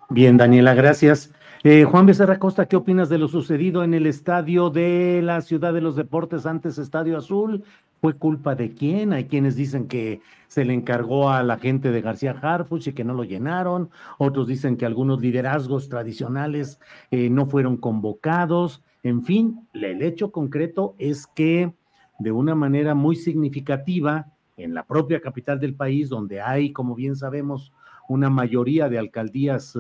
Bien, 0.09 0.37
Daniela, 0.37 0.73
gracias. 0.73 1.33
Eh, 1.63 1.83
Juan 1.83 2.05
Becerra 2.05 2.39
Costa, 2.39 2.65
¿qué 2.65 2.75
opinas 2.75 3.09
de 3.09 3.17
lo 3.17 3.27
sucedido 3.27 3.83
en 3.83 3.93
el 3.93 4.07
estadio 4.07 4.69
de 4.69 5.21
la 5.23 5.41
Ciudad 5.41 5.73
de 5.73 5.81
los 5.81 5.95
Deportes, 5.95 6.45
antes 6.45 6.77
Estadio 6.77 7.17
Azul? 7.17 7.63
¿Fue 8.01 8.13
culpa 8.13 8.55
de 8.55 8.73
quién? 8.73 9.13
Hay 9.13 9.25
quienes 9.25 9.55
dicen 9.55 9.87
que 9.87 10.21
se 10.47 10.65
le 10.65 10.73
encargó 10.73 11.29
a 11.29 11.43
la 11.43 11.59
gente 11.59 11.91
de 11.91 12.01
García 12.01 12.35
Harfuch 12.41 12.87
y 12.87 12.93
que 12.93 13.03
no 13.03 13.13
lo 13.13 13.23
llenaron. 13.23 13.91
Otros 14.17 14.47
dicen 14.47 14.75
que 14.75 14.87
algunos 14.87 15.21
liderazgos 15.21 15.87
tradicionales 15.87 16.79
eh, 17.11 17.29
no 17.29 17.45
fueron 17.45 17.77
convocados. 17.77 18.83
En 19.03 19.23
fin, 19.23 19.67
el 19.73 20.01
hecho 20.01 20.31
concreto 20.31 20.95
es 20.99 21.27
que 21.27 21.73
de 22.19 22.31
una 22.31 22.53
manera 22.53 22.93
muy 22.93 23.15
significativa, 23.15 24.31
en 24.57 24.75
la 24.75 24.85
propia 24.85 25.21
capital 25.21 25.59
del 25.59 25.73
país, 25.73 26.09
donde 26.09 26.39
hay, 26.39 26.71
como 26.71 26.93
bien 26.93 27.15
sabemos, 27.15 27.73
una 28.07 28.29
mayoría 28.29 28.89
de 28.89 28.99
alcaldías 28.99 29.75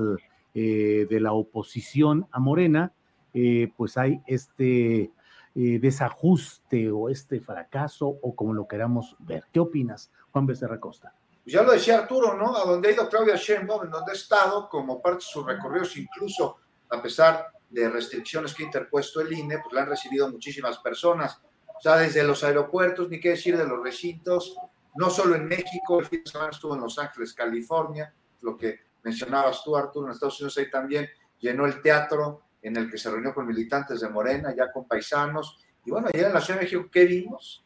eh, 0.53 1.05
de 1.07 1.19
la 1.19 1.33
oposición 1.33 2.27
a 2.31 2.39
Morena, 2.39 2.93
eh, 3.33 3.71
pues 3.77 3.97
hay 3.97 4.21
este 4.25 5.11
eh, 5.53 5.79
desajuste 5.79 6.89
o 6.91 7.09
este 7.09 7.39
fracaso 7.39 8.07
o 8.07 8.35
como 8.35 8.53
lo 8.53 8.67
queramos 8.67 9.15
ver. 9.19 9.45
¿Qué 9.51 9.59
opinas, 9.59 10.11
Juan 10.31 10.45
Becerra 10.45 10.79
Costa? 10.79 11.13
Ya 11.45 11.61
lo 11.63 11.71
decía 11.71 11.99
Arturo, 11.99 12.35
¿no? 12.37 12.55
A 12.55 12.65
donde 12.65 12.89
ha 12.89 12.91
ido 12.91 13.09
Claudia 13.09 13.35
Sheinbaum, 13.35 13.85
en 13.85 13.91
donde 13.91 14.11
ha 14.11 14.15
estado, 14.15 14.67
como 14.69 15.01
parte 15.01 15.17
de 15.17 15.29
sus 15.29 15.45
recorridos, 15.45 15.95
incluso 15.97 16.57
a 16.89 17.01
pesar 17.01 17.47
de 17.71 17.89
restricciones 17.89 18.53
que 18.53 18.63
ha 18.63 18.65
interpuesto 18.67 19.21
el 19.21 19.31
INE, 19.33 19.59
pues 19.59 19.73
la 19.73 19.81
han 19.81 19.89
recibido 19.89 20.29
muchísimas 20.29 20.77
personas. 20.79 21.41
O 21.67 21.81
sea, 21.81 21.97
desde 21.97 22.23
los 22.23 22.43
aeropuertos, 22.43 23.09
ni 23.09 23.19
qué 23.19 23.29
decir 23.29 23.57
de 23.57 23.65
los 23.65 23.81
recintos, 23.81 24.55
no 24.95 25.09
solo 25.09 25.35
en 25.35 25.47
México, 25.47 25.99
el 25.99 26.05
fin 26.05 26.21
de 26.23 26.31
semana 26.31 26.51
estuvo 26.51 26.75
en 26.75 26.81
Los 26.81 26.99
Ángeles, 26.99 27.33
California, 27.33 28.13
lo 28.41 28.57
que 28.57 28.81
mencionabas 29.03 29.63
tú, 29.63 29.75
Arturo, 29.75 30.07
en 30.07 30.13
Estados 30.13 30.39
Unidos 30.41 30.57
ahí 30.57 30.69
también 30.69 31.09
llenó 31.39 31.65
el 31.65 31.81
teatro 31.81 32.43
en 32.61 32.75
el 32.75 32.91
que 32.91 32.97
se 32.97 33.09
reunió 33.09 33.33
con 33.33 33.47
militantes 33.47 34.01
de 34.01 34.09
Morena, 34.09 34.53
ya 34.55 34.71
con 34.71 34.87
paisanos. 34.87 35.57
Y 35.85 35.91
bueno, 35.91 36.07
ayer 36.13 36.27
en 36.27 36.33
la 36.33 36.41
Ciudad 36.41 36.59
de 36.59 36.65
México, 36.65 36.89
¿qué 36.91 37.05
vimos? 37.05 37.65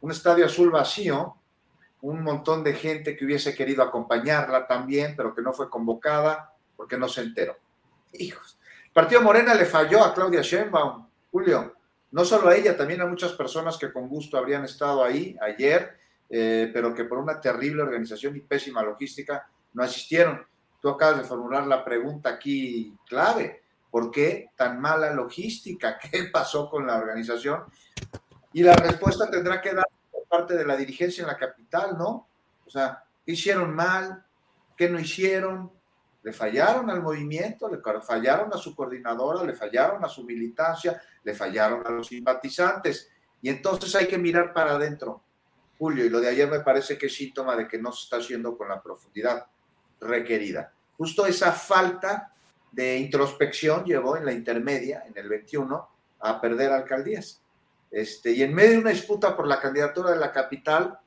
Un 0.00 0.10
estadio 0.12 0.46
azul 0.46 0.70
vacío, 0.70 1.36
un 2.02 2.22
montón 2.22 2.62
de 2.62 2.74
gente 2.74 3.16
que 3.16 3.24
hubiese 3.24 3.54
querido 3.54 3.82
acompañarla 3.82 4.66
también, 4.66 5.14
pero 5.16 5.34
que 5.34 5.42
no 5.42 5.52
fue 5.52 5.68
convocada 5.68 6.52
porque 6.76 6.96
no 6.96 7.08
se 7.08 7.22
enteró. 7.22 7.56
Hijos, 8.12 8.58
Partido 8.96 9.20
Morena 9.20 9.52
le 9.52 9.66
falló 9.66 10.02
a 10.02 10.14
Claudia 10.14 10.40
Sheinbaum, 10.40 11.06
Julio. 11.30 11.74
No 12.12 12.24
solo 12.24 12.48
a 12.48 12.56
ella, 12.56 12.78
también 12.78 13.02
a 13.02 13.06
muchas 13.06 13.32
personas 13.32 13.76
que 13.76 13.92
con 13.92 14.08
gusto 14.08 14.38
habrían 14.38 14.64
estado 14.64 15.04
ahí 15.04 15.36
ayer, 15.42 15.98
eh, 16.30 16.70
pero 16.72 16.94
que 16.94 17.04
por 17.04 17.18
una 17.18 17.38
terrible 17.38 17.82
organización 17.82 18.34
y 18.36 18.40
pésima 18.40 18.82
logística 18.82 19.50
no 19.74 19.82
asistieron. 19.82 20.46
Tú 20.80 20.88
acabas 20.88 21.18
de 21.18 21.24
formular 21.24 21.66
la 21.66 21.84
pregunta 21.84 22.30
aquí 22.30 22.96
clave. 23.06 23.64
¿Por 23.90 24.10
qué 24.10 24.48
tan 24.56 24.80
mala 24.80 25.12
logística? 25.12 25.98
¿Qué 26.10 26.30
pasó 26.32 26.70
con 26.70 26.86
la 26.86 26.96
organización? 26.96 27.64
Y 28.54 28.62
la 28.62 28.72
respuesta 28.76 29.30
tendrá 29.30 29.60
que 29.60 29.74
dar 29.74 29.88
por 30.10 30.24
parte 30.24 30.56
de 30.56 30.64
la 30.64 30.74
dirigencia 30.74 31.20
en 31.20 31.28
la 31.28 31.36
capital, 31.36 31.98
¿no? 31.98 32.28
O 32.64 32.70
sea, 32.70 33.04
¿qué 33.26 33.32
hicieron 33.32 33.74
mal? 33.74 34.24
¿Qué 34.74 34.88
no 34.88 34.98
hicieron? 34.98 35.75
Le 36.26 36.32
fallaron 36.32 36.90
al 36.90 37.02
movimiento, 37.02 37.70
le 37.70 37.80
fallaron 38.02 38.52
a 38.52 38.56
su 38.56 38.74
coordinadora, 38.74 39.44
le 39.44 39.54
fallaron 39.54 40.04
a 40.04 40.08
su 40.08 40.24
militancia, 40.24 41.00
le 41.22 41.32
fallaron 41.34 41.86
a 41.86 41.90
los 41.90 42.08
simpatizantes. 42.08 43.08
Y 43.40 43.48
entonces 43.48 43.94
hay 43.94 44.08
que 44.08 44.18
mirar 44.18 44.52
para 44.52 44.72
adentro, 44.72 45.22
Julio, 45.78 46.04
y 46.04 46.08
lo 46.10 46.20
de 46.20 46.26
ayer 46.26 46.50
me 46.50 46.58
parece 46.58 46.98
que 46.98 47.06
es 47.06 47.14
síntoma 47.14 47.54
de 47.54 47.68
que 47.68 47.78
no 47.78 47.92
se 47.92 48.02
está 48.02 48.16
haciendo 48.16 48.58
con 48.58 48.68
la 48.68 48.82
profundidad 48.82 49.46
requerida. 50.00 50.72
Justo 50.98 51.26
esa 51.26 51.52
falta 51.52 52.32
de 52.72 52.98
introspección 52.98 53.84
llevó 53.84 54.16
en 54.16 54.24
la 54.24 54.32
intermedia, 54.32 55.04
en 55.06 55.16
el 55.16 55.28
21, 55.28 55.88
a 56.18 56.40
perder 56.40 56.72
alcaldías. 56.72 57.40
Este, 57.88 58.32
y 58.32 58.42
en 58.42 58.52
medio 58.52 58.72
de 58.72 58.78
una 58.78 58.90
disputa 58.90 59.36
por 59.36 59.46
la 59.46 59.60
candidatura 59.60 60.10
de 60.10 60.18
la 60.18 60.32
capital, 60.32 60.98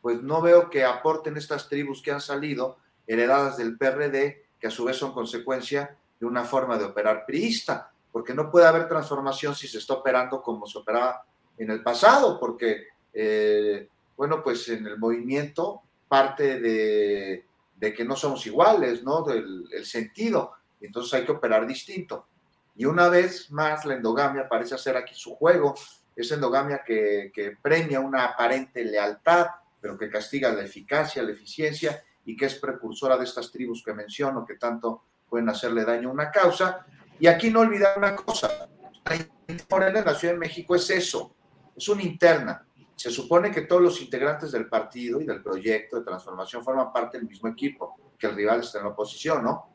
pues 0.00 0.22
no 0.22 0.40
veo 0.40 0.70
que 0.70 0.84
aporten 0.84 1.36
estas 1.36 1.68
tribus 1.68 2.00
que 2.00 2.12
han 2.12 2.20
salido, 2.20 2.78
heredadas 3.08 3.56
del 3.56 3.76
PRD, 3.76 4.46
que 4.60 4.66
a 4.66 4.70
su 4.70 4.84
vez 4.84 4.96
son 4.96 5.12
consecuencia 5.12 5.96
de 6.18 6.26
una 6.26 6.44
forma 6.44 6.76
de 6.76 6.84
operar 6.84 7.24
priista, 7.26 7.90
porque 8.10 8.34
no 8.34 8.50
puede 8.50 8.66
haber 8.66 8.88
transformación 8.88 9.54
si 9.54 9.68
se 9.68 9.78
está 9.78 9.94
operando 9.94 10.42
como 10.42 10.66
se 10.66 10.78
operaba 10.78 11.24
en 11.56 11.70
el 11.70 11.82
pasado, 11.82 12.38
porque, 12.38 12.88
eh, 13.12 13.88
bueno, 14.16 14.42
pues 14.42 14.68
en 14.68 14.86
el 14.86 14.98
movimiento 14.98 15.82
parte 16.08 16.58
de, 16.60 17.44
que 17.78 18.04
no 18.04 18.16
somos 18.16 18.44
iguales, 18.46 19.04
¿no? 19.04 19.22
Del 19.22 19.68
el 19.72 19.84
sentido, 19.84 20.52
entonces 20.80 21.14
hay 21.14 21.24
que 21.24 21.32
operar 21.32 21.66
distinto. 21.66 22.26
Y 22.74 22.84
una 22.84 23.08
vez 23.08 23.50
más, 23.50 23.84
la 23.84 23.94
endogamia 23.94 24.48
parece 24.48 24.74
hacer 24.74 24.96
aquí 24.96 25.14
su 25.14 25.34
juego, 25.34 25.74
es 26.16 26.30
endogamia 26.32 26.82
que 26.84 27.56
premia 27.62 28.00
una 28.00 28.24
aparente 28.24 28.84
lealtad, 28.84 29.46
pero 29.80 29.96
que 29.96 30.10
castiga 30.10 30.52
la 30.52 30.64
eficacia, 30.64 31.22
la 31.22 31.32
eficiencia 31.32 32.02
y 32.28 32.36
que 32.36 32.44
es 32.44 32.56
precursora 32.56 33.16
de 33.16 33.24
estas 33.24 33.50
tribus 33.50 33.82
que 33.82 33.94
menciono, 33.94 34.44
que 34.44 34.56
tanto 34.56 35.04
pueden 35.26 35.48
hacerle 35.48 35.82
daño 35.82 36.10
a 36.10 36.12
una 36.12 36.30
causa. 36.30 36.84
Y 37.18 37.26
aquí 37.26 37.50
no 37.50 37.60
olvidar 37.60 37.96
una 37.96 38.14
cosa, 38.14 38.68
la 39.06 39.14
en 39.14 40.04
la 40.04 40.14
Ciudad 40.14 40.34
de 40.34 40.38
México 40.38 40.74
es 40.74 40.90
eso, 40.90 41.34
es 41.74 41.88
una 41.88 42.02
interna. 42.02 42.66
Se 42.94 43.10
supone 43.10 43.50
que 43.50 43.62
todos 43.62 43.80
los 43.80 44.02
integrantes 44.02 44.52
del 44.52 44.68
partido 44.68 45.22
y 45.22 45.24
del 45.24 45.42
proyecto 45.42 45.96
de 45.96 46.04
transformación 46.04 46.62
forman 46.62 46.92
parte 46.92 47.16
del 47.16 47.26
mismo 47.26 47.48
equipo, 47.48 47.96
que 48.18 48.26
el 48.26 48.34
rival 48.34 48.60
está 48.60 48.76
en 48.76 48.84
la 48.84 48.90
oposición, 48.90 49.42
¿no? 49.42 49.70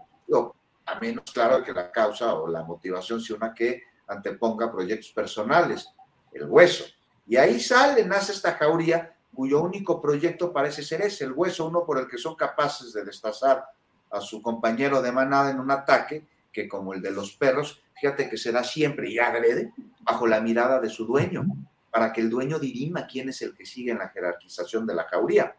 a 0.85 0.99
menos 0.99 1.23
claro 1.33 1.63
que 1.63 1.73
la 1.73 1.91
causa 1.91 2.35
o 2.35 2.47
la 2.47 2.61
motivación 2.61 3.19
sea 3.19 3.35
una 3.35 3.51
que 3.51 3.81
anteponga 4.05 4.71
proyectos 4.71 5.11
personales, 5.11 5.89
el 6.31 6.45
hueso. 6.45 6.83
Y 7.25 7.35
ahí 7.35 7.59
sale, 7.59 8.05
nace 8.05 8.31
esta 8.31 8.51
jauría 8.51 9.12
cuyo 9.33 9.61
único 9.61 10.01
proyecto 10.01 10.53
parece 10.53 10.83
ser 10.83 11.01
ese, 11.01 11.25
el 11.25 11.33
hueso, 11.33 11.67
uno 11.67 11.85
por 11.85 11.97
el 11.97 12.07
que 12.07 12.17
son 12.17 12.35
capaces 12.35 12.93
de 12.93 13.03
destazar 13.03 13.65
a 14.11 14.21
su 14.21 14.41
compañero 14.41 15.01
de 15.01 15.11
manada 15.11 15.51
en 15.51 15.59
un 15.59 15.71
ataque 15.71 16.27
que 16.51 16.67
como 16.67 16.93
el 16.93 17.01
de 17.01 17.11
los 17.11 17.35
perros, 17.35 17.81
fíjate 17.99 18.29
que 18.29 18.37
será 18.37 18.63
siempre 18.63 19.09
y 19.09 19.17
agrede 19.17 19.73
bajo 20.01 20.27
la 20.27 20.39
mirada 20.39 20.79
de 20.79 20.89
su 20.89 21.05
dueño, 21.05 21.45
para 21.89 22.13
que 22.13 22.21
el 22.21 22.29
dueño 22.29 22.59
dirima 22.59 23.07
quién 23.07 23.29
es 23.29 23.41
el 23.41 23.55
que 23.55 23.65
sigue 23.65 23.91
en 23.91 23.97
la 23.97 24.09
jerarquización 24.09 24.85
de 24.85 24.95
la 24.95 25.05
jauría. 25.05 25.55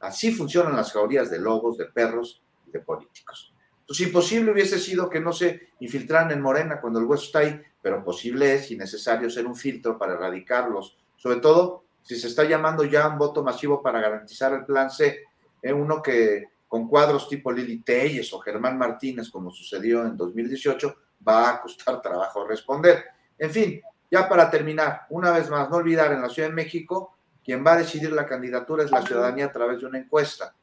Así 0.00 0.32
funcionan 0.32 0.76
las 0.76 0.92
jaurías 0.92 1.30
de 1.30 1.38
lobos, 1.38 1.76
de 1.76 1.86
perros 1.86 2.42
y 2.66 2.70
de 2.70 2.80
políticos. 2.80 3.52
Entonces, 3.80 4.06
imposible 4.06 4.52
hubiese 4.52 4.78
sido 4.78 5.10
que 5.10 5.20
no 5.20 5.32
se 5.32 5.68
infiltraran 5.80 6.30
en 6.30 6.40
Morena 6.40 6.80
cuando 6.80 7.00
el 7.00 7.06
hueso 7.06 7.24
está 7.24 7.40
ahí, 7.40 7.60
pero 7.82 8.04
posible 8.04 8.54
es 8.54 8.70
y 8.70 8.76
necesario 8.76 9.28
ser 9.28 9.46
un 9.46 9.56
filtro 9.56 9.98
para 9.98 10.14
erradicarlos, 10.14 10.96
sobre 11.16 11.40
todo 11.40 11.84
si 12.02 12.16
se 12.16 12.28
está 12.28 12.44
llamando 12.44 12.84
ya 12.84 13.08
un 13.08 13.18
voto 13.18 13.42
masivo 13.42 13.82
para 13.82 14.00
garantizar 14.00 14.52
el 14.52 14.64
plan 14.64 14.90
C, 14.90 15.24
eh, 15.62 15.72
uno 15.72 16.02
que 16.02 16.44
con 16.66 16.88
cuadros 16.88 17.28
tipo 17.28 17.50
Lili 17.50 17.82
Telles 17.82 18.32
o 18.32 18.38
Germán 18.38 18.78
Martínez, 18.78 19.28
como 19.30 19.50
sucedió 19.50 20.06
en 20.06 20.16
2018, 20.16 20.94
va 21.26 21.50
a 21.50 21.60
costar 21.60 22.00
trabajo 22.02 22.46
responder. 22.46 23.04
En 23.38 23.50
fin, 23.50 23.80
ya 24.10 24.28
para 24.28 24.50
terminar, 24.50 25.02
una 25.10 25.30
vez 25.30 25.50
más, 25.50 25.68
no 25.70 25.76
olvidar 25.76 26.12
en 26.12 26.22
la 26.22 26.28
Ciudad 26.28 26.48
de 26.48 26.54
México, 26.54 27.16
quien 27.44 27.64
va 27.64 27.72
a 27.72 27.78
decidir 27.78 28.12
la 28.12 28.26
candidatura 28.26 28.84
es 28.84 28.90
la 28.90 29.02
ciudadanía 29.02 29.46
a 29.46 29.52
través 29.52 29.80
de 29.80 29.86
una 29.86 29.98
encuesta. 29.98 30.54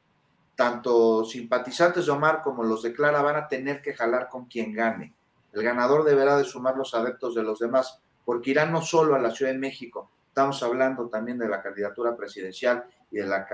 Tanto 0.54 1.24
simpatizantes 1.24 2.06
de 2.06 2.12
Omar 2.12 2.42
como 2.42 2.62
los 2.62 2.82
de 2.82 2.92
Clara 2.92 3.22
van 3.22 3.36
a 3.36 3.48
tener 3.48 3.80
que 3.82 3.94
jalar 3.94 4.28
con 4.28 4.46
quien 4.46 4.72
gane. 4.72 5.14
El 5.52 5.62
ganador 5.62 6.04
deberá 6.04 6.36
de 6.36 6.44
sumar 6.44 6.76
los 6.76 6.94
adeptos 6.94 7.34
de 7.34 7.42
los 7.42 7.58
demás, 7.58 8.00
porque 8.24 8.50
irá 8.50 8.66
no 8.66 8.82
solo 8.82 9.14
a 9.14 9.18
la 9.18 9.30
Ciudad 9.30 9.52
de 9.52 9.58
México, 9.58 10.10
estamos 10.38 10.62
hablando 10.62 11.08
también 11.08 11.36
de 11.36 11.48
la 11.48 11.60
candidatura 11.60 12.16
presidencial 12.16 12.84
y 13.10 13.16
de, 13.16 13.26
la 13.26 13.44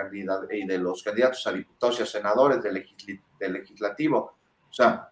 y 0.50 0.66
de 0.66 0.76
los 0.76 1.02
candidatos 1.02 1.46
a 1.46 1.52
diputados 1.52 1.98
y 1.98 2.02
a 2.02 2.06
senadores 2.06 2.62
del, 2.62 2.86
legislativo. 3.40 4.36
O 4.68 4.72
sea, 4.72 5.08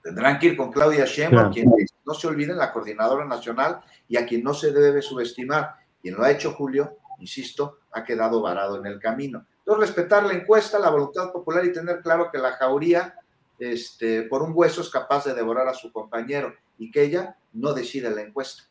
tendrán 0.00 0.38
que 0.38 0.46
ir 0.46 0.56
con 0.56 0.70
Claudia 0.70 1.04
Sheinbaum, 1.04 1.52
quien 1.52 1.68
no 2.06 2.14
se 2.14 2.28
olviden 2.28 2.58
la 2.58 2.72
coordinadora 2.72 3.24
nacional 3.24 3.80
y 4.06 4.18
a 4.18 4.24
quien 4.24 4.44
no 4.44 4.54
se 4.54 4.70
debe 4.70 5.02
subestimar. 5.02 5.74
Quien 6.00 6.14
lo 6.14 6.22
ha 6.22 6.30
hecho 6.30 6.52
Julio, 6.52 6.98
insisto, 7.18 7.80
ha 7.90 8.04
quedado 8.04 8.40
varado 8.40 8.76
en 8.76 8.86
el 8.86 9.00
camino. 9.00 9.44
Entonces, 9.58 9.88
respetar 9.88 10.22
la 10.22 10.34
encuesta, 10.34 10.78
la 10.78 10.90
voluntad 10.90 11.32
popular 11.32 11.64
y 11.64 11.72
tener 11.72 12.02
claro 12.02 12.30
que 12.30 12.38
la 12.38 12.52
jauría, 12.52 13.16
este, 13.58 14.22
por 14.22 14.42
un 14.42 14.52
hueso, 14.54 14.80
es 14.80 14.90
capaz 14.90 15.24
de 15.24 15.34
devorar 15.34 15.66
a 15.66 15.74
su 15.74 15.90
compañero 15.90 16.54
y 16.78 16.92
que 16.92 17.02
ella 17.02 17.36
no 17.52 17.72
decide 17.72 18.10
la 18.10 18.22
encuesta. 18.22 18.69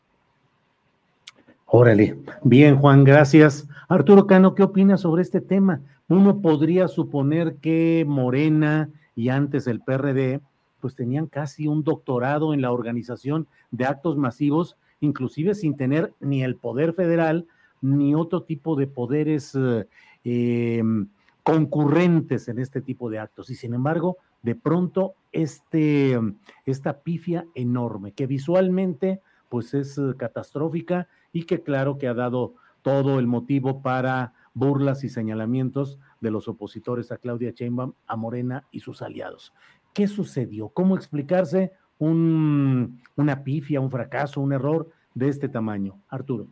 Órale. 1.71 2.17
Bien, 2.43 2.77
Juan, 2.77 3.03
gracias. 3.03 3.67
Arturo 3.87 4.25
Cano, 4.25 4.55
¿qué 4.55 4.63
opinas 4.63 5.01
sobre 5.01 5.21
este 5.21 5.39
tema? 5.39 5.81
Uno 6.07 6.41
podría 6.41 6.87
suponer 6.87 7.57
que 7.57 8.05
Morena 8.07 8.89
y 9.15 9.29
antes 9.29 9.67
el 9.67 9.79
PRD, 9.79 10.41
pues 10.81 10.95
tenían 10.95 11.27
casi 11.27 11.67
un 11.67 11.83
doctorado 11.83 12.55
en 12.55 12.61
la 12.61 12.71
organización 12.71 13.45
de 13.69 13.85
actos 13.85 14.17
masivos, 14.17 14.77
inclusive 14.99 15.53
sin 15.53 15.77
tener 15.77 16.11
ni 16.19 16.43
el 16.43 16.55
poder 16.55 16.93
federal 16.93 17.45
ni 17.81 18.15
otro 18.15 18.41
tipo 18.41 18.75
de 18.75 18.87
poderes 18.87 19.53
eh, 19.55 19.85
em, 20.23 21.07
concurrentes 21.43 22.47
en 22.47 22.57
este 22.57 22.81
tipo 22.81 23.11
de 23.11 23.19
actos. 23.19 23.51
Y 23.51 23.55
sin 23.55 23.75
embargo, 23.75 24.17
de 24.41 24.55
pronto, 24.55 25.13
este, 25.31 26.19
esta 26.65 27.01
pifia 27.01 27.45
enorme, 27.53 28.13
que 28.13 28.25
visualmente 28.25 29.21
pues 29.49 29.73
es 29.75 29.97
eh, 29.97 30.13
catastrófica 30.17 31.07
y 31.31 31.43
que 31.43 31.61
claro 31.61 31.97
que 31.97 32.07
ha 32.07 32.13
dado 32.13 32.55
todo 32.81 33.19
el 33.19 33.27
motivo 33.27 33.81
para 33.81 34.33
burlas 34.53 35.03
y 35.03 35.09
señalamientos 35.09 35.99
de 36.21 36.31
los 36.31 36.47
opositores 36.47 37.11
a 37.11 37.17
Claudia 37.17 37.51
Sheinbaum, 37.51 37.93
a 38.07 38.15
Morena 38.15 38.67
y 38.71 38.79
sus 38.79 39.01
aliados. 39.01 39.53
¿Qué 39.93 40.07
sucedió? 40.07 40.69
¿Cómo 40.69 40.95
explicarse 40.95 41.71
un, 41.97 43.01
una 43.15 43.43
pifia, 43.43 43.79
un 43.79 43.91
fracaso, 43.91 44.41
un 44.41 44.53
error 44.53 44.89
de 45.13 45.29
este 45.29 45.49
tamaño? 45.49 45.99
Arturo. 46.09 46.47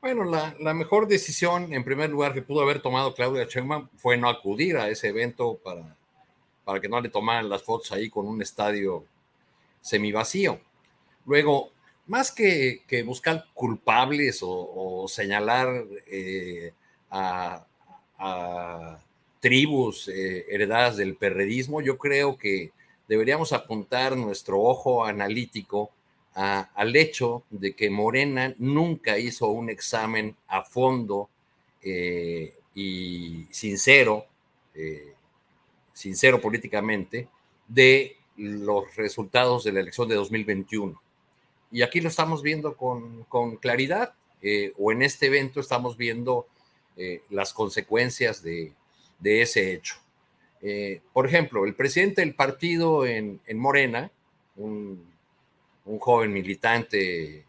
Bueno, 0.00 0.24
la, 0.24 0.74
mejor 0.74 1.08
decisión, 1.08 1.72
en 1.72 1.82
primer 1.82 2.10
lugar, 2.10 2.34
que 2.34 2.42
pudo 2.42 2.60
haber 2.60 2.82
tomado 2.82 3.14
Claudia 3.14 3.46
Sheinbaum 3.48 3.88
fue 3.96 4.18
no 4.18 4.28
acudir 4.28 4.76
a 4.76 4.88
ese 4.90 5.08
evento 5.08 5.58
para, 5.64 5.96
para 6.62 6.78
que 6.78 6.90
no 6.90 7.00
le 7.00 7.08
tomaran 7.08 7.48
las 7.48 7.62
fotos 7.62 7.90
ahí 7.92 8.10
con 8.10 8.26
un 8.26 8.42
estadio 8.42 9.04
semivacío. 9.80 10.60
Luego, 11.24 11.70
más 12.06 12.30
que, 12.32 12.82
buscar 13.04 13.46
culpables 13.54 14.40
o, 14.42 15.06
señalar 15.08 15.84
eh, 16.06 16.72
a, 17.10 17.66
tribus 19.40 20.08
eh, 20.08 20.46
heredadas 20.48 20.96
del 20.96 21.16
perredismo, 21.16 21.82
yo 21.82 21.98
creo 21.98 22.38
que 22.38 22.72
deberíamos 23.06 23.52
apuntar 23.52 24.16
nuestro 24.16 24.62
ojo 24.62 25.04
analítico 25.04 25.90
al 26.32 26.96
hecho 26.96 27.44
de 27.50 27.74
que 27.76 27.90
Morena 27.90 28.54
nunca 28.58 29.18
hizo 29.18 29.48
un 29.48 29.68
examen 29.68 30.34
a 30.48 30.62
fondo 30.62 31.28
eh, 31.82 32.54
y 32.74 33.46
sincero, 33.50 34.24
sincero 35.92 36.40
políticamente, 36.40 37.28
de 37.68 38.16
los 38.36 38.96
resultados 38.96 39.62
de 39.64 39.72
la 39.72 39.80
elección 39.80 40.08
de 40.08 40.14
2021 40.14 41.03
y 41.74 41.82
aquí 41.82 42.00
lo 42.00 42.08
estamos 42.08 42.40
viendo 42.40 42.76
con, 42.76 43.24
con 43.24 43.56
claridad, 43.56 44.14
eh, 44.40 44.72
o 44.78 44.92
en 44.92 45.02
este 45.02 45.26
evento 45.26 45.58
estamos 45.58 45.96
viendo 45.96 46.46
eh, 46.96 47.22
las 47.30 47.52
consecuencias 47.52 48.44
de, 48.44 48.72
de 49.18 49.42
ese 49.42 49.72
hecho. 49.72 49.96
Eh, 50.62 51.00
por 51.12 51.26
ejemplo, 51.26 51.64
el 51.64 51.74
presidente 51.74 52.20
del 52.20 52.36
partido 52.36 53.04
en, 53.04 53.40
en 53.48 53.58
Morena, 53.58 54.12
un, 54.54 55.04
un, 55.84 55.98
joven 55.98 56.32
militante 56.32 57.44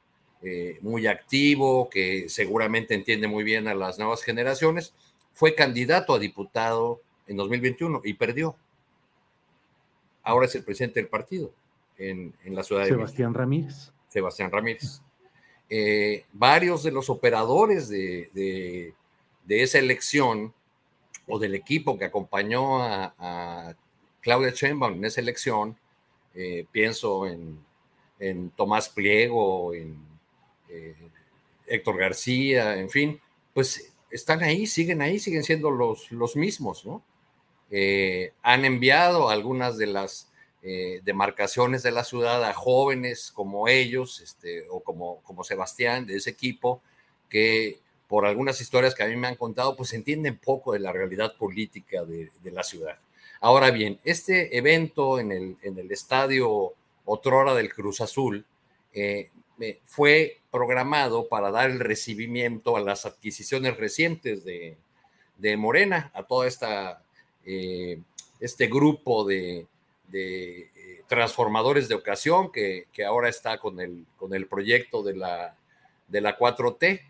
muy 0.82 1.06
activo, 1.06 1.88
que 1.88 2.28
seguramente 2.28 2.96
entiende 2.96 3.28
muy 3.28 3.44
bien 3.44 3.68
a 3.68 3.76
las 3.76 4.00
nuevas 4.00 4.24
generaciones, 4.24 4.96
fue 5.34 5.54
candidato 5.54 6.16
a 6.16 6.20
diputado 6.20 7.00
en 7.28 7.38
2021 7.38 8.02
y 8.04 8.16
perdió. 8.16 8.56
Ahora 10.24 10.48
es 10.48 10.56
el 10.56 10.64
presidente 10.64 11.00
del 11.00 11.10
partido 11.10 11.52
en, 12.00 12.34
en 12.44 12.56
la 12.56 12.64
ciudad 12.64 12.84
de 12.84 12.90
Sebastián 12.90 13.36
Ramírez. 13.36 13.92
Sebastián 14.16 14.50
Ramírez. 14.50 15.02
Eh, 15.70 16.24
varios 16.32 16.84
de 16.84 16.92
los 16.92 17.10
operadores 17.10 17.90
de, 17.90 18.94
esa 19.50 19.78
elección 19.78 20.54
o 21.28 21.38
del 21.38 21.54
equipo 21.54 21.98
que 21.98 22.06
acompañó 22.06 22.82
a, 22.82 23.76
Claudia 24.22 24.52
Sheinbaum 24.52 24.94
en 24.96 25.06
esa 25.06 25.22
elección, 25.22 25.78
eh, 26.34 26.66
pienso 26.72 27.28
en, 27.28 28.50
Tomás 28.56 28.90
Pliego, 28.90 29.74
en 29.74 29.98
eh, 30.70 30.96
Héctor 31.68 31.98
García, 31.98 32.80
en 32.80 32.90
fin, 32.90 33.22
pues 33.54 33.94
están 34.10 34.42
ahí, 34.42 34.66
siguen 34.66 35.02
ahí, 35.02 35.20
siguen 35.20 35.44
siendo 35.44 35.70
los, 35.70 36.12
los 36.12 36.36
mismos, 36.36 36.86
¿no? 36.86 37.04
han 38.42 38.64
enviado 38.64 39.30
algunas 39.30 39.78
de 39.78 39.88
las 39.88 40.32
eh, 40.68 41.00
demarcaciones 41.04 41.84
de 41.84 41.92
la 41.92 42.04
ciudad 42.04 42.44
a 42.44 42.52
jóvenes 42.52 43.32
como 43.32 43.68
ellos, 43.68 44.20
este, 44.20 44.66
o 44.72 44.80
como, 44.80 45.22
como 45.22 45.44
Sebastián, 45.44 46.08
de 46.08 46.16
ese 46.16 46.32
equipo, 46.32 46.82
que 47.30 47.78
por 48.08 48.26
algunas 48.26 48.60
historias 48.60 48.96
que 48.96 49.04
a 49.04 49.08
mí 49.08 49.16
me 49.16 49.28
han 49.28 49.36
contado, 49.36 49.76
pues 49.76 49.94
entienden 49.94 50.40
poco 50.40 50.74
de 50.74 50.80
la 50.80 50.92
realidad 50.92 51.36
política 51.38 52.04
de, 52.04 52.32
la 52.52 52.64
ciudad. 52.64 52.98
Ahora 53.42 53.70
bien, 53.70 54.00
este 54.04 54.58
evento 54.58 55.20
en 55.20 55.32
el, 55.32 55.56
en 55.62 55.78
el 55.78 55.92
estadio 55.92 56.74
Otrora 57.06 57.54
del 57.54 57.72
Cruz 57.72 58.02
Azul 58.02 58.44
eh, 58.92 59.30
fue 59.84 60.40
programado 60.50 61.28
para 61.30 61.52
dar 61.52 61.70
el 61.70 61.80
recibimiento 61.80 62.76
a 62.76 62.82
las 62.82 63.06
adquisiciones 63.06 63.78
recientes 63.78 64.44
de, 64.44 64.78
Morena, 65.58 66.12
a 66.16 66.24
todo 66.24 66.44
esta, 66.46 67.04
eh, 67.46 68.00
este 68.40 68.66
grupo 68.66 69.26
de, 69.26 69.68
eh, 70.18 71.02
transformadores 71.08 71.88
de 71.88 71.96
ocasión 71.96 72.52
que, 72.52 72.88
ahora 73.08 73.30
está 73.30 73.60
con 73.60 73.80
el, 73.80 74.06
con 74.18 74.34
el 74.34 74.48
proyecto 74.48 75.04
de 75.04 75.16
la, 75.16 75.58
de 76.08 76.22
la 76.22 76.38
4T. 76.38 77.02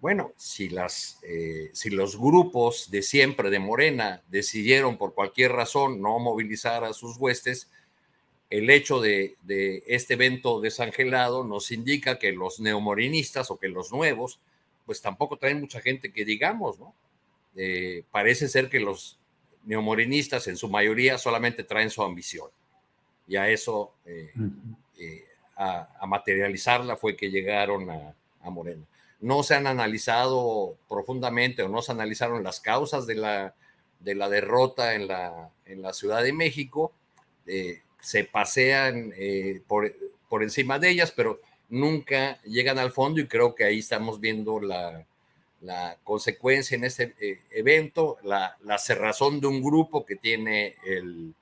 Bueno, 0.00 0.32
si, 0.36 0.68
las, 0.68 1.18
eh, 1.22 1.70
si 1.72 1.90
los 1.90 2.16
grupos 2.16 2.90
de 2.90 3.02
siempre 3.02 3.50
de 3.50 3.58
Morena 3.58 4.22
decidieron 4.28 4.96
por 4.96 5.14
cualquier 5.14 5.52
razón 5.52 6.00
no 6.00 6.18
movilizar 6.18 6.84
a 6.84 6.92
sus 6.92 7.16
huestes, 7.16 7.70
el 8.50 8.70
hecho 8.70 9.00
de, 9.00 9.36
este 9.86 10.14
evento 10.14 10.60
desangelado 10.60 11.44
nos 11.44 11.70
indica 11.70 12.18
que 12.18 12.32
los 12.32 12.60
neomorinistas 12.60 13.50
o 13.50 13.58
que 13.58 13.68
los 13.68 13.92
nuevos, 13.92 14.40
pues 14.86 15.02
tampoco 15.02 15.36
traen 15.36 15.60
mucha 15.60 15.80
gente 15.80 16.12
que 16.12 16.24
digamos, 16.24 16.78
¿no? 16.78 16.94
Eh, 17.56 18.04
parece 18.10 18.48
ser 18.48 18.70
que 18.70 18.80
los 18.80 19.18
neomorinistas 19.68 20.48
en 20.48 20.56
su 20.56 20.68
mayoría 20.68 21.18
solamente 21.18 21.62
traen 21.62 21.90
su 21.90 22.02
ambición. 22.02 22.48
Y 23.26 23.36
a 23.36 23.48
eso, 23.48 23.92
eh, 24.06 24.32
eh, 24.98 25.24
a, 25.56 26.06
materializarla 26.06 26.96
fue 26.96 27.16
que 27.16 27.30
llegaron 27.30 27.90
a, 27.90 28.14
Morena. 28.50 28.82
No 29.20 29.42
se 29.42 29.54
han 29.54 29.66
analizado 29.66 30.78
profundamente 30.88 31.62
o 31.62 31.68
no 31.68 31.82
se 31.82 31.92
analizaron 31.92 32.42
las 32.42 32.60
causas 32.60 33.06
de 33.06 33.16
la, 33.16 33.54
de 34.00 34.14
la 34.14 34.30
derrota 34.30 34.94
en 34.94 35.06
la, 35.06 35.50
en 35.66 35.82
la 35.82 35.92
Ciudad 35.92 36.22
de 36.22 36.32
México 36.32 36.92
se 38.00 38.24
pasean 38.24 39.12
eh, 39.16 39.60
por, 39.66 39.92
por, 40.28 40.42
encima 40.42 40.78
de 40.78 40.90
ellas, 40.90 41.12
pero 41.14 41.40
nunca 41.68 42.40
llegan 42.42 42.78
al 42.78 42.92
fondo 42.92 43.20
y 43.20 43.26
creo 43.26 43.54
que 43.54 43.64
ahí 43.64 43.80
estamos 43.80 44.20
viendo 44.20 44.60
la, 44.60 45.04
la 45.60 45.98
consecuencia 46.04 46.76
en 46.76 46.84
este 46.84 47.14
eh, 47.20 47.40
evento, 47.50 48.18
la, 48.22 48.56
la, 48.62 48.78
cerrazón 48.78 49.40
de 49.40 49.48
un 49.48 49.62
grupo 49.62 50.04
que 50.06 50.16
tiene 50.16 50.76
el, 50.86 51.34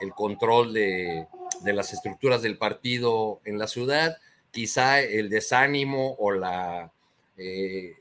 el 0.00 0.12
control 0.12 0.74
de, 0.74 1.26
de, 1.62 1.72
las 1.72 1.92
estructuras 1.92 2.42
del 2.42 2.58
partido 2.58 3.40
en 3.44 3.58
la 3.58 3.66
ciudad, 3.66 4.18
quizá 4.50 5.00
el 5.00 5.30
desánimo 5.30 6.14
o 6.18 6.32
la... 6.32 6.92
Eh, 7.36 7.96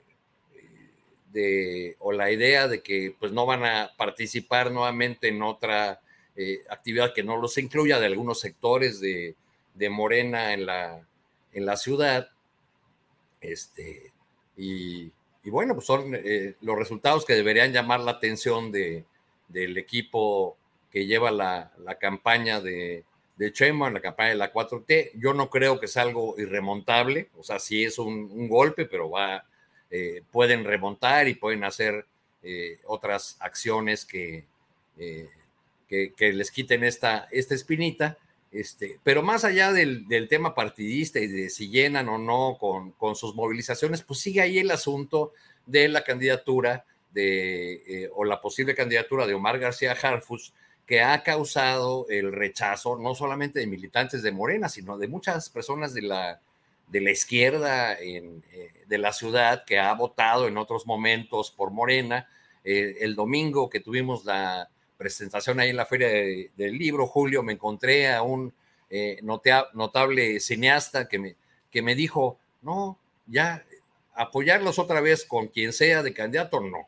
de, 1.32 1.96
o 2.00 2.12
la 2.12 2.30
idea 2.30 2.68
de 2.68 2.82
que 2.82 3.16
pues 3.18 3.32
no 3.32 3.46
van 3.46 3.64
a 3.64 3.92
participar 3.98 4.70
nuevamente 4.70 5.30
en 5.30 5.42
otra 5.42 6.02
eh, 6.36 6.62
actividad 6.70 7.14
que 7.14 7.24
no 7.24 7.38
los 7.38 7.58
incluya 7.58 8.00
de 8.00 8.08
algunos 8.08 8.40
sectores 8.40 9.00
de, 9.00 9.36
Morena 9.90 10.54
en 10.54 10.66
la, 10.66 11.08
en 11.54 11.66
la 11.66 11.78
ciudad. 11.78 12.30
Este, 13.40 14.12
y, 14.58 15.12
bueno, 15.50 15.74
pues 15.74 15.88
son 15.88 16.14
eh, 16.14 16.56
los 16.62 16.78
resultados 16.78 17.26
que 17.26 17.34
deberían 17.34 17.72
llamar 17.72 18.02
la 18.02 18.12
atención 18.12 18.72
de, 18.72 19.06
del 19.48 19.78
equipo 19.78 20.58
que 20.92 21.06
lleva 21.06 21.32
la, 21.32 21.72
campaña 22.00 22.62
de, 22.62 23.04
de 23.38 23.54
en 23.60 23.94
la 23.94 24.02
campaña 24.02 24.30
de 24.30 24.36
la 24.36 24.54
4T. 24.54 25.12
Yo 25.16 25.34
no 25.34 25.50
creo 25.50 25.80
que 25.80 25.88
sea 25.88 26.04
algo 26.04 26.36
irremontable, 26.38 27.30
o 27.38 27.44
sea, 27.44 27.60
sí 27.60 27.84
es 27.84 27.98
un, 27.98 28.48
golpe, 28.48 28.86
pero 28.86 29.10
va, 29.10 29.46
eh, 29.90 30.22
pueden 30.32 30.64
remontar 30.64 31.28
y 31.28 31.36
pueden 31.36 31.64
hacer 31.64 32.06
otras 32.86 33.38
acciones 33.40 34.04
que, 34.04 34.46
que, 34.98 36.34
les 36.34 36.52
quiten 36.52 36.84
esta, 36.84 37.28
esta 37.32 37.54
espinita. 37.54 38.18
Este, 38.52 39.00
pero 39.04 39.24
más 39.24 39.46
allá 39.46 39.72
del, 39.72 40.06
tema 40.30 40.54
partidista 40.54 41.20
y 41.20 41.28
de 41.28 41.50
si 41.50 41.70
llenan 41.70 42.10
o 42.10 42.18
no 42.18 42.58
con, 42.60 42.92
con, 42.92 43.16
sus 43.16 43.34
movilizaciones, 43.34 44.04
pues 44.04 44.20
sigue 44.20 44.42
ahí 44.42 44.60
el 44.60 44.72
asunto 44.72 45.32
de 45.66 45.88
la 45.88 46.04
candidatura 46.04 46.86
de, 47.14 47.74
eh, 47.88 48.10
o 48.14 48.26
la 48.26 48.42
posible 48.42 48.76
candidatura 48.76 49.26
de 49.26 49.34
Omar 49.34 49.58
García 49.58 49.94
Harfus, 49.94 50.54
que 50.86 51.02
ha 51.02 51.24
causado 51.24 52.06
el 52.10 52.34
rechazo 52.34 52.98
no 52.98 53.16
solamente 53.16 53.60
de 53.60 53.68
militantes 53.68 54.22
de 54.22 54.32
Morena, 54.34 54.68
sino 54.68 54.98
de 54.98 55.08
muchas 55.08 55.50
personas 55.50 55.94
de 55.94 56.02
la, 56.02 56.42
de 56.88 57.00
la 57.00 57.12
izquierda 57.12 57.98
en, 57.98 58.44
eh, 58.52 58.84
de 58.86 58.98
la 58.98 59.14
ciudad 59.14 59.64
que 59.64 59.80
ha 59.80 59.94
votado 59.94 60.50
en 60.50 60.58
otros 60.58 60.86
momentos 60.86 61.52
por 61.52 61.72
Morena. 61.72 62.28
Eh, 62.66 62.98
el 63.00 63.16
domingo 63.16 63.70
que 63.70 63.80
tuvimos 63.80 64.26
la, 64.26 64.70
presentación 65.02 65.60
ahí 65.60 65.72
en 65.72 65.78
la 65.78 65.88
Feria 65.88 66.10
del 66.10 66.78
Libro, 66.78 67.08
Julio, 67.08 67.42
me 67.42 67.54
encontré 67.54 68.14
a 68.14 68.22
un 68.22 68.54
eh, 68.88 69.20
notable 69.24 70.40
cineasta 70.40 71.08
que 71.08 71.18
me, 71.18 71.36
que 71.72 71.82
me 71.82 71.96
dijo, 71.96 72.38
no, 72.62 73.00
ya 73.26 73.66
apoyarlos 74.14 74.78
otra 74.78 75.02
vez 75.02 75.26
con 75.26 75.48
quien 75.48 75.74
sea 75.74 76.04
de 76.04 76.14
candidato, 76.14 76.60
no. 76.60 76.88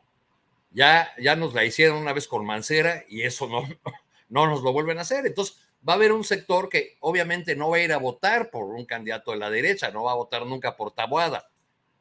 Ya, 0.70 1.12
ya 1.20 1.34
nos 1.34 1.54
la 1.54 1.64
hicieron 1.64 1.98
una 1.98 2.12
vez 2.12 2.28
con 2.28 2.46
Mancera 2.46 3.04
y 3.08 3.22
eso 3.22 3.48
no, 3.48 3.62
no 4.28 4.46
nos 4.46 4.62
lo 4.62 4.72
vuelven 4.72 4.98
a 4.98 5.00
hacer. 5.00 5.26
Entonces, 5.26 5.58
va 5.86 5.94
a 5.94 5.96
haber 5.96 6.12
un 6.12 6.22
sector 6.22 6.68
que 6.68 6.96
obviamente 7.00 7.56
no 7.56 7.70
va 7.70 7.78
a 7.78 7.82
ir 7.82 7.92
a 7.92 7.98
votar 7.98 8.48
por 8.50 8.66
un 8.66 8.84
candidato 8.84 9.32
de 9.32 9.38
la 9.38 9.50
derecha, 9.50 9.90
no 9.90 10.04
va 10.04 10.12
a 10.12 10.16
votar 10.16 10.46
nunca 10.46 10.76
por 10.76 10.92
Tabuada, 10.92 11.48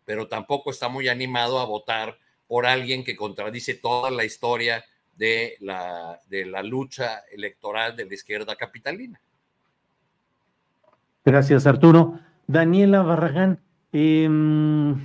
pero 0.06 0.27
tampoco 0.27 0.69
está 0.69 0.90
muy 0.90 1.07
animado 1.07 1.60
a 1.60 1.65
votar 1.65 2.19
por 2.45 2.68
alguien 2.68 3.03
que 3.03 3.15
contradice 3.15 3.73
toda 3.73 4.11
la 4.11 4.26
historia 4.26 4.85
de 5.15 5.56
la, 5.60 6.19
de 6.30 6.45
la 6.45 6.64
lucha 6.64 7.22
electoral 7.31 7.95
de 7.95 8.06
la 8.06 8.14
izquierda 8.14 8.56
capitalina. 8.56 9.19
Gracias, 11.26 11.65
Arturo. 11.65 12.19
Daniela 12.48 13.02
Barragán, 13.02 13.60
em, 13.94 14.98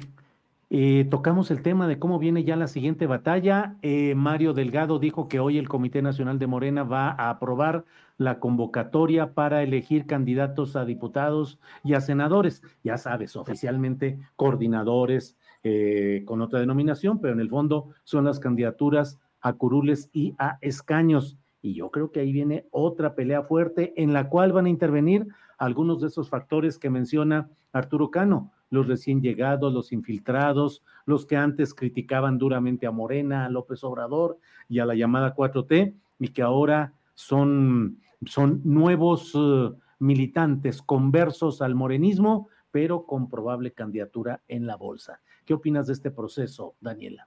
eh, 0.70 1.06
tocamos 1.08 1.50
el 1.50 1.62
tema 1.62 1.86
de 1.86 1.98
cómo 1.98 2.18
viene 2.18 2.44
ya 2.44 2.56
la 2.56 2.66
siguiente 2.66 3.06
batalla. 3.06 3.76
Eh, 3.82 4.14
Mario 4.16 4.52
Delgado 4.52 4.98
dijo 4.98 5.28
que 5.28 5.38
hoy 5.38 5.58
el 5.58 5.68
Comité 5.68 6.02
Nacional 6.02 6.38
de 6.38 6.46
Morena 6.46 6.82
va 6.82 7.10
a 7.10 7.30
aprobar 7.30 7.84
la 8.18 8.40
convocatoria 8.40 9.32
para 9.32 9.62
elegir 9.62 10.06
candidatos 10.06 10.74
a 10.74 10.84
diputados 10.84 11.60
y 11.84 11.94
a 11.94 12.00
senadores. 12.00 12.62
Ya 12.82 12.98
sabes, 12.98 13.36
oficialmente 13.36 14.18
coordinadores 14.34 15.38
eh, 15.62 16.22
con 16.26 16.42
otra 16.42 16.60
denominación, 16.60 17.20
pero 17.20 17.32
en 17.32 17.40
el 17.40 17.48
fondo 17.48 17.90
son 18.04 18.24
las 18.24 18.40
candidaturas 18.40 19.18
a 19.40 19.52
curules 19.54 20.10
y 20.12 20.34
a 20.38 20.58
escaños. 20.60 21.38
Y 21.60 21.74
yo 21.74 21.90
creo 21.90 22.12
que 22.12 22.20
ahí 22.20 22.32
viene 22.32 22.66
otra 22.70 23.14
pelea 23.14 23.42
fuerte 23.42 23.92
en 23.96 24.12
la 24.12 24.28
cual 24.28 24.52
van 24.52 24.66
a 24.66 24.70
intervenir 24.70 25.26
algunos 25.58 26.00
de 26.00 26.08
esos 26.08 26.28
factores 26.28 26.78
que 26.78 26.90
menciona 26.90 27.50
Arturo 27.72 28.10
Cano, 28.10 28.52
los 28.70 28.86
recién 28.86 29.20
llegados, 29.20 29.72
los 29.72 29.92
infiltrados, 29.92 30.82
los 31.04 31.26
que 31.26 31.36
antes 31.36 31.74
criticaban 31.74 32.38
duramente 32.38 32.86
a 32.86 32.90
Morena, 32.90 33.44
a 33.44 33.50
López 33.50 33.82
Obrador 33.82 34.38
y 34.68 34.78
a 34.78 34.86
la 34.86 34.94
llamada 34.94 35.34
4T, 35.34 35.94
y 36.20 36.28
que 36.28 36.42
ahora 36.42 36.92
son, 37.14 37.98
son 38.24 38.60
nuevos 38.64 39.32
eh, 39.34 39.70
militantes 39.98 40.82
conversos 40.82 41.60
al 41.60 41.74
morenismo, 41.74 42.48
pero 42.70 43.04
con 43.04 43.28
probable 43.28 43.72
candidatura 43.72 44.42
en 44.48 44.66
la 44.66 44.76
bolsa. 44.76 45.20
¿Qué 45.44 45.54
opinas 45.54 45.86
de 45.86 45.94
este 45.94 46.10
proceso, 46.10 46.74
Daniela? 46.80 47.26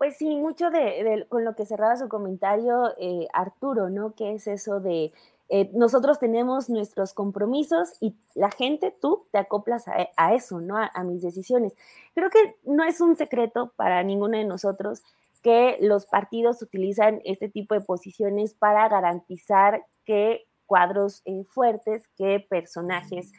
Pues 0.00 0.16
sí, 0.16 0.34
mucho 0.34 0.70
de, 0.70 1.26
con 1.28 1.44
lo 1.44 1.54
que 1.54 1.66
cerraba 1.66 1.94
su 1.94 2.08
comentario 2.08 2.94
eh, 2.96 3.28
Arturo, 3.34 3.90
¿no? 3.90 4.14
Que 4.14 4.32
es 4.32 4.46
eso 4.46 4.80
de 4.80 5.12
eh, 5.50 5.70
nosotros 5.74 6.18
tenemos 6.18 6.70
nuestros 6.70 7.12
compromisos 7.12 7.90
y 8.00 8.14
la 8.34 8.50
gente, 8.50 8.96
tú 8.98 9.26
te 9.30 9.36
acoplas 9.36 9.84
a, 10.16 10.34
eso, 10.34 10.58
¿no? 10.58 10.78
A, 10.78 11.04
mis 11.04 11.20
decisiones. 11.20 11.74
Creo 12.14 12.30
que 12.30 12.56
no 12.64 12.82
es 12.82 13.02
un 13.02 13.14
secreto 13.14 13.74
para 13.76 14.02
ninguno 14.02 14.38
de 14.38 14.46
nosotros 14.46 15.02
que 15.42 15.76
los 15.82 16.06
partidos 16.06 16.62
utilizan 16.62 17.20
este 17.26 17.50
tipo 17.50 17.74
de 17.74 17.82
posiciones 17.82 18.54
para 18.54 18.88
garantizar 18.88 19.84
que 20.06 20.46
cuadros 20.64 21.20
eh, 21.26 21.44
fuertes, 21.44 22.08
que 22.16 22.40
personajes 22.48 23.32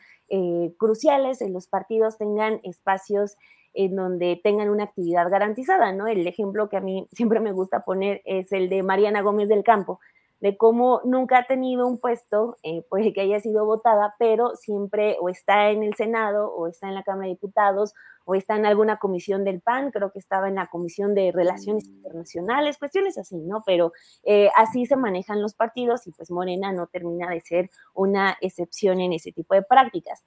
cruciales 0.77 1.41
en 1.41 1.51
los 1.51 1.67
partidos 1.67 2.17
tengan 2.17 2.61
espacios 2.63 3.35
en 3.73 3.95
donde 3.95 4.39
tengan 4.43 4.69
una 4.69 4.85
actividad 4.85 5.29
garantizada, 5.29 5.91
¿no? 5.91 6.07
El 6.07 6.27
ejemplo 6.27 6.69
que 6.69 6.77
a 6.77 6.81
mí 6.81 7.07
siempre 7.11 7.39
me 7.39 7.51
gusta 7.51 7.81
poner 7.81 8.21
es 8.25 8.51
el 8.51 8.69
de 8.69 8.83
Mariana 8.83 9.21
Gómez 9.21 9.49
del 9.49 9.63
Campo, 9.63 9.99
de 10.39 10.57
cómo 10.57 11.01
nunca 11.05 11.37
ha 11.37 11.47
tenido 11.47 11.87
un 11.87 11.99
puesto, 11.99 12.57
eh, 12.63 12.83
puede 12.89 13.13
que 13.13 13.21
haya 13.21 13.39
sido 13.39 13.65
votada, 13.65 14.15
pero 14.17 14.55
siempre 14.55 15.15
o 15.21 15.29
está 15.29 15.69
en 15.69 15.83
el 15.83 15.93
Senado, 15.93 16.51
o 16.51 16.67
está 16.67 16.87
en 16.87 16.95
la 16.95 17.03
Cámara 17.03 17.27
de 17.27 17.35
Diputados, 17.35 17.93
o 18.25 18.35
está 18.35 18.55
en 18.55 18.65
alguna 18.65 18.97
comisión 18.97 19.43
del 19.43 19.61
PAN, 19.61 19.91
creo 19.91 20.11
que 20.11 20.19
estaba 20.19 20.47
en 20.47 20.55
la 20.55 20.67
Comisión 20.67 21.13
de 21.13 21.31
Relaciones 21.31 21.87
mm. 21.87 21.91
Internacionales, 21.91 22.77
cuestiones 22.77 23.17
así, 23.17 23.37
¿no? 23.37 23.63
Pero 23.65 23.93
eh, 24.23 24.49
así 24.57 24.85
se 24.85 24.95
manejan 24.95 25.41
los 25.41 25.53
partidos 25.53 26.07
y 26.07 26.11
pues 26.11 26.31
Morena 26.31 26.71
no 26.71 26.87
termina 26.87 27.29
de 27.29 27.41
ser 27.41 27.69
una 27.93 28.37
excepción 28.41 28.99
en 28.99 29.13
ese 29.13 29.31
tipo 29.31 29.53
de 29.53 29.63
prácticas. 29.63 30.23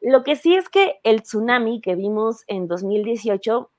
Lo 0.00 0.22
que 0.22 0.36
sí 0.36 0.54
es 0.54 0.68
que 0.68 1.00
el 1.02 1.22
tsunami 1.22 1.80
que 1.80 1.94
vimos 1.94 2.44
en 2.46 2.68
2018, 2.68 3.70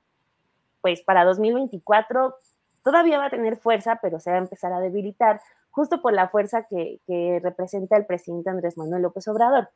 pues 0.81 1.01
para 1.01 1.23
2024 1.25 2.35
todavía 2.83 3.17
va 3.17 3.25
a 3.25 3.29
tener 3.29 3.57
fuerza, 3.57 3.99
pero 4.01 4.19
se 4.19 4.31
va 4.31 4.37
a 4.37 4.41
empezar 4.41 4.73
a 4.73 4.79
debilitar 4.79 5.41
justo 5.71 6.01
por 6.01 6.13
la 6.13 6.27
fuerza 6.27 6.65
que, 6.69 6.99
representa 7.41 7.95
el 7.95 8.05
presidente 8.05 8.49
Andrés 8.49 8.77
Manuel 8.77 9.03
López 9.03 9.27
Obrador. 9.27 9.69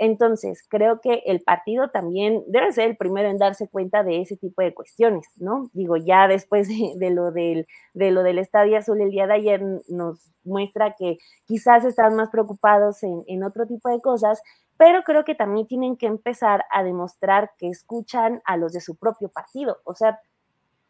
Entonces, 0.00 0.64
creo 0.68 1.00
que 1.00 1.24
el 1.26 1.40
partido 1.40 1.88
también 1.90 2.44
debe 2.46 2.70
ser 2.70 2.90
el 2.90 2.96
primero 2.96 3.28
en 3.28 3.38
darse 3.38 3.68
cuenta 3.68 4.04
de 4.04 4.20
ese 4.20 4.36
tipo 4.36 4.62
de 4.62 4.72
cuestiones, 4.72 5.26
¿no? 5.38 5.68
Digo, 5.72 5.96
ya 5.96 6.28
después 6.28 6.68
de, 6.68 7.10
lo, 7.10 7.32
del, 7.32 7.66
de 7.94 8.12
lo 8.12 8.22
del 8.22 8.38
Estadio 8.38 8.78
Azul 8.78 9.00
el 9.00 9.10
día 9.10 9.26
de 9.26 9.34
ayer 9.34 9.60
nos 9.88 10.30
muestra 10.44 10.94
que 10.96 11.18
quizás 11.46 11.84
están 11.84 12.14
más 12.14 12.30
preocupados 12.30 13.02
en, 13.02 13.24
en 13.26 13.42
otro 13.42 13.66
tipo 13.66 13.88
de 13.88 14.00
cosas, 14.00 14.40
pero 14.78 15.02
creo 15.02 15.24
que 15.24 15.34
también 15.34 15.66
tienen 15.66 15.96
que 15.96 16.06
empezar 16.06 16.64
a 16.70 16.82
demostrar 16.82 17.50
que 17.58 17.68
escuchan 17.68 18.40
a 18.44 18.56
los 18.56 18.72
de 18.72 18.80
su 18.80 18.94
propio 18.96 19.28
partido. 19.28 19.78
O 19.84 19.94
sea, 19.94 20.20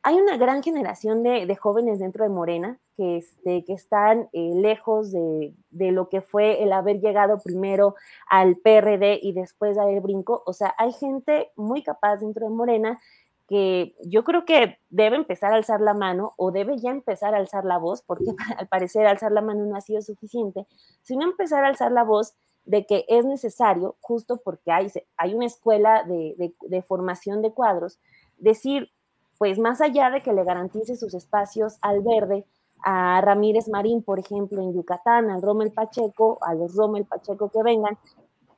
hay 0.02 0.16
una 0.16 0.36
gran 0.36 0.62
generación 0.62 1.23
de, 1.23 1.56
jóvenes 1.56 1.98
dentro 1.98 2.23
de 2.24 2.31
Morena 2.31 2.78
que, 2.97 3.16
este, 3.16 3.65
que 3.65 3.73
están 3.73 4.28
eh, 4.32 4.52
lejos 4.55 5.10
de, 5.10 5.55
lo 5.70 6.09
que 6.10 6.20
fue 6.20 6.62
el 6.62 6.73
haber 6.73 7.01
llegado 7.01 7.40
primero 7.43 7.94
al 8.28 8.56
PRD 8.56 9.19
y 9.23 9.32
después 9.32 9.77
dar 9.77 9.89
el 9.89 10.01
brinco. 10.01 10.43
O 10.47 10.52
sea, 10.52 10.74
hay 10.78 10.93
gente 10.93 11.51
muy 11.56 11.82
capaz 11.82 12.19
dentro 12.19 12.47
de 12.47 12.55
Morena 12.55 13.01
que 13.48 13.94
yo 14.05 14.24
creo 14.24 14.44
que 14.44 14.78
debe 14.90 15.16
empezar 15.16 15.52
a 15.52 15.56
alzar 15.56 15.81
la 15.81 15.94
mano 15.94 16.35
o 16.36 16.52
debe 16.52 16.77
ya 16.78 16.90
empezar 16.90 17.35
a 17.35 17.39
alzar 17.39 17.65
la 17.65 17.78
voz, 17.78 18.02
porque 18.02 18.27
al 18.59 18.69
parecer 18.69 19.06
alzar 19.06 19.32
la 19.32 19.40
mano 19.40 19.65
no 19.65 19.74
ha 19.74 19.81
sido 19.81 20.02
suficiente, 20.02 20.66
sino 21.02 21.24
empezar 21.24 21.65
a 21.65 21.69
alzar 21.69 21.90
la 21.90 22.05
voz 22.05 22.35
de 22.69 22.85
que 22.85 23.07
es 23.09 23.24
necesario, 23.24 23.97
justo 24.01 24.40
porque 24.45 24.70
hay, 24.70 24.93
hay 25.16 25.35
una 25.35 25.47
escuela 25.47 26.05
de, 26.05 26.55
de 26.61 26.82
formación 26.82 27.40
de 27.40 27.51
cuadros, 27.51 27.99
decir, 28.36 28.90
pues 29.39 29.59
más 29.59 29.81
allá 29.81 30.11
de 30.11 30.20
que 30.20 30.35
le 30.35 30.45
garantice 30.45 30.95
sus 30.95 31.15
espacios 31.15 31.78
al 31.81 32.03
verde, 32.03 32.45
a 32.85 33.20
Ramírez 33.23 33.69
Marín, 33.69 34.03
por 34.03 34.19
ejemplo, 34.19 34.61
en 34.61 34.74
Yucatán, 34.74 35.31
al 35.31 35.40
Rommel 35.40 35.73
Pacheco, 35.73 36.39
a 36.43 36.55
los 36.55 36.77
Rommel 36.77 37.07
Pacheco 37.07 37.49
que 37.49 37.62
vengan, 37.62 37.97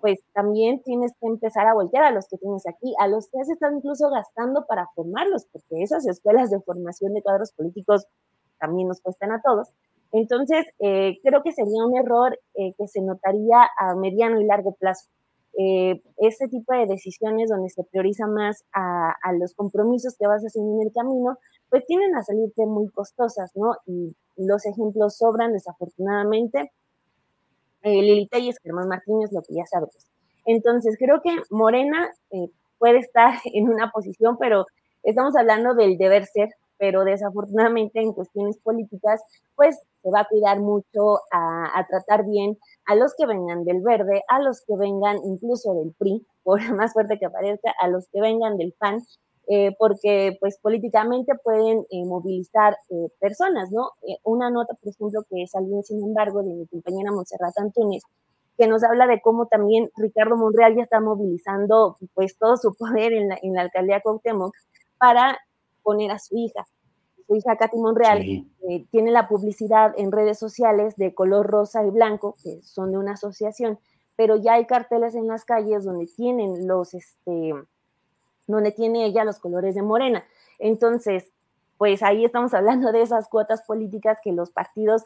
pues 0.00 0.18
también 0.32 0.82
tienes 0.82 1.12
que 1.20 1.28
empezar 1.28 1.68
a 1.68 1.74
voltear 1.74 2.02
a 2.04 2.10
los 2.10 2.26
que 2.26 2.36
tienes 2.36 2.66
aquí, 2.66 2.92
a 2.98 3.06
los 3.06 3.28
que 3.28 3.44
se 3.44 3.52
están 3.52 3.76
incluso 3.76 4.10
gastando 4.10 4.66
para 4.66 4.88
formarlos, 4.96 5.46
porque 5.52 5.82
esas 5.82 6.04
escuelas 6.06 6.50
de 6.50 6.60
formación 6.60 7.14
de 7.14 7.22
cuadros 7.22 7.52
políticos 7.52 8.06
también 8.58 8.88
nos 8.88 9.00
cuestan 9.00 9.30
a 9.30 9.40
todos. 9.40 9.68
Entonces, 10.12 10.66
eh, 10.80 11.18
creo 11.22 11.42
que 11.42 11.52
sería 11.52 11.84
un 11.84 11.96
error 11.96 12.38
eh, 12.54 12.74
que 12.76 12.88
se 12.88 13.00
notaría 13.00 13.68
a 13.78 13.94
mediano 13.94 14.40
y 14.40 14.44
largo 14.44 14.74
plazo 14.74 15.08
eh, 15.58 16.00
ese 16.18 16.48
tipo 16.48 16.72
de 16.74 16.86
decisiones 16.86 17.48
donde 17.48 17.70
se 17.70 17.82
prioriza 17.84 18.26
más 18.26 18.64
a, 18.72 19.14
los 19.38 19.54
compromisos 19.54 20.16
que 20.16 20.26
vas 20.26 20.42
haciendo 20.42 20.80
en 20.80 20.86
el 20.86 20.92
camino, 20.92 21.38
pues 21.68 21.84
tienden 21.86 22.14
a 22.14 22.22
salirte 22.22 22.66
muy 22.66 22.88
costosas, 22.88 23.50
¿no? 23.54 23.74
Y 23.86 24.14
los 24.36 24.64
ejemplos 24.64 25.16
sobran, 25.16 25.52
desafortunadamente. 25.52 26.72
Eh, 27.82 28.02
Lili 28.02 28.26
Telles, 28.28 28.58
Germán 28.62 28.88
Martínez, 28.88 29.32
lo 29.32 29.42
que 29.42 29.54
ya 29.54 29.66
sabes. 29.66 29.90
Entonces, 30.46 30.96
creo 30.98 31.20
que 31.20 31.30
Morena 31.50 32.10
eh, 32.30 32.48
puede 32.78 32.98
estar 32.98 33.34
en 33.44 33.68
una 33.68 33.90
posición, 33.90 34.36
pero 34.38 34.66
estamos 35.02 35.36
hablando 35.36 35.74
del 35.74 35.98
deber 35.98 36.26
ser, 36.26 36.50
pero 36.78 37.04
desafortunadamente 37.04 38.00
en 38.00 38.12
cuestiones 38.12 38.56
políticas, 38.58 39.20
pues 39.56 39.78
se 40.02 40.10
va 40.10 40.20
a 40.20 40.28
cuidar 40.28 40.60
mucho 40.60 41.20
a, 41.32 41.86
tratar 41.88 42.24
bien 42.26 42.58
a 42.86 42.94
los 42.94 43.14
que 43.14 43.26
vengan 43.26 43.64
del 43.64 43.82
verde, 43.82 44.22
a 44.28 44.40
los 44.40 44.62
que 44.66 44.76
vengan 44.76 45.18
incluso 45.24 45.74
del 45.74 45.94
PRI, 45.98 46.26
por 46.42 46.60
más 46.76 46.92
fuerte 46.92 47.18
que 47.18 47.30
parezca, 47.30 47.74
a 47.80 47.88
los 47.88 48.08
que 48.08 48.20
vengan 48.20 48.56
del 48.56 48.74
PAN, 48.78 49.02
eh, 49.48 49.74
porque 49.78 50.36
pues 50.40 50.58
políticamente 50.58 51.32
pueden 51.42 51.84
eh, 51.90 52.04
movilizar 52.04 52.76
eh, 52.90 53.08
personas, 53.18 53.70
¿no? 53.72 53.90
una 54.24 54.50
nota, 54.50 54.74
por 54.74 54.92
ejemplo, 54.92 55.22
que 55.28 55.46
salió 55.46 55.82
sin 55.82 56.02
embargo 56.02 56.42
de 56.42 56.54
mi 56.54 56.66
compañera 56.66 57.10
Montserrat 57.10 57.58
Antunes, 57.58 58.02
que 58.56 58.68
nos 58.68 58.84
habla 58.84 59.06
de 59.06 59.20
cómo 59.20 59.46
también 59.46 59.90
Ricardo 59.96 60.36
Monreal 60.36 60.76
ya 60.76 60.82
está 60.82 61.00
movilizando 61.00 61.96
pues 62.14 62.36
todo 62.38 62.56
su 62.56 62.74
poder 62.78 63.12
en 63.12 63.28
la, 63.28 63.38
en 63.42 63.54
la 63.54 63.62
alcaldía 63.62 64.00
Cuauhtémoc 64.00 64.54
para 64.98 65.38
poner 65.82 66.10
a 66.10 66.18
su 66.18 66.36
hija 66.36 66.66
su 67.30 67.36
hija 67.36 67.54
Katy 67.54 67.76
Monreal, 67.76 68.22
eh, 68.22 68.86
tiene 68.90 69.12
la 69.12 69.28
publicidad 69.28 69.94
en 69.96 70.10
redes 70.10 70.36
sociales 70.36 70.96
de 70.96 71.14
color 71.14 71.46
rosa 71.46 71.86
y 71.86 71.90
blanco, 71.90 72.34
que 72.42 72.60
son 72.62 72.90
de 72.90 72.98
una 72.98 73.12
asociación, 73.12 73.78
pero 74.16 74.34
ya 74.34 74.54
hay 74.54 74.66
carteles 74.66 75.14
en 75.14 75.28
las 75.28 75.44
calles 75.44 75.84
donde 75.84 76.08
tienen 76.08 76.66
los, 76.66 76.92
este, 76.92 77.54
donde 78.48 78.72
tiene 78.72 79.04
ella 79.06 79.22
los 79.22 79.38
colores 79.38 79.76
de 79.76 79.82
Morena. 79.82 80.24
Entonces, 80.58 81.30
pues 81.78 82.02
ahí 82.02 82.24
estamos 82.24 82.52
hablando 82.54 82.90
de 82.90 83.02
esas 83.02 83.28
cuotas 83.28 83.62
políticas 83.62 84.18
que 84.24 84.32
los 84.32 84.50
partidos 84.50 85.04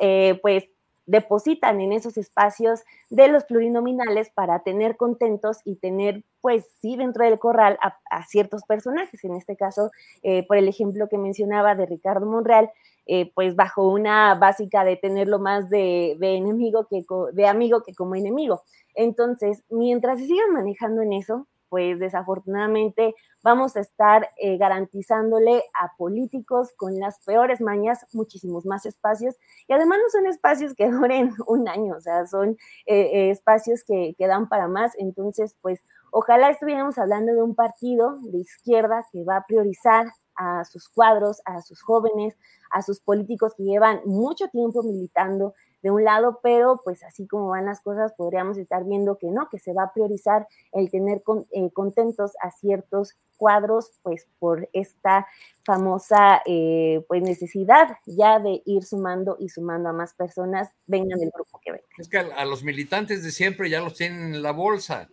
eh, 0.00 0.38
pues 0.40 0.64
depositan 1.06 1.80
en 1.80 1.92
esos 1.92 2.16
espacios 2.16 2.82
de 3.10 3.28
los 3.28 3.44
plurinominales 3.44 4.30
para 4.30 4.60
tener 4.60 4.96
contentos 4.96 5.58
y 5.64 5.76
tener, 5.76 6.24
pues 6.40 6.66
sí, 6.80 6.96
dentro 6.96 7.24
del 7.24 7.38
corral 7.38 7.78
a, 7.80 8.24
ciertos 8.26 8.62
personajes. 8.62 9.22
En 9.24 9.34
este 9.34 9.56
caso, 9.56 9.90
eh, 10.22 10.46
por 10.46 10.56
el 10.56 10.68
ejemplo 10.68 11.08
que 11.08 11.18
mencionaba 11.18 11.74
de 11.74 11.86
Ricardo 11.86 12.26
Monreal, 12.26 12.70
eh, 13.06 13.32
pues 13.34 13.56
bajo 13.56 13.88
una 13.88 14.36
básica 14.36 14.84
de 14.84 14.96
tenerlo 14.96 15.40
más 15.40 15.68
de, 15.68 16.16
de, 16.20 16.36
enemigo 16.36 16.86
que 16.88 17.04
de 17.32 17.46
amigo 17.48 17.82
que 17.82 17.94
como 17.94 18.14
enemigo. 18.14 18.62
Entonces, 18.94 19.64
mientras 19.70 20.20
se 20.20 20.26
sigan 20.26 20.52
manejando 20.52 21.02
en 21.02 21.12
eso, 21.12 21.48
pues 21.72 22.00
desafortunadamente 22.00 23.14
vamos 23.42 23.76
a 23.76 23.80
estar 23.80 24.28
eh, 24.36 24.58
garantizándole 24.58 25.64
a 25.72 25.96
políticos 25.96 26.68
con 26.76 27.00
las 27.00 27.18
peores 27.24 27.62
mañas 27.62 28.04
muchísimos 28.12 28.66
más 28.66 28.84
espacios. 28.84 29.36
Y 29.66 29.72
además 29.72 30.00
no 30.02 30.10
son 30.10 30.26
espacios 30.26 30.74
que 30.74 30.90
duren 30.90 31.32
un 31.46 31.70
año, 31.70 31.94
o 31.96 32.00
sea, 32.02 32.26
son 32.26 32.58
eh, 32.84 33.08
eh, 33.14 33.30
espacios 33.30 33.84
que, 33.84 34.14
que 34.18 34.26
dan 34.26 34.50
para 34.50 34.68
más, 34.68 34.92
entonces 34.98 35.56
pues 35.62 35.80
ojalá 36.10 36.50
estuviéramos 36.50 36.98
hablando 36.98 37.32
de 37.32 37.42
un 37.42 37.54
partido 37.54 38.18
de 38.20 38.40
izquierda 38.40 39.06
que 39.10 39.24
va 39.24 39.36
a 39.38 39.46
priorizar 39.46 40.08
a 40.34 40.66
sus 40.66 40.90
cuadros, 40.90 41.40
a 41.46 41.62
sus 41.62 41.80
jóvenes, 41.80 42.36
a 42.70 42.82
sus 42.82 43.00
políticos 43.00 43.54
que 43.56 43.64
llevan 43.64 44.02
mucho 44.04 44.48
tiempo 44.48 44.82
militando 44.82 45.54
de 45.82 45.90
un 45.90 46.04
lado, 46.04 46.40
pero 46.42 46.80
pues 46.84 47.02
así 47.02 47.26
como 47.26 47.48
van 47.48 47.66
las 47.66 47.80
cosas, 47.80 48.12
podríamos 48.16 48.56
estar 48.56 48.84
viendo 48.84 49.18
que 49.18 49.28
no, 49.28 49.48
que 49.50 49.58
se 49.58 49.72
va 49.72 49.84
a 49.84 49.92
priorizar 49.92 50.46
el 50.72 50.90
tener 50.90 51.20
eh, 51.52 51.70
contentos 51.72 52.32
a 52.40 52.50
ciertos 52.52 53.14
cuadros, 53.36 53.90
pues 54.02 54.28
por 54.38 54.68
esta 54.72 55.26
famosa 55.64 56.40
eh, 56.46 57.04
pues 57.08 57.22
necesidad 57.22 57.96
ya 58.06 58.38
de 58.38 58.62
ir 58.64 58.84
sumando 58.84 59.36
y 59.40 59.48
sumando 59.48 59.88
a 59.88 59.92
más 59.92 60.14
personas, 60.14 60.70
vengan 60.86 61.18
del 61.18 61.30
grupo 61.34 61.60
que 61.62 61.72
vengan. 61.72 61.88
Es 61.98 62.08
que 62.08 62.18
a, 62.18 62.44
los 62.44 62.62
militantes 62.62 63.24
de 63.24 63.32
siempre 63.32 63.68
ya 63.68 63.80
los 63.80 63.94
tienen 63.94 64.34
en 64.34 64.42
la 64.42 64.52
bolsa, 64.52 65.08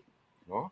¿no? 0.48 0.72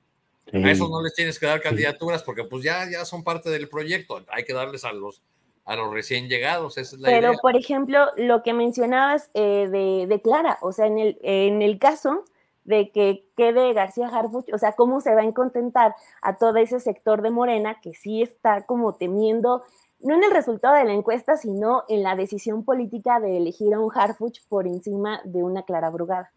A 0.54 0.72
esos 0.72 0.90
no 0.90 1.02
les 1.02 1.14
tienes 1.14 1.40
que 1.40 1.46
dar 1.46 1.60
candidaturas 1.60 2.24
porque 2.24 2.46
pues 2.46 2.64
ya, 2.64 2.90
ya 2.90 3.04
son 3.04 3.24
parte 3.24 3.50
del 3.50 3.68
proyecto, 3.68 4.24
hay 4.30 4.46
que 4.46 4.54
darles 4.54 4.86
a 4.86 4.94
los 4.94 5.22
a 5.68 5.76
los 5.76 5.94
recién 5.94 6.30
llegados. 6.30 6.78
Esa 6.78 6.96
es 6.96 7.02
la 7.02 7.10
Pero, 7.10 7.34
por 7.42 7.58
ejemplo, 7.58 8.08
lo 8.16 8.42
que 8.42 8.54
mencionabas 8.54 9.30
eh, 9.34 9.68
de, 9.70 10.08
de, 10.08 10.22
Clara, 10.22 10.58
o 10.62 10.72
sea, 10.72 10.88
en 10.88 10.98
el, 10.98 11.20
en 11.22 11.62
el 11.62 11.78
caso 11.78 12.24
de 12.64 12.90
que 12.90 13.26
quede 13.36 13.74
García 13.74 14.08
Harfuch, 14.08 14.52
o 14.54 14.58
sea, 14.58 14.72
cómo 14.74 15.02
se 15.02 15.14
va 15.14 15.24
a 15.24 15.34
contentar 15.34 15.94
a 16.22 16.38
todo 16.38 16.56
ese 16.56 16.80
sector 16.80 17.22
de 17.22 17.32
Morena 17.32 17.80
que 17.82 17.94
sí 17.94 18.22
está 18.22 18.66
como 18.66 18.96
temiendo, 18.96 19.62
no 20.00 20.16
en 20.16 20.24
el 20.24 20.32
resultado 20.32 20.76
de 20.76 20.86
la 20.86 20.94
encuesta, 20.94 21.36
sino 21.36 21.84
en 21.90 22.02
la 22.02 22.16
decisión 22.16 22.64
política 22.64 23.20
de 23.20 23.36
elegir 23.36 23.74
a 23.74 23.80
un 23.80 23.92
Harfuch 23.94 24.48
por 24.48 24.68
encima 24.68 25.20
de 25.26 25.44
una 25.44 25.64
Clara 25.64 25.90
Brugada. 25.90 26.32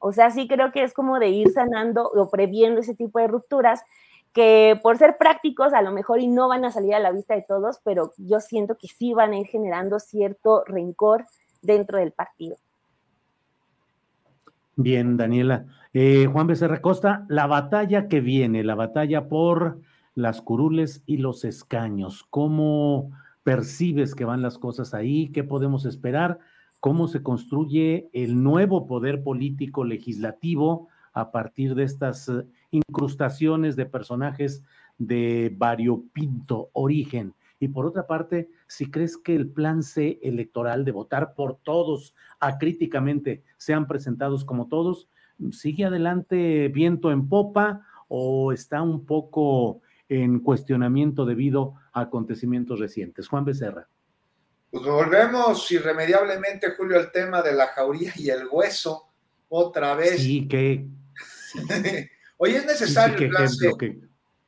O 0.00 0.12
sea, 0.12 0.30
sí 0.30 0.46
creo 0.46 0.70
que 0.70 0.84
es 0.84 0.94
como 0.94 1.18
de 1.18 1.28
ir 1.28 1.50
sanando 1.52 2.08
o 2.08 2.30
previendo 2.30 2.80
ese 2.80 2.94
tipo 2.94 3.18
de 3.18 3.26
rupturas 3.26 3.82
que 4.32 4.78
por 4.82 4.96
ser 4.98 5.16
prácticos 5.18 5.72
a 5.72 5.82
lo 5.82 5.90
mejor 5.90 6.20
y 6.20 6.28
no 6.28 6.48
van 6.48 6.64
a 6.64 6.70
salir 6.70 6.94
a 6.94 7.00
la 7.00 7.12
vista 7.12 7.34
de 7.34 7.44
todos, 7.46 7.80
pero 7.84 8.12
yo 8.16 8.40
siento 8.40 8.76
que 8.76 8.86
sí 8.86 9.12
van 9.12 9.32
a 9.32 9.38
ir 9.38 9.46
generando 9.46 9.98
cierto 9.98 10.64
rencor 10.66 11.24
dentro 11.62 11.98
del 11.98 12.12
partido. 12.12 12.56
Bien, 14.76 15.16
Daniela. 15.16 15.66
Eh, 15.92 16.26
Juan 16.26 16.46
Becerra 16.46 16.80
Costa, 16.80 17.26
la 17.28 17.46
batalla 17.46 18.08
que 18.08 18.20
viene, 18.20 18.62
la 18.62 18.76
batalla 18.76 19.28
por 19.28 19.80
las 20.14 20.40
curules 20.40 21.02
y 21.06 21.16
los 21.18 21.44
escaños, 21.44 22.24
¿cómo 22.30 23.10
percibes 23.42 24.14
que 24.14 24.24
van 24.24 24.42
las 24.42 24.58
cosas 24.58 24.94
ahí? 24.94 25.30
¿Qué 25.32 25.44
podemos 25.44 25.84
esperar? 25.86 26.38
¿Cómo 26.78 27.08
se 27.08 27.22
construye 27.22 28.08
el 28.12 28.42
nuevo 28.42 28.86
poder 28.86 29.22
político 29.22 29.84
legislativo 29.84 30.88
a 31.12 31.30
partir 31.32 31.74
de 31.74 31.84
estas 31.84 32.30
incrustaciones 32.70 33.76
de 33.76 33.86
personajes 33.86 34.62
de 34.98 35.52
variopinto 35.56 36.70
origen. 36.72 37.34
Y 37.58 37.68
por 37.68 37.86
otra 37.86 38.06
parte, 38.06 38.50
si 38.66 38.90
crees 38.90 39.16
que 39.18 39.34
el 39.34 39.48
plan 39.48 39.82
C 39.82 40.18
electoral 40.22 40.84
de 40.84 40.92
votar 40.92 41.34
por 41.34 41.58
todos 41.62 42.14
acríticamente 42.38 43.42
sean 43.58 43.86
presentados 43.86 44.44
como 44.44 44.68
todos, 44.68 45.08
¿sigue 45.52 45.84
adelante 45.84 46.68
viento 46.68 47.12
en 47.12 47.28
popa 47.28 47.86
o 48.08 48.52
está 48.52 48.82
un 48.82 49.04
poco 49.04 49.82
en 50.08 50.40
cuestionamiento 50.40 51.26
debido 51.26 51.74
a 51.92 52.02
acontecimientos 52.02 52.80
recientes? 52.80 53.28
Juan 53.28 53.44
Becerra. 53.44 53.88
Pues 54.70 54.84
volvemos 54.84 55.70
irremediablemente, 55.72 56.70
Julio, 56.76 56.98
al 56.98 57.10
tema 57.10 57.42
de 57.42 57.52
la 57.52 57.66
jauría 57.68 58.12
y 58.16 58.30
el 58.30 58.46
hueso, 58.50 59.08
otra 59.48 59.94
vez. 59.94 60.22
Sí, 60.22 60.46
que 60.46 60.86
Oye, 62.42 62.56
es 62.56 62.64
necesario 62.64 63.18
el 63.18 63.28
plan 63.28 63.48
C. 63.50 63.70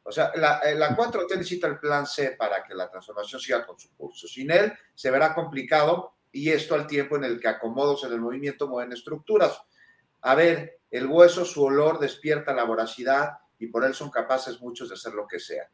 O 0.04 0.10
sea, 0.10 0.32
la, 0.36 0.60
eh, 0.60 0.74
la 0.74 0.96
4T 0.96 1.36
necesita 1.36 1.66
el 1.66 1.78
plan 1.78 2.06
C 2.06 2.34
para 2.38 2.64
que 2.64 2.74
la 2.74 2.90
transformación 2.90 3.38
siga 3.38 3.66
con 3.66 3.78
su 3.78 3.94
curso. 3.94 4.26
Sin 4.26 4.50
él 4.50 4.72
se 4.94 5.10
verá 5.10 5.34
complicado 5.34 6.14
y 6.32 6.48
esto 6.48 6.74
al 6.74 6.86
tiempo 6.86 7.16
en 7.16 7.24
el 7.24 7.38
que 7.38 7.48
acomodos 7.48 8.02
en 8.04 8.14
el 8.14 8.20
movimiento 8.20 8.66
mueven 8.66 8.94
estructuras. 8.94 9.60
A 10.22 10.34
ver, 10.34 10.80
el 10.90 11.06
hueso, 11.06 11.44
su 11.44 11.62
olor 11.64 11.98
despierta 11.98 12.54
la 12.54 12.64
voracidad 12.64 13.32
y 13.58 13.66
por 13.66 13.84
él 13.84 13.92
son 13.92 14.10
capaces 14.10 14.58
muchos 14.62 14.88
de 14.88 14.94
hacer 14.94 15.12
lo 15.12 15.26
que 15.26 15.38
sea. 15.38 15.68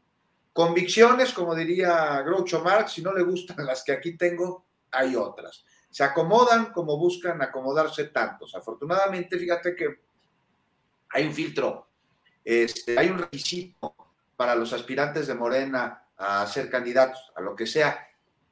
Convicciones, 0.51 1.31
como 1.31 1.55
diría 1.55 2.21
Groucho 2.21 2.61
Marx, 2.61 2.91
si 2.91 3.01
no 3.01 3.13
le 3.13 3.23
gustan 3.23 3.57
las 3.65 3.81
que 3.81 3.93
aquí 3.93 4.17
tengo, 4.17 4.65
hay 4.91 5.15
otras. 5.15 5.63
Se 5.89 6.03
acomodan 6.03 6.73
como 6.73 6.97
buscan 6.97 7.41
acomodarse 7.41 8.09
tantos. 8.09 8.53
Afortunadamente, 8.55 9.39
fíjate 9.39 9.73
que 9.73 10.01
hay 11.11 11.25
un 11.25 11.33
filtro, 11.33 11.88
este, 12.43 12.97
hay 12.97 13.09
un 13.09 13.19
requisito 13.19 13.95
para 14.35 14.55
los 14.55 14.73
aspirantes 14.73 15.27
de 15.27 15.35
Morena 15.35 16.03
a 16.17 16.45
ser 16.47 16.69
candidatos, 16.69 17.31
a 17.35 17.41
lo 17.41 17.55
que 17.55 17.67
sea, 17.67 18.07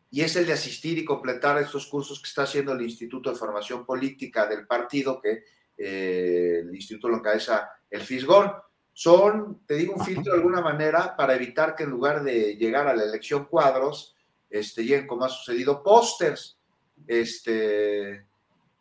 y 0.09 0.21
es 0.21 0.35
el 0.35 0.45
de 0.45 0.53
asistir 0.53 0.97
y 0.97 1.05
completar 1.05 1.57
estos 1.57 1.87
cursos 1.87 2.21
que 2.21 2.27
está 2.27 2.43
haciendo 2.43 2.73
el 2.73 2.81
Instituto 2.81 3.29
de 3.29 3.37
Formación 3.37 3.85
Política 3.85 4.47
del 4.47 4.65
partido, 4.65 5.21
que 5.21 5.43
eh, 5.77 6.59
el 6.61 6.73
instituto 6.73 7.09
lo 7.09 7.17
encabeza 7.17 7.69
el 7.89 8.01
Fisgón. 8.01 8.51
Son, 8.93 9.61
te 9.67 9.75
digo, 9.75 9.93
un 9.93 10.03
filtro 10.03 10.33
de 10.33 10.39
alguna 10.39 10.61
manera 10.61 11.15
para 11.15 11.35
evitar 11.35 11.75
que 11.75 11.83
en 11.83 11.91
lugar 11.91 12.23
de 12.23 12.55
llegar 12.55 12.87
a 12.87 12.95
la 12.95 13.03
elección 13.03 13.45
cuadros, 13.45 14.15
este, 14.49 14.83
lleguen 14.83 15.05
como 15.05 15.25
ha 15.25 15.29
sucedido 15.29 15.83
pósters. 15.83 16.57
Este, 17.05 18.25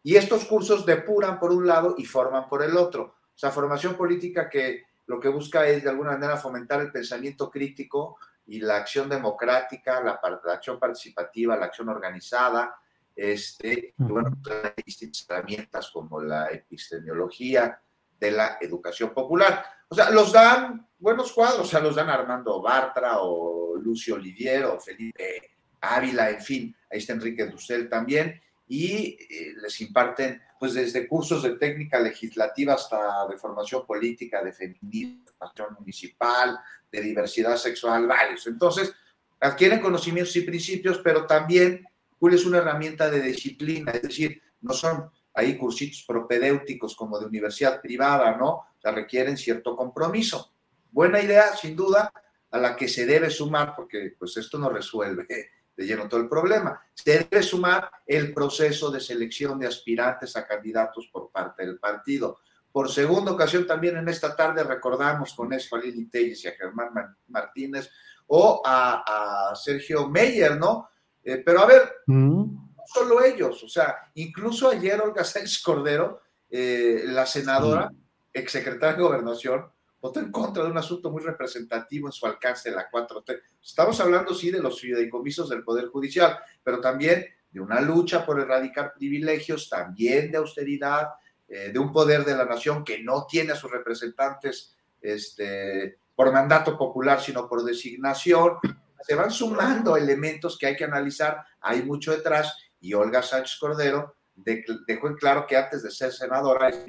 y 0.03 0.17
estos 0.17 0.47
cursos 0.47 0.87
depuran 0.87 1.39
por 1.39 1.53
un 1.53 1.67
lado 1.67 1.97
y 1.99 2.05
forman 2.05 2.49
por 2.49 2.63
el 2.63 2.77
otro. 2.77 3.17
O 3.35 3.39
sea, 3.39 3.51
formación 3.51 3.95
política 3.95 4.49
que 4.49 4.85
lo 5.07 5.21
que 5.21 5.29
busca 5.29 5.67
es 5.67 5.85
de 5.85 5.91
alguna 5.91 6.13
manera 6.13 6.37
fomentar 6.37 6.81
el 6.81 6.93
pensamiento 6.93 7.51
crítico 7.51 8.19
y 8.47 8.61
la 8.61 8.77
acción 8.77 9.09
democrática, 9.09 10.03
la, 10.03 10.21
acción 10.53 10.79
participativa, 10.79 11.57
la 11.57 11.67
acción 11.67 11.89
organizada, 11.89 12.77
este, 13.15 13.95
y 13.99 14.03
bueno, 14.05 14.31
pues, 14.43 14.65
hay 14.65 14.83
distintas 14.85 15.27
herramientas 15.29 15.91
como 15.91 16.21
la 16.21 16.49
epistemología 16.49 17.81
de 18.21 18.31
la 18.31 18.59
educación 18.61 19.13
popular. 19.13 19.65
O 19.89 19.95
sea, 19.95 20.11
los 20.11 20.33
dan 20.33 20.87
buenos 20.99 21.33
cuadros, 21.33 21.61
o 21.61 21.65
sea, 21.65 21.81
los 21.81 21.97
dan 21.97 22.11
Armando 22.11 22.61
Bartra 22.61 23.19
o 23.21 23.77
Lucio 23.77 24.17
Olivier 24.17 24.65
o 24.65 24.81
Felipe 24.81 25.57
Ávila, 25.81 26.31
en 26.31 26.41
fin, 26.41 26.77
ahí 26.91 26.99
está 26.99 27.13
Enrique 27.13 27.47
Dussel 27.47 27.89
también, 27.89 28.41
y 28.69 29.17
eh, 29.31 29.55
les 29.63 29.81
imparten, 29.81 30.43
pues 30.59 30.75
desde 30.75 31.07
cursos 31.07 31.43
de 31.43 31.57
técnica 31.57 32.01
legislativa 32.01 32.75
hasta 32.75 33.27
de 33.29 33.37
formación 33.37 33.87
política, 33.87 34.43
de 34.43 34.53
feminismo, 34.53 35.25
de 35.25 35.65
municipal, 35.79 36.59
de 36.91 37.01
diversidad 37.01 37.57
sexual, 37.57 38.07
varios. 38.07 38.47
Entonces, 38.47 38.93
adquieren 39.41 39.81
conocimientos 39.81 40.35
y 40.37 40.41
principios, 40.41 40.99
pero 40.99 41.27
también 41.27 41.87
Cool 42.19 42.35
es 42.35 42.47
una 42.47 42.59
herramienta 42.59 43.11
de 43.11 43.21
disciplina, 43.21 43.93
es 43.93 44.03
decir, 44.03 44.43
no 44.63 44.73
son 44.73 45.11
ahí 45.35 45.57
cursitos 45.59 46.03
propedéuticos 46.07 46.97
como 46.97 47.19
de 47.19 47.27
universidad 47.27 47.81
privada, 47.81 48.37
¿no? 48.37 48.67
O 48.83 48.91
requieren 48.91 49.37
cierto 49.37 49.77
compromiso. 49.77 50.53
Buena 50.91 51.21
idea, 51.21 51.55
sin 51.55 51.77
duda, 51.77 52.11
a 52.51 52.59
la 52.59 52.75
que 52.75 52.89
se 52.89 53.05
debe 53.05 53.29
sumar, 53.29 53.75
porque 53.77 54.15
pues 54.19 54.37
esto 54.39 54.59
no 54.59 54.71
resuelve 54.71 55.51
de 55.77 55.87
lleno 55.87 56.09
todo 56.09 56.21
el 56.21 56.29
problema. 56.29 56.81
Se 56.95 57.19
debe 57.19 57.43
sumar 57.43 57.91
el 58.07 58.33
proceso 58.33 58.91
de 58.91 59.01
selección 59.01 59.59
de 59.59 59.67
aspirantes 59.67 60.37
a 60.37 60.47
candidatos 60.47 61.09
por 61.13 61.31
parte 61.31 61.67
del 61.67 61.79
partido. 61.79 62.41
Por 62.73 62.91
segunda 62.91 63.33
ocasión 63.33 63.67
también 63.67 63.97
en 63.97 64.09
esta 64.09 64.35
tarde 64.35 64.65
recordamos 64.65 65.35
con 65.35 65.53
eso 65.53 65.77
a 65.77 65.81
Lili 65.81 66.07
Telles 66.07 66.45
y 66.45 66.49
a 66.49 66.53
Germán 66.53 67.17
Martínez 67.29 67.91
o 68.29 68.63
a, 68.65 69.53
Sergio 69.55 70.09
Meyer, 70.09 70.57
¿no? 70.59 70.89
Eh, 71.23 71.43
pero 71.45 71.61
a 71.61 71.67
ver, 71.67 71.93
mm. 72.07 72.75
no 72.77 72.83
solo 72.87 73.25
ellos, 73.25 73.63
o 73.63 73.69
sea, 73.69 74.11
incluso 74.15 74.69
ayer 74.69 75.01
Olga 75.01 75.25
Sánchez 75.25 75.63
Cordero, 75.63 76.21
eh, 76.51 77.03
la 77.07 77.27
senadora, 77.27 77.91
exsecretaria 78.33 78.97
de 78.97 79.03
Gobernación, 79.03 79.67
votó 80.01 80.21
en 80.21 80.31
contra 80.31 80.65
de 80.65 80.71
un 80.71 80.79
asunto 80.79 81.11
muy 81.11 81.23
representativo 81.23 82.09
en 82.09 82.13
su 82.13 82.27
alcance 82.27 82.71
de 82.71 82.77
la 82.77 82.91
4T. 82.91 83.41
Estamos 83.63 83.99
hablando, 84.01 84.35
sí, 84.35 84.51
de 84.51 84.61
los 84.61 84.81
fideicomisos 84.81 85.49
del 85.49 85.65
Poder 85.65 85.87
Judicial, 85.87 86.39
pero 86.63 86.81
también 86.81 87.27
de 87.51 87.61
una 87.61 87.81
lucha 87.81 88.25
por 88.25 88.41
erradicar 88.41 88.93
privilegios, 88.95 89.69
también 89.69 90.31
de 90.31 90.39
austeridad, 90.39 91.09
eh, 91.49 91.71
de 91.73 91.79
un 91.79 91.93
poder 91.93 92.25
de 92.25 92.37
la 92.37 92.45
nación 92.45 92.85
que 92.85 93.03
no 93.03 93.27
tiene 93.27 93.53
a 93.53 93.57
sus 93.57 93.71
representantes 93.71 94.77
este, 95.01 95.99
por 96.15 96.33
mandato 96.33 96.77
popular, 96.77 97.21
sino 97.21 97.49
por 97.49 97.65
designación. 97.65 98.59
Se 99.03 99.15
van 99.15 99.31
sumando 99.31 99.97
elementos 99.97 100.59
que 100.59 100.67
hay 100.67 100.77
que 100.77 100.85
analizar, 100.85 101.45
hay 101.61 101.83
mucho 101.83 102.13
detrás, 102.13 102.57
y 102.81 102.95
Olga 102.95 103.23
Sánchez 103.23 103.57
Cordero 103.59 104.17
dejó 104.35 105.09
en 105.09 105.15
claro 105.15 105.47
que 105.47 105.57
antes 105.57 105.83
de 105.83 105.91
ser 105.91 106.13
senadora 106.13 106.69
es 106.69 106.85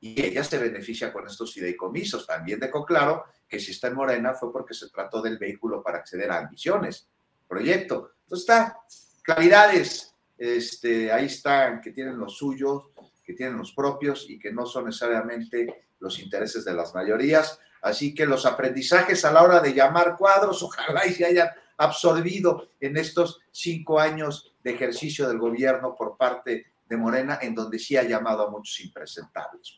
y 0.00 0.20
ella 0.24 0.44
se 0.44 0.58
beneficia 0.58 1.12
con 1.12 1.26
estos 1.26 1.52
fideicomisos. 1.52 2.26
También 2.26 2.60
dejó 2.60 2.84
claro 2.84 3.24
que 3.48 3.58
si 3.58 3.72
está 3.72 3.88
en 3.88 3.94
Morena 3.94 4.34
fue 4.34 4.52
porque 4.52 4.74
se 4.74 4.88
trató 4.90 5.20
del 5.22 5.38
vehículo 5.38 5.82
para 5.82 5.98
acceder 5.98 6.30
a 6.30 6.38
ambiciones, 6.38 7.08
proyecto. 7.48 8.12
Entonces 8.22 8.48
está, 8.48 8.78
claridades, 9.22 10.14
este, 10.36 11.10
ahí 11.10 11.26
están, 11.26 11.80
que 11.80 11.90
tienen 11.90 12.18
los 12.18 12.36
suyos, 12.36 12.84
que 13.24 13.32
tienen 13.32 13.58
los 13.58 13.72
propios 13.72 14.26
y 14.28 14.38
que 14.38 14.52
no 14.52 14.66
son 14.66 14.86
necesariamente 14.86 15.88
los 16.00 16.18
intereses 16.18 16.64
de 16.64 16.74
las 16.74 16.94
mayorías. 16.94 17.58
Así 17.82 18.14
que 18.14 18.26
los 18.26 18.46
aprendizajes 18.46 19.24
a 19.24 19.32
la 19.32 19.42
hora 19.42 19.60
de 19.60 19.74
llamar 19.74 20.16
cuadros, 20.16 20.62
ojalá 20.62 21.06
y 21.06 21.14
se 21.14 21.24
hayan 21.24 21.48
absorbido 21.76 22.70
en 22.80 22.96
estos 22.96 23.40
cinco 23.50 24.00
años 24.00 24.54
de 24.62 24.72
ejercicio 24.72 25.28
del 25.28 25.38
gobierno 25.38 25.94
por 25.94 26.16
parte 26.16 26.66
de 26.88 26.96
Morena, 26.96 27.38
en 27.42 27.54
donde 27.54 27.78
sí 27.78 27.96
ha 27.96 28.02
llamado 28.02 28.46
a 28.46 28.50
muchos 28.50 28.80
impresentables. 28.80 29.76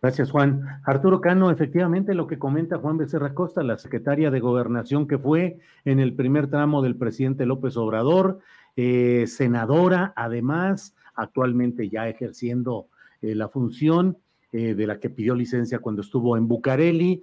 Gracias, 0.00 0.30
Juan. 0.30 0.60
Arturo 0.84 1.20
Cano, 1.22 1.50
efectivamente 1.50 2.14
lo 2.14 2.26
que 2.26 2.38
comenta 2.38 2.78
Juan 2.78 2.98
Becerra 2.98 3.32
Costa, 3.32 3.62
la 3.62 3.78
secretaria 3.78 4.30
de 4.30 4.38
Gobernación 4.38 5.08
que 5.08 5.18
fue 5.18 5.58
en 5.86 5.98
el 5.98 6.14
primer 6.14 6.48
tramo 6.48 6.82
del 6.82 6.96
presidente 6.96 7.46
López 7.46 7.76
Obrador, 7.78 8.40
eh, 8.76 9.24
senadora, 9.26 10.12
además, 10.14 10.94
actualmente 11.14 11.88
ya 11.88 12.06
ejerciendo 12.06 12.88
eh, 13.22 13.34
la 13.34 13.48
función 13.48 14.18
eh, 14.52 14.74
de 14.74 14.86
la 14.86 15.00
que 15.00 15.08
pidió 15.08 15.34
licencia 15.34 15.78
cuando 15.78 16.02
estuvo 16.02 16.36
en 16.36 16.48
Bucareli, 16.48 17.22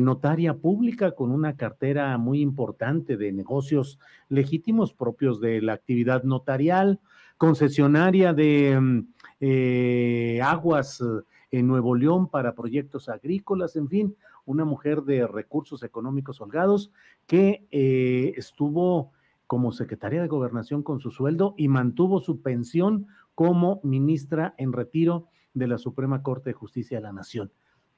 notaria 0.00 0.54
pública 0.54 1.12
con 1.12 1.30
una 1.30 1.56
cartera 1.56 2.16
muy 2.18 2.40
importante 2.40 3.16
de 3.16 3.32
negocios 3.32 3.98
legítimos 4.28 4.94
propios 4.94 5.40
de 5.40 5.60
la 5.60 5.74
actividad 5.74 6.22
notarial, 6.22 7.00
concesionaria 7.36 8.32
de 8.32 8.78
mm, 8.80 10.42
aguas 10.42 11.02
en 11.50 11.66
Nuevo 11.66 11.94
León 11.94 12.28
para 12.28 12.54
proyectos 12.54 13.08
agrícolas, 13.08 13.76
en 13.76 13.88
fin, 13.88 14.16
una 14.46 14.64
mujer 14.64 15.02
de 15.02 15.26
recursos 15.26 15.82
económicos 15.82 16.40
holgados 16.40 16.90
que 17.26 17.66
estuvo 17.70 19.12
como 19.46 19.72
secretaria 19.72 20.22
de 20.22 20.28
gobernación 20.28 20.82
con 20.82 21.00
su 21.00 21.10
sueldo 21.10 21.54
y 21.56 21.68
mantuvo 21.68 22.20
su 22.20 22.40
pensión 22.40 23.06
como 23.34 23.80
ministra 23.82 24.54
en 24.58 24.72
retiro 24.72 25.28
de 25.52 25.68
la 25.68 25.78
Suprema 25.78 26.22
Corte 26.22 26.50
de 26.50 26.54
Justicia 26.54 26.98
de 26.98 27.02
la 27.02 27.12
Nación. 27.12 27.52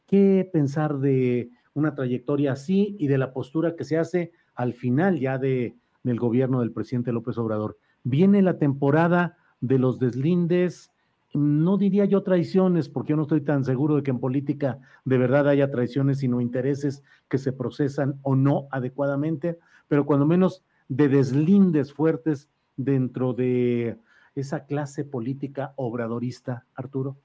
¿Qué 0.06 0.48
pensar 0.52 0.98
de 0.98 1.50
una 1.74 1.94
trayectoria 1.94 2.52
así 2.52 2.96
y 2.98 3.08
de 3.08 3.18
la 3.18 3.32
postura 3.32 3.74
que 3.76 3.84
se 3.84 3.98
hace 3.98 4.32
al 4.54 4.72
final 4.72 5.18
ya 5.18 5.36
de, 5.38 5.76
del 6.04 6.18
gobierno 6.18 6.60
del 6.60 6.72
presidente 6.72 7.12
López 7.12 7.36
Obrador? 7.38 7.76
Viene 8.04 8.40
la 8.40 8.58
temporada 8.58 9.36
de 9.60 9.78
los 9.78 9.98
deslindes, 9.98 10.92
no 11.34 11.76
diría 11.76 12.04
yo 12.04 12.22
traiciones, 12.22 12.88
porque 12.88 13.10
yo 13.10 13.16
no 13.16 13.22
estoy 13.22 13.42
tan 13.42 13.64
seguro 13.64 13.96
de 13.96 14.02
que 14.02 14.10
en 14.12 14.20
política 14.20 14.78
de 15.04 15.18
verdad 15.18 15.48
haya 15.48 15.70
traiciones, 15.70 16.18
sino 16.18 16.40
intereses 16.40 17.02
que 17.28 17.38
se 17.38 17.52
procesan 17.52 18.18
o 18.22 18.36
no 18.36 18.68
adecuadamente, 18.70 19.58
pero 19.88 20.06
cuando 20.06 20.24
menos 20.24 20.64
de 20.88 21.08
deslindes 21.08 21.92
fuertes 21.92 22.48
dentro 22.76 23.32
de 23.32 23.98
esa 24.36 24.66
clase 24.66 25.04
política 25.04 25.72
obradorista, 25.76 26.64
Arturo? 26.74 27.16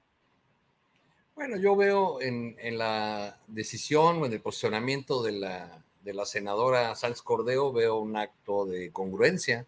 Bueno, 1.34 1.56
yo 1.56 1.74
veo 1.76 2.20
en, 2.20 2.56
la 2.78 3.38
decisión 3.48 4.22
o 4.22 4.26
en 4.26 4.32
el 4.32 4.40
posicionamiento 4.40 5.22
de 5.22 5.32
la, 5.32 5.82
de 6.02 6.14
la 6.14 6.26
senadora 6.26 6.94
Sánchez 6.94 7.22
Cordeo, 7.22 7.72
veo 7.72 7.98
un 7.98 8.16
acto 8.16 8.66
de 8.66 8.90
congruencia. 8.90 9.66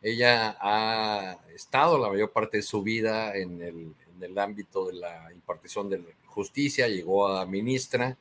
Ella 0.00 0.56
ha 0.60 1.38
estado 1.54 1.98
la 1.98 2.08
mayor 2.08 2.30
parte 2.30 2.58
de 2.58 2.62
su 2.62 2.82
vida 2.82 3.36
en 3.36 3.62
el, 3.62 3.94
en 4.16 4.22
el 4.22 4.38
ámbito 4.38 4.86
de 4.86 4.94
la 4.94 5.32
impartición 5.32 5.90
de 5.90 6.02
justicia, 6.26 6.88
llegó 6.88 7.28
a 7.28 7.46
ministra 7.46 8.16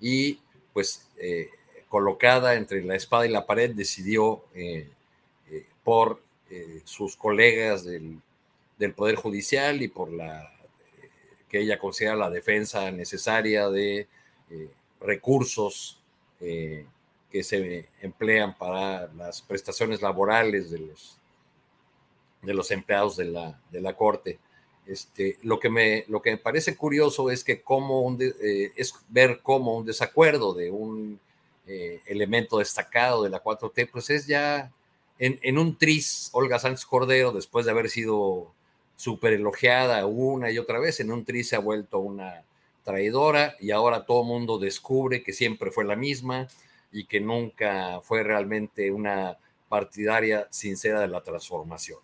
y 0.00 0.40
pues 0.72 1.08
eh, 1.18 1.50
colocada 1.88 2.54
entre 2.54 2.82
la 2.82 2.96
espada 2.96 3.26
y 3.26 3.30
la 3.30 3.46
pared, 3.46 3.74
decidió 3.74 4.44
eh, 4.54 4.88
eh, 5.50 5.66
por 5.84 6.22
sus 6.84 7.16
colegas 7.16 7.84
del, 7.84 8.20
Poder 8.96 9.14
Judicial 9.14 9.82
y 9.82 9.88
por 9.88 10.10
la 10.10 10.50
que 11.50 11.60
ella 11.60 11.78
considera 11.78 12.14
la 12.14 12.30
defensa 12.30 12.90
necesaria 12.90 13.68
de 13.68 14.06
eh, 14.50 14.70
recursos 15.00 16.00
eh, 16.40 16.86
que 17.30 17.42
se 17.42 17.88
emplean 18.00 18.56
para 18.56 19.08
las 19.14 19.42
prestaciones 19.42 20.00
laborales 20.00 20.70
de 20.70 20.78
los, 20.78 21.18
de 22.42 22.54
los 22.54 22.70
empleados 22.70 23.16
de 23.16 23.26
la, 23.26 23.60
de 23.70 23.80
la 23.80 23.94
Corte. 23.94 24.38
Este, 24.86 25.38
lo, 25.42 25.60
que 25.60 25.68
me, 25.68 26.04
lo 26.08 26.22
que 26.22 26.30
me 26.30 26.38
parece 26.38 26.76
curioso 26.76 27.30
es 27.30 27.44
que 27.44 27.62
como 27.62 28.00
un 28.00 28.18
es 28.76 28.94
ver 29.08 29.40
cómo 29.42 29.76
un 29.76 29.86
desacuerdo 29.86 30.54
de 30.54 30.70
un 30.70 31.20
elemento 32.06 32.58
destacado 32.58 33.22
de 33.22 33.30
la 33.30 33.40
4T, 33.40 33.88
pues 33.92 34.10
es 34.10 34.26
ya 34.26 34.72
en, 35.20 35.38
en, 35.42 35.56
un 35.56 35.78
tris, 35.78 36.30
Olga 36.32 36.58
Sánchez 36.58 36.84
Cordero, 36.84 37.30
después 37.30 37.64
de 37.64 37.70
haber 37.70 37.88
sido 37.90 38.52
súper 39.00 39.32
elogiada 39.32 40.04
una 40.04 40.50
y 40.50 40.58
otra 40.58 40.78
vez, 40.78 41.00
en 41.00 41.10
un 41.10 41.24
tri 41.24 41.42
se 41.42 41.56
ha 41.56 41.58
vuelto 41.58 42.00
una 42.00 42.44
traidora 42.84 43.56
y 43.58 43.70
ahora 43.70 44.04
todo 44.04 44.20
el 44.20 44.28
mundo 44.28 44.58
descubre 44.58 45.22
que 45.22 45.32
siempre 45.32 45.70
fue 45.70 45.86
la 45.86 45.96
misma 45.96 46.48
y 46.92 47.06
que 47.06 47.18
nunca 47.18 48.02
fue 48.02 48.22
realmente 48.22 48.90
una 48.90 49.38
partidaria 49.70 50.48
sincera 50.50 51.00
de 51.00 51.08
la 51.08 51.22
transformación. 51.22 51.98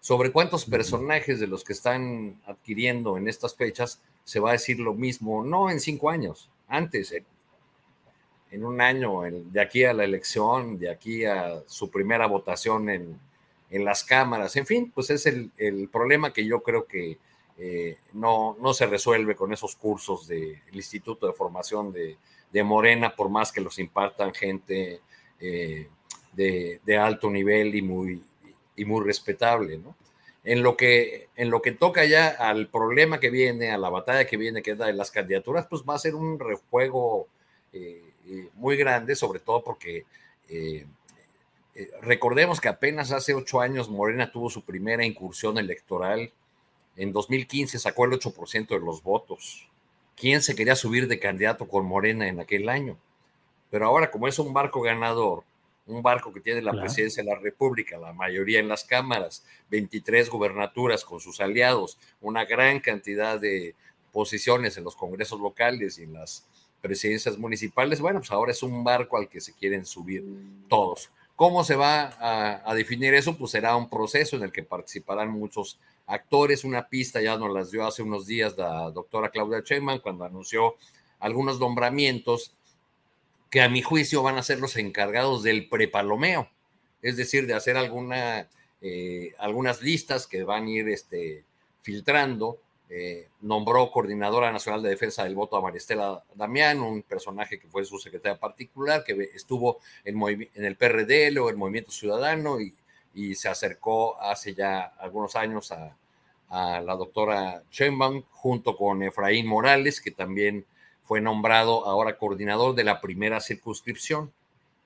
Sobre 0.00 0.32
cuántos 0.32 0.64
personajes 0.64 1.38
de 1.38 1.48
los 1.48 1.62
que 1.62 1.74
están 1.74 2.40
adquiriendo 2.46 3.18
en 3.18 3.28
estas 3.28 3.54
fechas 3.54 4.00
se 4.24 4.40
va 4.40 4.50
a 4.50 4.52
decir 4.52 4.80
lo 4.80 4.94
mismo, 4.94 5.44
no 5.44 5.68
en 5.68 5.80
cinco 5.80 6.08
años, 6.08 6.48
antes, 6.66 7.12
en, 8.50 8.64
un 8.64 8.80
año, 8.80 9.20
de 9.20 9.60
aquí 9.60 9.84
a 9.84 9.92
la 9.92 10.04
elección, 10.04 10.78
de 10.78 10.88
aquí 10.88 11.26
a 11.26 11.62
su 11.66 11.90
primera 11.90 12.26
votación 12.26 12.88
en, 12.88 13.20
en 13.70 13.84
las 13.84 14.04
cámaras, 14.04 14.56
en 14.56 14.66
fin, 14.66 14.92
pues 14.94 15.10
es 15.10 15.26
el, 15.26 15.50
problema 15.90 16.32
que 16.32 16.44
yo 16.46 16.62
creo 16.62 16.86
que 16.86 17.18
eh, 17.58 17.98
no, 18.12 18.56
no 18.60 18.74
se 18.74 18.86
resuelve 18.86 19.34
con 19.34 19.52
esos 19.52 19.76
cursos 19.76 20.28
del 20.28 20.60
Instituto 20.72 21.26
de 21.26 21.32
Formación 21.32 21.92
de, 21.92 22.16
Morena, 22.62 23.14
por 23.14 23.28
más 23.28 23.52
que 23.52 23.60
los 23.60 23.78
impartan 23.78 24.32
gente 24.32 25.00
eh, 25.40 25.88
de, 26.32 26.98
alto 26.98 27.28
nivel 27.28 27.74
y 27.74 27.82
muy, 27.82 28.22
y 28.76 28.84
muy 28.86 29.04
respetable, 29.04 29.76
¿no? 29.76 29.94
En 30.42 30.62
lo, 30.62 30.74
que, 30.74 31.28
en 31.36 31.50
lo 31.50 31.60
que 31.60 31.72
toca 31.72 32.06
ya 32.06 32.28
al 32.28 32.68
problema 32.68 33.20
que 33.20 33.28
viene, 33.28 33.72
a 33.72 33.78
la 33.78 33.90
batalla 33.90 34.26
que 34.26 34.38
viene, 34.38 34.62
que 34.62 34.70
es 34.70 34.78
la 34.78 34.86
de 34.86 34.94
las 34.94 35.10
candidaturas, 35.10 35.66
pues 35.68 35.82
va 35.82 35.96
a 35.96 35.98
ser 35.98 36.14
un 36.14 36.38
rejuego 36.38 37.26
eh, 37.74 38.00
muy 38.54 38.76
grande, 38.76 39.16
sobre 39.16 39.40
todo 39.40 39.62
porque 39.62 40.06
eh, 41.76 41.90
recordemos 42.00 42.60
que 42.60 42.68
apenas 42.68 43.12
hace 43.12 43.34
ocho 43.34 43.60
años 43.60 43.90
Morena 43.90 44.30
tuvo 44.30 44.48
su 44.48 44.64
primera 44.64 45.04
incursión 45.04 45.58
electoral. 45.58 46.32
En 46.96 47.12
2015 47.12 47.78
sacó 47.78 48.06
el 48.06 48.12
8% 48.12 48.68
de 48.68 48.80
los 48.80 49.02
votos. 49.02 49.68
¿Quién 50.16 50.40
se 50.40 50.54
quería 50.54 50.74
subir 50.74 51.06
de 51.06 51.18
candidato 51.18 51.68
con 51.68 51.84
Morena 51.84 52.26
en 52.28 52.40
aquel 52.40 52.70
año? 52.70 52.96
Pero 53.70 53.84
ahora, 53.86 54.10
como 54.10 54.26
es 54.26 54.38
un 54.38 54.54
barco 54.54 54.80
ganador, 54.80 55.44
un 55.86 56.02
barco 56.02 56.32
que 56.32 56.40
tiene 56.40 56.62
la 56.62 56.72
presidencia 56.72 57.22
de 57.22 57.28
la 57.28 57.38
República, 57.38 57.98
la 57.98 58.14
mayoría 58.14 58.58
en 58.58 58.68
las 58.68 58.84
cámaras, 58.84 59.44
23 59.70 60.30
gubernaturas 60.30 61.04
con 61.04 61.20
sus 61.20 61.40
aliados, 61.40 61.98
una 62.22 62.46
gran 62.46 62.80
cantidad 62.80 63.38
de 63.38 63.74
posiciones 64.12 64.78
en 64.78 64.84
los 64.84 64.96
congresos 64.96 65.38
locales 65.38 65.98
y 65.98 66.04
en 66.04 66.14
las 66.14 66.46
presidencias 66.80 67.36
municipales, 67.36 68.00
bueno, 68.00 68.20
pues 68.20 68.30
ahora 68.30 68.52
es 68.52 68.62
un 68.62 68.82
barco 68.82 69.18
al 69.18 69.28
que 69.28 69.40
se 69.40 69.52
quieren 69.52 69.84
subir 69.84 70.24
todos. 70.68 71.10
¿Cómo 71.36 71.64
se 71.64 71.76
va 71.76 72.16
a, 72.64 72.74
definir 72.74 73.12
eso? 73.12 73.36
Pues 73.36 73.50
será 73.50 73.76
un 73.76 73.90
proceso 73.90 74.36
en 74.36 74.42
el 74.42 74.52
que 74.52 74.62
participarán 74.62 75.30
muchos 75.30 75.78
actores. 76.06 76.64
Una 76.64 76.88
pista 76.88 77.20
ya 77.20 77.36
nos 77.36 77.52
las 77.52 77.70
dio 77.70 77.86
hace 77.86 78.02
unos 78.02 78.26
días 78.26 78.56
la 78.56 78.90
doctora 78.90 79.28
Claudia 79.28 79.60
Sheinbaum 79.62 80.00
cuando 80.00 80.24
anunció 80.24 80.76
algunos 81.20 81.60
nombramientos 81.60 82.54
que 83.50 83.60
a 83.60 83.68
mi 83.68 83.82
juicio 83.82 84.22
van 84.22 84.38
a 84.38 84.42
ser 84.42 84.60
los 84.60 84.76
encargados 84.76 85.42
del 85.42 85.68
prepalomeo, 85.68 86.48
es 87.02 87.16
decir, 87.16 87.46
de 87.46 87.54
hacer 87.54 87.76
alguna, 87.76 88.48
eh, 88.80 89.34
algunas 89.38 89.82
listas 89.82 90.26
que 90.26 90.42
van 90.42 90.64
a 90.64 90.70
ir 90.70 90.88
este, 90.88 91.44
filtrando 91.82 92.58
eh, 92.88 93.28
nombró 93.40 93.90
coordinadora 93.90 94.52
nacional 94.52 94.80
de 94.80 94.90
defensa 94.90 95.24
del 95.24 95.34
voto 95.34 95.56
a 95.56 95.60
Maristela 95.60 96.22
Damián, 96.34 96.80
un 96.80 97.02
personaje 97.02 97.58
que 97.58 97.66
fue 97.66 97.84
su 97.84 97.98
secretaria 97.98 98.38
particular, 98.38 99.02
que 99.02 99.30
estuvo 99.34 99.80
en, 100.04 100.48
el 100.54 100.76
PRD 100.76 101.36
o 101.40 101.50
el 101.50 101.56
Movimiento 101.56 101.90
Ciudadano 101.90 102.58
y, 102.60 102.74
se 103.34 103.48
acercó 103.48 104.20
hace 104.20 104.54
ya 104.54 104.92
algunos 104.98 105.36
años 105.36 105.72
a, 105.72 105.96
la 106.50 106.94
doctora 106.94 107.62
Sheinbaum 107.70 108.22
junto 108.30 108.76
con 108.76 109.02
Efraín 109.02 109.46
Morales, 109.46 110.00
que 110.00 110.10
también 110.10 110.66
fue 111.02 111.20
nombrado 111.20 111.86
ahora 111.86 112.18
coordinador 112.18 112.74
de 112.74 112.84
la 112.84 113.00
primera 113.00 113.40
circunscripción. 113.40 114.32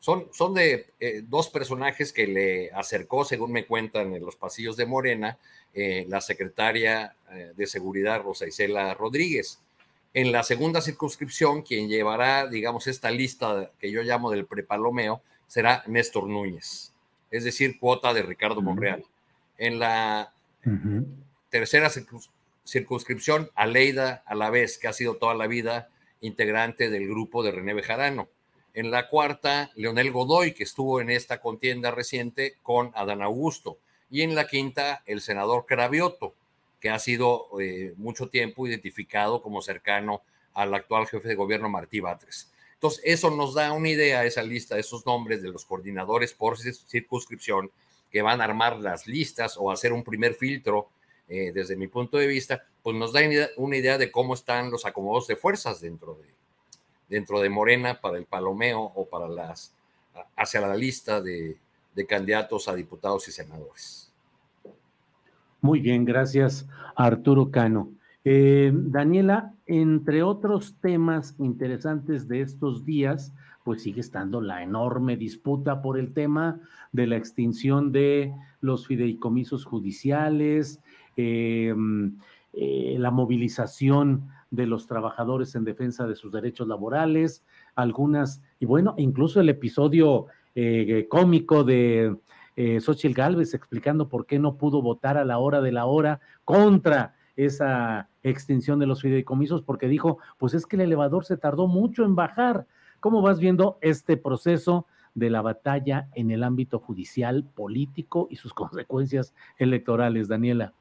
Son, 0.01 0.28
son 0.32 0.55
de 0.55 0.86
eh, 0.98 1.22
dos 1.28 1.51
personajes 1.51 2.10
que 2.14 2.27
le 2.27 2.72
acercó, 2.72 3.27
según 3.27 3.52
me 3.52 3.66
cuentan 3.66 4.14
en 4.14 4.24
los 4.24 4.35
pasillos 4.35 4.74
de 4.78 4.86
Morena, 4.86 5.36
eh, 5.74 6.06
la 6.09 6.22
secretaria 6.22 7.14
eh, 7.31 7.52
de 7.55 7.66
Seguridad 7.66 8.22
Rosa 8.22 8.47
Isela 8.47 8.94
Rodríguez. 8.94 9.60
En 10.14 10.32
la 10.32 10.43
segunda 10.43 10.81
circunscripción, 10.81 11.60
quien 11.60 11.90
llevará, 11.90 12.47
digamos, 12.47 12.86
esta 12.86 13.10
lista 13.10 13.70
que 13.78 13.90
yo 13.90 14.02
llamo 14.02 14.31
del 14.31 14.47
prepalomeo, 14.47 15.20
será 15.47 15.85
Néstor 15.86 16.27
Núñez, 16.27 16.94
es 17.31 17.44
decir, 17.44 17.78
cuota 17.78 18.14
de 18.14 18.22
Ricardo 18.22 18.62
Monreal. 18.62 19.05
En 19.59 19.78
la 19.78 20.32
tercera 21.51 21.90
circunscripción, 22.64 23.51
Aleida 23.55 24.24
vez 24.51 24.78
que 24.78 24.89
ha 24.89 24.94
sido 24.94 25.16
toda 25.16 25.35
la 25.35 25.47
vida 25.47 25.90
integrante 26.22 26.89
del 26.89 27.06
grupo 27.06 27.43
de 27.43 27.52
René 27.52 27.74
Bejarano 27.74 28.28
en 28.81 28.90
la 28.90 29.09
cuarta, 29.09 29.70
Leonel 29.77 30.11
Godoy, 30.11 30.55
que 30.55 30.65
estuvo 30.65 31.01
en 31.01 31.11
esta 31.11 31.40
contienda 31.40 31.90
reciente 31.90 32.57
con 32.62 32.90
Adán 32.94 33.23
Augusto. 33.23 33.78
Y 34.11 34.23
en 34.23 34.35
la 34.35 34.47
quinta, 34.47 35.02
el 35.07 35.20
senador 35.20 35.66
Cravioto, 35.66 36.35
que 36.81 36.90
ha 36.90 36.98
sido 36.98 37.48
eh, 37.61 37.93
mucho 37.97 38.28
tiempo 38.28 38.66
identificado 38.66 39.43
como 39.43 39.62
cercano 39.62 40.23
al 40.55 40.74
actual 40.74 41.07
jefe 41.07 41.28
de 41.28 41.35
gobierno 41.35 41.69
Martí 41.69 42.01
Batres. 42.01 42.51
Entonces, 42.74 43.02
eso 43.05 43.31
nos 43.31 43.55
da 43.55 43.73
una 43.73 43.90
idea, 43.90 44.24
esa 44.24 44.43
lista 44.43 44.78
esos 44.78 45.05
nombres 45.05 45.43
de 45.43 45.51
los 45.51 45.66
coordinadores 45.66 46.32
por 46.32 46.59
circunscripción 46.59 47.70
que 48.11 48.23
van 48.23 48.40
a 48.40 48.44
armar 48.44 48.78
las 48.78 49.07
listas 49.07 49.57
o 49.59 49.70
hacer 49.70 49.93
un 49.93 50.02
primer 50.02 50.35
filtro, 50.35 50.89
eh, 51.28 51.52
desde 51.52 51.77
mi 51.77 51.86
punto 51.86 52.16
de 52.16 52.27
vista, 52.27 52.65
pues 52.82 52.97
nos 52.97 53.12
da 53.12 53.20
una 53.57 53.77
idea 53.77 53.98
de 53.98 54.11
cómo 54.11 54.35
están 54.35 54.70
los 54.70 54.86
acomodos 54.86 55.28
de 55.28 55.36
fuerzas 55.36 55.81
dentro 55.81 56.15
de, 56.15 56.39
dentro 57.10 57.40
de 57.40 57.50
Morena 57.50 58.00
para 58.00 58.16
el 58.16 58.24
palomeo 58.24 58.80
o 58.80 59.06
para 59.06 59.28
las 59.28 59.74
hacia 60.36 60.60
la 60.60 60.76
lista 60.76 61.20
de, 61.20 61.58
candidatos 62.08 62.66
a 62.66 62.74
diputados 62.74 63.28
y 63.28 63.32
senadores. 63.32 64.10
Muy 65.60 65.80
bien, 65.80 66.06
gracias 66.06 66.66
Arturo 66.96 67.50
Cano. 67.50 67.90
Eh, 68.24 68.70
Daniela, 68.72 69.52
entre 69.66 70.22
otros 70.22 70.76
temas 70.80 71.34
interesantes 71.38 72.26
de 72.26 72.40
estos 72.40 72.86
días, 72.86 73.34
pues 73.64 73.82
sigue 73.82 74.00
estando 74.00 74.40
la 74.40 74.62
enorme 74.62 75.18
disputa 75.18 75.82
por 75.82 75.98
el 75.98 76.14
tema 76.14 76.60
de 76.92 77.06
la 77.06 77.16
extinción 77.16 77.92
de 77.92 78.34
los 78.62 78.86
fideicomisos 78.86 79.66
judiciales, 79.66 80.80
eh, 81.18 81.74
eh, 82.52 82.97
la 82.98 83.10
movilización 83.10 84.28
de 84.51 84.66
los 84.66 84.86
trabajadores 84.86 85.55
en 85.55 85.64
defensa 85.64 86.06
de 86.06 86.16
sus 86.16 86.32
derechos 86.32 86.66
laborales, 86.66 87.44
algunas, 87.74 88.43
y 88.59 88.66
bueno, 88.66 88.94
incluso 88.98 89.40
el 89.40 89.48
episodio 89.48 90.27
eh, 90.55 91.06
cómico 91.09 91.62
de 91.62 92.16
eh, 92.56 92.81
Xochitl 92.81 93.14
Galvez 93.14 93.55
explicando 93.55 94.09
por 94.09 94.27
qué 94.27 94.39
no 94.39 94.56
pudo 94.56 94.82
votar 94.82 95.16
a 95.16 95.24
la 95.24 95.39
hora 95.39 95.60
de 95.60 95.72
la 95.72 95.86
hora 95.86 96.20
contra 96.44 97.14
esa 97.36 98.09
extinción 98.22 98.78
de 98.78 98.86
los 98.86 99.01
fideicomisos, 99.01 99.62
porque 99.62 99.89
dijo, 99.89 100.18
pues 100.36 100.55
es 100.55 100.66
que 100.66 100.77
el 100.77 100.82
elevador 100.82 101.24
se 101.24 101.36
tardó 101.36 101.68
mucho 101.68 102.05
en 102.05 102.16
bajar. 102.16 102.66
¿Cómo 102.98 103.22
vas 103.22 103.39
viendo 103.39 103.78
este 103.81 104.16
proceso 104.16 104.86
de 105.14 105.31
la 105.31 105.40
batalla 105.40 106.09
en 106.14 106.31
el 106.31 106.43
ámbito 106.43 106.81
judicial, 106.81 107.44
político 107.44 108.27
y 108.31 108.36
sus 108.36 108.52
consecuencias 108.55 109.32
electorales, 109.56 110.28
Daniela? 110.28 110.74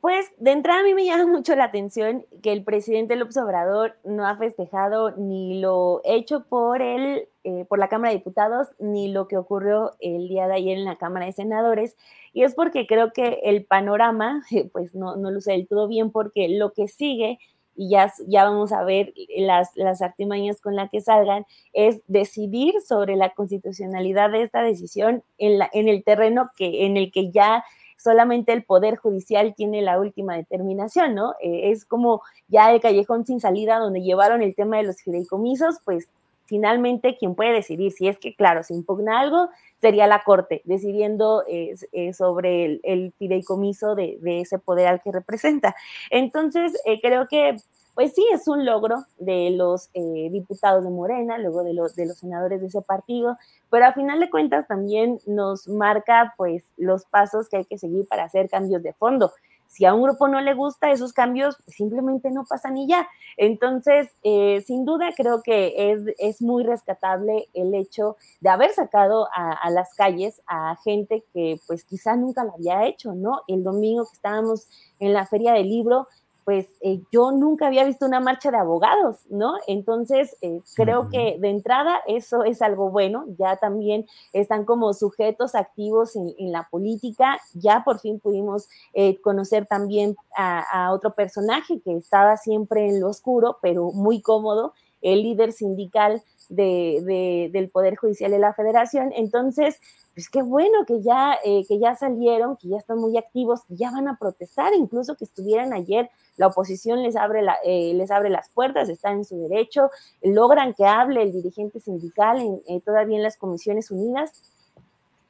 Pues 0.00 0.26
de 0.38 0.52
entrada 0.52 0.80
a 0.80 0.84
mí 0.84 0.94
me 0.94 1.04
llama 1.04 1.26
mucho 1.26 1.56
la 1.56 1.64
atención 1.64 2.26
que 2.42 2.52
el 2.52 2.62
presidente 2.62 3.16
López 3.16 3.36
Obrador 3.38 3.96
no 4.04 4.26
ha 4.26 4.36
festejado 4.36 5.12
ni 5.12 5.60
lo 5.60 6.00
hecho 6.04 6.44
por 6.44 6.82
él, 6.82 7.28
eh, 7.44 7.64
por 7.68 7.78
la 7.78 7.88
Cámara 7.88 8.10
de 8.10 8.18
Diputados, 8.18 8.68
ni 8.78 9.08
lo 9.08 9.26
que 9.26 9.36
ocurrió 9.36 9.92
el 10.00 10.28
día 10.28 10.48
de 10.48 10.54
ayer 10.54 10.78
en 10.78 10.84
la 10.84 10.96
Cámara 10.96 11.26
de 11.26 11.32
Senadores. 11.32 11.96
Y 12.32 12.42
es 12.42 12.54
porque 12.54 12.86
creo 12.86 13.12
que 13.12 13.40
el 13.44 13.64
panorama, 13.64 14.44
pues 14.72 14.94
no, 14.94 15.16
no 15.16 15.30
luce 15.30 15.52
del 15.52 15.66
todo 15.66 15.88
bien, 15.88 16.10
porque 16.10 16.48
lo 16.48 16.72
que 16.72 16.88
sigue, 16.88 17.38
y 17.74 17.90
ya, 17.90 18.12
ya 18.26 18.44
vamos 18.44 18.72
a 18.72 18.84
ver 18.84 19.12
las, 19.36 19.70
las 19.76 20.02
artimañas 20.02 20.60
con 20.60 20.76
las 20.76 20.90
que 20.90 21.00
salgan, 21.00 21.46
es 21.72 22.02
decidir 22.06 22.80
sobre 22.80 23.16
la 23.16 23.30
constitucionalidad 23.34 24.30
de 24.30 24.42
esta 24.42 24.62
decisión 24.62 25.22
en, 25.38 25.58
la, 25.58 25.68
en 25.72 25.88
el 25.88 26.04
terreno 26.04 26.48
que, 26.56 26.86
en 26.86 26.96
el 26.96 27.12
que 27.12 27.30
ya 27.30 27.64
solamente 27.96 28.52
el 28.52 28.64
Poder 28.64 28.96
Judicial 28.96 29.54
tiene 29.56 29.82
la 29.82 29.98
última 29.98 30.36
determinación, 30.36 31.14
¿no? 31.14 31.32
Eh, 31.40 31.70
es 31.70 31.84
como 31.84 32.22
ya 32.48 32.72
el 32.72 32.80
callejón 32.80 33.26
sin 33.26 33.40
salida 33.40 33.78
donde 33.78 34.02
llevaron 34.02 34.42
el 34.42 34.54
tema 34.54 34.76
de 34.78 34.84
los 34.84 35.02
fideicomisos, 35.02 35.76
pues 35.84 36.08
finalmente 36.44 37.16
quien 37.16 37.34
puede 37.34 37.52
decidir 37.52 37.92
si 37.92 38.06
es 38.06 38.18
que, 38.18 38.34
claro, 38.34 38.62
se 38.62 38.74
impugna 38.74 39.18
algo, 39.18 39.48
sería 39.80 40.06
la 40.06 40.22
Corte, 40.22 40.62
decidiendo 40.64 41.42
eh, 41.48 41.74
eh, 41.92 42.12
sobre 42.12 42.80
el, 42.84 43.12
fideicomiso 43.18 43.96
de, 43.96 44.18
ese 44.22 44.58
poder 44.58 44.86
al 44.86 45.02
que 45.02 45.10
representa. 45.10 45.74
Entonces, 46.10 46.80
creo 47.02 47.26
que 47.26 47.56
pues 47.96 48.12
sí, 48.14 48.22
es 48.30 48.46
un 48.46 48.66
logro 48.66 49.06
de 49.18 49.50
los 49.52 49.88
eh, 49.94 50.28
diputados 50.30 50.84
de 50.84 50.90
Morena, 50.90 51.38
luego 51.38 51.64
de 51.64 51.72
los, 51.72 51.94
senadores 51.94 52.60
de 52.60 52.66
ese 52.66 52.82
partido, 52.82 53.38
pero 53.70 53.86
a 53.86 53.94
final 53.94 54.20
de 54.20 54.28
cuentas 54.28 54.68
también 54.68 55.18
nos 55.26 55.66
marca 55.66 56.34
pues 56.36 56.62
los 56.76 57.06
pasos 57.06 57.48
que 57.48 57.56
hay 57.56 57.64
que 57.64 57.78
seguir 57.78 58.06
para 58.06 58.24
hacer 58.24 58.50
cambios 58.50 58.82
de 58.82 58.92
fondo. 58.92 59.32
Si 59.66 59.86
a 59.86 59.94
un 59.94 60.02
grupo 60.02 60.28
no 60.28 60.42
le 60.42 60.52
gusta 60.52 60.90
esos 60.90 61.14
cambios, 61.14 61.56
pues 61.64 61.74
simplemente 61.74 62.30
no 62.30 62.44
pasan 62.44 62.76
y 62.76 62.86
ya. 62.86 63.08
Entonces, 63.38 64.10
eh, 64.22 64.62
sin 64.66 64.84
duda 64.84 65.08
creo 65.16 65.42
que 65.42 65.90
es, 65.90 66.02
es, 66.18 66.42
muy 66.42 66.64
rescatable 66.64 67.48
el 67.54 67.74
hecho 67.74 68.16
de 68.40 68.50
haber 68.50 68.72
sacado 68.72 69.26
a, 69.34 69.52
a, 69.52 69.70
las 69.70 69.94
calles 69.94 70.42
a 70.46 70.76
gente 70.84 71.24
que 71.32 71.58
pues 71.66 71.84
quizá 71.84 72.14
nunca 72.14 72.44
lo 72.44 72.52
había 72.52 72.86
hecho, 72.86 73.14
¿no? 73.14 73.40
El 73.48 73.64
domingo 73.64 74.04
que 74.04 74.16
estábamos 74.16 74.68
en 75.00 75.14
la 75.14 75.26
feria 75.26 75.54
del 75.54 75.68
libro, 75.68 76.06
pues 76.46 76.68
eh, 76.80 77.00
yo 77.10 77.32
nunca 77.32 77.66
había 77.66 77.84
visto 77.84 78.06
una 78.06 78.20
marcha 78.20 78.52
de 78.52 78.56
abogados, 78.56 79.16
¿no? 79.28 79.54
Entonces, 79.66 80.36
eh, 80.42 80.60
creo 80.76 81.08
que 81.10 81.38
de 81.40 81.50
entrada 81.50 81.98
eso 82.06 82.44
es 82.44 82.62
algo 82.62 82.88
bueno, 82.88 83.24
ya 83.36 83.56
también 83.56 84.06
están 84.32 84.64
como 84.64 84.94
sujetos 84.94 85.56
activos 85.56 86.14
en, 86.14 86.52
la 86.52 86.68
política, 86.70 87.40
ya 87.54 87.82
por 87.82 87.98
fin 87.98 88.20
pudimos 88.20 88.68
eh, 88.94 89.20
conocer 89.22 89.66
también 89.66 90.16
a, 90.36 90.92
otro 90.92 91.14
personaje 91.14 91.80
que 91.80 91.96
estaba 91.96 92.36
siempre 92.36 92.90
en 92.90 93.00
lo 93.00 93.08
oscuro, 93.08 93.58
pero 93.60 93.90
muy 93.90 94.22
cómodo, 94.22 94.72
el 95.02 95.22
líder 95.22 95.50
sindical 95.50 96.22
del 96.48 97.70
Poder 97.72 97.96
Judicial 97.96 98.30
de 98.30 98.38
la 98.38 98.54
Federación. 98.54 99.12
Entonces, 99.14 99.80
pues 100.14 100.28
qué 100.28 100.42
bueno 100.42 100.84
que 100.86 101.02
ya, 101.02 101.38
que 101.42 101.78
ya 101.78 101.94
salieron, 101.94 102.56
que 102.56 102.68
ya 102.68 102.78
están 102.78 102.98
muy 102.98 103.16
activos, 103.18 103.60
ya 103.68 103.90
van 103.90 104.08
a 104.08 104.16
protestar, 104.18 104.72
incluso 104.74 105.16
que 105.16 105.24
estuvieran 105.24 105.72
ayer 105.72 106.10
la 106.36 106.48
oposición 106.48 107.02
les 107.02 107.16
abre, 107.16 107.42
eh, 107.64 107.94
les 107.94 108.10
abre 108.10 108.28
las 108.28 108.48
puertas, 108.50 108.88
están 108.88 109.18
en 109.18 109.24
su 109.24 109.48
derecho, 109.48 109.90
logran 110.22 110.74
que 110.74 110.84
hable 110.84 111.22
el 111.22 111.32
dirigente 111.32 111.80
sindical 111.80 112.40
en, 112.40 112.62
eh, 112.68 112.80
todavía 112.84 113.16
en 113.16 113.22
las 113.22 113.36
Comisiones 113.36 113.90
Unidas. 113.90 114.32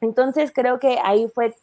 Entonces 0.01 0.53
creo 0.53 0.79
que 0.79 0.99
ahí 1.03 1.29
fue 1.29 1.55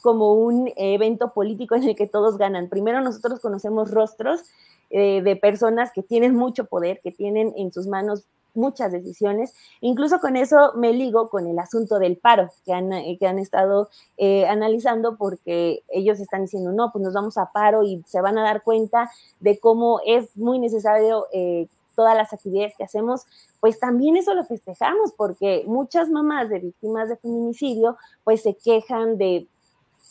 como 0.00 0.34
un 0.34 0.70
evento 0.76 1.32
político 1.32 1.74
en 1.74 1.84
el 1.84 1.96
que 1.96 2.06
todos 2.06 2.38
ganan. 2.38 2.68
Primero 2.68 3.00
nosotros 3.00 3.40
conocemos 3.40 3.90
rostros 3.90 4.42
eh, 4.90 5.22
de 5.22 5.34
personas 5.34 5.90
que 5.92 6.02
tienen 6.02 6.34
mucho 6.34 6.66
poder, 6.66 7.00
que 7.02 7.10
tienen 7.10 7.52
en 7.56 7.72
sus 7.72 7.86
manos 7.86 8.24
muchas 8.54 8.92
decisiones. 8.92 9.54
Incluso 9.80 10.20
con 10.20 10.36
eso 10.36 10.72
me 10.74 10.92
ligo 10.92 11.28
con 11.28 11.46
el 11.46 11.58
asunto 11.58 11.98
del 11.98 12.16
paro 12.16 12.50
que 12.64 12.72
han, 12.72 12.92
eh, 12.92 13.16
que 13.18 13.26
han 13.26 13.38
estado 13.38 13.88
eh, 14.16 14.46
analizando 14.46 15.16
porque 15.16 15.82
ellos 15.88 16.20
están 16.20 16.42
diciendo, 16.42 16.72
no, 16.72 16.90
pues 16.92 17.04
nos 17.04 17.14
vamos 17.14 17.38
a 17.38 17.50
paro 17.52 17.82
y 17.82 18.02
se 18.06 18.20
van 18.20 18.38
a 18.38 18.42
dar 18.42 18.62
cuenta 18.62 19.10
de 19.40 19.58
cómo 19.58 20.00
es 20.06 20.36
muy 20.36 20.58
necesario 20.58 21.26
eh, 21.32 21.68
todas 21.94 22.16
las 22.16 22.32
actividades 22.32 22.74
que 22.76 22.84
hacemos, 22.84 23.24
pues 23.60 23.78
también 23.78 24.16
eso 24.16 24.34
lo 24.34 24.44
festejamos 24.44 25.12
porque 25.16 25.64
muchas 25.66 26.08
mamás 26.08 26.48
de 26.48 26.58
víctimas 26.58 27.08
de 27.08 27.16
feminicidio 27.16 27.96
pues 28.24 28.42
se 28.42 28.54
quejan 28.54 29.16
de 29.16 29.46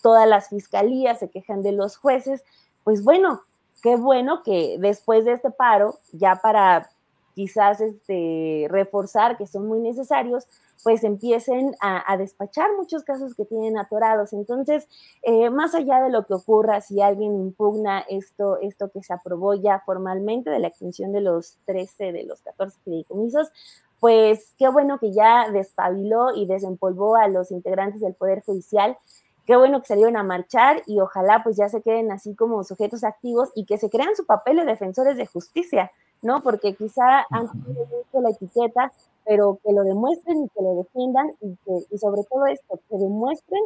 todas 0.01 0.27
las 0.27 0.49
fiscalías, 0.49 1.19
se 1.19 1.29
quejan 1.29 1.61
de 1.61 1.71
los 1.71 1.97
jueces, 1.97 2.43
pues 2.83 3.03
bueno, 3.03 3.41
qué 3.81 3.95
bueno 3.95 4.43
que 4.43 4.77
después 4.79 5.25
de 5.25 5.33
este 5.33 5.51
paro, 5.51 5.99
ya 6.11 6.39
para 6.41 6.89
quizás 7.33 7.81
este, 7.81 8.67
reforzar, 8.69 9.37
que 9.37 9.47
son 9.47 9.67
muy 9.67 9.79
necesarios, 9.79 10.45
pues 10.83 11.03
empiecen 11.03 11.75
a, 11.79 12.17
despachar 12.17 12.69
muchos 12.77 13.03
casos 13.03 13.35
que 13.35 13.45
tienen 13.45 13.77
atorados. 13.77 14.33
Entonces, 14.33 14.87
eh, 15.21 15.49
más 15.49 15.73
allá 15.73 16.01
de 16.01 16.09
lo 16.09 16.25
que 16.25 16.33
ocurra, 16.33 16.81
si 16.81 17.01
alguien 17.01 17.31
impugna 17.33 17.99
esto, 18.09 18.59
esto 18.59 18.89
que 18.91 19.01
se 19.01 19.13
aprobó 19.13 19.53
ya 19.53 19.81
formalmente 19.85 20.49
de 20.49 20.59
la 20.59 20.67
extinción 20.67 21.13
de 21.13 21.21
los 21.21 21.55
13, 21.65 22.11
de 22.11 22.23
los 22.23 22.41
14 22.41 22.77
fideicomisos, 22.83 23.51
pues 23.99 24.53
qué 24.59 24.67
bueno 24.67 24.99
que 24.99 25.13
ya 25.13 25.49
despabiló 25.49 26.35
y 26.35 26.45
desempolvó 26.45 27.15
a 27.15 27.29
los 27.29 27.51
integrantes 27.51 28.01
del 28.01 28.13
Poder 28.13 28.43
Judicial. 28.43 28.97
Qué 29.45 29.57
bueno 29.57 29.81
que 29.81 29.87
salieron 29.87 30.15
a 30.17 30.23
marchar 30.23 30.83
y 30.87 30.99
ojalá 30.99 31.41
pues 31.43 31.57
ya 31.57 31.67
se 31.69 31.81
queden 31.81 32.11
así 32.11 32.33
como 32.35 32.63
sujetos 32.63 33.03
activos 33.03 33.49
y 33.55 33.65
que 33.65 33.77
se 33.77 33.89
crean 33.89 34.15
su 34.15 34.25
papel 34.25 34.57
de 34.57 34.65
defensores 34.65 35.17
de 35.17 35.25
justicia 35.25 35.91
¿no? 36.23 36.41
Porque 36.41 36.73
quizá 36.73 37.25
han 37.29 37.51
tenido 37.51 37.87
la 38.13 38.29
etiqueta, 38.29 38.91
pero 39.25 39.59
que 39.63 39.71
lo 39.71 39.83
demuestren 39.83 40.43
y 40.43 40.49
que 40.49 40.61
lo 40.61 40.75
defiendan 40.75 41.27
y, 41.41 41.55
que, 41.65 41.93
y 41.93 41.97
sobre 41.97 42.23
todo 42.23 42.47
esto, 42.47 42.79
que 42.89 42.97
demuestren 42.97 43.61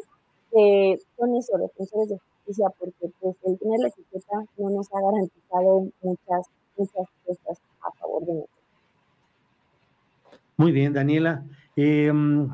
que 0.52 1.00
son 1.18 1.36
esos 1.36 1.60
defensores 1.60 2.10
de 2.10 2.18
justicia, 2.18 2.68
porque 2.80 3.12
pues 3.20 3.36
el 3.46 3.60
tener 3.60 3.80
la 3.80 3.88
etiqueta 3.90 4.44
no 4.58 4.70
nos 4.72 4.88
ha 4.94 5.02
garantizado 5.02 5.88
muchas, 6.02 6.48
muchas 6.78 7.08
cosas 7.26 7.62
a 7.82 7.92
favor 8.00 8.26
de 8.26 8.34
nosotros. 8.34 8.58
Muy 10.58 10.72
bien, 10.72 10.94
Daniela. 10.94 11.44
Em, 11.76 12.50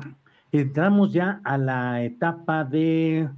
entramos 0.60 1.12
ya 1.12 1.40
a 1.44 1.58
la 1.58 2.02
etapa 2.02 2.64
de 2.64 3.28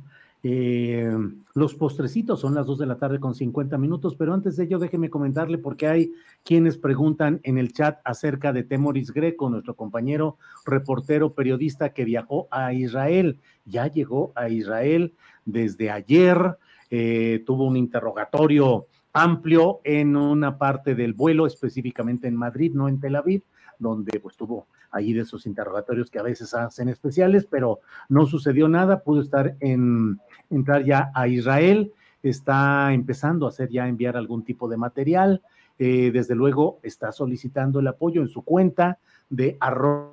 eh, 0.42 1.10
los 1.54 1.74
postrecitos 1.74 2.38
son 2.38 2.54
las 2.54 2.66
2 2.66 2.78
de 2.78 2.86
la 2.86 2.98
tarde 2.98 3.18
con 3.18 3.34
50 3.34 3.78
minutos, 3.78 4.14
pero 4.14 4.34
antes 4.34 4.56
de 4.56 4.64
ello 4.64 4.78
déjeme 4.78 5.10
comentarle 5.10 5.58
porque 5.58 5.88
hay 5.88 6.12
quienes 6.44 6.76
preguntan 6.76 7.40
en 7.42 7.58
el 7.58 7.72
chat 7.72 7.98
acerca 8.04 8.52
de 8.52 8.62
Temoris 8.62 9.10
Greco, 9.10 9.50
nuestro 9.50 9.74
compañero 9.74 10.36
reportero 10.64 11.32
periodista 11.32 11.94
que 11.94 12.04
viajó 12.04 12.46
a 12.50 12.72
Israel. 12.74 13.40
Ya 13.64 13.86
llegó 13.88 14.32
a 14.36 14.48
Israel 14.48 15.14
desde 15.44 15.90
ayer, 15.90 16.58
eh, 16.90 17.42
tuvo 17.46 17.64
un 17.64 17.76
interrogatorio 17.76 18.86
amplio 19.12 19.80
en 19.82 20.14
una 20.14 20.58
parte 20.58 20.94
del 20.94 21.14
vuelo, 21.14 21.46
específicamente 21.46 22.28
en 22.28 22.36
Madrid, 22.36 22.72
no 22.74 22.88
en 22.88 23.00
Tel 23.00 23.16
Aviv, 23.16 23.42
donde 23.78 24.20
pues 24.20 24.36
tuvo 24.36 24.66
ahí 24.90 25.12
de 25.12 25.22
esos 25.22 25.46
interrogatorios 25.46 26.10
que 26.10 26.18
a 26.18 26.22
veces 26.22 26.54
hacen 26.54 26.88
especiales, 26.88 27.46
pero 27.46 27.80
no 28.08 28.26
sucedió 28.26 28.68
nada, 28.68 29.00
pudo 29.00 29.20
estar 29.20 29.56
en, 29.60 30.20
entrar 30.50 30.84
ya 30.84 31.10
a 31.14 31.28
Israel, 31.28 31.92
está 32.22 32.92
empezando 32.92 33.46
a 33.46 33.50
hacer 33.50 33.68
ya 33.70 33.88
enviar 33.88 34.16
algún 34.16 34.44
tipo 34.44 34.68
de 34.68 34.76
material, 34.76 35.42
eh, 35.78 36.10
desde 36.12 36.34
luego 36.34 36.78
está 36.82 37.12
solicitando 37.12 37.80
el 37.80 37.86
apoyo 37.86 38.22
en 38.22 38.28
su 38.28 38.42
cuenta 38.42 38.98
de 39.28 39.56
arroba 39.60 40.12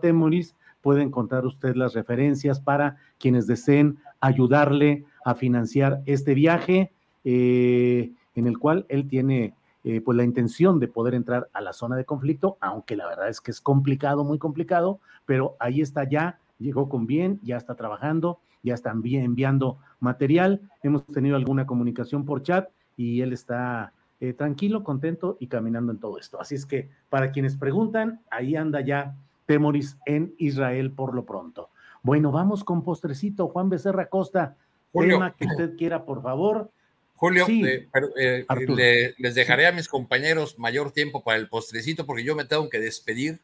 temoris, 0.00 0.54
puede 0.82 1.02
encontrar 1.02 1.46
usted 1.46 1.76
las 1.76 1.94
referencias 1.94 2.60
para 2.60 2.96
quienes 3.18 3.46
deseen 3.46 3.98
ayudarle 4.20 5.04
a 5.24 5.34
financiar 5.34 6.02
este 6.06 6.34
viaje, 6.34 6.92
eh, 7.24 8.10
en 8.34 8.46
el 8.46 8.58
cual 8.58 8.84
él 8.88 9.08
tiene 9.08 9.54
eh, 9.84 10.00
pues 10.00 10.16
la 10.16 10.24
intención 10.24 10.80
de 10.80 10.88
poder 10.88 11.14
entrar 11.14 11.48
a 11.52 11.60
la 11.60 11.74
zona 11.74 11.94
de 11.94 12.06
conflicto, 12.06 12.56
aunque 12.60 12.96
la 12.96 13.06
verdad 13.06 13.28
es 13.28 13.40
que 13.40 13.50
es 13.50 13.60
complicado, 13.60 14.24
muy 14.24 14.38
complicado, 14.38 14.98
pero 15.26 15.56
ahí 15.60 15.82
está 15.82 16.08
ya, 16.08 16.38
llegó 16.58 16.88
con 16.88 17.06
bien, 17.06 17.38
ya 17.42 17.58
está 17.58 17.74
trabajando, 17.74 18.40
ya 18.62 18.72
están 18.72 19.02
bien 19.02 19.24
enviando 19.24 19.78
material, 20.00 20.62
hemos 20.82 21.04
tenido 21.06 21.36
alguna 21.36 21.66
comunicación 21.66 22.24
por 22.24 22.42
chat 22.42 22.70
y 22.96 23.20
él 23.20 23.34
está 23.34 23.92
eh, 24.20 24.32
tranquilo, 24.32 24.84
contento 24.84 25.36
y 25.38 25.48
caminando 25.48 25.92
en 25.92 25.98
todo 25.98 26.18
esto. 26.18 26.40
Así 26.40 26.54
es 26.54 26.64
que 26.64 26.88
para 27.10 27.30
quienes 27.30 27.56
preguntan, 27.56 28.22
ahí 28.30 28.56
anda 28.56 28.80
ya 28.80 29.14
Temoris 29.44 29.98
en 30.06 30.34
Israel 30.38 30.92
por 30.92 31.14
lo 31.14 31.26
pronto. 31.26 31.68
Bueno, 32.02 32.32
vamos 32.32 32.64
con 32.64 32.82
postrecito, 32.82 33.48
Juan 33.48 33.68
Becerra 33.68 34.08
Costa, 34.08 34.56
tema 34.92 35.34
que 35.34 35.46
usted 35.46 35.76
quiera, 35.76 36.04
por 36.04 36.22
favor. 36.22 36.70
Julio, 37.16 37.46
eh, 37.48 37.88
eh, 38.16 39.14
les 39.18 39.34
dejaré 39.34 39.66
a 39.66 39.72
mis 39.72 39.88
compañeros 39.88 40.58
mayor 40.58 40.90
tiempo 40.90 41.22
para 41.22 41.38
el 41.38 41.48
postrecito 41.48 42.06
porque 42.06 42.24
yo 42.24 42.34
me 42.34 42.44
tengo 42.44 42.68
que 42.68 42.80
despedir. 42.80 43.40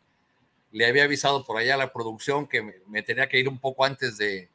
Le 0.73 0.87
había 0.87 1.05
avisado 1.05 1.45
por 1.45 1.57
allá 1.57 1.75
a 1.75 1.79
la 1.79 1.93
producción 1.93 2.47
que 2.47 2.83
me, 2.87 3.03
tenía 3.03 3.29
que 3.29 3.39
ir 3.39 3.49
un 3.49 3.59
poco 3.59 3.85
antes 3.85 4.19
de, 4.19 4.49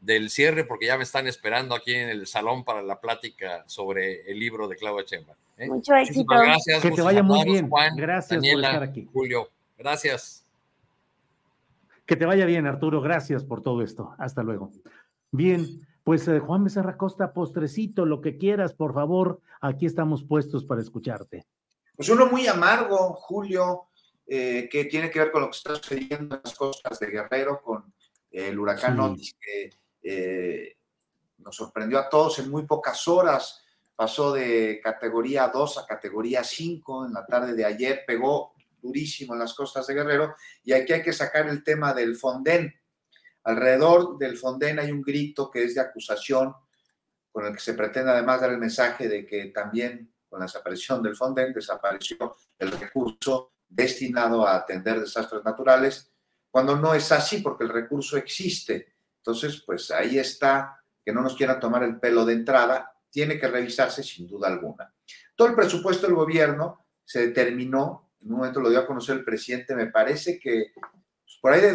del 0.00 0.30
cierre 0.30 0.64
porque 0.64 0.86
ya 0.86 0.96
me 0.96 1.02
están 1.02 1.26
esperando 1.26 1.74
aquí 1.74 1.94
en 1.94 2.08
el 2.08 2.26
salón 2.26 2.64
para 2.64 2.82
la 2.82 3.00
plática 3.00 3.64
sobre 3.66 4.30
el 4.30 4.38
libro 4.38 4.66
de 4.66 4.76
Claudia 4.76 5.04
Chemba. 5.04 5.34
¿eh? 5.58 5.66
Mucho 5.66 5.94
éxito. 5.94 6.24
Gracias. 6.28 6.82
Que 6.82 6.90
te 6.90 7.02
vaya 7.02 7.22
muy 7.22 7.44
bien. 7.44 7.68
Juan, 7.68 7.96
gracias 7.96 8.40
por 8.40 8.64
estar 8.64 8.82
aquí. 8.82 9.08
Julio, 9.12 9.50
gracias. 9.78 10.44
Que 12.06 12.16
te 12.16 12.24
vaya 12.24 12.46
bien, 12.46 12.66
Arturo. 12.66 13.00
Gracias 13.00 13.44
por 13.44 13.62
todo 13.62 13.82
esto. 13.82 14.14
Hasta 14.18 14.42
luego. 14.42 14.70
Bien. 15.30 15.66
Pues 16.04 16.26
eh, 16.28 16.38
Juan 16.38 16.64
Becerra 16.64 16.96
Costa, 16.96 17.32
postrecito, 17.32 18.06
lo 18.06 18.20
que 18.20 18.38
quieras, 18.38 18.74
por 18.74 18.94
favor, 18.94 19.40
aquí 19.60 19.86
estamos 19.86 20.24
puestos 20.24 20.64
para 20.64 20.80
escucharte. 20.80 21.46
Pues 21.96 22.08
uno 22.08 22.26
muy 22.26 22.46
amargo, 22.46 23.14
Julio, 23.14 23.88
eh, 24.26 24.68
que 24.70 24.86
tiene 24.86 25.10
que 25.10 25.18
ver 25.18 25.30
con 25.30 25.42
lo 25.42 25.48
que 25.50 25.56
está 25.56 25.76
sucediendo 25.76 26.36
en 26.36 26.42
las 26.44 26.54
costas 26.54 26.98
de 26.98 27.08
Guerrero 27.08 27.60
con 27.60 27.92
el 28.30 28.58
huracán 28.58 28.98
Otis, 29.00 29.34
que 29.40 29.70
eh, 30.02 30.76
nos 31.38 31.56
sorprendió 31.56 31.98
a 31.98 32.08
todos 32.08 32.38
en 32.38 32.50
muy 32.50 32.64
pocas 32.64 33.06
horas. 33.08 33.62
Pasó 33.94 34.32
de 34.32 34.80
categoría 34.82 35.48
2 35.48 35.78
a 35.78 35.86
categoría 35.86 36.42
5 36.42 37.06
en 37.06 37.12
la 37.12 37.26
tarde 37.26 37.54
de 37.54 37.64
ayer, 37.64 38.04
pegó 38.06 38.54
durísimo 38.80 39.34
en 39.34 39.40
las 39.40 39.52
costas 39.52 39.86
de 39.86 39.94
Guerrero 39.94 40.34
y 40.64 40.72
aquí 40.72 40.92
hay 40.92 41.02
que 41.02 41.12
sacar 41.12 41.48
el 41.48 41.62
tema 41.62 41.92
del 41.92 42.16
Fonden. 42.16 42.79
Alrededor 43.44 44.18
del 44.18 44.36
Fonden 44.36 44.78
hay 44.78 44.90
un 44.90 45.02
grito 45.02 45.50
que 45.50 45.64
es 45.64 45.74
de 45.74 45.80
acusación 45.80 46.54
con 47.32 47.46
el 47.46 47.52
que 47.52 47.60
se 47.60 47.74
pretende 47.74 48.10
además 48.10 48.40
dar 48.40 48.50
el 48.50 48.58
mensaje 48.58 49.08
de 49.08 49.24
que 49.24 49.46
también 49.46 50.12
con 50.28 50.40
la 50.40 50.46
desaparición 50.46 51.02
del 51.02 51.16
Fonden 51.16 51.52
desapareció 51.52 52.36
el 52.58 52.70
recurso 52.72 53.52
destinado 53.68 54.46
a 54.46 54.56
atender 54.56 55.00
desastres 55.00 55.44
naturales, 55.44 56.10
cuando 56.50 56.76
no 56.76 56.94
es 56.94 57.10
así 57.12 57.38
porque 57.38 57.64
el 57.64 57.70
recurso 57.70 58.16
existe. 58.16 58.94
Entonces, 59.18 59.62
pues 59.64 59.90
ahí 59.90 60.18
está, 60.18 60.82
que 61.04 61.12
no 61.12 61.22
nos 61.22 61.36
quieran 61.36 61.60
tomar 61.60 61.84
el 61.84 61.98
pelo 61.98 62.24
de 62.24 62.34
entrada, 62.34 62.92
tiene 63.10 63.38
que 63.38 63.48
revisarse 63.48 64.02
sin 64.02 64.26
duda 64.26 64.48
alguna. 64.48 64.92
Todo 65.34 65.48
el 65.48 65.54
presupuesto 65.54 66.06
del 66.06 66.16
gobierno 66.16 66.86
se 67.04 67.28
determinó, 67.28 68.12
en 68.20 68.32
un 68.32 68.38
momento 68.38 68.60
lo 68.60 68.70
dio 68.70 68.80
a 68.80 68.86
conocer 68.86 69.16
el 69.16 69.24
presidente, 69.24 69.74
me 69.74 69.86
parece 69.86 70.38
que 70.38 70.72
pues, 70.74 71.38
por 71.40 71.52
ahí 71.52 71.60
de 71.60 71.72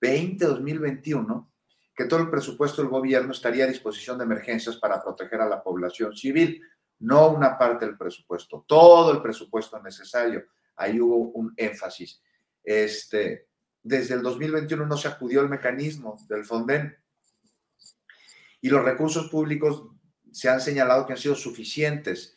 2020, 0.00 0.46
2021, 0.46 1.52
que 1.94 2.04
todo 2.06 2.20
el 2.20 2.30
presupuesto 2.30 2.80
del 2.80 2.90
gobierno 2.90 3.32
estaría 3.32 3.64
a 3.64 3.68
disposición 3.68 4.16
de 4.18 4.24
emergencias 4.24 4.76
para 4.76 5.02
proteger 5.02 5.40
a 5.40 5.48
la 5.48 5.62
población 5.62 6.16
civil, 6.16 6.62
no 7.00 7.30
una 7.30 7.58
parte 7.58 7.86
del 7.86 7.96
presupuesto, 7.96 8.64
todo 8.66 9.12
el 9.12 9.22
presupuesto 9.22 9.80
necesario. 9.80 10.44
Ahí 10.76 11.00
hubo 11.00 11.16
un 11.16 11.52
énfasis. 11.56 12.22
Este, 12.62 13.48
desde 13.82 14.14
el 14.14 14.22
2021 14.22 14.86
no 14.86 14.96
se 14.96 15.08
acudió 15.08 15.40
al 15.40 15.48
mecanismo 15.48 16.16
del 16.28 16.44
Fonden 16.44 16.96
y 18.60 18.68
los 18.68 18.84
recursos 18.84 19.28
públicos 19.30 19.86
se 20.30 20.48
han 20.48 20.60
señalado 20.60 21.06
que 21.06 21.14
han 21.14 21.18
sido 21.18 21.34
suficientes. 21.34 22.36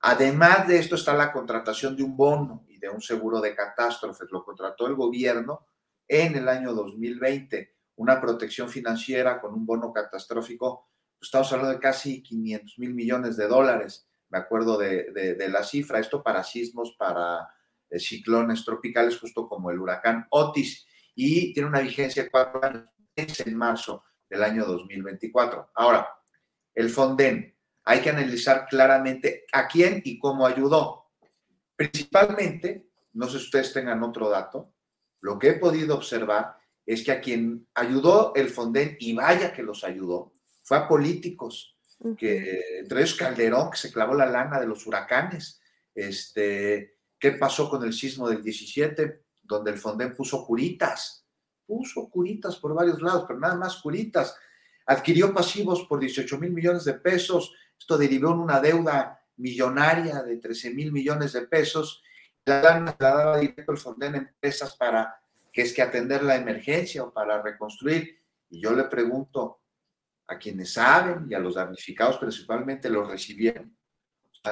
Además 0.00 0.68
de 0.68 0.78
esto 0.78 0.94
está 0.94 1.14
la 1.14 1.32
contratación 1.32 1.96
de 1.96 2.02
un 2.02 2.16
bono 2.16 2.64
y 2.68 2.78
de 2.78 2.88
un 2.88 3.00
seguro 3.00 3.40
de 3.40 3.54
catástrofes. 3.54 4.30
Lo 4.30 4.44
contrató 4.44 4.86
el 4.86 4.94
gobierno 4.94 5.66
en 6.08 6.36
el 6.36 6.48
año 6.48 6.72
2020, 6.74 7.74
una 7.96 8.20
protección 8.20 8.68
financiera 8.68 9.40
con 9.40 9.54
un 9.54 9.64
bono 9.64 9.92
catastrófico. 9.92 10.88
Estamos 11.20 11.52
hablando 11.52 11.74
de 11.74 11.80
casi 11.80 12.22
500 12.22 12.78
mil 12.78 12.94
millones 12.94 13.36
de 13.36 13.46
dólares, 13.46 14.08
me 14.28 14.38
acuerdo 14.38 14.76
de, 14.76 15.36
la 15.48 15.62
cifra. 15.62 16.00
Esto 16.00 16.22
para 16.22 16.42
sismos, 16.42 16.96
para 16.98 17.48
eh, 17.88 17.98
ciclones 17.98 18.64
tropicales, 18.64 19.18
justo 19.18 19.48
como 19.48 19.70
el 19.70 19.78
huracán 19.78 20.26
Otis. 20.30 20.86
Y 21.14 21.52
tiene 21.52 21.68
una 21.68 21.80
vigencia 21.80 22.24
de 22.24 22.30
cuatro 22.30 22.64
años, 22.64 22.88
es 23.14 23.40
en 23.46 23.56
marzo 23.56 24.02
del 24.28 24.42
año 24.42 24.64
2024. 24.64 25.70
Ahora, 25.74 26.08
el 26.74 26.90
Fonden, 26.90 27.56
hay 27.84 28.00
que 28.00 28.10
analizar 28.10 28.66
claramente 28.66 29.44
a 29.52 29.68
quién 29.68 30.02
y 30.04 30.18
cómo 30.18 30.46
ayudó. 30.46 31.12
Principalmente, 31.76 32.88
no 33.12 33.26
sé 33.26 33.38
si 33.38 33.44
ustedes 33.44 33.72
tengan 33.72 34.02
otro 34.02 34.28
dato, 34.28 34.73
lo 35.24 35.38
que 35.38 35.48
he 35.48 35.52
podido 35.54 35.94
observar 35.94 36.58
es 36.84 37.02
que 37.02 37.10
a 37.10 37.18
quien 37.18 37.66
ayudó 37.72 38.34
el 38.36 38.50
Fonden, 38.50 38.98
y 39.00 39.14
vaya 39.14 39.54
que 39.54 39.62
los 39.62 39.82
ayudó, 39.82 40.34
fue 40.62 40.76
a 40.76 40.86
políticos, 40.86 41.78
que 42.18 42.78
entre 42.80 43.00
ellos 43.00 43.14
Calderón, 43.14 43.70
que 43.70 43.78
se 43.78 43.90
clavó 43.90 44.12
la 44.12 44.26
lana 44.26 44.60
de 44.60 44.66
los 44.66 44.86
huracanes. 44.86 45.62
Este, 45.94 46.98
¿Qué 47.18 47.32
pasó 47.32 47.70
con 47.70 47.82
el 47.84 47.94
sismo 47.94 48.28
del 48.28 48.42
17? 48.42 49.22
Donde 49.42 49.70
el 49.70 49.78
Fonden 49.78 50.14
puso 50.14 50.44
curitas, 50.44 51.26
puso 51.64 52.10
curitas 52.10 52.56
por 52.56 52.74
varios 52.74 53.00
lados, 53.00 53.24
pero 53.26 53.40
nada 53.40 53.56
más 53.56 53.76
curitas 53.76 54.36
adquirió 54.84 55.32
pasivos 55.32 55.86
por 55.88 56.00
18 56.00 56.36
mil 56.36 56.50
millones 56.50 56.84
de 56.84 56.94
pesos, 56.94 57.50
esto 57.78 57.96
derivó 57.96 58.32
en 58.32 58.40
una 58.40 58.60
deuda 58.60 59.24
millonaria 59.36 60.22
de 60.22 60.36
13 60.36 60.74
mil 60.74 60.92
millones 60.92 61.32
de 61.32 61.46
pesos, 61.46 62.02
la 62.46 62.80
la 62.80 62.96
daba 62.98 63.38
directo 63.38 63.72
el 63.72 63.78
Fonden 63.78 64.14
a 64.14 64.18
empresas 64.18 64.76
para 64.76 65.20
que 65.52 65.62
es 65.62 65.72
que 65.72 65.82
atender 65.82 66.22
la 66.22 66.34
emergencia 66.34 67.04
o 67.04 67.12
para 67.12 67.40
reconstruir. 67.40 68.18
Y 68.50 68.60
yo 68.60 68.72
le 68.72 68.84
pregunto 68.84 69.60
a 70.26 70.36
quienes 70.36 70.72
saben 70.72 71.26
y 71.30 71.34
a 71.34 71.38
los 71.38 71.54
damnificados 71.54 72.18
principalmente, 72.18 72.90
¿los 72.90 73.08
recibieron? 73.08 73.76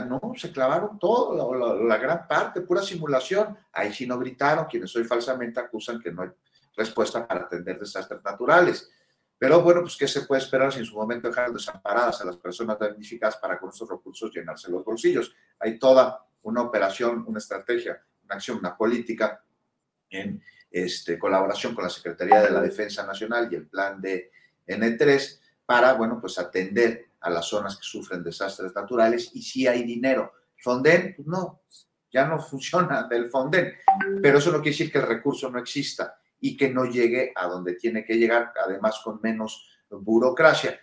No, 0.08 0.20
se 0.36 0.50
clavaron 0.52 0.98
todo, 0.98 1.36
la, 1.36 1.74
la 1.74 1.96
gran 1.98 2.26
parte, 2.26 2.62
pura 2.62 2.80
simulación. 2.82 3.58
Ahí 3.72 3.92
sí 3.92 4.06
no 4.06 4.18
gritaron, 4.18 4.64
quienes 4.64 4.94
hoy 4.96 5.04
falsamente 5.04 5.60
acusan 5.60 6.00
que 6.00 6.10
no 6.10 6.22
hay 6.22 6.30
respuesta 6.76 7.26
para 7.26 7.42
atender 7.42 7.78
desastres 7.78 8.22
naturales. 8.24 8.90
Pero 9.36 9.60
bueno, 9.60 9.80
pues 9.80 9.96
¿qué 9.96 10.06
se 10.06 10.22
puede 10.22 10.40
esperar 10.40 10.72
si 10.72 10.78
en 10.78 10.86
su 10.86 10.94
momento 10.94 11.28
dejaron 11.28 11.52
desamparadas 11.52 12.20
a 12.20 12.24
las 12.24 12.36
personas 12.36 12.78
damnificadas 12.78 13.36
para 13.36 13.58
con 13.58 13.70
esos 13.70 13.88
recursos 13.88 14.32
llenarse 14.32 14.70
los 14.70 14.84
bolsillos? 14.84 15.34
Hay 15.58 15.78
toda 15.80 16.24
una 16.42 16.62
operación, 16.62 17.24
una 17.26 17.38
estrategia, 17.38 18.02
una 18.24 18.34
acción, 18.34 18.58
una 18.58 18.76
política 18.76 19.42
en 20.10 20.42
este, 20.70 21.18
colaboración 21.18 21.74
con 21.74 21.84
la 21.84 21.90
Secretaría 21.90 22.42
de 22.42 22.50
la 22.50 22.60
Defensa 22.60 23.06
Nacional 23.06 23.48
y 23.50 23.56
el 23.56 23.66
plan 23.66 24.00
de 24.00 24.30
N3 24.66 25.40
para, 25.66 25.94
bueno, 25.94 26.20
pues 26.20 26.38
atender 26.38 27.10
a 27.20 27.30
las 27.30 27.46
zonas 27.46 27.76
que 27.76 27.84
sufren 27.84 28.22
desastres 28.22 28.74
naturales 28.74 29.30
y 29.34 29.42
si 29.42 29.66
hay 29.66 29.84
dinero. 29.84 30.32
Fonden, 30.58 31.14
pues 31.16 31.26
no, 31.26 31.62
ya 32.10 32.26
no 32.26 32.38
funciona 32.42 33.04
del 33.04 33.28
Fonden, 33.28 33.74
pero 34.22 34.38
eso 34.38 34.50
no 34.50 34.58
quiere 34.58 34.70
decir 34.70 34.92
que 34.92 34.98
el 34.98 35.06
recurso 35.06 35.50
no 35.50 35.58
exista 35.58 36.18
y 36.40 36.56
que 36.56 36.70
no 36.70 36.84
llegue 36.84 37.32
a 37.34 37.46
donde 37.46 37.74
tiene 37.74 38.04
que 38.04 38.14
llegar, 38.14 38.52
además 38.64 39.00
con 39.04 39.20
menos 39.22 39.68
burocracia. 39.90 40.80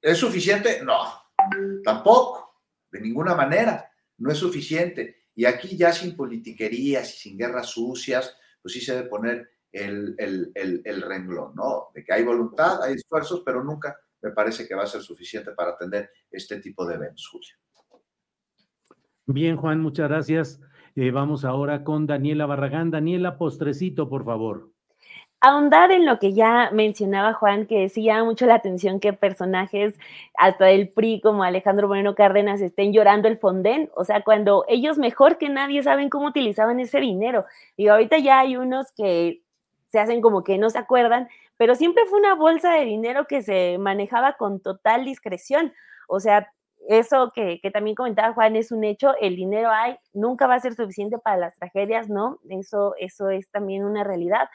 ¿Es 0.00 0.18
suficiente? 0.18 0.82
No, 0.82 1.30
tampoco, 1.82 2.60
de 2.90 3.00
ninguna 3.00 3.34
manera, 3.34 3.85
no 4.18 4.30
es 4.30 4.38
suficiente. 4.38 5.24
Y 5.34 5.44
aquí 5.44 5.76
ya 5.76 5.92
sin 5.92 6.16
politiquerías 6.16 7.14
y 7.14 7.18
sin 7.18 7.38
guerras 7.38 7.70
sucias, 7.70 8.36
pues 8.62 8.74
sí 8.74 8.80
se 8.80 8.94
debe 8.94 9.08
poner 9.08 9.50
el, 9.70 10.14
el, 10.54 11.02
renglón, 11.02 11.54
¿no? 11.54 11.88
De 11.94 12.02
que 12.02 12.12
hay 12.12 12.24
voluntad, 12.24 12.82
hay 12.82 12.94
esfuerzos, 12.94 13.42
pero 13.44 13.62
nunca 13.62 13.96
me 14.22 14.30
parece 14.30 14.66
que 14.66 14.74
va 14.74 14.84
a 14.84 14.86
ser 14.86 15.02
suficiente 15.02 15.52
para 15.52 15.72
atender 15.72 16.10
este 16.30 16.60
tipo 16.60 16.86
de 16.86 16.94
eventos, 16.94 17.28
Julio. 17.30 17.54
Bien, 19.26 19.56
Juan, 19.56 19.80
muchas 19.80 20.08
gracias. 20.08 20.60
Eh, 20.94 21.10
vamos 21.10 21.44
ahora 21.44 21.84
con 21.84 22.06
Daniela 22.06 22.46
Barragán. 22.46 22.90
Daniela, 22.90 23.36
postrecito, 23.36 24.08
por 24.08 24.24
favor. 24.24 24.72
Ahondar 25.40 25.92
en 25.92 26.06
lo 26.06 26.18
que 26.18 26.32
ya 26.32 26.70
mencionaba 26.72 27.34
Juan, 27.34 27.66
que 27.66 27.88
sí 27.90 28.04
llama 28.04 28.24
mucho 28.24 28.46
la 28.46 28.54
atención 28.54 29.00
que 29.00 29.12
personajes 29.12 29.94
hasta 30.34 30.64
del 30.64 30.88
PRI 30.88 31.20
como 31.20 31.44
Alejandro 31.44 31.88
Moreno 31.88 32.14
Cárdenas 32.14 32.60
estén 32.62 32.92
llorando 32.92 33.28
el 33.28 33.36
fondén, 33.36 33.90
o 33.94 34.04
sea, 34.04 34.22
cuando 34.22 34.64
ellos 34.66 34.96
mejor 34.98 35.36
que 35.36 35.50
nadie 35.50 35.82
saben 35.82 36.08
cómo 36.08 36.28
utilizaban 36.28 36.80
ese 36.80 37.00
dinero. 37.00 37.44
Y 37.76 37.88
ahorita 37.88 38.18
ya 38.18 38.40
hay 38.40 38.56
unos 38.56 38.92
que 38.92 39.42
se 39.88 39.98
hacen 40.00 40.22
como 40.22 40.42
que 40.42 40.58
no 40.58 40.70
se 40.70 40.78
acuerdan, 40.78 41.28
pero 41.58 41.74
siempre 41.74 42.04
fue 42.06 42.18
una 42.18 42.34
bolsa 42.34 42.72
de 42.72 42.84
dinero 42.84 43.26
que 43.26 43.42
se 43.42 43.76
manejaba 43.78 44.36
con 44.38 44.60
total 44.60 45.04
discreción. 45.04 45.72
O 46.08 46.18
sea, 46.18 46.50
eso 46.88 47.30
que, 47.34 47.60
también 47.72 47.96
comentaba 47.96 48.32
Juan 48.32 48.56
es 48.56 48.72
un 48.72 48.84
hecho, 48.84 49.14
el 49.20 49.36
dinero 49.36 49.70
hay, 49.70 49.96
nunca 50.12 50.46
va 50.46 50.54
a 50.54 50.60
ser 50.60 50.74
suficiente 50.74 51.18
para 51.18 51.36
las 51.36 51.56
tragedias, 51.56 52.08
¿no? 52.08 52.38
Eso, 52.48 52.94
eso 52.98 53.28
es 53.28 53.50
también 53.50 53.84
una 53.84 54.04
realidad. 54.04 54.48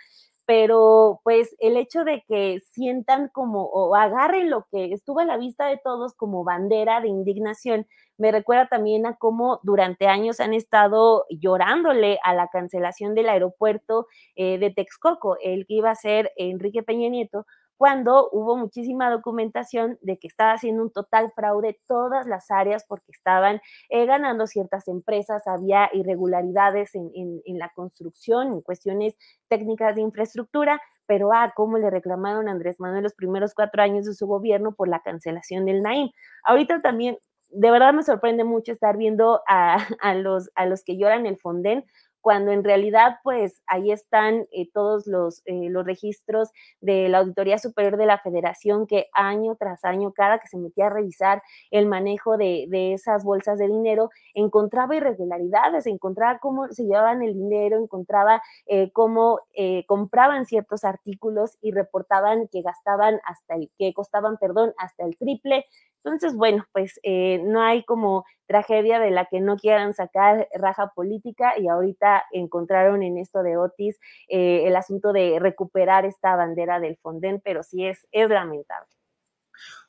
Pero 0.46 1.22
pues 1.24 1.56
el 1.60 1.78
hecho 1.78 2.04
de 2.04 2.24
que 2.28 2.60
sientan 2.72 3.30
como 3.30 3.66
o 3.66 3.96
agarren 3.96 4.50
lo 4.50 4.66
que 4.72 4.92
estuvo 4.94 5.20
a 5.20 5.26
la 5.26 5.38
vista 5.38 5.68
de 5.68 5.80
todos 5.84 6.14
como 6.14 6.44
bandera 6.44 7.00
de 7.02 7.08
indignación, 7.08 7.88
me 8.18 8.32
recuerda 8.32 8.68
también 8.68 9.06
a 9.06 9.16
cómo 9.18 9.60
durante 9.64 10.08
años 10.08 10.40
han 10.40 10.54
estado 10.54 11.26
llorándole 11.30 12.20
a 12.24 12.34
la 12.34 12.48
cancelación 12.50 13.16
del 13.16 13.30
aeropuerto 13.30 14.08
eh, 14.36 14.58
de 14.60 14.72
Texcoco, 14.72 15.38
el 15.42 15.66
que 15.66 15.76
iba 15.76 15.92
a 15.92 15.96
ser 15.96 16.32
Enrique 16.36 16.84
Peña 16.84 17.10
Nieto, 17.10 17.46
cuando 17.82 18.30
hubo 18.32 18.58
muchísima 18.58 19.10
documentación 19.10 19.98
de 20.02 20.20
que 20.20 20.28
estaba 20.28 20.52
haciendo 20.52 20.84
un 20.84 20.92
total 20.92 21.32
fraude 21.36 21.80
todas 21.88 22.28
las 22.28 22.52
áreas 22.52 22.86
porque 22.88 23.12
estaban 23.12 23.60
eh, 23.90 24.06
ganando 24.06 24.46
ciertas 24.46 24.88
empresas, 24.88 25.48
había 25.48 25.90
irregularidades 25.92 26.94
en, 26.94 27.42
la 27.58 27.72
construcción, 27.74 28.54
en 28.54 28.62
cuestiones 28.62 29.18
técnicas 29.48 29.96
de 29.96 30.02
infraestructura, 30.02 30.80
pero 31.08 31.34
ah, 31.34 31.54
cómo 31.56 31.80
le 31.80 31.90
reclamaron 31.90 32.50
Andrés 32.50 32.80
Manuel 32.80 33.02
los 33.02 33.16
primeros 33.16 33.56
cuatro 33.56 33.82
años 33.82 34.06
de 34.06 34.14
su 34.14 34.28
gobierno 34.28 34.76
por 34.76 34.88
la 34.88 35.02
cancelación 35.02 35.66
del 35.66 35.82
Naim. 35.82 36.12
Ahorita 36.44 36.82
también, 36.82 37.18
de 37.50 37.72
verdad 37.72 37.96
me 37.96 38.04
sorprende 38.04 38.44
mucho 38.44 38.74
estar 38.74 38.96
viendo 38.96 39.42
a, 39.48 39.78
los, 40.18 40.52
a 40.54 40.68
los 40.68 40.84
que 40.84 41.00
lloran 41.00 41.26
el 41.26 41.38
Fonden, 41.38 41.84
cuando 42.22 42.52
en 42.52 42.64
realidad 42.64 43.18
pues 43.24 43.62
ahí 43.68 43.92
están 43.92 44.48
eh, 44.52 44.70
todos 44.72 45.08
los, 45.08 45.42
eh, 45.46 45.70
los 45.70 45.86
registros 45.86 46.52
de 46.80 47.10
la 47.10 47.20
Auditoría 47.20 47.58
Superior 47.58 47.98
de 47.98 48.06
la 48.06 48.20
Federación 48.20 48.88
que 48.88 49.08
año 49.14 49.56
tras 49.56 49.84
año, 49.84 50.14
cada 50.14 50.40
que 50.40 50.48
se 50.48 50.58
metía 50.58 50.88
a 50.88 50.90
revisar 50.90 51.42
el 51.72 51.88
manejo 51.88 52.38
de, 52.38 52.68
de 52.70 52.94
esas 52.94 53.24
bolsas 53.24 53.58
de 53.58 53.68
dinero, 53.68 54.10
encontraba 54.34 54.96
irregularidades, 54.96 55.88
encontraba 55.88 56.40
cómo 56.40 56.68
se 56.70 56.84
llevaban 56.84 57.22
el 57.24 57.34
dinero, 57.34 57.78
encontraba 57.78 58.42
eh, 58.68 58.92
cómo 58.92 59.40
compraban 59.88 60.46
ciertos 60.46 60.84
artículos 60.84 61.58
y 61.62 61.72
reportaban 61.72 62.48
que 62.48 62.62
gastaban 62.62 63.20
hasta 63.26 63.56
el, 63.56 63.70
que 63.78 63.94
costaban, 63.94 64.38
perdón, 64.38 64.74
hasta 64.78 65.06
el 65.06 65.16
triple. 65.18 65.66
Entonces, 66.04 66.36
bueno, 66.36 66.66
pues 66.72 67.00
eh, 67.04 67.42
no 67.44 67.62
hay 67.62 67.84
como 67.84 68.26
tragedia 68.48 69.00
de 69.00 69.12
la 69.12 69.26
que 69.26 69.40
no 69.40 69.56
quieran 69.56 69.94
sacar 69.94 70.48
raja 70.54 70.92
política 70.96 71.54
y 71.58 71.68
ahorita 71.68 72.11
encontraron 72.32 73.04
en 73.04 73.18
esto 73.18 73.44
de 73.44 73.58
Otis 73.58 74.00
eh, 74.28 74.64
el 74.68 74.76
asunto 74.76 75.14
de 75.14 75.38
recuperar 75.40 76.06
esta 76.06 76.36
bandera 76.36 76.80
del 76.80 76.98
Fonden, 76.98 77.42
pero 77.44 77.64
sí 77.64 77.86
es, 77.86 78.08
es 78.12 78.30
lamentable. 78.30 78.88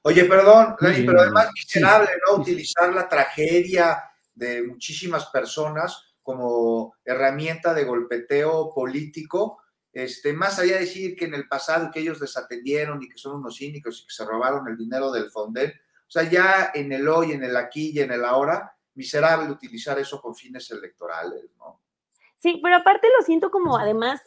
Oye, 0.03 0.25
perdón, 0.25 0.75
Dani, 0.81 1.05
pero 1.05 1.21
además 1.21 1.51
miserable, 1.55 2.11
¿no? 2.27 2.41
Utilizar 2.41 2.93
la 2.93 3.09
tragedia 3.09 4.03
de 4.35 4.63
muchísimas 4.63 5.27
personas 5.27 6.17
como 6.23 6.95
herramienta 7.05 7.75
de 7.75 7.85
golpeteo 7.85 8.73
político, 8.75 9.63
este, 9.93 10.33
más 10.33 10.59
allá 10.59 10.75
de 10.75 10.81
decir 10.81 11.17
que 11.17 11.27
en 11.27 11.35
el 11.35 11.47
pasado 11.47 11.91
que 11.91 12.01
ellos 12.01 12.19
desatendieron 12.19 13.03
y 13.03 13.09
que 13.09 13.19
son 13.19 13.37
unos 13.37 13.57
cínicos 13.57 14.01
y 14.01 14.07
que 14.07 14.15
se 14.15 14.25
robaron 14.25 14.67
el 14.69 14.77
dinero 14.77 15.13
del 15.13 15.31
Fonden, 15.31 15.71
o 15.71 16.11
sea, 16.11 16.25
ya 16.25 16.73
en 16.75 16.93
el 16.93 17.07
hoy, 17.09 17.33
en 17.33 17.45
el 17.45 17.57
aquí 17.57 17.91
y 17.95 18.01
en 18.01 18.13
el 18.13 18.25
ahora, 18.25 18.77
miserable 18.95 19.51
utilizar 19.51 19.99
eso 19.99 20.21
con 20.21 20.35
fines 20.35 20.71
electorales, 20.71 21.45
¿no? 21.59 21.82
Sí, 22.43 22.59
pero 22.61 22.75
aparte 22.77 23.07
lo 23.17 23.25
siento 23.25 23.53
como 23.53 23.79
además 23.79 24.21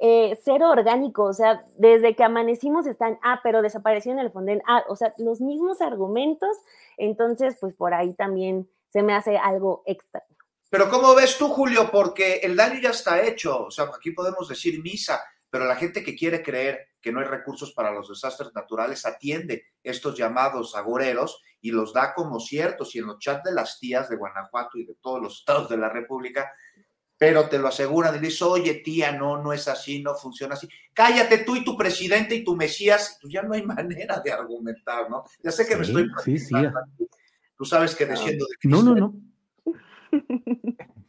eh, 0.00 0.40
cero 0.44 0.70
orgánico, 0.70 1.22
o 1.24 1.32
sea, 1.32 1.62
desde 1.78 2.16
que 2.16 2.24
amanecimos 2.24 2.86
están, 2.86 3.18
ah, 3.22 3.40
pero 3.44 3.62
desapareció 3.62 4.10
en 4.10 4.18
el 4.18 4.32
Fonden, 4.32 4.60
ah, 4.66 4.82
o 4.88 4.96
sea, 4.96 5.14
los 5.18 5.40
mismos 5.40 5.80
argumentos, 5.80 6.56
entonces, 6.96 7.56
pues 7.60 7.76
por 7.76 7.94
ahí 7.94 8.12
también 8.14 8.68
se 8.92 9.02
me 9.02 9.14
hace 9.14 9.38
algo 9.38 9.84
extra. 9.86 10.24
Pero 10.68 10.90
¿cómo 10.90 11.14
ves 11.14 11.38
tú, 11.38 11.48
Julio? 11.48 11.90
Porque 11.92 12.40
el 12.42 12.56
daño 12.56 12.80
ya 12.80 12.90
está 12.90 13.22
hecho, 13.22 13.66
o 13.66 13.70
sea, 13.70 13.84
aquí 13.84 14.10
podemos 14.10 14.48
decir 14.48 14.82
misa, 14.82 15.22
pero 15.48 15.64
la 15.64 15.76
gente 15.76 16.02
que 16.02 16.16
quiere 16.16 16.42
creer 16.42 16.88
que 17.00 17.12
no 17.12 17.20
hay 17.20 17.26
recursos 17.26 17.72
para 17.72 17.92
los 17.92 18.08
desastres 18.08 18.52
naturales 18.54 19.06
atiende 19.06 19.64
estos 19.82 20.16
llamados 20.16 20.74
agoreros 20.74 21.40
y 21.60 21.72
los 21.72 21.92
da 21.92 22.14
como 22.14 22.40
ciertos 22.40 22.94
y 22.94 22.98
en 22.98 23.06
los 23.06 23.18
chats 23.18 23.44
de 23.44 23.52
las 23.52 23.78
tías 23.78 24.08
de 24.08 24.16
Guanajuato 24.16 24.78
y 24.78 24.84
de 24.84 24.94
todos 25.00 25.20
los 25.20 25.38
estados 25.40 25.68
de 25.68 25.76
la 25.76 25.88
República, 25.88 26.50
pero 27.20 27.50
te 27.50 27.58
lo 27.58 27.68
aseguran 27.68 28.16
y 28.16 28.18
dices, 28.18 28.40
oye 28.40 28.76
tía, 28.76 29.12
no, 29.12 29.42
no 29.42 29.52
es 29.52 29.68
así, 29.68 30.02
no 30.02 30.14
funciona 30.14 30.54
así. 30.54 30.66
Cállate 30.94 31.44
tú 31.44 31.54
y 31.54 31.62
tu 31.62 31.76
presidente 31.76 32.34
y 32.34 32.42
tu 32.42 32.56
Mesías, 32.56 33.18
tú 33.20 33.28
ya 33.28 33.42
no 33.42 33.52
hay 33.52 33.62
manera 33.66 34.22
de 34.24 34.32
argumentar, 34.32 35.10
¿no? 35.10 35.24
Ya 35.42 35.50
sé 35.50 35.66
que 35.66 35.76
me 35.76 35.82
estoy... 35.82 36.08
Sí, 36.24 36.38
sí. 36.38 36.54
Tú 37.58 37.66
sabes 37.66 37.94
que 37.94 38.06
desciendo 38.06 38.46
de 38.46 38.68
No, 38.70 38.82
no, 38.82 38.94
no. 38.94 39.14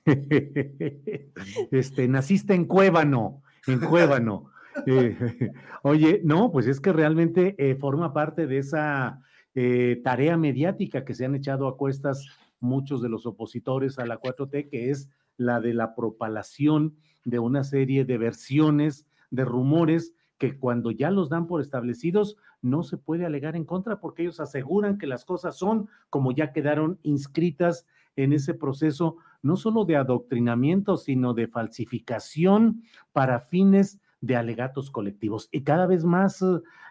este, 1.72 2.10
naciste 2.10 2.56
en 2.56 2.66
Cuébano 2.66 3.42
en 3.68 3.80
Cuébano. 3.80 4.48
Eh, 4.88 5.52
oye, 5.84 6.22
no, 6.24 6.50
pues 6.50 6.66
es 6.66 6.80
que 6.80 6.94
realmente 6.94 7.56
eh, 7.58 7.76
forma 7.76 8.14
parte 8.14 8.48
de 8.48 8.60
esa 8.60 9.22
eh, 9.54 10.00
tarea 10.02 10.38
mediática 10.38 11.04
que 11.04 11.14
se 11.14 11.26
han 11.26 11.36
echado 11.36 11.68
a 11.68 11.76
cuestas 11.76 12.26
muchos 12.62 13.02
de 13.02 13.10
los 13.10 13.26
opositores 13.26 14.00
a 14.00 14.06
la 14.06 14.18
4T, 14.18 14.70
que 14.70 14.90
es 14.90 15.10
la 15.42 15.60
de 15.60 15.74
la 15.74 15.96
propalación 15.96 16.96
de 17.26 17.40
una 17.40 17.64
serie 17.64 18.06
de 18.06 18.18
versiones, 18.18 19.06
de 19.32 19.46
rumores 19.46 20.14
que 20.38 20.58
cuando 20.58 20.92
ya 20.92 21.12
los 21.12 21.30
dan 21.30 21.48
por 21.48 21.62
establecidos 21.62 22.38
no 22.62 22.84
se 22.84 22.98
puede 22.98 23.26
alegar 23.26 23.56
en 23.56 23.66
contra 23.66 24.00
porque 24.00 24.24
ellos 24.24 24.40
aseguran 24.40 24.98
que 24.98 25.08
las 25.08 25.26
cosas 25.26 25.56
son 25.56 25.88
como 26.10 26.32
ya 26.32 26.52
quedaron 26.52 27.00
inscritas 27.04 27.86
en 28.16 28.34
ese 28.34 28.54
proceso 28.54 29.18
no 29.42 29.56
solo 29.56 29.86
de 29.86 29.96
adoctrinamiento, 29.96 30.98
sino 30.98 31.34
de 31.34 31.48
falsificación 31.48 32.84
para 33.14 33.40
fines 33.40 34.00
de 34.20 34.36
alegatos 34.36 34.92
colectivos. 34.92 35.50
Y 35.52 35.62
cada 35.64 35.88
vez 35.88 36.06
más, 36.06 36.44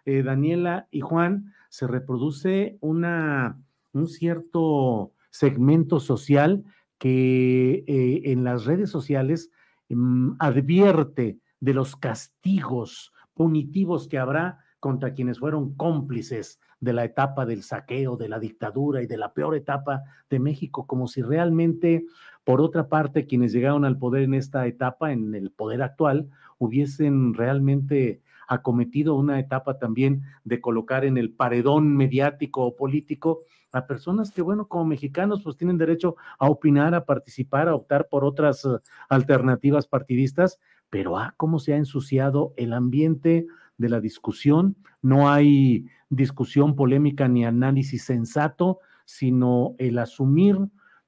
eh, 0.04 0.22
Daniela 0.22 0.88
y 0.90 1.00
Juan, 1.00 1.52
se 1.68 1.86
reproduce 1.86 2.78
una, 2.80 3.60
un 3.92 4.08
cierto 4.08 5.12
segmento 5.30 6.00
social 6.00 6.64
que 7.00 7.82
eh, 7.86 8.30
en 8.30 8.44
las 8.44 8.66
redes 8.66 8.90
sociales 8.90 9.50
mm, 9.88 10.32
advierte 10.38 11.38
de 11.58 11.74
los 11.74 11.96
castigos 11.96 13.12
punitivos 13.32 14.06
que 14.06 14.18
habrá 14.18 14.58
contra 14.80 15.14
quienes 15.14 15.38
fueron 15.38 15.74
cómplices 15.76 16.60
de 16.78 16.92
la 16.92 17.04
etapa 17.04 17.46
del 17.46 17.62
saqueo, 17.62 18.18
de 18.18 18.28
la 18.28 18.38
dictadura 18.38 19.02
y 19.02 19.06
de 19.06 19.16
la 19.16 19.32
peor 19.32 19.56
etapa 19.56 20.02
de 20.28 20.38
México, 20.38 20.86
como 20.86 21.08
si 21.08 21.22
realmente, 21.22 22.04
por 22.44 22.60
otra 22.60 22.88
parte, 22.88 23.26
quienes 23.26 23.52
llegaron 23.52 23.86
al 23.86 23.98
poder 23.98 24.24
en 24.24 24.34
esta 24.34 24.66
etapa, 24.66 25.10
en 25.10 25.34
el 25.34 25.50
poder 25.50 25.82
actual, 25.82 26.28
hubiesen 26.58 27.32
realmente 27.32 28.20
acometido 28.46 29.14
una 29.14 29.40
etapa 29.40 29.78
también 29.78 30.22
de 30.44 30.60
colocar 30.60 31.06
en 31.06 31.16
el 31.16 31.32
paredón 31.32 31.96
mediático 31.96 32.62
o 32.62 32.76
político 32.76 33.40
a 33.72 33.86
personas 33.86 34.32
que, 34.32 34.42
bueno, 34.42 34.66
como 34.68 34.84
mexicanos, 34.84 35.42
pues 35.42 35.56
tienen 35.56 35.78
derecho 35.78 36.16
a 36.38 36.48
opinar, 36.48 36.94
a 36.94 37.04
participar, 37.04 37.68
a 37.68 37.74
optar 37.74 38.08
por 38.08 38.24
otras 38.24 38.64
eh, 38.64 38.68
alternativas 39.08 39.86
partidistas, 39.86 40.58
pero 40.90 41.18
ah, 41.18 41.34
cómo 41.36 41.58
se 41.58 41.72
ha 41.72 41.76
ensuciado 41.76 42.52
el 42.56 42.72
ambiente 42.72 43.46
de 43.78 43.88
la 43.88 44.00
discusión, 44.00 44.76
no 45.02 45.30
hay 45.30 45.86
discusión 46.10 46.74
polémica 46.74 47.28
ni 47.28 47.44
análisis 47.44 48.04
sensato, 48.04 48.80
sino 49.04 49.74
el 49.78 49.98
asumir 49.98 50.58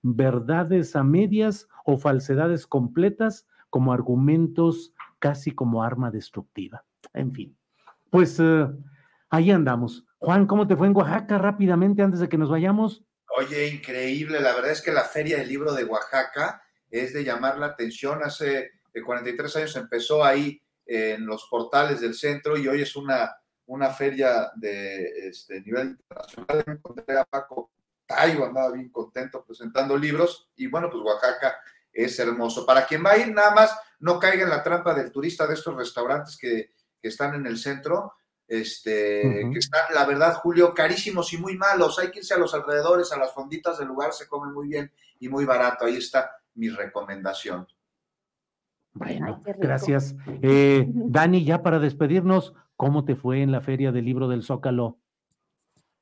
verdades 0.03 0.97
a 0.97 1.05
medias 1.05 1.69
o 1.85 1.99
falsedades 1.99 2.67
completas 2.67 3.47
como 3.71 3.93
argumentos 3.93 4.93
casi 5.19 5.53
como 5.53 5.83
arma 5.83 6.11
destructiva. 6.11 6.85
En 7.13 7.33
fin, 7.33 7.57
pues 8.11 8.39
eh, 8.41 8.69
ahí 9.31 9.51
andamos. 9.51 10.05
Juan, 10.23 10.47
¿cómo 10.47 10.69
te 10.69 10.77
fue 10.77 10.87
en 10.87 10.97
Oaxaca 10.97 11.37
rápidamente 11.39 12.01
antes 12.01 12.21
de 12.21 12.29
que 12.29 12.39
nos 12.39 12.49
vayamos? 12.49 13.03
Oye, 13.37 13.67
increíble. 13.69 14.41
La 14.41 14.55
verdad 14.55 14.71
es 14.71 14.81
que 14.81 14.93
la 14.93 15.05
Feria 15.05 15.39
del 15.39 15.49
Libro 15.49 15.73
de 15.73 15.85
Oaxaca 15.85 16.63
es 16.89 17.13
de 17.13 17.25
llamar 17.25 17.59
la 17.59 17.67
atención. 17.67 18.23
Hace 18.23 18.71
43 18.93 19.57
años 19.57 19.77
empezó 19.77 20.25
ahí 20.25 20.63
en 20.87 21.27
los 21.27 21.47
portales 21.51 22.01
del 22.01 22.15
centro 22.15 22.57
y 22.57 22.69
hoy 22.69 22.83
es 22.83 22.95
una, 22.95 23.35
una 23.67 23.91
feria 23.91 24.53
de 24.55 25.29
este, 25.29 25.61
nivel 25.63 25.99
internacional. 25.99 26.65
Encontré 26.67 27.19
a 27.19 27.25
Paco 27.25 27.73
Taibo, 28.07 28.47
andaba 28.47 28.73
bien 28.73 28.91
contento 28.91 29.45
presentando 29.45 29.97
libros 29.97 30.51
y 30.55 30.69
bueno, 30.69 30.89
pues 30.89 31.03
Oaxaca 31.03 31.57
es 31.93 32.19
hermoso. 32.19 32.65
Para 32.65 32.87
quien 32.87 33.05
va 33.05 33.13
a 33.13 33.19
ir, 33.19 33.33
nada 33.33 33.55
más 33.55 33.77
no 33.99 34.19
caiga 34.19 34.45
en 34.45 34.51
la 34.51 34.63
trampa 34.63 34.95
del 34.95 35.11
turista 35.11 35.47
de 35.47 35.55
estos 35.55 35.75
restaurantes 35.75 36.37
que, 36.37 36.71
están 37.03 37.35
en 37.35 37.47
el 37.47 37.59
centro, 37.59 38.15
este, 38.53 39.49
que 39.51 39.59
están, 39.59 39.95
la 39.95 40.05
verdad, 40.05 40.35
Julio, 40.35 40.75
carísimos 40.75 41.33
y 41.33 41.39
muy 41.39 41.57
malos. 41.57 41.99
Hay 41.99 42.11
que 42.11 42.19
irse 42.19 42.35
a 42.35 42.39
los 42.39 42.53
alrededores, 42.53 43.11
a 43.11 43.17
las 43.17 43.33
fonditas 43.33 43.79
del 43.79 43.89
lugar, 43.89 44.13
se 44.13 44.29
come 44.29 44.53
muy 44.53 44.69
bien 44.69 44.93
y 45.21 45.29
muy 45.31 45.47
barato. 45.47 45.87
Ahí 45.87 45.97
está 45.97 46.31
mi 46.55 46.69
recomendación. 46.69 47.67
Bueno, 48.93 49.41
gracias. 49.57 50.15
Eh, 50.43 50.85
Dani, 50.87 51.47
ya 51.47 51.63
para 51.63 51.79
despedirnos, 51.79 52.53
¿cómo 52.77 53.07
te 53.07 53.17
fue 53.17 53.41
en 53.41 53.53
la 53.53 53.63
feria 53.63 53.91
del 53.91 54.05
libro 54.05 54.29
del 54.29 54.43
Zócalo? 54.43 54.99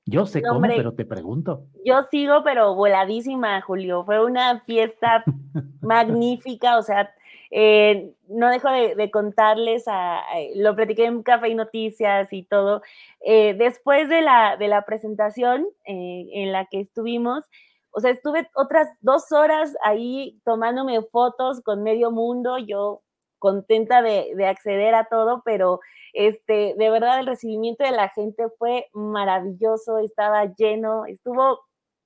Yo 0.04 0.26
sé 0.26 0.42
cómo, 0.42 0.62
pero 0.62 0.94
te 0.94 1.04
pregunto. 1.04 1.68
Yo 1.84 2.02
sigo, 2.10 2.42
pero 2.42 2.74
voladísima, 2.74 3.60
Julio. 3.60 4.04
Fue 4.04 4.24
una 4.24 4.58
fiesta 4.62 5.22
magnífica, 5.82 6.78
o 6.78 6.82
sea, 6.82 7.14
eh, 7.50 8.12
no 8.28 8.48
dejo 8.48 8.70
de, 8.70 9.10
contarles, 9.10 9.84
a, 9.86 10.22
lo 10.54 10.74
platiqué 10.76 11.06
en 11.06 11.22
Café 11.22 11.48
y 11.48 11.54
Noticias 11.54 12.32
y 12.32 12.44
todo. 12.44 12.82
Eh, 13.20 13.54
después 13.54 14.08
de 14.08 14.22
la, 14.22 14.56
de 14.56 14.68
la 14.68 14.84
presentación 14.84 15.66
en 15.84 16.52
la 16.52 16.66
que 16.66 16.80
estuvimos, 16.80 17.44
o 17.92 18.00
sea, 18.00 18.10
estuve 18.10 18.48
otras 18.54 18.88
dos 19.00 19.32
horas 19.32 19.74
ahí 19.82 20.40
tomándome 20.44 21.02
fotos 21.02 21.60
con 21.60 21.82
medio 21.82 22.10
mundo, 22.10 22.58
yo 22.58 23.02
contenta 23.38 24.02
de, 24.02 24.34
acceder 24.46 24.94
a 24.94 25.06
todo, 25.06 25.42
pero 25.44 25.80
este, 26.12 26.74
de 26.76 26.90
verdad 26.90 27.18
el 27.20 27.26
recibimiento 27.26 27.84
de 27.84 27.92
la 27.92 28.10
gente 28.10 28.44
fue 28.58 28.88
maravilloso, 28.92 29.98
estaba 29.98 30.44
lleno, 30.54 31.06
estuvo 31.06 31.60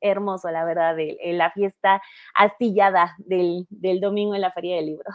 hermoso, 0.04 0.50
la 0.50 0.64
verdad, 0.64 0.96
la 1.24 1.50
fiesta 1.50 2.00
astillada 2.34 3.16
del, 3.18 3.66
domingo 4.00 4.34
en 4.34 4.40
la 4.40 4.52
Feria 4.52 4.76
del 4.76 4.86
Libro. 4.86 5.10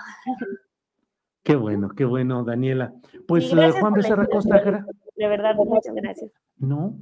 Qué 1.44 1.56
bueno, 1.56 1.90
qué 1.96 2.06
bueno, 2.06 2.44
Daniela. 2.44 2.94
Pues 3.28 3.52
eh, 3.54 3.72
Juan 3.80 3.94
Becerra 3.94 4.28
Costa. 4.28 4.62
De 5.16 5.28
verdad, 5.28 5.56
muchas 5.56 5.96
gracias. 5.96 6.32
No, 6.58 6.94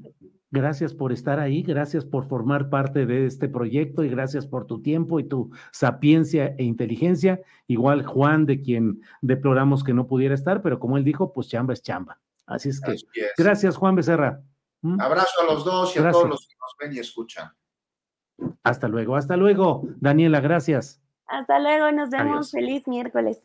Gracias 0.50 0.94
por 0.94 1.12
estar 1.12 1.42
ahí, 1.42 1.62
gracias 1.62 2.06
por 2.06 2.26
formar 2.26 2.70
parte 2.70 3.06
de 3.06 3.26
este 3.26 3.50
proyecto 3.50 4.06
y 4.06 4.10
gracias 4.10 4.48
por 4.48 4.66
tu 4.66 4.82
tiempo 4.82 5.20
y 5.20 5.28
tu 5.28 5.52
sapiencia 5.74 6.56
e 6.58 6.64
inteligencia. 6.64 7.42
Igual 7.68 8.06
Juan, 8.06 8.46
de 8.46 8.62
quien 8.62 9.02
deploramos 9.22 9.84
que 9.84 9.94
no 9.94 10.08
pudiera 10.08 10.34
estar, 10.34 10.62
pero 10.62 10.80
como 10.80 10.96
él 10.98 11.04
dijo, 11.04 11.34
pues 11.34 11.50
chamba 11.50 11.74
es 11.74 11.82
chamba. 11.82 12.22
Así 12.46 12.70
es 12.70 12.80
que 12.80 12.96
gracias 13.38 13.76
Juan 13.76 13.96
Becerra. 13.96 14.42
¿Mm? 14.82 15.02
Abrazo 15.02 15.42
a 15.42 15.54
los 15.54 15.66
dos 15.66 15.94
y 15.94 16.00
a 16.00 16.12
todos 16.12 16.30
los 16.30 16.48
que 16.48 16.56
nos 16.56 16.76
ven 16.80 16.94
y 16.96 17.00
escuchan. 17.00 17.52
Hasta 18.64 18.88
luego, 18.88 19.16
hasta 19.16 19.38
luego. 19.38 19.84
Daniela, 20.00 20.40
gracias. 20.40 21.02
Hasta 21.28 21.60
luego, 21.60 21.92
nos 21.92 22.10
vemos. 22.10 22.52
Feliz 22.52 22.88
miércoles. 22.88 23.44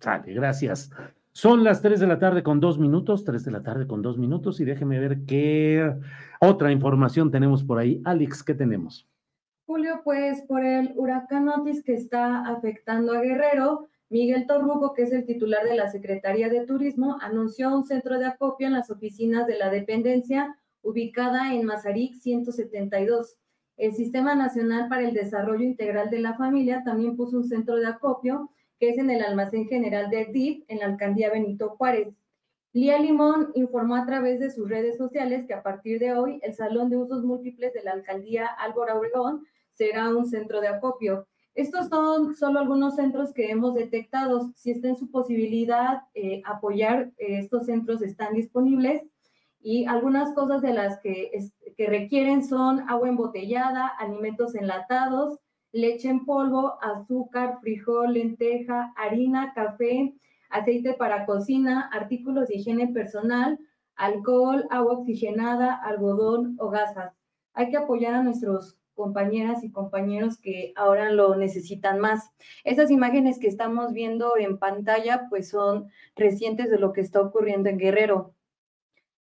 Sale, 0.00 0.32
gracias. 0.34 0.90
Son 1.32 1.64
las 1.64 1.82
3 1.82 2.00
de 2.00 2.06
la 2.06 2.18
tarde 2.18 2.42
con 2.42 2.60
dos 2.60 2.78
minutos, 2.78 3.24
3 3.24 3.44
de 3.44 3.50
la 3.50 3.62
tarde 3.62 3.86
con 3.86 4.00
dos 4.00 4.16
minutos, 4.16 4.58
y 4.60 4.64
déjeme 4.64 4.98
ver 4.98 5.26
qué 5.26 5.94
otra 6.40 6.72
información 6.72 7.30
tenemos 7.30 7.62
por 7.62 7.78
ahí. 7.78 8.00
Alex, 8.04 8.42
¿qué 8.42 8.54
tenemos? 8.54 9.06
Julio, 9.66 10.00
pues 10.02 10.42
por 10.42 10.64
el 10.64 10.92
huracán 10.96 11.48
Otis 11.48 11.82
que 11.82 11.94
está 11.94 12.46
afectando 12.46 13.12
a 13.12 13.20
Guerrero, 13.20 13.88
Miguel 14.08 14.46
Torruco, 14.46 14.94
que 14.94 15.02
es 15.02 15.12
el 15.12 15.26
titular 15.26 15.64
de 15.64 15.74
la 15.74 15.88
Secretaría 15.90 16.48
de 16.48 16.64
Turismo, 16.64 17.18
anunció 17.20 17.74
un 17.74 17.84
centro 17.84 18.18
de 18.18 18.26
acopio 18.26 18.68
en 18.68 18.74
las 18.74 18.90
oficinas 18.90 19.46
de 19.46 19.58
la 19.58 19.68
dependencia 19.68 20.56
ubicada 20.82 21.52
en 21.52 21.66
Mazarik 21.66 22.14
172. 22.14 23.36
El 23.76 23.94
Sistema 23.94 24.34
Nacional 24.34 24.88
para 24.88 25.06
el 25.06 25.12
Desarrollo 25.12 25.62
Integral 25.62 26.08
de 26.08 26.20
la 26.20 26.34
Familia 26.34 26.82
también 26.82 27.14
puso 27.14 27.36
un 27.36 27.44
centro 27.44 27.76
de 27.76 27.86
acopio 27.86 28.50
que 28.78 28.90
es 28.90 28.98
en 28.98 29.10
el 29.10 29.22
almacén 29.22 29.66
general 29.68 30.10
de 30.10 30.26
DIF 30.26 30.64
en 30.68 30.78
la 30.78 30.86
alcaldía 30.86 31.30
Benito 31.30 31.70
Juárez. 31.70 32.14
Lía 32.72 32.98
Limón 32.98 33.52
informó 33.54 33.96
a 33.96 34.06
través 34.06 34.38
de 34.40 34.50
sus 34.50 34.68
redes 34.68 34.98
sociales 34.98 35.46
que 35.46 35.54
a 35.54 35.62
partir 35.62 35.98
de 35.98 36.14
hoy 36.14 36.38
el 36.42 36.54
Salón 36.54 36.90
de 36.90 36.96
Usos 36.96 37.22
Múltiples 37.22 37.72
de 37.72 37.82
la 37.82 37.92
alcaldía 37.92 38.46
Álvaro 38.46 38.98
Obregón 38.98 39.46
será 39.72 40.14
un 40.14 40.26
centro 40.26 40.60
de 40.60 40.68
acopio. 40.68 41.26
Estos 41.54 41.88
son 41.88 42.34
solo 42.34 42.60
algunos 42.60 42.96
centros 42.96 43.32
que 43.32 43.50
hemos 43.50 43.74
detectado. 43.74 44.52
Si 44.56 44.70
está 44.70 44.88
en 44.88 44.96
su 44.96 45.10
posibilidad 45.10 46.02
eh, 46.14 46.42
apoyar, 46.44 47.12
eh, 47.16 47.38
estos 47.38 47.64
centros 47.64 48.02
están 48.02 48.34
disponibles 48.34 49.02
y 49.68 49.84
algunas 49.86 50.32
cosas 50.32 50.62
de 50.62 50.72
las 50.72 51.00
que, 51.00 51.32
requieren 51.76 52.44
son 52.44 52.88
agua 52.88 53.08
embotellada, 53.08 53.88
alimentos 53.88 54.54
enlatados, 54.54 55.40
leche 55.72 56.08
en 56.08 56.24
polvo, 56.24 56.78
azúcar, 56.80 57.58
frijol, 57.60 58.12
lenteja, 58.14 58.92
harina, 58.96 59.52
café, 59.54 60.14
aceite 60.50 60.94
para 60.94 61.26
cocina, 61.26 61.90
artículos 61.92 62.46
de 62.46 62.58
higiene 62.58 62.86
personal, 62.86 63.58
alcohol, 63.96 64.68
agua 64.70 64.98
oxigenada, 64.98 65.74
algodón 65.74 66.54
o 66.60 66.70
gasas. 66.70 67.12
Hay 67.52 67.68
que 67.70 67.76
apoyar 67.76 68.14
a 68.14 68.22
nuestros 68.22 68.78
compañeras 68.94 69.64
y 69.64 69.72
compañeros 69.72 70.38
que 70.38 70.74
ahora 70.76 71.10
lo 71.10 71.34
necesitan 71.34 71.98
más. 71.98 72.30
Esas 72.62 72.92
imágenes 72.92 73.40
que 73.40 73.48
estamos 73.48 73.92
viendo 73.92 74.36
en 74.36 74.58
pantalla 74.58 75.26
pues 75.28 75.50
son 75.50 75.90
recientes 76.14 76.70
de 76.70 76.78
lo 76.78 76.92
que 76.92 77.00
está 77.00 77.20
ocurriendo 77.20 77.68
en 77.68 77.78
Guerrero. 77.78 78.35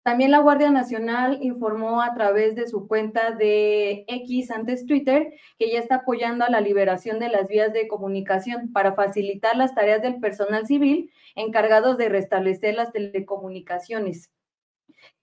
También 0.04 0.32
la 0.32 0.40
Guardia 0.40 0.70
Nacional 0.70 1.38
informó 1.40 2.02
a 2.02 2.12
través 2.12 2.54
de 2.54 2.68
su 2.68 2.86
cuenta 2.86 3.30
de 3.30 4.04
X 4.06 4.50
antes 4.50 4.84
Twitter 4.84 5.32
que 5.58 5.72
ya 5.72 5.78
está 5.78 5.96
apoyando 5.96 6.44
a 6.44 6.50
la 6.50 6.60
liberación 6.60 7.18
de 7.18 7.30
las 7.30 7.48
vías 7.48 7.72
de 7.72 7.88
comunicación 7.88 8.70
para 8.70 8.94
facilitar 8.94 9.56
las 9.56 9.74
tareas 9.74 10.02
del 10.02 10.20
personal 10.20 10.66
civil 10.66 11.10
encargados 11.34 11.96
de 11.96 12.10
restablecer 12.10 12.74
las 12.74 12.92
telecomunicaciones. 12.92 14.30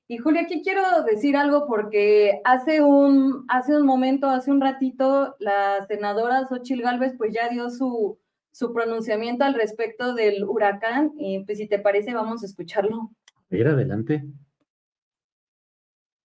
Y 0.08 0.18
Julia, 0.18 0.42
aquí 0.42 0.64
quiero 0.64 1.04
decir 1.04 1.38
algo 1.38 1.68
porque 1.68 2.42
hace 2.44 2.82
un, 2.82 3.46
hace 3.50 3.78
un 3.78 3.86
momento, 3.86 4.30
hace 4.30 4.50
un 4.50 4.62
ratito, 4.62 5.36
la 5.38 5.86
senadora 5.86 6.48
Xochil 6.50 6.82
Gálvez 6.82 7.14
pues 7.20 7.32
ya 7.36 7.50
dio 7.50 7.70
su, 7.70 8.18
su 8.52 8.74
pronunciamiento 8.74 9.44
al 9.44 9.54
respecto 9.54 10.16
del 10.16 10.44
huracán 10.44 11.12
y 11.20 11.46
pues 11.46 11.60
si 11.60 11.68
te 11.68 11.78
parece 11.78 12.16
vamos 12.16 12.42
a 12.42 12.48
escucharlo. 12.48 13.12
Ir 13.52 13.68
adelante 13.68 14.24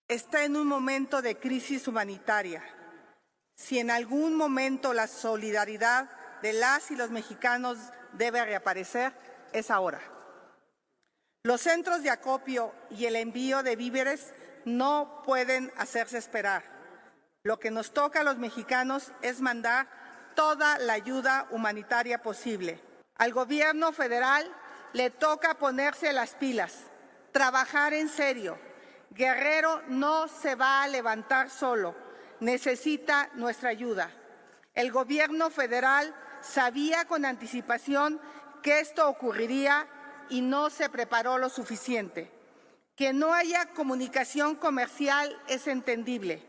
está 0.09 0.45
en 0.45 0.57
un 0.57 0.67
momento 0.67 1.23
de 1.23 1.39
crisis 1.39 1.89
humanitaria. 1.89 2.63
Si 3.57 3.79
en 3.79 3.91
algún 3.91 4.37
momento 4.37 4.93
la 4.93 5.07
solidaridad 5.07 6.11
de 6.43 6.53
las 6.53 6.91
y 6.91 6.97
los 6.97 7.11
mexicanos 7.11 7.79
debe 8.13 8.45
reaparecer, 8.45 9.13
es 9.53 9.71
ahora. 9.71 10.01
Los 11.43 11.63
centros 11.63 12.03
de 12.03 12.11
acopio 12.11 12.75
y 12.91 13.07
el 13.07 13.17
envío 13.17 13.63
de 13.63 13.77
víveres 13.77 14.35
no 14.65 15.23
pueden 15.25 15.73
hacerse 15.77 16.19
esperar. 16.19 16.65
Lo 17.45 17.59
que 17.59 17.71
nos 17.71 17.93
toca 17.93 18.21
a 18.21 18.25
los 18.25 18.39
mexicanos 18.39 19.13
es 19.23 19.41
mandar 19.41 19.89
toda 20.35 20.79
la 20.79 20.93
ayuda 20.93 21.47
humanitaria 21.51 22.21
posible. 22.21 22.81
Al 23.17 23.33
gobierno 23.33 23.93
federal 23.93 24.45
le 24.93 25.11
toca 25.11 25.55
ponerse 25.55 26.13
las 26.13 26.35
pilas, 26.35 26.75
trabajar 27.33 27.95
en 27.95 28.09
serio, 28.09 28.59
Guerrero 29.11 29.83
no 29.89 30.29
se 30.29 30.55
va 30.55 30.83
a 30.83 30.89
levantar 30.89 31.51
solo, 31.51 31.95
necesita 32.41 33.31
nuestra 33.35 33.71
ayuda. 33.71 34.11
El 34.75 34.93
gobierno 34.93 35.51
federal 35.51 36.15
sabía 36.43 37.07
con 37.07 37.25
anticipación 37.25 38.21
que 38.63 38.81
esto 38.81 39.09
ocurriría 39.09 39.87
y 40.29 40.43
no 40.43 40.71
se 40.71 40.89
preparó 40.89 41.39
lo 41.39 41.49
suficiente. 41.49 42.31
Que 42.95 43.13
no 43.13 43.33
haya 43.33 43.67
comunicación 43.75 44.57
comercial 44.57 45.41
es 45.49 45.67
entendible, 45.67 46.43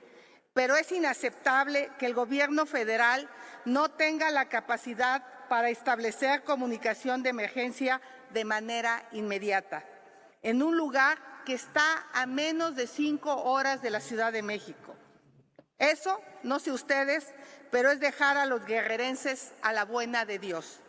pero 0.54 0.76
es 0.76 0.92
inaceptable 0.92 1.92
que 2.00 2.06
el 2.06 2.14
gobierno 2.14 2.66
federal 2.66 3.30
no 3.66 3.90
tenga 3.90 4.32
la 4.32 4.50
capacidad 4.50 5.24
para 5.50 5.70
establecer 5.70 6.44
comunicación 6.44 7.22
de 7.22 7.30
emergencia 7.30 8.02
de 8.32 8.46
manera 8.46 9.04
inmediata. 9.12 9.86
En 10.42 10.64
un 10.64 10.78
lugar 10.78 11.18
que 11.48 11.54
está 11.54 12.04
a 12.14 12.26
menos 12.26 12.76
de 12.76 12.88
cinco 12.88 13.34
horas 13.44 13.82
de 13.82 13.90
la 13.90 14.02
Ciudad 14.02 14.34
de 14.34 14.42
México. 14.42 14.94
Eso, 15.80 16.20
no 16.44 16.60
sé 16.60 16.74
ustedes, 16.74 17.34
pero 17.72 17.90
es 17.90 18.02
dejar 18.02 18.36
a 18.36 18.46
los 18.46 18.66
guerrerenses 18.66 19.54
a 19.62 19.72
la 19.72 19.86
buena 19.86 20.26
de 20.26 20.40
Dios. 20.40 20.82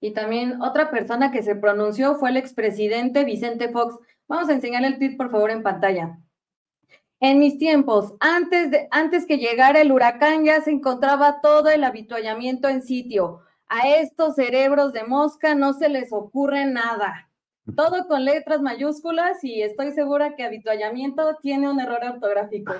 Y 0.00 0.14
también 0.14 0.62
otra 0.62 0.90
persona 0.90 1.30
que 1.30 1.42
se 1.42 1.54
pronunció 1.54 2.14
fue 2.14 2.30
el 2.30 2.38
expresidente 2.38 3.22
Vicente 3.22 3.68
Fox. 3.68 3.98
Vamos 4.26 4.48
a 4.48 4.54
enseñarle 4.54 4.88
el 4.88 4.96
tweet, 4.96 5.18
por 5.18 5.30
favor, 5.30 5.50
en 5.50 5.62
pantalla. 5.62 6.18
En 7.20 7.38
mis 7.38 7.58
tiempos, 7.58 8.14
antes, 8.20 8.70
de, 8.70 8.88
antes 8.90 9.26
que 9.26 9.36
llegara 9.36 9.82
el 9.82 9.92
huracán, 9.92 10.46
ya 10.46 10.62
se 10.62 10.70
encontraba 10.70 11.42
todo 11.42 11.68
el 11.68 11.84
habituallamiento 11.84 12.70
en 12.70 12.80
sitio. 12.80 13.42
A 13.68 13.90
estos 13.90 14.36
cerebros 14.36 14.94
de 14.94 15.04
mosca 15.04 15.54
no 15.54 15.74
se 15.74 15.90
les 15.90 16.14
ocurre 16.14 16.64
nada. 16.64 17.28
Todo 17.76 18.08
con 18.08 18.24
letras 18.24 18.60
mayúsculas 18.60 19.42
y 19.44 19.62
estoy 19.62 19.92
segura 19.92 20.34
que 20.34 20.42
habituallamiento 20.42 21.36
tiene 21.40 21.70
un 21.70 21.78
error 21.78 22.00
ortográfico. 22.14 22.74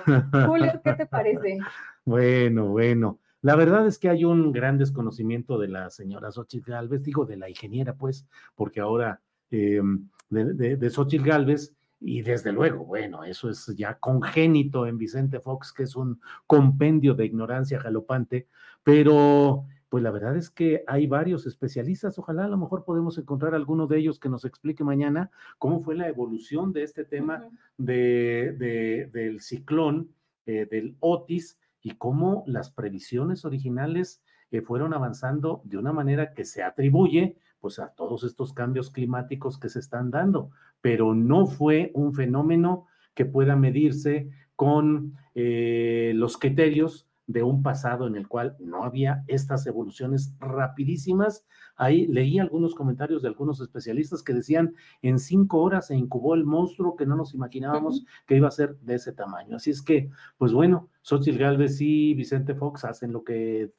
Julio, 0.45 0.81
¿qué 0.83 0.93
te 0.93 1.05
parece? 1.05 1.57
Bueno, 2.05 2.67
bueno. 2.67 3.19
La 3.41 3.55
verdad 3.55 3.87
es 3.87 3.97
que 3.97 4.09
hay 4.09 4.25
un 4.25 4.51
gran 4.51 4.77
desconocimiento 4.77 5.57
de 5.57 5.69
la 5.69 5.89
señora 5.89 6.31
Xochitl 6.31 6.71
Galvez, 6.71 7.03
digo 7.03 7.25
de 7.25 7.37
la 7.37 7.49
ingeniera, 7.49 7.93
pues, 7.93 8.27
porque 8.55 8.81
ahora 8.81 9.21
em, 9.51 10.09
de, 10.29 10.75
de, 10.75 10.89
Xochitl 10.89 11.25
Galvez, 11.25 11.73
y 12.01 12.21
desde 12.21 12.51
luego, 12.51 12.83
bueno, 12.83 13.23
eso 13.23 13.49
es 13.49 13.67
ya 13.77 13.97
congénito 13.99 14.85
en 14.85 14.97
Vicente 14.97 15.39
Fox, 15.39 15.71
que 15.71 15.83
es 15.83 15.95
un 15.95 16.19
compendio 16.45 17.13
de 17.13 17.25
ignorancia 17.25 17.79
galopante, 17.79 18.47
pero 18.83 19.65
pues 19.93 20.01
la 20.01 20.09
verdad 20.09 20.35
es 20.35 20.49
que 20.49 20.83
hay 20.87 21.05
varios 21.05 21.45
especialistas. 21.45 22.17
Ojalá 22.17 22.45
a 22.45 22.47
lo 22.47 22.57
mejor 22.57 22.83
podemos 22.83 23.15
encontrar 23.19 23.53
alguno 23.53 23.85
de 23.85 23.99
ellos 23.99 24.17
que 24.17 24.27
nos 24.27 24.43
explique 24.43 24.83
mañana 24.83 25.29
cómo 25.59 25.81
fue 25.83 25.93
la 25.93 26.07
evolución 26.07 26.73
de 26.73 26.81
este 26.81 27.05
tema 27.05 27.47
de, 27.77 29.09
del 29.13 29.39
ciclón, 29.39 30.09
eh, 30.47 30.65
del 30.65 30.95
Otis, 30.99 31.59
y 31.83 31.91
cómo 31.91 32.43
las 32.47 32.71
previsiones 32.71 33.45
originales 33.45 34.23
eh, 34.49 34.61
fueron 34.63 34.95
avanzando 34.95 35.61
de 35.63 35.77
una 35.77 35.93
manera 35.93 36.33
que 36.33 36.43
se 36.43 36.63
atribuye 36.63 37.37
pues 37.59 37.77
a 37.77 37.89
todos 37.89 38.23
estos 38.23 38.51
cambios 38.51 38.89
climáticos 38.89 39.59
que 39.59 39.69
se 39.69 39.77
están 39.77 40.09
dando, 40.09 40.49
pero 40.81 41.13
no 41.13 41.45
fue 41.45 41.91
un 41.93 42.15
fenómeno 42.15 42.87
que 43.13 43.25
pueda 43.25 43.55
medirse 43.55 44.31
con 44.55 45.13
eh, 45.35 46.13
los 46.15 46.39
criterios 46.39 47.07
de 47.27 47.43
un 47.43 47.63
pasado 47.63 48.07
en 48.07 48.15
el 48.15 48.27
cual 48.27 48.55
no 48.59 48.83
había 48.83 49.23
estas 49.27 49.65
evoluciones 49.65 50.35
rapidísimas. 50.39 51.45
Ahí 51.75 52.07
leí 52.07 52.39
algunos 52.39 52.75
comentarios 52.75 53.21
de 53.21 53.29
algunos 53.29 53.61
especialistas 53.61 54.21
que 54.23 54.33
decían 54.33 54.75
en 55.01 55.19
cinco 55.19 55.61
horas 55.61 55.87
se 55.87 55.95
incubó 55.95 56.35
el 56.35 56.45
monstruo 56.45 56.95
que 56.95 57.05
no 57.05 57.15
nos 57.15 57.33
imaginábamos 57.33 58.05
que 58.27 58.35
iba 58.35 58.47
a 58.47 58.51
ser 58.51 58.77
de 58.79 58.95
ese 58.95 59.13
tamaño. 59.13 59.55
Así 59.55 59.71
es 59.71 59.81
que, 59.81 60.09
pues 60.37 60.51
bueno, 60.53 60.89
Xochitl 61.01 61.37
Galvez 61.37 61.79
y 61.79 62.13
Vicente 62.13 62.55
Fox 62.55 62.83
hacen 62.85 63.13
lo 63.13 63.23
que 63.23 63.71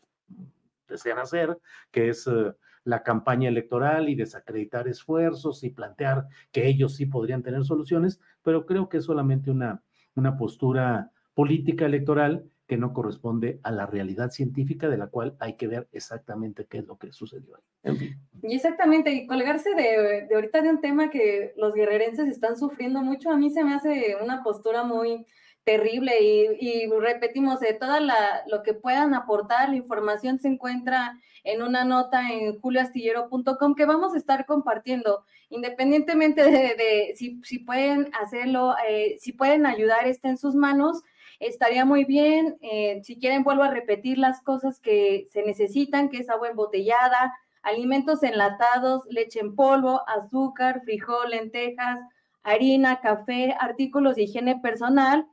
desean 0.88 1.18
hacer, 1.18 1.58
que 1.90 2.08
es 2.08 2.26
eh, 2.26 2.54
la 2.84 3.02
campaña 3.02 3.48
electoral 3.48 4.08
y 4.08 4.14
desacreditar 4.14 4.88
esfuerzos 4.88 5.64
y 5.64 5.70
plantear 5.70 6.28
que 6.52 6.66
ellos 6.66 6.94
sí 6.94 7.06
podrían 7.06 7.42
tener 7.42 7.64
soluciones, 7.64 8.20
pero 8.42 8.66
creo 8.66 8.88
que 8.88 8.98
es 8.98 9.04
solamente 9.04 9.50
una, 9.50 9.82
una 10.14 10.36
postura 10.36 11.10
política 11.34 11.86
electoral 11.86 12.44
que 12.66 12.76
no 12.76 12.92
corresponde 12.92 13.60
a 13.62 13.70
la 13.70 13.86
realidad 13.86 14.30
científica 14.30 14.88
de 14.88 14.96
la 14.96 15.08
cual 15.08 15.36
hay 15.38 15.54
que 15.54 15.66
ver 15.66 15.88
exactamente 15.92 16.66
qué 16.66 16.78
es 16.78 16.86
lo 16.86 16.96
que 16.96 17.12
sucedió 17.12 17.56
ahí. 17.82 18.14
Y 18.42 18.54
exactamente, 18.54 19.12
y 19.12 19.26
colgarse 19.26 19.74
de, 19.74 20.26
de, 20.28 20.34
ahorita 20.34 20.62
de 20.62 20.70
un 20.70 20.80
tema 20.80 21.10
que 21.10 21.52
los 21.56 21.74
guerrerenses 21.74 22.28
están 22.28 22.56
sufriendo 22.56 23.02
mucho, 23.02 23.30
a 23.30 23.36
mí 23.36 23.50
se 23.50 23.64
me 23.64 23.74
hace 23.74 24.16
una 24.22 24.42
postura 24.42 24.82
muy 24.82 25.26
terrible 25.64 26.12
y, 26.22 26.86
repetimos, 27.00 27.60
de 27.60 27.72
toda 27.74 28.00
la, 28.00 28.42
lo 28.46 28.62
que 28.62 28.74
puedan 28.74 29.14
aportar, 29.14 29.70
la 29.70 29.76
información 29.76 30.38
se 30.38 30.48
encuentra 30.48 31.18
en 31.42 31.62
una 31.62 31.84
nota 31.84 32.30
en 32.30 32.60
julioastillero.com 32.60 33.74
que 33.74 33.86
vamos 33.86 34.14
a 34.14 34.18
estar 34.18 34.46
compartiendo, 34.46 35.24
independientemente 35.50 36.42
de, 36.44 37.14
si, 37.16 37.40
si, 37.42 37.58
pueden 37.58 38.10
hacerlo, 38.22 38.74
eh, 38.88 39.16
si 39.20 39.32
pueden 39.32 39.66
ayudar, 39.66 40.06
está 40.06 40.28
en 40.28 40.38
sus 40.38 40.54
manos 40.54 41.02
estaría 41.40 41.84
muy 41.84 42.04
bien. 42.04 42.56
Eh, 42.60 43.00
si 43.02 43.18
quieren, 43.18 43.44
vuelvo 43.44 43.62
a 43.62 43.70
repetir 43.70 44.18
las 44.18 44.42
cosas 44.42 44.80
que 44.80 45.26
se 45.30 45.42
necesitan, 45.42 46.08
que 46.08 46.18
es 46.18 46.30
agua 46.30 46.48
embotellada, 46.48 47.34
alimentos 47.62 48.22
enlatados, 48.22 49.02
leche 49.08 49.40
en 49.40 49.54
polvo, 49.56 50.02
azúcar, 50.08 50.82
frijol, 50.84 51.30
lentejas, 51.30 51.98
harina, 52.42 53.00
café, 53.00 53.56
artículos 53.58 54.16
de 54.16 54.24
higiene 54.24 54.60
personal, 54.60 55.26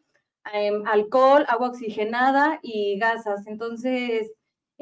em, 0.53 0.85
alcohol, 0.87 1.45
agua 1.49 1.69
oxigenada 1.69 2.59
y 2.61 2.97
gasas. 2.99 3.45
Entonces, 3.47 4.31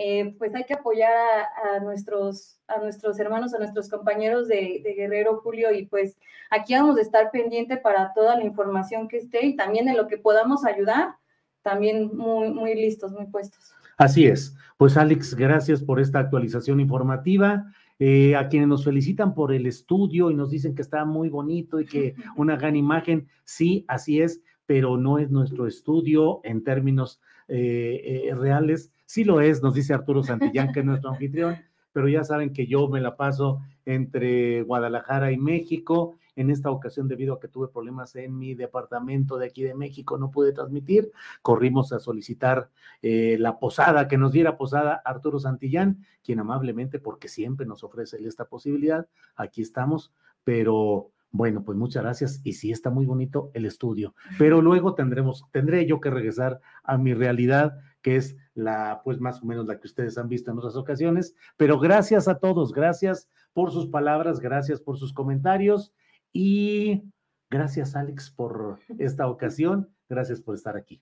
eh, 0.02 0.34
pues 0.38 0.56
hay 0.56 0.64
que 0.64 0.76
apoyar 0.76 1.12
a, 1.12 1.82
nuestros, 1.82 2.58
a 2.70 2.80
nuestros 2.80 3.20
hermanos, 3.20 3.54
a 3.54 3.58
nuestros 3.58 3.90
compañeros 3.90 4.48
de, 4.48 4.82
Guerrero 4.96 5.42
Julio 5.42 5.74
y 5.74 5.88
pues 5.88 6.16
aquí 6.50 6.74
vamos 6.74 6.98
a 6.98 7.02
estar 7.02 7.32
pendiente 7.32 7.76
para 7.76 8.14
toda 8.14 8.38
la 8.38 8.46
información 8.46 9.10
que 9.10 9.18
esté 9.18 9.46
y 9.46 9.58
también 9.58 9.90
en 9.90 9.98
lo 9.98 10.08
que 10.08 10.18
podamos 10.18 10.64
ayudar, 10.64 11.16
también 11.64 12.16
muy, 12.16 12.50
muy 12.50 12.76
listos, 12.76 13.12
muy 13.12 13.26
puestos. 13.26 13.74
Así 13.98 14.26
es. 14.26 14.56
Pues 14.78 14.96
Alex, 14.96 15.36
gracias 15.36 15.84
por 15.84 16.00
esta 16.00 16.20
actualización 16.20 16.80
informativa. 16.80 17.66
Eh, 18.02 18.38
a 18.38 18.48
quienes 18.48 18.70
nos 18.70 18.86
felicitan 18.86 19.36
por 19.36 19.52
el 19.52 19.66
estudio 19.66 20.32
y 20.32 20.34
nos 20.34 20.50
dicen 20.50 20.76
que 20.76 20.82
está 20.82 21.04
muy 21.04 21.28
bonito 21.28 21.82
y 21.82 21.86
que 21.86 22.16
una 22.38 22.56
gran 22.56 22.78
imagen, 22.78 23.28
sí, 23.44 23.84
así 23.90 24.22
es, 24.22 24.42
pero 24.66 24.96
no 24.96 25.20
es 25.20 25.30
nuestro 25.30 25.68
estudio 25.68 26.40
en 26.46 26.64
términos 26.64 27.20
eh, 27.50 28.32
reales 28.34 28.94
Sí 29.10 29.23
lo 29.23 29.41
es, 29.41 29.64
nos 29.64 29.73
dice 29.73 29.95
Arturo 29.95 30.22
Santillán, 30.22 30.72
que 30.72 30.81
es 30.81 30.86
nuestro 30.86 31.10
anfitrión, 31.10 31.57
pero 31.91 32.07
ya 32.07 32.23
saben 32.23 32.53
que 32.53 32.68
yo 32.68 32.88
me 32.90 33.02
la 33.02 33.18
paso 33.18 33.60
entre 33.84 34.61
Guadalajara 34.61 35.31
y 35.31 35.38
México. 35.38 36.19
En 36.36 36.52
esta 36.52 36.69
ocasión, 36.69 37.07
debido 37.07 37.34
a 37.34 37.40
que 37.40 37.48
tuve 37.48 37.69
problemas 37.69 38.15
en 38.15 38.38
mi 38.38 38.53
departamento 38.53 39.40
de 39.40 39.48
aquí 39.48 39.64
de 39.64 39.73
México, 39.73 40.19
no 40.19 40.30
pude 40.30 40.53
transmitir. 40.53 41.11
Corrimos 41.41 41.91
a 41.91 41.99
solicitar 41.99 42.69
eh, 43.02 43.38
la 43.40 43.57
posada, 43.57 44.07
que 44.07 44.19
nos 44.19 44.31
diera 44.31 44.57
posada 44.57 45.02
Arturo 45.03 45.40
Santillán, 45.40 46.06
quien 46.23 46.40
amablemente, 46.40 46.99
porque 46.99 47.30
siempre 47.30 47.65
nos 47.65 47.84
ofrece 47.84 48.23
esta 48.27 48.45
posibilidad, 48.45 49.07
aquí 49.36 49.64
estamos, 49.64 50.14
pero 50.44 51.10
bueno, 51.31 51.64
pues 51.64 51.80
muchas 51.80 52.03
gracias. 52.03 52.41
Y 52.44 52.53
sí 52.53 52.72
está 52.72 52.91
muy 52.91 53.07
bonito 53.07 53.49
el 53.56 53.65
estudio, 53.65 54.14
pero 54.38 54.61
luego 54.61 54.94
tendremos, 54.94 55.45
tendré 55.52 55.88
yo 55.88 55.99
que 55.99 56.11
regresar 56.11 56.60
a 56.84 56.99
mi 56.99 57.15
realidad, 57.15 57.80
que 58.02 58.16
es 58.16 58.36
la, 58.54 59.02
pues 59.04 59.20
más 59.20 59.42
o 59.42 59.46
menos 59.46 59.66
la 59.66 59.80
que 59.80 59.88
ustedes 59.88 60.18
han 60.18 60.30
visto 60.30 60.52
en 60.52 60.58
otras 60.58 60.76
ocasiones. 60.76 61.36
Pero 61.58 61.80
gracias 61.80 62.28
a 62.28 62.40
todos, 62.40 62.74
gracias 62.74 63.30
por 63.54 63.72
sus 63.72 63.88
palabras, 63.88 64.40
gracias 64.40 64.82
por 64.82 64.98
sus 64.98 65.14
comentarios 65.14 65.94
y 66.32 67.04
gracias 67.50 67.96
Alex 67.96 68.32
por 68.32 68.80
esta 68.98 69.28
ocasión, 69.28 69.90
gracias 70.08 70.42
por 70.42 70.56
estar 70.56 70.78
aquí. 70.78 71.02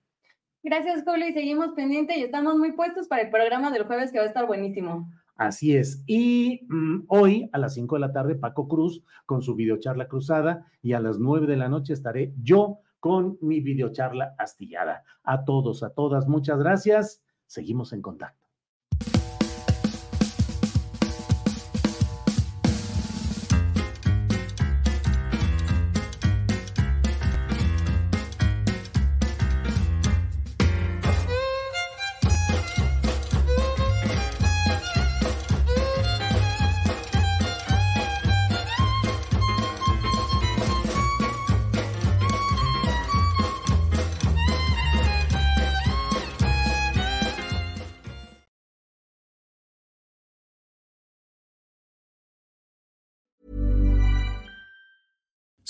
Gracias 0.64 1.03
Julio 1.06 1.30
y 1.30 1.34
seguimos 1.34 1.74
pendiente 1.74 2.18
y 2.18 2.24
estamos 2.24 2.57
muy 2.57 2.74
puestos 2.74 3.07
para 3.07 3.22
el 3.22 3.30
programa 3.30 3.72
del 3.72 3.86
jueves 3.86 4.11
que 4.11 4.18
va 4.18 4.26
a 4.26 4.28
estar 4.28 4.48
buenísimo. 4.48 5.10
Así 5.38 5.76
es. 5.76 6.03
Y 6.07 6.65
mm, 6.68 7.03
hoy 7.07 7.49
a 7.53 7.60
las 7.60 7.76
5 7.76 7.95
de 7.95 7.99
la 7.99 8.11
tarde, 8.11 8.36
Paco 8.36 8.68
Cruz 8.68 9.03
con 9.28 9.44
su 9.44 9.56
videocharla 9.56 10.07
cruzada 10.07 10.65
y 10.82 10.94
a 10.94 10.99
las 10.99 11.19
9 11.19 11.45
de 11.45 11.57
la 11.57 11.69
noche 11.69 11.94
estaré 11.94 12.34
yo 12.41 12.80
con 12.99 13.38
mi 13.41 13.60
videocharla 13.60 14.36
astillada. 14.38 15.03
A 15.24 15.45
todos, 15.45 15.84
a 15.84 15.91
todas, 15.91 16.28
muchas 16.28 16.60
gracias. 16.60 17.22
Seguimos 17.45 17.94
en 17.94 18.02
contacto. 18.02 18.47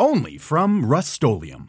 Only 0.00 0.38
from 0.38 0.86
Rustolium. 0.86 1.68